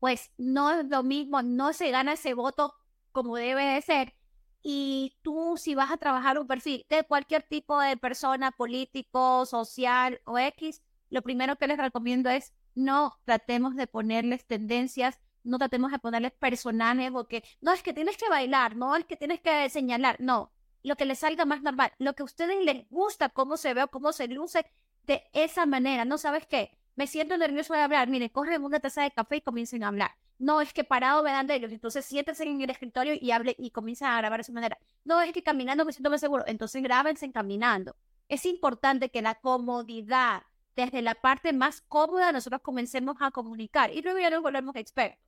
pues 0.00 0.30
no 0.38 0.70
es 0.70 0.86
lo 0.86 1.02
mismo, 1.02 1.42
no 1.42 1.72
se 1.72 1.90
gana 1.90 2.14
ese 2.14 2.34
voto 2.34 2.74
como 3.12 3.36
debe 3.36 3.64
de 3.64 3.82
ser. 3.82 4.14
Y 4.62 5.16
tú 5.22 5.54
si 5.56 5.74
vas 5.74 5.90
a 5.90 5.96
trabajar 5.96 6.38
un 6.38 6.46
perfil 6.46 6.84
de 6.88 7.04
cualquier 7.04 7.42
tipo 7.42 7.80
de 7.80 7.96
persona, 7.96 8.50
político, 8.50 9.46
social 9.46 10.20
o 10.24 10.38
X, 10.38 10.82
lo 11.10 11.22
primero 11.22 11.56
que 11.56 11.66
les 11.66 11.78
recomiendo 11.78 12.30
es 12.30 12.52
no 12.74 13.18
tratemos 13.24 13.76
de 13.76 13.86
ponerles 13.86 14.46
tendencias, 14.46 15.20
no 15.42 15.58
tratemos 15.58 15.90
de 15.90 15.98
ponerles 15.98 16.32
personajes, 16.32 17.10
porque 17.10 17.42
no 17.60 17.72
es 17.72 17.82
que 17.82 17.92
tienes 17.92 18.16
que 18.16 18.28
bailar, 18.28 18.76
no 18.76 18.94
es 18.96 19.04
que 19.04 19.16
tienes 19.16 19.40
que 19.40 19.68
señalar, 19.70 20.16
no, 20.20 20.52
lo 20.82 20.96
que 20.96 21.04
les 21.06 21.20
salga 21.20 21.44
más 21.44 21.62
normal, 21.62 21.92
lo 21.98 22.14
que 22.14 22.22
a 22.22 22.26
ustedes 22.26 22.64
les 22.64 22.88
gusta, 22.90 23.28
cómo 23.28 23.56
se 23.56 23.74
ve 23.74 23.84
o 23.84 23.88
cómo 23.88 24.12
se 24.12 24.28
luce 24.28 24.66
de 25.04 25.24
esa 25.32 25.66
manera, 25.66 26.04
¿no 26.04 26.18
sabes 26.18 26.46
qué? 26.46 26.76
Me 26.98 27.06
siento 27.06 27.36
nervioso 27.36 27.74
de 27.74 27.80
hablar, 27.80 28.08
mire, 28.08 28.28
cogen 28.28 28.64
una 28.64 28.80
taza 28.80 29.04
de 29.04 29.12
café 29.12 29.36
y 29.36 29.40
comiencen 29.40 29.84
a 29.84 29.88
hablar. 29.88 30.10
No, 30.36 30.60
es 30.60 30.72
que 30.72 30.82
parado 30.82 31.22
me 31.22 31.30
dan 31.30 31.46
de 31.46 31.54
ellos, 31.54 31.70
entonces 31.70 32.04
siéntense 32.04 32.42
en 32.42 32.60
el 32.60 32.70
escritorio 32.70 33.14
y 33.14 33.30
hable 33.30 33.54
y 33.56 33.70
comiencen 33.70 34.08
a 34.08 34.18
grabar 34.18 34.40
de 34.40 34.42
esa 34.42 34.52
manera. 34.52 34.76
No, 35.04 35.20
es 35.20 35.32
que 35.32 35.44
caminando 35.44 35.84
me 35.84 35.92
siento 35.92 36.10
más 36.10 36.20
seguro, 36.20 36.42
entonces 36.48 36.82
grábense 36.82 37.30
caminando. 37.30 37.94
es 38.28 38.44
importante 38.46 39.10
que 39.10 39.22
la 39.22 39.36
comodidad, 39.36 40.42
desde 40.74 41.00
la 41.00 41.14
parte 41.14 41.52
más 41.52 41.82
cómoda, 41.82 42.32
nosotros 42.32 42.62
comencemos 42.62 43.14
a 43.20 43.30
comunicar 43.30 43.94
y 43.94 44.02
luego 44.02 44.18
ya 44.18 44.30
nos 44.30 44.42
volvemos 44.42 44.74
expertos. 44.74 45.20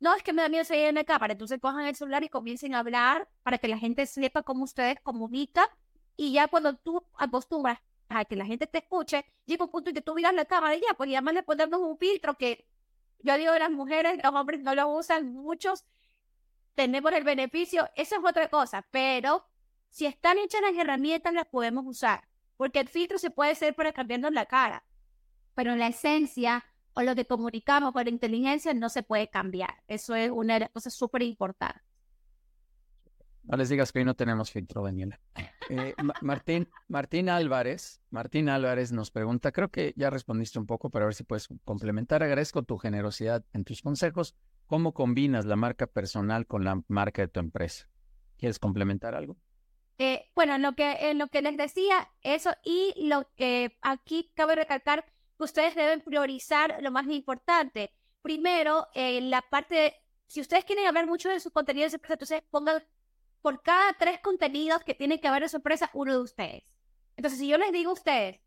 No 0.00 0.16
es 0.16 0.24
que 0.24 0.32
me 0.32 0.42
da 0.42 0.48
miedo 0.48 0.64
salir 0.64 0.86
en 0.86 0.96
la 0.96 1.04
cámara, 1.04 1.34
entonces 1.34 1.60
cojan 1.60 1.86
el 1.86 1.94
celular 1.94 2.24
y 2.24 2.30
comiencen 2.30 2.74
a 2.74 2.80
hablar 2.80 3.28
para 3.44 3.58
que 3.58 3.68
la 3.68 3.78
gente 3.78 4.06
sepa 4.06 4.42
cómo 4.42 4.64
ustedes 4.64 4.98
comunican 5.04 5.68
y 6.16 6.32
ya 6.32 6.48
cuando 6.48 6.74
tú 6.74 7.00
acostumbras 7.16 7.78
a 8.16 8.24
que 8.24 8.36
la 8.36 8.44
gente 8.44 8.66
te 8.66 8.78
escuche, 8.78 9.24
llega 9.46 9.64
un 9.64 9.70
punto 9.70 9.90
en 9.90 9.94
que 9.94 10.02
tú 10.02 10.14
miras 10.14 10.34
la 10.34 10.44
cámara 10.44 10.76
y 10.76 10.80
ya, 10.80 10.94
pues 10.94 11.10
ya 11.10 11.20
más 11.20 11.34
le 11.34 11.42
ponemos 11.42 11.80
un 11.80 11.98
filtro 11.98 12.34
que 12.34 12.66
yo 13.20 13.36
digo, 13.38 13.56
las 13.56 13.70
mujeres, 13.70 14.18
los 14.22 14.34
hombres 14.34 14.60
no 14.62 14.74
lo 14.74 14.88
usan, 14.88 15.32
muchos 15.32 15.84
tenemos 16.74 17.12
el 17.12 17.24
beneficio, 17.24 17.88
eso 17.94 18.16
es 18.16 18.24
otra 18.24 18.48
cosa, 18.48 18.86
pero 18.90 19.46
si 19.90 20.06
están 20.06 20.38
hechas 20.38 20.60
las 20.62 20.74
herramientas, 20.74 21.32
las 21.32 21.46
podemos 21.46 21.84
usar, 21.86 22.26
porque 22.56 22.80
el 22.80 22.88
filtro 22.88 23.18
se 23.18 23.30
puede 23.30 23.52
hacer 23.52 23.74
para 23.74 23.92
cambiarnos 23.92 24.32
la 24.32 24.46
cara, 24.46 24.84
pero 25.54 25.76
la 25.76 25.88
esencia 25.88 26.64
o 26.94 27.02
lo 27.02 27.14
que 27.14 27.26
comunicamos 27.26 27.92
por 27.92 28.08
inteligencia 28.08 28.74
no 28.74 28.88
se 28.88 29.02
puede 29.02 29.28
cambiar. 29.28 29.82
Eso 29.86 30.14
es 30.14 30.30
una 30.30 30.54
de 30.54 30.60
las 30.60 30.70
cosas 30.70 30.94
súper 30.94 31.22
importantes. 31.22 31.82
No 33.44 33.56
les 33.56 33.68
digas 33.68 33.92
que 33.92 33.98
hoy 33.98 34.04
no 34.04 34.14
tenemos 34.14 34.50
filtro, 34.50 34.82
Daniela. 34.82 35.20
Eh, 35.68 35.94
Martín, 36.20 36.68
Martín 36.88 37.28
Álvarez, 37.28 38.00
Martín 38.10 38.48
Álvarez 38.48 38.92
nos 38.92 39.10
pregunta, 39.10 39.52
creo 39.52 39.68
que 39.68 39.94
ya 39.96 40.10
respondiste 40.10 40.58
un 40.58 40.66
poco, 40.66 40.90
pero 40.90 41.04
a 41.04 41.06
ver 41.06 41.14
si 41.14 41.24
puedes 41.24 41.48
complementar. 41.64 42.22
Agradezco 42.22 42.62
tu 42.62 42.78
generosidad 42.78 43.44
en 43.52 43.64
tus 43.64 43.82
consejos. 43.82 44.36
¿Cómo 44.66 44.94
combinas 44.94 45.44
la 45.44 45.56
marca 45.56 45.86
personal 45.86 46.46
con 46.46 46.64
la 46.64 46.82
marca 46.88 47.22
de 47.22 47.28
tu 47.28 47.40
empresa? 47.40 47.88
¿Quieres 48.38 48.58
complementar 48.58 49.14
algo? 49.14 49.36
Eh, 49.98 50.30
bueno, 50.34 50.54
en 50.54 50.62
lo, 50.62 50.74
que, 50.74 51.10
en 51.10 51.18
lo 51.18 51.28
que 51.28 51.42
les 51.42 51.56
decía, 51.56 52.08
eso 52.22 52.50
y 52.64 52.94
lo 53.06 53.28
que 53.36 53.76
aquí 53.82 54.32
cabe 54.34 54.56
recalcar, 54.56 55.04
que 55.36 55.44
ustedes 55.44 55.74
deben 55.74 56.00
priorizar 56.00 56.78
lo 56.80 56.90
más 56.90 57.06
importante. 57.08 57.92
Primero, 58.22 58.88
en 58.94 59.30
la 59.30 59.42
parte, 59.42 59.94
si 60.26 60.40
ustedes 60.40 60.64
quieren 60.64 60.86
hablar 60.86 61.06
mucho 61.06 61.28
de 61.28 61.40
su 61.40 61.50
contenido 61.50 61.88
de 61.88 61.94
empresa, 61.94 62.14
entonces 62.14 62.42
pongan 62.50 62.82
por 63.42 63.62
cada 63.62 63.92
tres 63.94 64.20
contenidos 64.20 64.84
que 64.84 64.94
tienen 64.94 65.20
que 65.20 65.28
haber 65.28 65.42
en 65.42 65.48
su 65.48 65.56
empresa, 65.56 65.90
uno 65.92 66.12
de 66.12 66.20
ustedes. 66.20 66.62
Entonces, 67.16 67.38
si 67.38 67.48
yo 67.48 67.58
les 67.58 67.72
digo 67.72 67.90
a 67.90 67.94
ustedes 67.94 68.40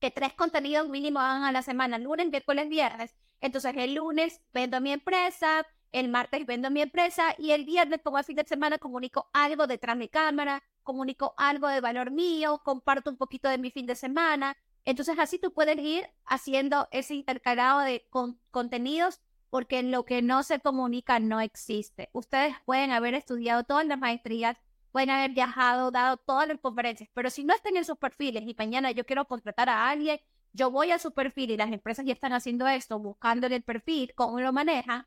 que 0.00 0.10
tres 0.10 0.32
contenidos 0.32 0.88
mínimo 0.88 1.20
hagan 1.20 1.44
a 1.44 1.52
la 1.52 1.62
semana, 1.62 1.98
lunes, 1.98 2.28
miércoles, 2.30 2.68
viernes, 2.68 3.14
entonces 3.40 3.74
el 3.76 3.94
lunes 3.94 4.40
vendo 4.52 4.80
mi 4.80 4.92
empresa, 4.92 5.64
el 5.92 6.08
martes 6.08 6.46
vendo 6.46 6.70
mi 6.70 6.80
empresa 6.80 7.34
y 7.38 7.50
el 7.52 7.64
viernes, 7.64 8.00
como 8.02 8.18
el 8.18 8.24
fin 8.24 8.36
de 8.36 8.44
semana, 8.44 8.78
comunico 8.78 9.28
algo 9.32 9.66
detrás 9.66 9.98
de 9.98 10.08
cámara, 10.08 10.62
comunico 10.82 11.34
algo 11.36 11.68
de 11.68 11.80
valor 11.80 12.10
mío, 12.10 12.62
comparto 12.64 13.10
un 13.10 13.18
poquito 13.18 13.48
de 13.48 13.58
mi 13.58 13.70
fin 13.70 13.86
de 13.86 13.94
semana. 13.94 14.56
Entonces 14.84 15.18
así 15.18 15.38
tú 15.38 15.52
puedes 15.52 15.78
ir 15.78 16.08
haciendo 16.24 16.88
ese 16.90 17.14
intercalado 17.14 17.80
de 17.80 18.08
contenidos 18.50 19.20
porque 19.52 19.82
lo 19.82 20.06
que 20.06 20.22
no 20.22 20.42
se 20.44 20.60
comunica 20.60 21.20
no 21.20 21.38
existe. 21.38 22.08
Ustedes 22.14 22.56
pueden 22.64 22.90
haber 22.90 23.12
estudiado 23.12 23.64
todas 23.64 23.84
las 23.84 23.98
maestrías, 23.98 24.56
pueden 24.92 25.10
haber 25.10 25.32
viajado, 25.32 25.90
dado 25.90 26.16
todas 26.16 26.48
las 26.48 26.58
conferencias, 26.58 27.10
pero 27.12 27.28
si 27.28 27.44
no 27.44 27.54
están 27.54 27.76
en 27.76 27.84
sus 27.84 27.98
perfiles 27.98 28.44
y 28.46 28.54
mañana 28.58 28.92
yo 28.92 29.04
quiero 29.04 29.26
contratar 29.26 29.68
a 29.68 29.90
alguien, 29.90 30.18
yo 30.54 30.70
voy 30.70 30.90
a 30.90 30.98
su 30.98 31.12
perfil 31.12 31.50
y 31.50 31.58
las 31.58 31.70
empresas 31.70 32.06
ya 32.06 32.14
están 32.14 32.32
haciendo 32.32 32.66
esto, 32.66 32.98
buscándole 32.98 33.56
el 33.56 33.62
perfil, 33.62 34.14
cómo 34.14 34.40
lo 34.40 34.54
maneja. 34.54 35.06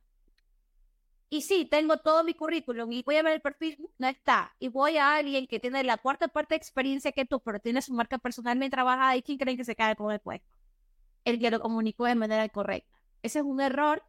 Y 1.31 1.41
sí, 1.41 1.65
tengo 1.65 1.97
todo 1.97 2.23
mi 2.23 2.35
currículum 2.35 2.91
y 2.91 3.01
voy 3.01 3.15
a 3.15 3.23
ver 3.23 3.33
el 3.33 3.41
perfil, 3.41 3.89
no 3.97 4.07
está. 4.07 4.53
Y 4.59 4.67
voy 4.67 4.97
a 4.97 5.15
alguien 5.15 5.47
que 5.47 5.59
tiene 5.59 5.83
la 5.83 5.97
cuarta 5.97 6.27
parte 6.27 6.53
de 6.53 6.57
experiencia 6.57 7.11
que 7.11 7.25
tú, 7.25 7.39
pero 7.39 7.59
tiene 7.59 7.81
su 7.81 7.95
marca 7.95 8.19
personal 8.19 8.59
bien 8.59 8.69
trabajada 8.69 9.17
y 9.17 9.23
quién 9.23 9.39
creen 9.39 9.57
que 9.57 9.65
se 9.65 9.75
cae 9.75 9.95
con 9.95 10.11
el 10.11 10.19
puesto. 10.19 10.47
El 11.23 11.39
que 11.39 11.49
lo 11.49 11.59
comunicó 11.59 12.05
de 12.05 12.13
manera 12.13 12.47
correcta. 12.49 12.95
Ese 13.23 13.39
es 13.39 13.45
un 13.45 13.59
error 13.59 14.03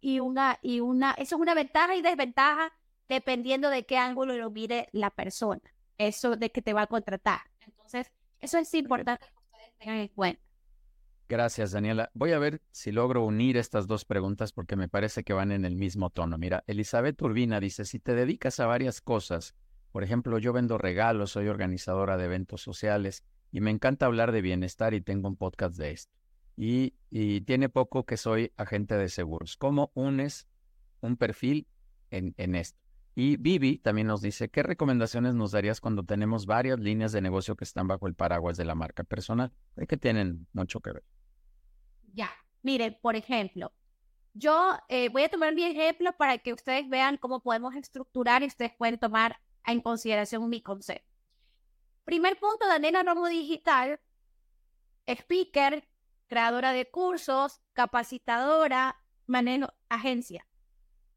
y 0.00 0.20
una, 0.20 0.58
y 0.62 0.80
una, 0.80 1.12
eso 1.12 1.36
es 1.36 1.40
una 1.40 1.54
ventaja 1.54 1.94
y 1.96 2.02
desventaja 2.02 2.72
dependiendo 3.08 3.70
de 3.70 3.86
qué 3.86 3.98
ángulo 3.98 4.36
lo 4.36 4.50
mire 4.50 4.88
la 4.92 5.10
persona, 5.10 5.62
eso 5.98 6.36
de 6.36 6.50
que 6.50 6.62
te 6.62 6.72
va 6.72 6.82
a 6.82 6.86
contratar. 6.86 7.40
Entonces, 7.60 8.10
eso 8.40 8.58
es 8.58 8.72
importante 8.74 9.24
que 9.26 9.40
ustedes 9.40 9.78
tengan 9.78 9.98
en 9.98 10.08
cuenta. 10.08 10.42
Gracias, 11.28 11.72
Daniela. 11.72 12.10
Voy 12.14 12.32
a 12.32 12.38
ver 12.38 12.62
si 12.70 12.92
logro 12.92 13.24
unir 13.24 13.56
estas 13.56 13.88
dos 13.88 14.04
preguntas 14.04 14.52
porque 14.52 14.76
me 14.76 14.88
parece 14.88 15.24
que 15.24 15.32
van 15.32 15.50
en 15.50 15.64
el 15.64 15.74
mismo 15.74 16.10
tono. 16.10 16.38
Mira, 16.38 16.62
Elizabeth 16.68 17.20
Urbina 17.20 17.58
dice, 17.58 17.84
si 17.84 17.98
te 17.98 18.14
dedicas 18.14 18.60
a 18.60 18.66
varias 18.66 19.00
cosas, 19.00 19.56
por 19.90 20.04
ejemplo, 20.04 20.38
yo 20.38 20.52
vendo 20.52 20.78
regalos, 20.78 21.32
soy 21.32 21.48
organizadora 21.48 22.16
de 22.16 22.26
eventos 22.26 22.62
sociales 22.62 23.24
y 23.50 23.60
me 23.60 23.70
encanta 23.70 24.06
hablar 24.06 24.30
de 24.30 24.42
bienestar 24.42 24.94
y 24.94 25.00
tengo 25.00 25.28
un 25.28 25.36
podcast 25.36 25.76
de 25.76 25.92
esto 25.92 26.16
y, 26.56 26.94
tiene 27.42 27.68
poco 27.68 28.04
que 28.04 28.16
soy 28.16 28.52
agente 28.56 28.96
de 28.96 29.08
seguros. 29.08 29.56
¿Cómo 29.56 29.90
unes 29.94 30.48
un 31.00 31.16
perfil 31.16 31.66
en, 32.10 32.34
en 32.36 32.54
esto? 32.54 32.78
Y 33.14 33.38
Vivi 33.38 33.78
también 33.78 34.06
nos 34.06 34.20
dice, 34.20 34.50
¿qué 34.50 34.62
recomendaciones 34.62 35.34
nos 35.34 35.52
darías 35.52 35.80
cuando 35.80 36.02
tenemos 36.02 36.44
varias 36.44 36.78
líneas 36.78 37.12
de 37.12 37.22
negocio 37.22 37.56
que 37.56 37.64
están 37.64 37.88
bajo 37.88 38.06
el 38.06 38.14
paraguas 38.14 38.58
de 38.58 38.66
la 38.66 38.74
marca 38.74 39.04
personal? 39.04 39.52
¿De 39.74 39.86
que 39.86 39.96
tienen 39.96 40.46
mucho 40.52 40.80
que 40.80 40.92
ver? 40.92 41.04
Ya, 42.12 42.30
miren, 42.62 42.98
por 43.00 43.16
ejemplo, 43.16 43.72
yo 44.34 44.78
eh, 44.88 45.08
voy 45.08 45.22
a 45.22 45.30
tomar 45.30 45.54
mi 45.54 45.64
ejemplo 45.64 46.12
para 46.18 46.36
que 46.36 46.52
ustedes 46.52 46.86
vean 46.90 47.16
cómo 47.16 47.40
podemos 47.40 47.74
estructurar 47.74 48.42
y 48.42 48.46
ustedes 48.46 48.72
pueden 48.76 48.98
tomar 48.98 49.40
en 49.64 49.80
consideración 49.80 50.46
mi 50.50 50.60
concepto. 50.60 51.10
Primer 52.04 52.38
punto, 52.38 52.68
Daniela 52.68 53.02
Romo 53.02 53.26
Digital, 53.28 53.98
speaker, 55.06 55.88
creadora 56.26 56.72
de 56.72 56.90
cursos, 56.90 57.60
capacitadora, 57.72 58.96
manejo, 59.26 59.72
agencia. 59.88 60.46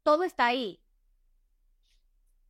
Todo 0.02 0.24
está 0.24 0.46
ahí. 0.46 0.82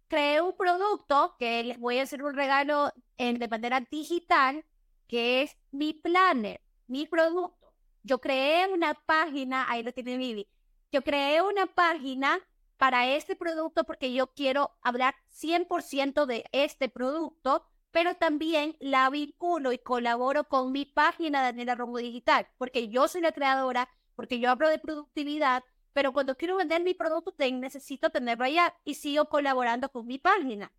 Creé 0.09 0.41
un 0.41 0.57
producto 0.57 1.37
que 1.39 1.63
les 1.63 1.79
voy 1.79 1.99
a 1.99 2.03
hacer 2.03 2.23
un 2.25 2.35
regalo 2.35 2.93
en, 3.17 3.39
de 3.39 3.49
manera 3.49 3.81
digital, 3.81 4.65
que 5.07 5.43
es 5.43 5.57
mi 5.71 5.93
planner, 5.93 6.61
mi 6.87 7.07
producto. 7.07 7.73
Yo 8.03 8.21
creé 8.21 8.67
una 8.73 8.95
página, 8.95 9.71
ahí 9.71 9.83
lo 9.83 9.93
tiene 9.93 10.17
Vivi. 10.17 10.49
Yo 10.91 11.03
creé 11.03 11.43
una 11.43 11.67
página 11.67 12.41
para 12.77 13.07
este 13.07 13.37
producto 13.37 13.85
porque 13.85 14.13
yo 14.13 14.33
quiero 14.33 14.73
hablar 14.81 15.15
100% 15.31 16.27
de 16.27 16.45
este 16.51 16.89
producto 16.89 17.70
pero 17.91 18.15
también 18.15 18.77
la 18.81 19.11
vinculo 19.11 19.73
y 19.73 19.79
colaboro 19.79 20.45
con 20.45 20.73
mi 20.73 20.85
página 20.85 21.43
Daniela 21.43 21.75
Romo 21.75 21.99
Digital, 21.99 22.47
porque 22.59 22.89
yo 22.89 23.09
soy 23.09 23.21
la 23.21 23.33
creadora, 23.33 23.89
porque 24.15 24.39
yo 24.39 24.51
hablo 24.51 24.69
de 24.69 24.79
productividad, 24.79 25.65
pero 25.93 26.13
cuando 26.13 26.37
quiero 26.37 26.57
vender 26.57 26.83
mi 26.83 26.95
producto 26.95 27.35
necesito 27.53 28.11
tenerlo 28.11 28.45
allá 28.45 28.75
y 28.85 28.95
sigo 28.95 29.29
colaborando 29.29 29.89
con 29.91 30.07
mi 30.07 30.19
página. 30.19 30.73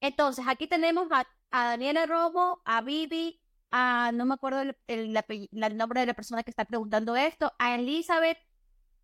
Entonces, 0.00 0.44
aquí 0.46 0.66
tenemos 0.66 1.08
a, 1.10 1.26
Daniela 1.50 2.06
Romo, 2.06 2.60
a 2.64 2.82
Vivi, 2.82 3.40
a, 3.70 4.12
no 4.12 4.26
me 4.26 4.34
acuerdo 4.34 4.60
el, 4.60 4.76
el, 4.86 5.76
nombre 5.76 6.00
de 6.00 6.06
la 6.06 6.14
persona 6.14 6.42
que 6.42 6.50
está 6.50 6.64
preguntando 6.64 7.16
esto, 7.16 7.52
a 7.58 7.74
Elizabeth. 7.74 8.38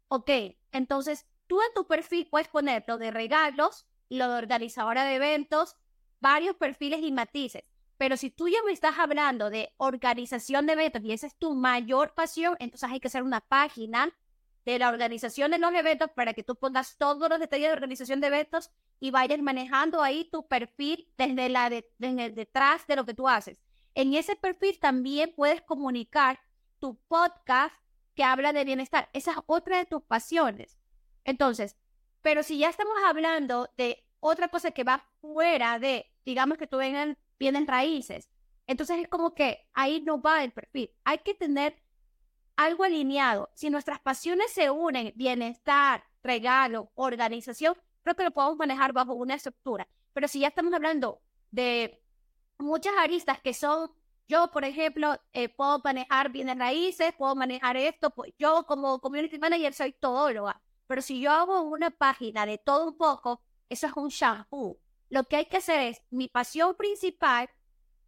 Ok, 0.09 0.31
entonces 0.73 1.27
tú 1.47 1.61
en 1.63 1.73
tu 1.75 1.87
perfil 1.87 2.29
puedes 2.31 2.49
poner 2.49 2.85
lo 2.87 2.99
de 2.99 3.11
regalos, 3.11 3.87
lo 4.09 4.29
de 4.29 4.39
organizadora 4.39 5.05
de 5.05 5.15
eventos, 5.15 5.77
varios 6.21 6.57
perfiles 6.57 7.01
y 7.03 7.13
matices. 7.13 7.65
Pero 7.97 8.17
si 8.17 8.31
tú 8.31 8.49
ya 8.49 8.59
me 8.65 8.73
estás 8.73 8.99
hablando 8.99 9.51
de 9.51 9.75
organización 9.77 10.67
de 10.67 10.73
eventos 10.73 11.03
y 11.05 11.13
esa 11.13 11.27
es 11.27 11.37
tu 11.37 11.55
mayor 11.55 12.15
pasión, 12.15 12.57
entonces 12.59 12.89
hay 12.91 13.01
que 13.01 13.09
hacer 13.09 13.23
una 13.23 13.41
página 13.41 14.17
de 14.65 14.79
la 14.79 14.89
organización 14.89 15.51
de 15.51 15.59
los 15.59 15.73
eventos 15.73 16.11
para 16.15 16.33
que 16.33 16.43
tú 16.43 16.57
pongas 16.57 16.97
todos 16.97 17.29
los 17.29 17.39
detalles 17.39 17.69
de 17.69 17.73
organización 17.73 18.21
de 18.21 18.29
eventos 18.29 18.71
y 19.01 19.11
vayas 19.11 19.41
manejando 19.41 20.03
ahí 20.03 20.29
tu 20.31 20.47
perfil 20.47 21.09
desde, 21.17 21.49
la 21.49 21.71
desde 21.71 22.31
detrás 22.31 22.87
de 22.87 22.97
lo 22.97 23.05
que 23.05 23.15
tú 23.15 23.29
haces. 23.29 23.59
En 23.95 24.15
ese 24.15 24.37
perfil 24.37 24.79
también 24.79 25.33
puedes 25.35 25.63
comunicar 25.63 26.41
tu 26.79 26.97
podcast 27.09 27.75
que 28.15 28.25
habla 28.25 28.53
de 28.53 28.65
bienestar. 28.65 29.09
Esa 29.13 29.33
es 29.33 29.37
otra 29.47 29.79
de 29.79 29.87
tus 29.87 30.03
pasiones. 30.03 30.79
Entonces, 31.25 31.77
pero 32.23 32.43
si 32.43 32.59
ya 32.59 32.69
estamos 32.69 32.95
hablando 33.07 33.71
de 33.77 34.05
otra 34.21 34.49
cosa 34.49 34.71
que 34.71 34.85
va 34.85 35.05
fuera 35.21 35.79
de, 35.79 36.10
digamos 36.25 36.59
que 36.59 36.67
tú 36.67 36.77
vengan, 36.77 37.19
vienen 37.39 37.67
raíces. 37.67 38.29
Entonces 38.67 38.99
es 38.99 39.09
como 39.09 39.35
que 39.35 39.67
ahí 39.73 40.01
no 40.03 40.21
va 40.21 40.45
el 40.45 40.53
perfil. 40.53 40.91
Hay 41.05 41.19
que 41.19 41.35
tener 41.35 41.77
algo 42.57 42.85
alineado. 42.85 43.51
Si 43.55 43.71
nuestras 43.71 44.01
pasiones 44.01 44.53
se 44.53 44.71
unen, 44.71 45.13
bienestar, 45.17 46.05
regalo, 46.23 46.91
organización, 46.95 47.75
creo 48.03 48.15
que 48.15 48.25
lo 48.25 48.31
podemos 48.31 48.59
manejar 48.59 48.93
bajo 48.93 49.15
una 49.15 49.35
estructura. 49.35 49.89
Pero 50.13 50.29
si 50.29 50.41
ya 50.41 50.49
estamos 50.49 50.73
hablando 50.73 51.21
de 51.51 52.03
muchas 52.59 52.93
aristas 52.99 53.41
que 53.41 53.55
son, 53.55 53.91
yo, 54.29 54.51
por 54.51 54.65
ejemplo, 54.65 55.19
eh, 55.33 55.49
puedo 55.49 55.81
manejar 55.83 56.31
bienes 56.31 56.57
raíces, 56.59 57.13
puedo 57.19 57.35
manejar 57.35 57.77
esto, 57.77 58.11
pues 58.11 58.33
yo 58.39 58.65
como 58.67 59.01
community 59.01 59.39
manager 59.39 59.75
soy 59.75 59.93
todóloga. 59.93 60.61
Pero 60.87 61.03
si 61.03 61.21
yo 61.21 61.33
hago 61.33 61.63
una 61.63 61.91
página 61.91 62.47
de 62.47 62.59
todo 62.59 62.87
un 62.87 62.97
poco, 62.97 63.43
eso 63.69 63.87
es 63.87 63.93
un 63.97 64.09
shampoo. 64.09 64.79
Lo 65.11 65.25
que 65.25 65.37
hay 65.37 65.47
que 65.47 65.59
hacer 65.59 65.81
es, 65.81 66.03
mi 66.11 66.29
pasión 66.29 66.75
principal, 66.77 67.51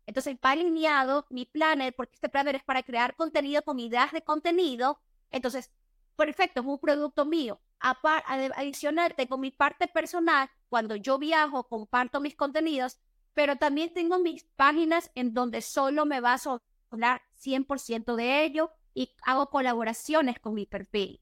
Entonces 0.06 0.36
va 0.44 0.52
alineado 0.52 1.26
mi 1.30 1.46
planner, 1.46 1.94
porque 1.94 2.14
este 2.14 2.28
planner 2.28 2.56
es 2.56 2.64
para 2.64 2.82
crear 2.82 3.14
contenido 3.14 3.62
con 3.62 3.78
ideas 3.78 4.12
de 4.12 4.22
contenido. 4.22 5.00
Entonces, 5.30 5.70
perfecto, 6.16 6.60
es 6.60 6.66
un 6.66 6.78
producto 6.78 7.24
mío. 7.24 7.60
Adicional, 7.80 9.14
tengo 9.14 9.38
mi 9.38 9.50
parte 9.50 9.88
personal. 9.88 10.48
Cuando 10.68 10.96
yo 10.96 11.18
viajo, 11.18 11.68
comparto 11.68 12.20
mis 12.20 12.34
contenidos, 12.36 12.98
pero 13.34 13.56
también 13.56 13.92
tengo 13.92 14.18
mis 14.18 14.44
páginas 14.56 15.10
en 15.14 15.34
donde 15.34 15.62
solo 15.62 16.04
me 16.04 16.20
vas 16.20 16.46
a 16.46 16.60
hablar 16.90 17.22
100% 17.34 18.16
de 18.16 18.44
ello 18.44 18.70
y 18.94 19.10
hago 19.22 19.50
colaboraciones 19.50 20.38
con 20.40 20.54
mi 20.54 20.66
perfil. 20.66 21.20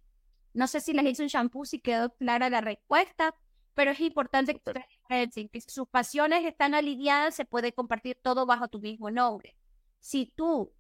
No 0.52 0.66
sé 0.66 0.80
si 0.80 0.92
les 0.92 1.04
hice 1.06 1.22
un 1.22 1.28
shampoo, 1.28 1.64
si 1.64 1.80
quedó 1.80 2.14
clara 2.16 2.50
la 2.50 2.60
respuesta, 2.60 3.34
pero 3.74 3.92
es 3.92 4.00
importante 4.00 4.54
que, 4.54 4.84
que 5.10 5.60
sus 5.66 5.88
pasiones 5.88 6.44
están 6.44 6.74
alineadas, 6.74 7.34
se 7.34 7.44
puede 7.44 7.72
compartir 7.72 8.18
todo 8.22 8.46
bajo 8.46 8.68
tu 8.68 8.80
mismo 8.80 9.10
nombre. 9.10 9.56
Si 9.98 10.26
tú 10.26 10.72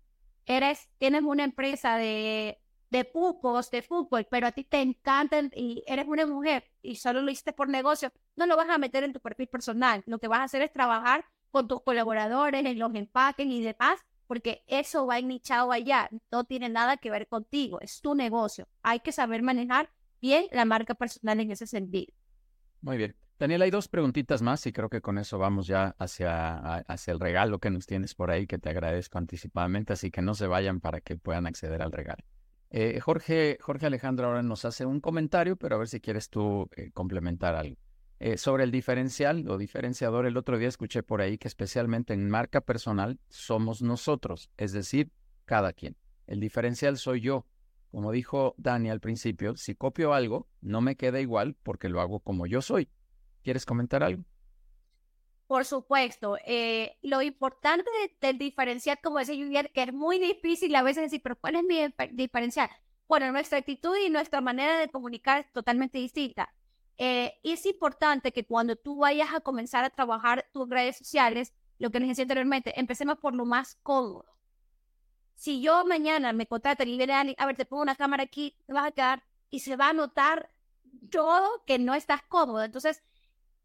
eres, 0.46 0.88
tienes 0.98 1.22
una 1.22 1.44
empresa 1.44 1.96
de, 1.96 2.58
de 2.90 3.04
pucos, 3.04 3.70
de 3.70 3.82
fútbol, 3.82 4.26
pero 4.30 4.46
a 4.46 4.52
ti 4.52 4.64
te 4.64 4.80
encantan 4.80 5.50
y 5.54 5.82
eres 5.86 6.06
una 6.06 6.26
mujer 6.26 6.70
y 6.80 6.96
solo 6.96 7.20
lo 7.22 7.30
hiciste 7.30 7.52
por 7.52 7.68
negocio, 7.68 8.12
no 8.36 8.46
lo 8.46 8.56
vas 8.56 8.68
a 8.70 8.78
meter 8.78 9.04
en 9.04 9.12
tu 9.12 9.20
perfil 9.20 9.48
personal. 9.48 10.02
Lo 10.06 10.18
que 10.18 10.28
vas 10.28 10.40
a 10.40 10.44
hacer 10.44 10.62
es 10.62 10.72
trabajar 10.72 11.24
con 11.50 11.66
tus 11.66 11.82
colaboradores 11.82 12.64
en 12.64 12.78
los 12.78 12.94
empaques 12.94 13.46
y 13.46 13.62
demás 13.62 14.00
porque 14.28 14.62
eso 14.68 15.06
va 15.06 15.20
nichado 15.20 15.72
allá, 15.72 16.08
no 16.30 16.44
tiene 16.44 16.68
nada 16.68 16.98
que 16.98 17.10
ver 17.10 17.26
contigo, 17.26 17.80
es 17.80 18.00
tu 18.00 18.14
negocio. 18.14 18.68
Hay 18.80 19.00
que 19.00 19.10
saber 19.10 19.42
manejar 19.42 19.90
bien 20.20 20.46
la 20.52 20.64
marca 20.64 20.94
personal 20.94 21.40
en 21.40 21.50
ese 21.50 21.66
sentido. 21.66 22.14
Muy 22.80 22.96
bien. 22.96 23.16
Daniel, 23.40 23.62
hay 23.62 23.70
dos 23.70 23.88
preguntitas 23.88 24.42
más 24.42 24.66
y 24.66 24.72
creo 24.72 24.90
que 24.90 25.00
con 25.00 25.16
eso 25.16 25.38
vamos 25.38 25.66
ya 25.66 25.96
hacia, 25.98 26.76
hacia 26.80 27.12
el 27.14 27.18
regalo 27.18 27.58
que 27.58 27.70
nos 27.70 27.86
tienes 27.86 28.14
por 28.14 28.30
ahí, 28.30 28.46
que 28.46 28.58
te 28.58 28.68
agradezco 28.68 29.16
anticipadamente, 29.16 29.94
así 29.94 30.10
que 30.10 30.20
no 30.20 30.34
se 30.34 30.46
vayan 30.46 30.78
para 30.78 31.00
que 31.00 31.16
puedan 31.16 31.46
acceder 31.46 31.80
al 31.80 31.90
regalo. 31.90 32.22
Eh, 32.68 33.00
Jorge, 33.00 33.56
Jorge 33.62 33.86
Alejandro 33.86 34.26
ahora 34.26 34.42
nos 34.42 34.66
hace 34.66 34.84
un 34.84 35.00
comentario, 35.00 35.56
pero 35.56 35.76
a 35.76 35.78
ver 35.78 35.88
si 35.88 36.00
quieres 36.00 36.28
tú 36.28 36.68
eh, 36.76 36.90
complementar 36.92 37.54
algo. 37.54 37.76
Eh, 38.18 38.36
sobre 38.36 38.64
el 38.64 38.70
diferencial 38.70 39.48
o 39.48 39.56
diferenciador, 39.56 40.26
el 40.26 40.36
otro 40.36 40.58
día 40.58 40.68
escuché 40.68 41.02
por 41.02 41.22
ahí 41.22 41.38
que 41.38 41.48
especialmente 41.48 42.12
en 42.12 42.28
marca 42.28 42.60
personal 42.60 43.18
somos 43.30 43.80
nosotros, 43.80 44.50
es 44.58 44.72
decir, 44.72 45.12
cada 45.46 45.72
quien. 45.72 45.96
El 46.26 46.40
diferencial 46.40 46.98
soy 46.98 47.22
yo. 47.22 47.46
Como 47.90 48.12
dijo 48.12 48.54
Dani 48.58 48.90
al 48.90 49.00
principio, 49.00 49.56
si 49.56 49.74
copio 49.74 50.12
algo, 50.12 50.46
no 50.60 50.82
me 50.82 50.96
queda 50.96 51.22
igual 51.22 51.56
porque 51.62 51.88
lo 51.88 52.02
hago 52.02 52.20
como 52.20 52.46
yo 52.46 52.60
soy. 52.60 52.90
¿Quieres 53.42 53.64
comentar 53.64 54.02
algo? 54.02 54.24
Por 55.46 55.64
supuesto, 55.64 56.38
eh, 56.46 56.96
lo 57.02 57.22
importante 57.22 57.90
del 58.20 58.38
diferencial, 58.38 58.98
como 59.02 59.18
decía 59.18 59.34
Julián, 59.34 59.68
que 59.74 59.82
es 59.82 59.92
muy 59.92 60.20
difícil 60.20 60.74
a 60.76 60.82
veces 60.82 61.02
decir, 61.02 61.20
pero 61.22 61.34
¿cuál 61.34 61.56
es 61.56 61.64
mi 61.64 61.92
diferencial? 62.12 62.70
Bueno, 63.08 63.32
nuestra 63.32 63.58
actitud 63.58 63.96
y 63.96 64.10
nuestra 64.10 64.40
manera 64.40 64.78
de 64.78 64.88
comunicar 64.88 65.40
es 65.40 65.52
totalmente 65.52 65.98
distinta. 65.98 66.54
Eh, 66.98 67.40
es 67.42 67.66
importante 67.66 68.30
que 68.30 68.46
cuando 68.46 68.76
tú 68.76 68.98
vayas 68.98 69.34
a 69.34 69.40
comenzar 69.40 69.84
a 69.84 69.90
trabajar 69.90 70.46
tus 70.52 70.68
redes 70.68 70.98
sociales, 70.98 71.52
lo 71.78 71.90
que 71.90 71.98
les 71.98 72.10
decía 72.10 72.22
anteriormente, 72.22 72.78
empecemos 72.78 73.18
por 73.18 73.34
lo 73.34 73.44
más 73.44 73.76
cómodo. 73.82 74.26
Si 75.34 75.60
yo 75.62 75.84
mañana 75.84 76.32
me 76.32 76.46
contratan 76.46 76.86
y 76.86 76.96
viene 76.96 77.14
alguien, 77.14 77.36
a 77.38 77.46
ver, 77.46 77.56
te 77.56 77.64
pongo 77.64 77.82
una 77.82 77.96
cámara 77.96 78.22
aquí, 78.22 78.54
te 78.66 78.72
vas 78.72 78.86
a 78.86 78.92
quedar 78.92 79.24
y 79.50 79.60
se 79.60 79.74
va 79.74 79.88
a 79.88 79.92
notar 79.94 80.50
todo 81.10 81.64
que 81.66 81.78
no 81.78 81.94
estás 81.94 82.22
cómodo. 82.22 82.62
Entonces, 82.62 83.02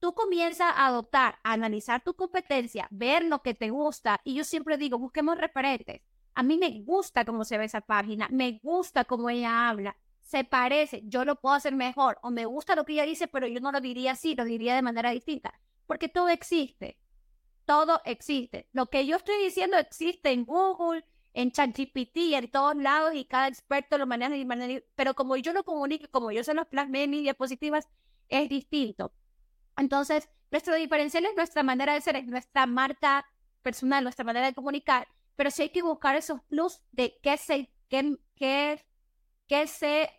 tú 0.06 0.14
comienzas 0.14 0.72
a 0.76 0.86
adoptar, 0.86 1.39
a 1.41 1.53
analizar 1.53 2.03
tu 2.03 2.14
competencia, 2.14 2.88
ver 2.91 3.26
lo 3.26 3.41
que 3.41 3.56
te 3.56 3.72
gusta. 3.72 4.22
Y 4.24 4.36
yo 4.36 4.43
siempre 4.43 4.78
digo, 4.78 4.99
busquemos 4.99 5.36
referentes. 5.36 6.03
A 6.36 6.43
mí 6.43 6.60
me 6.60 6.84
gusta 6.84 7.26
cómo 7.26 7.43
se 7.43 7.58
ve 7.58 7.66
esa 7.66 7.82
página, 7.82 8.28
me 8.32 8.60
gusta 8.62 9.06
cómo 9.06 9.32
ella 9.32 9.68
habla, 9.68 9.97
se 10.22 10.43
parece, 10.43 11.01
yo 11.06 11.26
lo 11.26 11.38
puedo 11.38 11.56
hacer 11.56 11.74
mejor, 11.74 12.20
o 12.22 12.30
me 12.30 12.45
gusta 12.45 12.76
lo 12.76 12.86
que 12.86 12.93
ella 12.93 13.06
dice, 13.06 13.28
pero 13.28 13.47
yo 13.47 13.60
no 13.62 13.72
lo 13.72 13.82
diría 13.82 14.12
así, 14.12 14.36
lo 14.36 14.45
diría 14.45 14.76
de 14.76 14.84
manera 14.84 15.10
distinta, 15.10 15.60
porque 15.88 16.08
todo 16.08 16.30
existe, 16.30 16.99
todo 17.66 17.99
existe. 18.06 18.70
Lo 18.74 18.86
que 18.91 19.08
yo 19.08 19.16
estoy 19.16 19.43
diciendo 19.43 19.76
existe 19.76 20.30
en 20.30 20.45
Google, 20.45 21.03
en 21.34 21.51
ChatGPT, 21.51 22.34
en 22.34 22.51
todos 22.51 22.76
lados, 22.76 23.16
y 23.16 23.26
cada 23.26 23.47
experto 23.47 23.97
lo 23.97 24.06
maneja 24.06 24.30
de 24.30 24.45
manera, 24.45 24.84
pero 24.93 25.16
como 25.16 25.36
yo 25.36 25.51
lo 25.51 25.64
comunico, 25.64 26.06
como 26.12 26.32
yo 26.32 26.43
se 26.43 26.53
los 26.53 26.68
plasmé 26.68 27.06
en 27.06 27.10
mis 27.10 27.24
diapositivas, 27.24 27.89
es 28.30 28.49
distinto. 28.49 29.12
Entonces, 29.78 30.30
nuestro 30.51 30.76
diferencial 30.76 31.26
es 31.26 31.36
nuestra 31.36 31.63
manera 31.63 31.93
de 31.93 32.01
ser, 32.01 32.15
es 32.15 32.28
nuestra 32.28 32.65
marca 32.65 33.26
personal, 33.61 34.03
nuestra 34.03 34.26
manera 34.26 34.45
de 34.45 34.53
comunicar, 34.53 35.07
pero 35.36 35.51
sí 35.51 35.63
hay 35.63 35.69
que 35.69 35.82
buscar 35.82 36.15
esos 36.15 36.41
plus 36.43 36.82
de 36.91 37.17
qué, 37.21 37.38
se, 37.38 37.69
qué, 37.89 38.15
qué 38.36 38.80
qué 39.47 39.67
sé, 39.67 40.09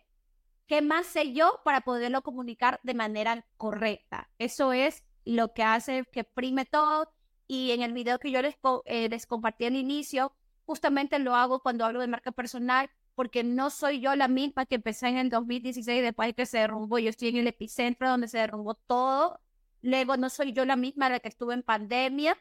qué 0.67 0.81
más 0.81 1.07
sé 1.07 1.33
yo 1.33 1.61
para 1.63 1.81
poderlo 1.81 2.21
comunicar 2.21 2.79
de 2.83 2.93
manera 2.93 3.45
correcta. 3.57 4.29
Eso 4.37 4.73
es 4.73 5.03
lo 5.25 5.53
que 5.53 5.63
hace 5.63 6.05
que 6.11 6.23
prime 6.23 6.65
todo. 6.65 7.11
Y 7.47 7.71
en 7.71 7.81
el 7.81 7.93
video 7.93 8.19
que 8.19 8.31
yo 8.31 8.41
les, 8.41 8.55
eh, 8.85 9.09
les 9.09 9.25
compartí 9.25 9.65
al 9.65 9.75
inicio, 9.75 10.33
justamente 10.65 11.19
lo 11.19 11.35
hago 11.35 11.61
cuando 11.61 11.85
hablo 11.85 12.01
de 12.01 12.07
marca 12.07 12.31
personal, 12.31 12.89
porque 13.15 13.43
no 13.43 13.69
soy 13.69 14.01
yo 14.01 14.15
la 14.15 14.27
misma 14.27 14.65
que 14.65 14.75
empecé 14.75 15.07
en 15.07 15.17
el 15.17 15.29
2016 15.29 16.03
después 16.03 16.29
de 16.29 16.33
que 16.33 16.45
se 16.45 16.59
derrumbó. 16.59 16.99
Yo 16.99 17.09
estoy 17.09 17.29
en 17.29 17.37
el 17.37 17.47
epicentro 17.47 18.09
donde 18.09 18.27
se 18.27 18.37
derrumbó 18.37 18.75
todo. 18.75 19.39
Luego 19.81 20.17
no 20.17 20.29
soy 20.29 20.53
yo 20.53 20.65
la 20.65 20.75
misma 20.75 21.09
la 21.09 21.19
que 21.19 21.29
estuve 21.29 21.53
en 21.53 21.63
pandemia 21.63 22.37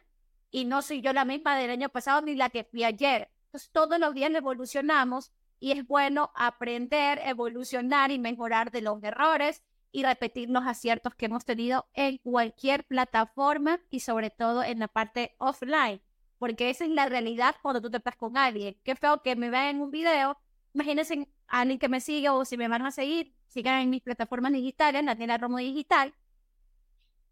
y 0.51 0.65
no 0.65 0.83
soy 0.83 1.01
yo 1.01 1.13
la 1.13 1.25
misma 1.25 1.57
del 1.57 1.71
año 1.71 1.89
pasado 1.89 2.23
ni 2.23 2.35
la 2.35 2.51
que 2.51 2.65
fui 2.65 2.85
ayer. 2.85 3.31
Entonces 3.47 3.71
todos 3.71 3.99
los 3.99 4.15
días 4.15 4.33
evolucionamos 4.35 5.33
y 5.61 5.73
es 5.73 5.87
bueno 5.87 6.33
aprender, 6.35 7.21
evolucionar 7.25 8.11
y 8.11 8.19
mejorar 8.19 8.71
de 8.71 8.83
los 8.83 9.03
errores 9.03 9.63
y 9.93 10.03
repetir 10.03 10.51
los 10.51 10.67
aciertos 10.67 11.15
que 11.15 11.27
hemos 11.27 11.45
tenido 11.45 11.89
en 11.95 12.19
cualquier 12.19 12.85
plataforma 12.85 13.81
y 13.91 14.01
sobre 14.01 14.31
todo 14.31 14.63
en 14.63 14.79
la 14.79 14.89
parte 14.89 15.35
offline, 15.39 16.03
porque 16.39 16.69
esa 16.69 16.85
es 16.85 16.91
la 16.91 17.07
realidad 17.07 17.57
cuando 17.63 17.81
tú 17.81 17.91
te 17.91 17.97
estás 17.97 18.17
con 18.17 18.37
alguien. 18.37 18.77
Qué 18.85 18.95
feo 18.95 19.23
que 19.23 19.37
me 19.37 19.49
vean 19.49 19.77
en 19.77 19.81
un 19.81 19.91
video, 19.91 20.39
imagínense 20.75 21.29
a 21.49 21.61
alguien 21.61 21.79
que 21.79 21.89
me 21.89 22.01
sigue 22.01 22.29
o 22.29 22.45
si 22.45 22.59
me 22.59 22.69
van 22.69 22.85
a 22.85 22.91
seguir, 22.91 23.35
sigan 23.47 23.81
en 23.81 23.91
mis 23.91 24.03
plataformas 24.03 24.53
digitales, 24.53 25.01
en 25.01 25.07
la 25.07 25.17
tienda 25.17 25.39
Romo 25.39 25.59
Digital, 25.59 26.13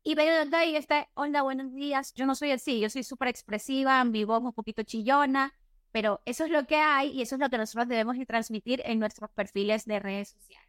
y 0.07 0.15
ven 0.15 0.55
ahí 0.55 0.77
está, 0.77 1.09
hola, 1.15 1.43
buenos 1.43 1.73
días, 1.73 2.13
yo 2.15 2.27
no 2.27 2.35
soy 2.35 2.51
así, 2.51 2.79
yo 2.79 2.91
soy 2.91 3.03
súper 3.03 3.29
expresiva, 3.29 4.05
voz 4.05 4.43
un 4.43 4.53
poquito 4.53 4.83
chillona, 4.83 5.55
pero 5.93 6.21
eso 6.27 6.45
es 6.45 6.51
lo 6.51 6.67
que 6.67 6.77
hay 6.77 7.09
y 7.09 7.23
eso 7.23 7.37
es 7.37 7.41
lo 7.41 7.49
que 7.49 7.57
nosotros 7.57 7.89
debemos 7.89 8.17
transmitir 8.27 8.83
en 8.85 8.99
nuestros 8.99 9.31
perfiles 9.31 9.87
de 9.87 9.99
redes 10.01 10.29
sociales. 10.29 10.69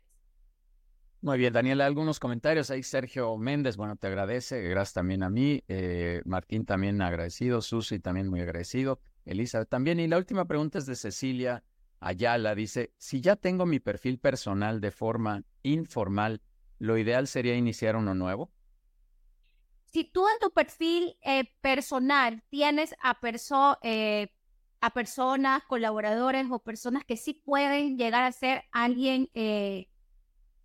Muy 1.20 1.38
bien, 1.38 1.52
Daniela, 1.52 1.86
algunos 1.86 2.20
comentarios. 2.20 2.70
Ahí 2.70 2.84
Sergio 2.84 3.36
Méndez, 3.36 3.78
bueno, 3.78 3.96
te 3.96 4.08
agradece. 4.08 4.62
Gracias 4.62 4.94
también 4.94 5.24
a 5.24 5.30
mí. 5.30 5.64
Eh, 5.68 6.22
Martín 6.24 6.66
también 6.66 7.02
agradecido. 7.02 7.62
Susi 7.62 8.00
también 8.00 8.30
muy 8.30 8.42
agradecido. 8.42 9.00
Elizabeth 9.26 9.68
también. 9.68 10.00
Y 10.00 10.08
la 10.08 10.18
última 10.18 10.46
pregunta 10.46 10.78
es 10.78 10.86
de 10.86 10.96
Cecilia 10.96 11.64
Ayala. 12.00 12.54
Dice, 12.54 12.94
si 13.00 13.22
ya 13.22 13.36
tengo 13.36 13.66
mi 13.66 13.80
perfil 13.80 14.20
personal 14.20 14.80
de 14.80 14.92
forma 14.92 15.42
informal, 15.64 16.44
¿lo 16.78 16.96
ideal 16.96 17.26
sería 17.26 17.56
iniciar 17.56 17.96
uno 17.96 18.14
nuevo? 18.14 18.52
Si 19.96 20.04
tú 20.04 20.28
en 20.28 20.38
tu 20.42 20.52
perfil 20.52 21.18
eh, 21.22 21.46
personal 21.62 22.44
tienes 22.50 22.94
a 23.02 23.22
personas, 23.22 23.78
eh, 23.82 24.28
a 24.82 24.90
personas, 24.90 25.64
colaboradores 25.64 26.48
o 26.52 26.60
personas 26.60 27.06
que 27.06 27.16
sí 27.16 27.34
pueden 27.34 27.98
llegar 27.98 28.24
a 28.24 28.34
ser 28.34 28.66
alguien 28.74 29.30
eh, 29.36 29.88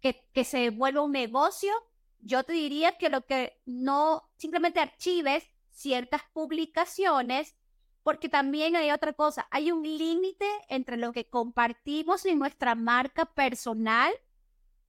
que, 0.00 0.28
que 0.32 0.42
se 0.42 0.70
vuelva 0.70 1.02
un 1.02 1.12
negocio, 1.12 1.70
yo 2.18 2.42
te 2.42 2.54
diría 2.54 2.98
que 2.98 3.08
lo 3.08 3.24
que 3.24 3.56
no 3.66 4.28
simplemente 4.36 4.80
archives 4.80 5.44
ciertas 5.70 6.22
publicaciones, 6.32 7.54
porque 8.02 8.28
también 8.28 8.74
hay 8.74 8.90
otra 8.90 9.12
cosa, 9.12 9.46
hay 9.52 9.70
un 9.70 9.84
límite 9.84 10.48
entre 10.68 10.96
lo 10.96 11.12
que 11.12 11.28
compartimos 11.28 12.26
en 12.26 12.40
nuestra 12.40 12.74
marca 12.74 13.26
personal 13.26 14.12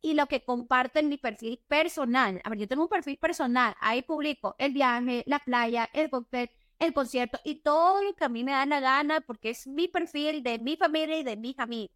y 0.02 0.14
lo 0.16 0.28
que 0.28 0.44
comparto 0.44 1.00
en 1.00 1.10
mi 1.10 1.18
perfil 1.18 1.64
personal. 1.68 2.42
A 2.44 2.50
ver, 2.50 2.60
yo 2.60 2.68
tengo 2.68 2.84
un 2.84 2.90
perfil 2.90 3.18
personal, 3.18 3.76
ahí 3.80 4.02
publico 4.02 4.56
el 4.58 4.74
viaje, 4.74 5.24
la 5.28 5.40
playa, 5.40 5.90
el 5.94 6.10
cóctel, 6.10 6.50
el 6.80 6.94
concierto 6.94 7.40
y 7.44 7.62
todo 7.62 8.02
lo 8.02 8.14
que 8.16 8.26
a 8.26 8.30
mí 8.30 8.44
me 8.44 8.52
da 8.52 8.66
la 8.66 8.80
gana 8.80 9.22
porque 9.22 9.52
es 9.52 9.68
mi 9.68 9.88
perfil 9.88 10.42
de 10.42 10.58
mi 10.60 10.76
familia 10.78 11.20
y 11.20 11.24
de 11.24 11.38
mis 11.38 11.58
amigos. 11.60 11.96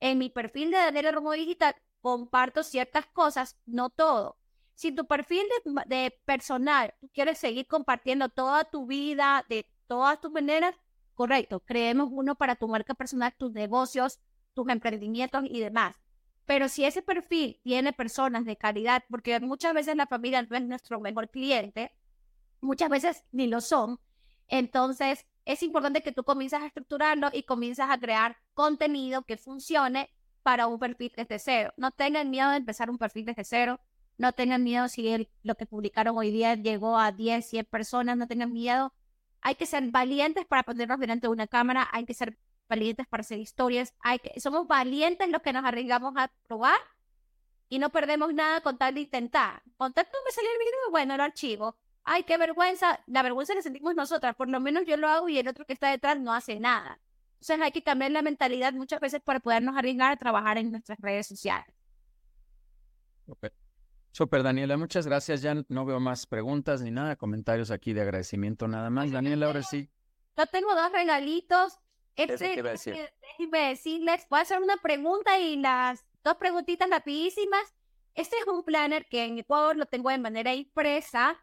En 0.00 0.18
mi 0.18 0.28
perfil 0.28 0.70
de 0.70 0.78
Daniela 0.78 1.12
Romo 1.12 1.32
Digital 1.32 1.74
comparto 2.00 2.62
ciertas 2.62 3.06
cosas, 3.06 3.56
no 3.64 3.90
todo. 3.90 4.36
Si 4.74 4.90
tu 4.90 5.06
perfil 5.06 5.44
de, 5.86 6.20
personal 6.24 6.92
quieres 7.12 7.38
seguir 7.38 7.66
compartiendo 7.68 8.28
toda 8.28 8.64
tu 8.64 8.86
vida, 8.86 9.44
de 9.48 9.66
todas 9.86 10.20
tus 10.20 10.32
maneras, 10.32 10.74
correcto, 11.14 11.60
creemos 11.60 12.08
uno 12.10 12.34
para 12.34 12.56
tu 12.56 12.66
marca 12.66 12.94
personal, 12.94 13.32
tus 13.38 13.52
negocios, 13.52 14.18
tus 14.52 14.68
emprendimientos 14.68 15.44
y 15.48 15.60
demás. 15.60 15.94
Pero 16.46 16.68
si 16.68 16.84
ese 16.84 17.02
perfil 17.02 17.60
tiene 17.62 17.92
personas 17.92 18.44
de 18.44 18.56
calidad, 18.56 19.04
porque 19.08 19.40
muchas 19.40 19.74
veces 19.74 19.96
la 19.96 20.06
familia 20.06 20.42
no 20.42 20.56
es 20.56 20.62
nuestro 20.62 21.00
mejor 21.00 21.30
cliente, 21.30 21.92
muchas 22.60 22.90
veces 22.90 23.24
ni 23.32 23.46
lo 23.46 23.60
son, 23.60 23.98
entonces, 24.48 25.26
es 25.44 25.62
importante 25.62 26.02
que 26.02 26.12
tú 26.12 26.24
comiences 26.24 26.60
a 26.60 26.66
estructurarlo 26.66 27.28
y 27.32 27.44
comiences 27.44 27.86
a 27.88 27.98
crear 27.98 28.36
contenido 28.54 29.22
que 29.22 29.36
funcione 29.36 30.10
para 30.42 30.66
un 30.66 30.78
perfil 30.78 31.12
desde 31.16 31.38
cero. 31.38 31.72
No 31.76 31.90
tengan 31.90 32.30
miedo 32.30 32.50
de 32.50 32.58
empezar 32.58 32.90
un 32.90 32.98
perfil 32.98 33.24
desde 33.26 33.44
cero. 33.44 33.80
No 34.16 34.32
tengan 34.32 34.62
miedo 34.62 34.88
si 34.88 35.28
lo 35.42 35.54
que 35.56 35.66
publicaron 35.66 36.16
hoy 36.16 36.30
día 36.30 36.54
llegó 36.54 36.98
a 36.98 37.12
10, 37.12 37.44
100 37.44 37.64
personas. 37.66 38.16
No 38.16 38.28
tengan 38.28 38.52
miedo. 38.52 38.92
Hay 39.40 39.56
que 39.56 39.66
ser 39.66 39.82
valientes 39.90 40.46
para 40.46 40.62
ponernos 40.62 41.00
delante 41.00 41.26
de 41.26 41.32
una 41.32 41.46
cámara. 41.46 41.88
Hay 41.92 42.04
que 42.06 42.14
ser 42.14 42.38
valientes 42.68 43.06
para 43.06 43.22
hacer 43.22 43.38
historias. 43.38 43.94
Hay 44.00 44.18
que, 44.18 44.38
somos 44.40 44.66
valientes 44.66 45.28
los 45.28 45.42
que 45.42 45.52
nos 45.52 45.64
arriesgamos 45.64 46.14
a 46.16 46.30
probar 46.46 46.78
y 47.68 47.78
no 47.78 47.90
perdemos 47.90 48.34
nada 48.34 48.60
con 48.60 48.78
tal 48.78 48.94
de 48.94 49.00
intentar. 49.00 49.62
Con 49.76 49.92
tal 49.92 50.06
me 50.24 50.32
salió 50.32 50.50
el 50.50 50.58
video, 50.58 50.90
bueno, 50.90 51.16
lo 51.16 51.22
archivo 51.22 51.76
ay, 52.04 52.24
qué 52.24 52.38
vergüenza, 52.38 53.00
la 53.06 53.22
vergüenza 53.22 53.54
que 53.54 53.62
sentimos 53.62 53.94
nosotras, 53.94 54.36
por 54.36 54.48
lo 54.48 54.60
menos 54.60 54.84
yo 54.86 54.96
lo 54.96 55.08
hago 55.08 55.28
y 55.28 55.38
el 55.38 55.48
otro 55.48 55.64
que 55.64 55.72
está 55.72 55.90
detrás 55.90 56.18
no 56.20 56.32
hace 56.32 56.60
nada. 56.60 57.00
Entonces 57.34 57.60
hay 57.60 57.72
que 57.72 57.82
cambiar 57.82 58.10
la 58.10 58.22
mentalidad 58.22 58.72
muchas 58.72 59.00
veces 59.00 59.20
para 59.20 59.40
podernos 59.40 59.76
arriesgar 59.76 60.12
a 60.12 60.16
trabajar 60.16 60.56
en 60.58 60.70
nuestras 60.70 60.98
redes 61.00 61.26
sociales. 61.26 61.74
Super. 64.12 64.42
Daniela, 64.42 64.76
muchas 64.76 65.06
gracias. 65.06 65.42
Ya 65.42 65.54
no 65.68 65.84
veo 65.84 65.98
más 65.98 66.26
preguntas 66.26 66.82
ni 66.82 66.90
nada, 66.90 67.16
comentarios 67.16 67.70
aquí 67.70 67.92
de 67.92 68.02
agradecimiento 68.02 68.68
nada 68.68 68.88
más. 68.88 69.10
Daniela, 69.10 69.46
ahora 69.46 69.62
sí. 69.62 69.90
Yo 70.36 70.46
tengo 70.46 70.74
dos 70.74 70.92
regalitos. 70.92 71.80
Este, 72.16 72.62
déjenme 72.62 73.68
decirles, 73.68 74.26
voy 74.28 74.38
a 74.38 74.42
hacer 74.42 74.60
una 74.60 74.76
pregunta 74.76 75.38
y 75.38 75.56
las 75.56 76.04
dos 76.22 76.36
preguntitas 76.36 76.88
rapidísimas. 76.88 77.74
Este 78.14 78.36
es 78.36 78.46
un 78.46 78.62
planner 78.64 79.06
que 79.06 79.24
en 79.24 79.38
Ecuador 79.38 79.76
lo 79.76 79.86
tengo 79.86 80.10
de 80.10 80.18
manera 80.18 80.54
impresa 80.54 81.40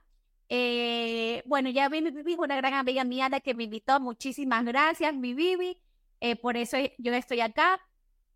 eh, 0.54 1.44
bueno, 1.46 1.70
ya 1.70 1.88
vi 1.88 2.02
mi 2.02 2.12
Bibi, 2.12 2.36
una 2.38 2.58
gran 2.58 2.74
amiga 2.74 3.06
mía 3.06 3.30
la 3.30 3.40
que 3.40 3.54
me 3.54 3.64
invitó. 3.64 4.02
Muchísimas 4.02 4.66
gracias, 4.66 5.14
mi 5.14 5.34
Bibi. 5.34 5.82
Eh, 6.20 6.36
por 6.36 6.58
eso 6.58 6.78
yo 6.98 7.14
estoy 7.14 7.40
acá. 7.40 7.80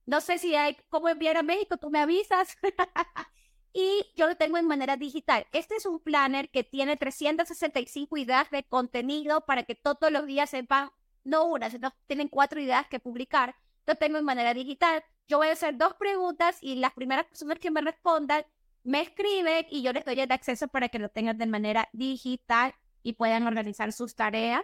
No 0.06 0.22
sé 0.22 0.38
si 0.38 0.56
hay 0.56 0.78
cómo 0.88 1.10
enviar 1.10 1.36
a 1.36 1.44
México, 1.44 1.76
tú 1.76 1.90
me 1.90 2.00
avisas. 2.00 2.56
y 3.74 4.06
yo 4.16 4.28
lo 4.28 4.38
tengo 4.38 4.58
en 4.58 4.66
manera 4.66 4.96
digital. 4.96 5.46
Este 5.52 5.76
es 5.76 5.86
un 5.86 6.00
planner 6.00 6.50
que 6.52 6.64
tiene 6.64 6.96
365 6.96 8.16
ideas 8.16 8.50
de 8.50 8.64
contenido 8.64 9.42
para 9.46 9.64
que 9.64 9.76
todos 9.76 10.10
los 10.10 10.26
días 10.26 10.50
sepan, 10.50 10.92
no 11.26 11.46
una, 11.46 11.70
sino 11.70 11.92
tienen 12.08 12.30
cuatro 12.30 12.62
ideas 12.62 12.88
que 12.88 13.00
publicar. 13.00 13.56
Lo 13.86 13.96
tengo 13.96 14.18
en 14.18 14.26
manera 14.26 14.54
digital. 14.54 15.04
Yo 15.28 15.38
voy 15.40 15.50
a 15.50 15.54
hacer 15.54 15.78
dos 15.78 15.96
preguntas 15.96 16.58
y 16.62 16.76
las 16.76 16.94
primeras 16.94 17.26
personas 17.26 17.60
que 17.60 17.72
me 17.72 17.82
respondan 17.82 18.46
me 18.84 19.02
escriben 19.02 19.66
y 19.70 19.82
yo 19.82 19.92
les 19.92 20.06
doy 20.06 20.20
el 20.20 20.32
acceso 20.32 20.68
para 20.68 20.90
que 20.90 21.00
lo 21.00 21.10
tengan 21.10 21.38
de 21.38 21.48
manera 21.48 21.90
digital 21.92 22.74
y 23.02 23.14
puedan 23.14 23.46
organizar 23.48 23.92
sus 23.92 24.16
tareas. 24.16 24.64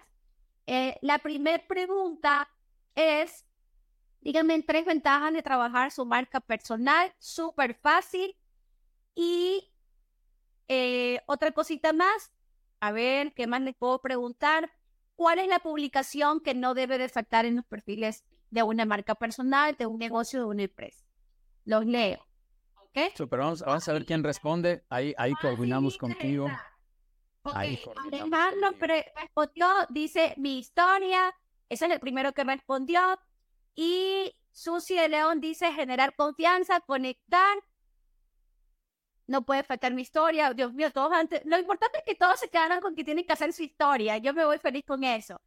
Eh, 0.68 0.98
la 1.02 1.18
primera 1.18 1.66
pregunta 1.68 2.48
es, 2.94 3.46
díganme 4.22 4.62
tres 4.62 4.86
ventajas 4.86 5.34
de 5.34 5.42
trabajar 5.42 5.92
su 5.92 6.06
marca 6.06 6.40
personal, 6.40 7.12
súper 7.18 7.76
fácil. 7.76 8.36
Y 9.16 9.72
eh, 10.68 11.22
otra 11.26 11.52
cosita 11.52 11.92
más, 11.92 12.32
a 12.80 12.92
ver, 12.92 13.34
¿qué 13.34 13.48
más 13.48 13.62
les 13.62 13.76
puedo 13.76 14.02
preguntar? 14.02 14.72
¿Cuál 15.22 15.38
es 15.38 15.48
la 15.48 15.60
publicación 15.60 16.40
que 16.40 16.56
no 16.56 16.74
debe 16.74 16.98
de 16.98 17.08
faltar 17.08 17.46
en 17.46 17.58
los 17.58 17.66
perfiles 17.66 18.26
de 18.50 18.64
una 18.64 18.86
marca 18.86 19.14
personal, 19.14 19.76
de 19.78 19.86
un 19.86 20.00
negocio, 20.00 20.40
de 20.40 20.46
una 20.46 20.64
empresa? 20.64 21.06
Los 21.64 21.86
leo. 21.86 22.26
¿Qué? 22.92 23.14
Super, 23.16 23.38
vamos, 23.38 23.62
vamos, 23.62 23.88
a 23.88 23.94
ver 23.94 24.04
quién 24.04 24.24
responde. 24.24 24.84
Ahí, 24.90 25.14
ahí 25.20 25.36
coordinamos 25.36 26.00
contigo. 26.00 26.50
Ahí 27.44 27.80
Alejandro 28.12 28.72
respondió, 29.16 29.68
dice 29.90 30.34
mi 30.38 30.58
historia. 30.58 31.36
Ese 31.70 31.86
es 31.86 31.92
el 31.92 32.00
primero 32.00 32.34
que 32.34 32.44
respondió. 32.44 33.00
Y 33.76 34.36
Susi 34.52 34.96
de 34.96 35.08
León 35.08 35.40
dice 35.40 35.72
generar 35.72 36.16
confianza, 36.16 36.80
conectar. 36.80 37.60
No 39.28 39.44
puede 39.44 39.64
faltar 39.64 39.94
mi 39.94 40.02
historia. 40.02 40.54
Dios 40.54 40.74
mío, 40.74 40.92
todos 40.92 41.12
antes. 41.14 41.42
Lo 41.46 41.58
importante 41.58 42.00
es 42.00 42.04
que 42.04 42.16
todos 42.16 42.40
se 42.40 42.50
quedaran 42.50 42.82
con 42.82 42.96
que 42.96 43.04
tienen 43.04 43.26
que 43.26 43.34
hacer 43.34 43.54
su 43.54 43.64
historia. 43.64 44.18
Yo 44.18 44.34
me 44.34 44.46
voy 44.46 44.58
feliz 44.58 44.84
con 44.86 45.04
eso. 45.04 45.40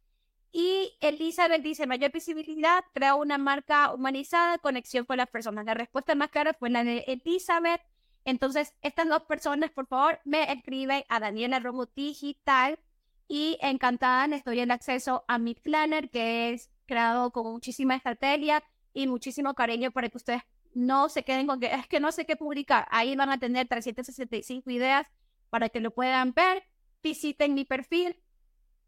Y 0.51 0.93
Elizabeth 1.01 1.61
dice, 1.61 1.85
mayor 1.85 2.11
visibilidad, 2.13 2.83
crea 2.93 3.15
una 3.15 3.37
marca 3.37 3.93
humanizada, 3.93 4.57
conexión 4.57 5.05
con 5.05 5.17
las 5.17 5.27
personas. 5.27 5.65
La 5.65 5.73
respuesta 5.73 6.15
más 6.15 6.29
clara 6.29 6.53
fue 6.53 6.69
la 6.69 6.83
de 6.83 6.99
Elizabeth. 7.07 7.81
Entonces, 8.23 8.73
estas 8.81 9.09
dos 9.09 9.23
personas, 9.23 9.69
por 9.71 9.85
favor, 9.87 10.19
me 10.23 10.51
escriben 10.51 11.03
a 11.09 11.19
Daniela 11.19 11.59
Romo 11.59 11.87
Digital 11.87 12.79
y 13.27 13.57
encantada 13.61 14.27
les 14.27 14.43
doy 14.43 14.59
el 14.59 14.71
acceso 14.71 15.25
a 15.27 15.37
mi 15.37 15.55
planner 15.55 16.09
que 16.09 16.53
es 16.53 16.69
creado 16.85 17.31
con 17.31 17.51
muchísima 17.51 17.95
estrategia 17.95 18.63
y 18.93 19.07
muchísimo 19.07 19.53
cariño 19.55 19.91
para 19.91 20.09
que 20.09 20.17
ustedes 20.17 20.43
no 20.75 21.09
se 21.09 21.23
queden 21.23 21.47
con 21.47 21.59
que 21.59 21.73
es 21.73 21.87
que 21.87 21.99
no 21.99 22.11
sé 22.11 22.27
qué 22.27 22.35
publicar. 22.35 22.87
Ahí 22.91 23.15
van 23.15 23.31
a 23.31 23.39
tener 23.39 23.67
365 23.67 24.69
ideas 24.69 25.07
para 25.49 25.69
que 25.69 25.79
lo 25.79 25.89
puedan 25.89 26.33
ver. 26.33 26.63
Visiten 27.01 27.55
mi 27.55 27.65
perfil, 27.65 28.15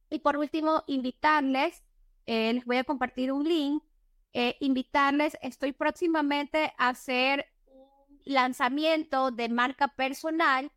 y 0.10 0.20
por 0.20 0.38
último, 0.38 0.84
invitarles, 0.88 1.84
eh, 2.26 2.54
les 2.54 2.66
voy 2.66 2.78
a 2.78 2.84
compartir 2.84 3.32
un 3.32 3.44
link, 3.44 3.84
eh, 4.34 4.56
invitarles, 4.60 5.38
estoy 5.42 5.74
próximamente 5.74 6.74
a 6.78 6.90
hacer 6.90 7.48
un 7.66 8.20
lanzamiento 8.26 9.32
de 9.32 9.50
marca 9.50 9.88
personal 9.90 10.72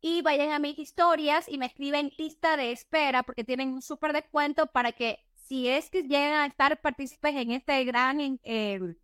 y 0.00 0.22
vayan 0.22 0.50
a 0.50 0.58
mis 0.58 0.78
historias 0.78 1.46
y 1.48 1.58
me 1.58 1.66
escriben 1.66 2.12
lista 2.16 2.56
de 2.56 2.72
espera 2.72 3.22
porque 3.22 3.44
tienen 3.44 3.72
un 3.74 3.82
súper 3.82 4.12
descuento 4.12 4.66
para 4.66 4.92
que 4.92 5.18
si 5.34 5.68
es 5.68 5.90
que 5.90 6.02
llegan 6.02 6.40
a 6.40 6.46
estar 6.46 6.80
partícipes 6.80 7.34
en 7.34 7.50
este 7.50 7.84
gran 7.84 8.40
eh, 8.42 8.94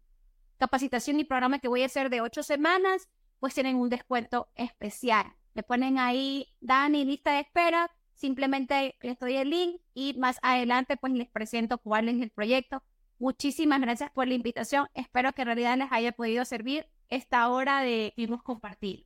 capacitación 0.59 1.21
y 1.21 1.25
programa 1.25 1.59
que 1.59 1.69
voy 1.69 1.83
a 1.83 1.87
hacer 1.87 2.11
de 2.11 2.21
ocho 2.21 2.43
semanas, 2.43 3.09
pues 3.41 3.55
tienen 3.55 3.77
un 3.77 3.89
descuento 3.89 4.49
especial. 4.55 5.27
Me 5.55 5.63
ponen 5.63 5.99
ahí, 5.99 6.49
Dani, 6.61 7.05
lista 7.05 7.33
de 7.33 7.41
espera, 7.41 7.91
Simplemente 8.17 8.97
les 9.03 9.19
doy 9.19 9.37
el 9.37 9.51
link 9.51 9.81
y 9.93 10.15
más 10.19 10.39
adelante 10.43 10.97
pues 10.97 11.13
les 11.13 11.29
presento 11.29 11.77
cuál 11.79 12.09
es 12.09 12.21
el 12.23 12.31
proyecto. 12.31 12.83
Muchísimas 13.19 13.81
gracias 13.81 14.11
por 14.11 14.27
la 14.27 14.35
invitación. 14.35 14.89
Espero 14.95 15.33
que 15.33 15.43
en 15.43 15.47
realidad 15.47 15.77
les 15.77 15.93
haya 15.93 16.13
podido 16.13 16.45
servir 16.47 16.87
esta 17.11 17.49
hora 17.49 17.83
de 17.83 18.15
que 18.17 18.25
hemos 18.25 18.43
compartido. 18.43 19.05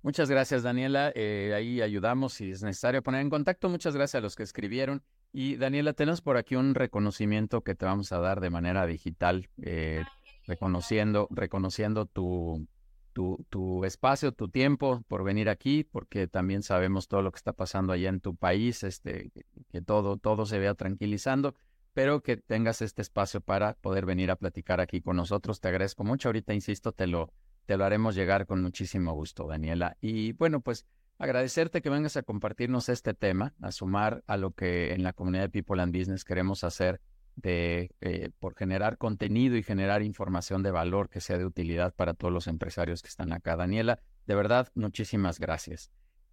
Muchas 0.00 0.30
gracias, 0.30 0.62
Daniela. 0.62 1.12
Eh, 1.14 1.52
ahí 1.54 1.82
ayudamos 1.82 2.32
si 2.32 2.50
es 2.50 2.62
necesario 2.62 3.02
poner 3.02 3.20
en 3.20 3.30
contacto. 3.30 3.68
Muchas 3.68 3.94
gracias 3.94 4.18
a 4.18 4.22
los 4.22 4.36
que 4.36 4.42
escribieron. 4.42 5.02
Y 5.30 5.56
Daniela, 5.56 5.92
tenemos 5.92 6.22
por 6.22 6.38
aquí 6.38 6.56
un 6.56 6.74
reconocimiento 6.74 7.62
que 7.62 7.74
te 7.74 7.84
vamos 7.84 8.10
a 8.12 8.18
dar 8.18 8.40
de 8.40 8.50
manera 8.50 8.86
digital, 8.86 9.48
eh, 9.62 10.02
reconociendo, 10.46 11.28
reconociendo 11.30 12.06
tu, 12.06 12.66
tu, 13.12 13.44
tu, 13.50 13.84
espacio, 13.84 14.32
tu 14.32 14.48
tiempo 14.48 15.02
por 15.08 15.24
venir 15.24 15.48
aquí, 15.48 15.84
porque 15.84 16.26
también 16.26 16.62
sabemos 16.62 17.08
todo 17.08 17.22
lo 17.22 17.30
que 17.30 17.36
está 17.36 17.52
pasando 17.52 17.92
allá 17.92 18.08
en 18.08 18.20
tu 18.20 18.34
país, 18.34 18.82
este, 18.82 19.30
que 19.70 19.82
todo, 19.82 20.16
todo 20.16 20.46
se 20.46 20.58
vea 20.58 20.74
tranquilizando, 20.74 21.54
pero 21.92 22.22
que 22.22 22.36
tengas 22.36 22.82
este 22.82 23.02
espacio 23.02 23.40
para 23.40 23.74
poder 23.74 24.06
venir 24.06 24.30
a 24.30 24.36
platicar 24.36 24.80
aquí 24.80 25.00
con 25.00 25.16
nosotros. 25.16 25.60
Te 25.60 25.68
agradezco 25.68 26.04
mucho. 26.04 26.28
Ahorita, 26.28 26.54
insisto, 26.54 26.92
te 26.92 27.06
lo, 27.06 27.32
te 27.66 27.76
lo 27.76 27.84
haremos 27.84 28.14
llegar 28.14 28.46
con 28.46 28.62
muchísimo 28.62 29.12
gusto, 29.12 29.46
Daniela. 29.46 29.96
Y 30.00 30.32
bueno, 30.32 30.60
pues 30.60 30.86
agradecerte 31.18 31.82
que 31.82 31.90
vengas 31.90 32.16
a 32.16 32.22
compartirnos 32.22 32.88
este 32.88 33.14
tema, 33.14 33.54
a 33.60 33.72
sumar 33.72 34.24
a 34.26 34.36
lo 34.36 34.52
que 34.52 34.92
en 34.92 35.02
la 35.02 35.12
comunidad 35.12 35.44
de 35.44 35.48
People 35.50 35.82
and 35.82 35.96
Business 35.96 36.24
queremos 36.24 36.64
hacer 36.64 37.00
de, 37.36 37.90
eh, 38.00 38.30
por 38.38 38.54
generar 38.54 38.98
contenido 38.98 39.56
y 39.56 39.62
generar 39.62 40.02
información 40.02 40.62
de 40.62 40.70
valor 40.70 41.08
que 41.08 41.20
sea 41.20 41.38
de 41.38 41.46
utilidad 41.46 41.94
para 41.94 42.14
todos 42.14 42.32
los 42.32 42.46
empresarios 42.46 43.02
que 43.02 43.08
están 43.08 43.32
acá. 43.32 43.56
Daniela, 43.56 44.00
de 44.26 44.34
verdad, 44.34 44.68
muchísimas 44.74 45.38
gracias. 45.38 45.90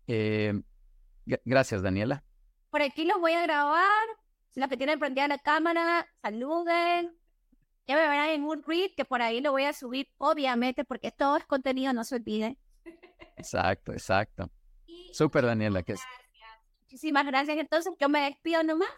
Eh, 0.07 0.61
gracias, 1.45 1.81
Daniela. 1.81 2.23
Por 2.69 2.81
aquí 2.81 3.05
los 3.05 3.19
voy 3.19 3.34
a 3.34 3.43
grabar. 3.43 4.07
Los 4.55 4.67
que 4.67 4.77
tienen 4.77 4.99
prendida 4.99 5.27
la 5.27 5.38
cámara, 5.38 6.07
saluden. 6.21 7.15
Ya 7.88 7.95
me 7.95 8.01
verán 8.01 8.30
en 8.30 8.43
un 8.43 8.61
read 8.63 8.91
que 8.95 9.05
por 9.05 9.21
ahí 9.21 9.41
lo 9.41 9.51
voy 9.51 9.63
a 9.63 9.73
subir, 9.73 10.07
obviamente, 10.17 10.85
porque 10.85 11.11
todo 11.11 11.38
es 11.38 11.45
contenido, 11.45 11.93
no 11.93 12.03
se 12.03 12.15
olviden. 12.15 12.57
Exacto, 13.38 13.93
exacto. 13.93 14.51
Súper, 15.11 15.45
Daniela. 15.45 15.81
Que 15.81 15.95
Muchísimas 16.81 17.26
gracias. 17.26 17.57
Entonces, 17.57 17.93
yo 17.99 18.09
me 18.09 18.21
despido 18.21 18.63
nomás. 18.63 18.89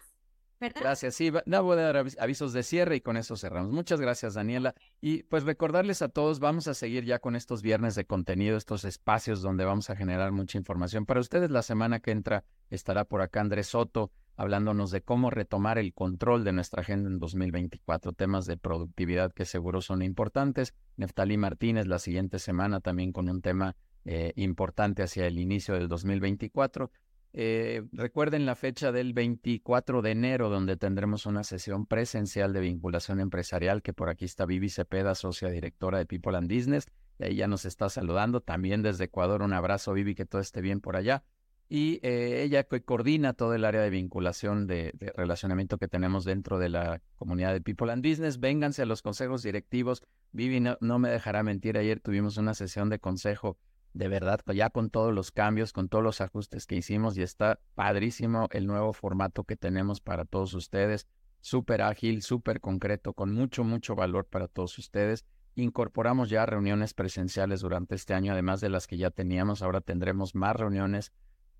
Gracias. 0.80 1.14
Sí, 1.14 1.32
no 1.46 1.62
voy 1.62 1.78
a 1.78 1.92
dar 1.92 2.06
avisos 2.18 2.52
de 2.52 2.62
cierre 2.62 2.96
y 2.96 3.00
con 3.00 3.16
eso 3.16 3.36
cerramos. 3.36 3.72
Muchas 3.72 4.00
gracias, 4.00 4.34
Daniela. 4.34 4.74
Y 5.00 5.24
pues 5.24 5.44
recordarles 5.44 6.02
a 6.02 6.08
todos, 6.08 6.40
vamos 6.40 6.68
a 6.68 6.74
seguir 6.74 7.04
ya 7.04 7.18
con 7.18 7.36
estos 7.36 7.62
viernes 7.62 7.94
de 7.94 8.04
contenido, 8.04 8.56
estos 8.56 8.84
espacios 8.84 9.42
donde 9.42 9.64
vamos 9.64 9.90
a 9.90 9.96
generar 9.96 10.32
mucha 10.32 10.58
información. 10.58 11.06
Para 11.06 11.20
ustedes, 11.20 11.50
la 11.50 11.62
semana 11.62 12.00
que 12.00 12.12
entra 12.12 12.44
estará 12.70 13.04
por 13.04 13.22
acá 13.22 13.40
Andrés 13.40 13.68
Soto 13.68 14.12
hablándonos 14.36 14.90
de 14.90 15.02
cómo 15.02 15.30
retomar 15.30 15.78
el 15.78 15.92
control 15.92 16.44
de 16.44 16.52
nuestra 16.52 16.82
agenda 16.82 17.08
en 17.10 17.18
2024, 17.18 18.12
temas 18.12 18.46
de 18.46 18.56
productividad 18.56 19.32
que 19.32 19.44
seguro 19.44 19.80
son 19.82 20.02
importantes. 20.02 20.74
Neftalí 20.96 21.36
Martínez 21.36 21.86
la 21.86 21.98
siguiente 21.98 22.38
semana 22.38 22.80
también 22.80 23.12
con 23.12 23.28
un 23.28 23.42
tema 23.42 23.76
eh, 24.04 24.32
importante 24.36 25.02
hacia 25.02 25.26
el 25.26 25.38
inicio 25.38 25.74
del 25.74 25.88
2024. 25.88 26.90
Eh, 27.34 27.84
recuerden 27.92 28.44
la 28.44 28.54
fecha 28.54 28.92
del 28.92 29.14
24 29.14 30.02
de 30.02 30.10
enero, 30.10 30.50
donde 30.50 30.76
tendremos 30.76 31.24
una 31.24 31.44
sesión 31.44 31.86
presencial 31.86 32.52
de 32.52 32.60
vinculación 32.60 33.20
empresarial, 33.20 33.82
que 33.82 33.94
por 33.94 34.10
aquí 34.10 34.26
está 34.26 34.44
Vivi 34.44 34.68
Cepeda, 34.68 35.14
socia 35.14 35.48
directora 35.48 35.98
de 35.98 36.06
People 36.06 36.36
and 36.36 36.52
Business, 36.52 36.86
y 37.18 37.24
ahí 37.24 37.36
ya 37.36 37.46
nos 37.46 37.64
está 37.64 37.88
saludando. 37.88 38.42
También 38.42 38.82
desde 38.82 39.04
Ecuador, 39.04 39.42
un 39.42 39.54
abrazo, 39.54 39.94
Vivi, 39.94 40.14
que 40.14 40.26
todo 40.26 40.42
esté 40.42 40.60
bien 40.60 40.80
por 40.80 40.96
allá. 40.96 41.24
Y 41.70 42.00
eh, 42.02 42.42
ella 42.42 42.64
coordina 42.64 43.32
todo 43.32 43.54
el 43.54 43.64
área 43.64 43.80
de 43.80 43.88
vinculación 43.88 44.66
de, 44.66 44.92
relacionamiento 45.16 45.78
que 45.78 45.88
tenemos 45.88 46.26
dentro 46.26 46.58
de 46.58 46.68
la 46.68 47.00
comunidad 47.16 47.54
de 47.54 47.62
People 47.62 47.90
and 47.90 48.06
Business. 48.06 48.40
Vénganse 48.40 48.82
a 48.82 48.86
los 48.86 49.00
consejos 49.00 49.42
directivos. 49.42 50.02
Vivi 50.32 50.60
no, 50.60 50.76
no 50.82 50.98
me 50.98 51.08
dejará 51.08 51.42
mentir, 51.42 51.78
ayer 51.78 51.98
tuvimos 52.00 52.36
una 52.36 52.52
sesión 52.52 52.90
de 52.90 52.98
consejo 52.98 53.56
de 53.94 54.08
verdad, 54.08 54.40
ya 54.54 54.70
con 54.70 54.90
todos 54.90 55.12
los 55.12 55.30
cambios, 55.30 55.72
con 55.72 55.88
todos 55.88 56.02
los 56.02 56.20
ajustes 56.20 56.66
que 56.66 56.76
hicimos 56.76 57.16
y 57.16 57.22
está 57.22 57.60
padrísimo 57.74 58.48
el 58.52 58.66
nuevo 58.66 58.92
formato 58.92 59.44
que 59.44 59.56
tenemos 59.56 60.00
para 60.00 60.24
todos 60.24 60.54
ustedes, 60.54 61.06
súper 61.40 61.82
ágil, 61.82 62.22
súper 62.22 62.60
concreto, 62.60 63.12
con 63.12 63.32
mucho, 63.32 63.64
mucho 63.64 63.94
valor 63.94 64.26
para 64.26 64.48
todos 64.48 64.78
ustedes. 64.78 65.26
Incorporamos 65.54 66.30
ya 66.30 66.46
reuniones 66.46 66.94
presenciales 66.94 67.60
durante 67.60 67.94
este 67.94 68.14
año, 68.14 68.32
además 68.32 68.60
de 68.60 68.70
las 68.70 68.86
que 68.86 68.96
ya 68.96 69.10
teníamos, 69.10 69.60
ahora 69.60 69.82
tendremos 69.82 70.34
más 70.34 70.56
reuniones 70.56 71.12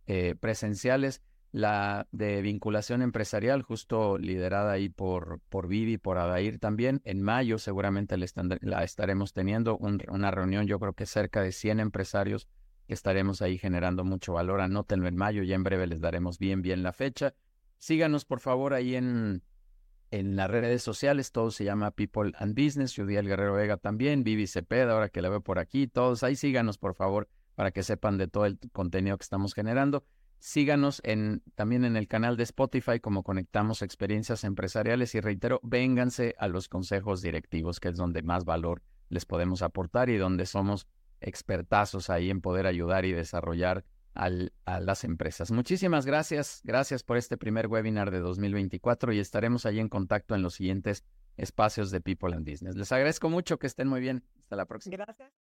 eh, 0.06 0.34
presenciales 0.40 1.22
la 1.52 2.08
de 2.12 2.40
vinculación 2.40 3.02
empresarial, 3.02 3.62
justo 3.62 4.16
liderada 4.16 4.72
ahí 4.72 4.88
por, 4.88 5.40
por 5.50 5.68
Vivi, 5.68 5.98
por 5.98 6.16
Adair 6.16 6.58
también. 6.58 7.02
En 7.04 7.22
mayo 7.22 7.58
seguramente 7.58 8.16
la, 8.16 8.82
estaremos 8.82 9.34
teniendo 9.34 9.76
una 9.76 10.30
reunión, 10.30 10.66
yo 10.66 10.80
creo 10.80 10.94
que 10.94 11.04
cerca 11.04 11.42
de 11.42 11.52
100 11.52 11.80
empresarios 11.80 12.48
que 12.88 12.94
estaremos 12.94 13.42
ahí 13.42 13.58
generando 13.58 14.02
mucho 14.02 14.32
valor. 14.32 14.62
Anótenlo 14.62 15.06
en 15.08 15.16
mayo, 15.16 15.42
ya 15.42 15.54
en 15.54 15.62
breve 15.62 15.86
les 15.86 16.00
daremos 16.00 16.38
bien, 16.38 16.62
bien 16.62 16.82
la 16.82 16.94
fecha. 16.94 17.34
Síganos, 17.76 18.24
por 18.24 18.40
favor, 18.40 18.72
ahí 18.72 18.96
en, 18.96 19.42
en 20.10 20.36
las 20.36 20.50
redes 20.50 20.82
sociales, 20.82 21.32
todo 21.32 21.50
se 21.50 21.64
llama 21.64 21.90
People 21.90 22.32
and 22.36 22.54
Business, 22.54 22.94
Judiel 22.96 23.26
Guerrero 23.26 23.54
Vega 23.54 23.76
también, 23.76 24.24
Vivi 24.24 24.46
Cepeda, 24.46 24.92
ahora 24.92 25.10
que 25.10 25.20
la 25.20 25.28
veo 25.28 25.42
por 25.42 25.58
aquí, 25.58 25.86
todos 25.86 26.22
ahí 26.22 26.34
síganos, 26.34 26.78
por 26.78 26.94
favor, 26.94 27.28
para 27.54 27.72
que 27.72 27.82
sepan 27.82 28.16
de 28.16 28.28
todo 28.28 28.46
el 28.46 28.58
contenido 28.72 29.18
que 29.18 29.24
estamos 29.24 29.52
generando. 29.52 30.04
Síganos 30.42 31.00
en, 31.04 31.40
también 31.54 31.84
en 31.84 31.96
el 31.96 32.08
canal 32.08 32.36
de 32.36 32.42
Spotify 32.42 32.98
como 32.98 33.22
Conectamos 33.22 33.80
Experiencias 33.80 34.42
Empresariales 34.42 35.14
y 35.14 35.20
reitero, 35.20 35.60
vénganse 35.62 36.34
a 36.36 36.48
los 36.48 36.68
consejos 36.68 37.22
directivos, 37.22 37.78
que 37.78 37.90
es 37.90 37.96
donde 37.96 38.22
más 38.24 38.44
valor 38.44 38.82
les 39.08 39.24
podemos 39.24 39.62
aportar 39.62 40.10
y 40.10 40.16
donde 40.16 40.46
somos 40.46 40.88
expertazos 41.20 42.10
ahí 42.10 42.28
en 42.28 42.40
poder 42.40 42.66
ayudar 42.66 43.04
y 43.04 43.12
desarrollar 43.12 43.84
al, 44.14 44.52
a 44.64 44.80
las 44.80 45.04
empresas. 45.04 45.52
Muchísimas 45.52 46.06
gracias, 46.06 46.60
gracias 46.64 47.04
por 47.04 47.18
este 47.18 47.36
primer 47.36 47.68
webinar 47.68 48.10
de 48.10 48.18
2024 48.18 49.12
y 49.12 49.20
estaremos 49.20 49.64
ahí 49.64 49.78
en 49.78 49.88
contacto 49.88 50.34
en 50.34 50.42
los 50.42 50.54
siguientes 50.54 51.04
espacios 51.36 51.92
de 51.92 52.00
People 52.00 52.34
and 52.34 52.50
Business. 52.50 52.74
Les 52.74 52.90
agradezco 52.90 53.30
mucho 53.30 53.60
que 53.60 53.68
estén 53.68 53.86
muy 53.86 54.00
bien. 54.00 54.24
Hasta 54.40 54.56
la 54.56 54.66
próxima. 54.66 54.96
Gracias. 54.96 55.51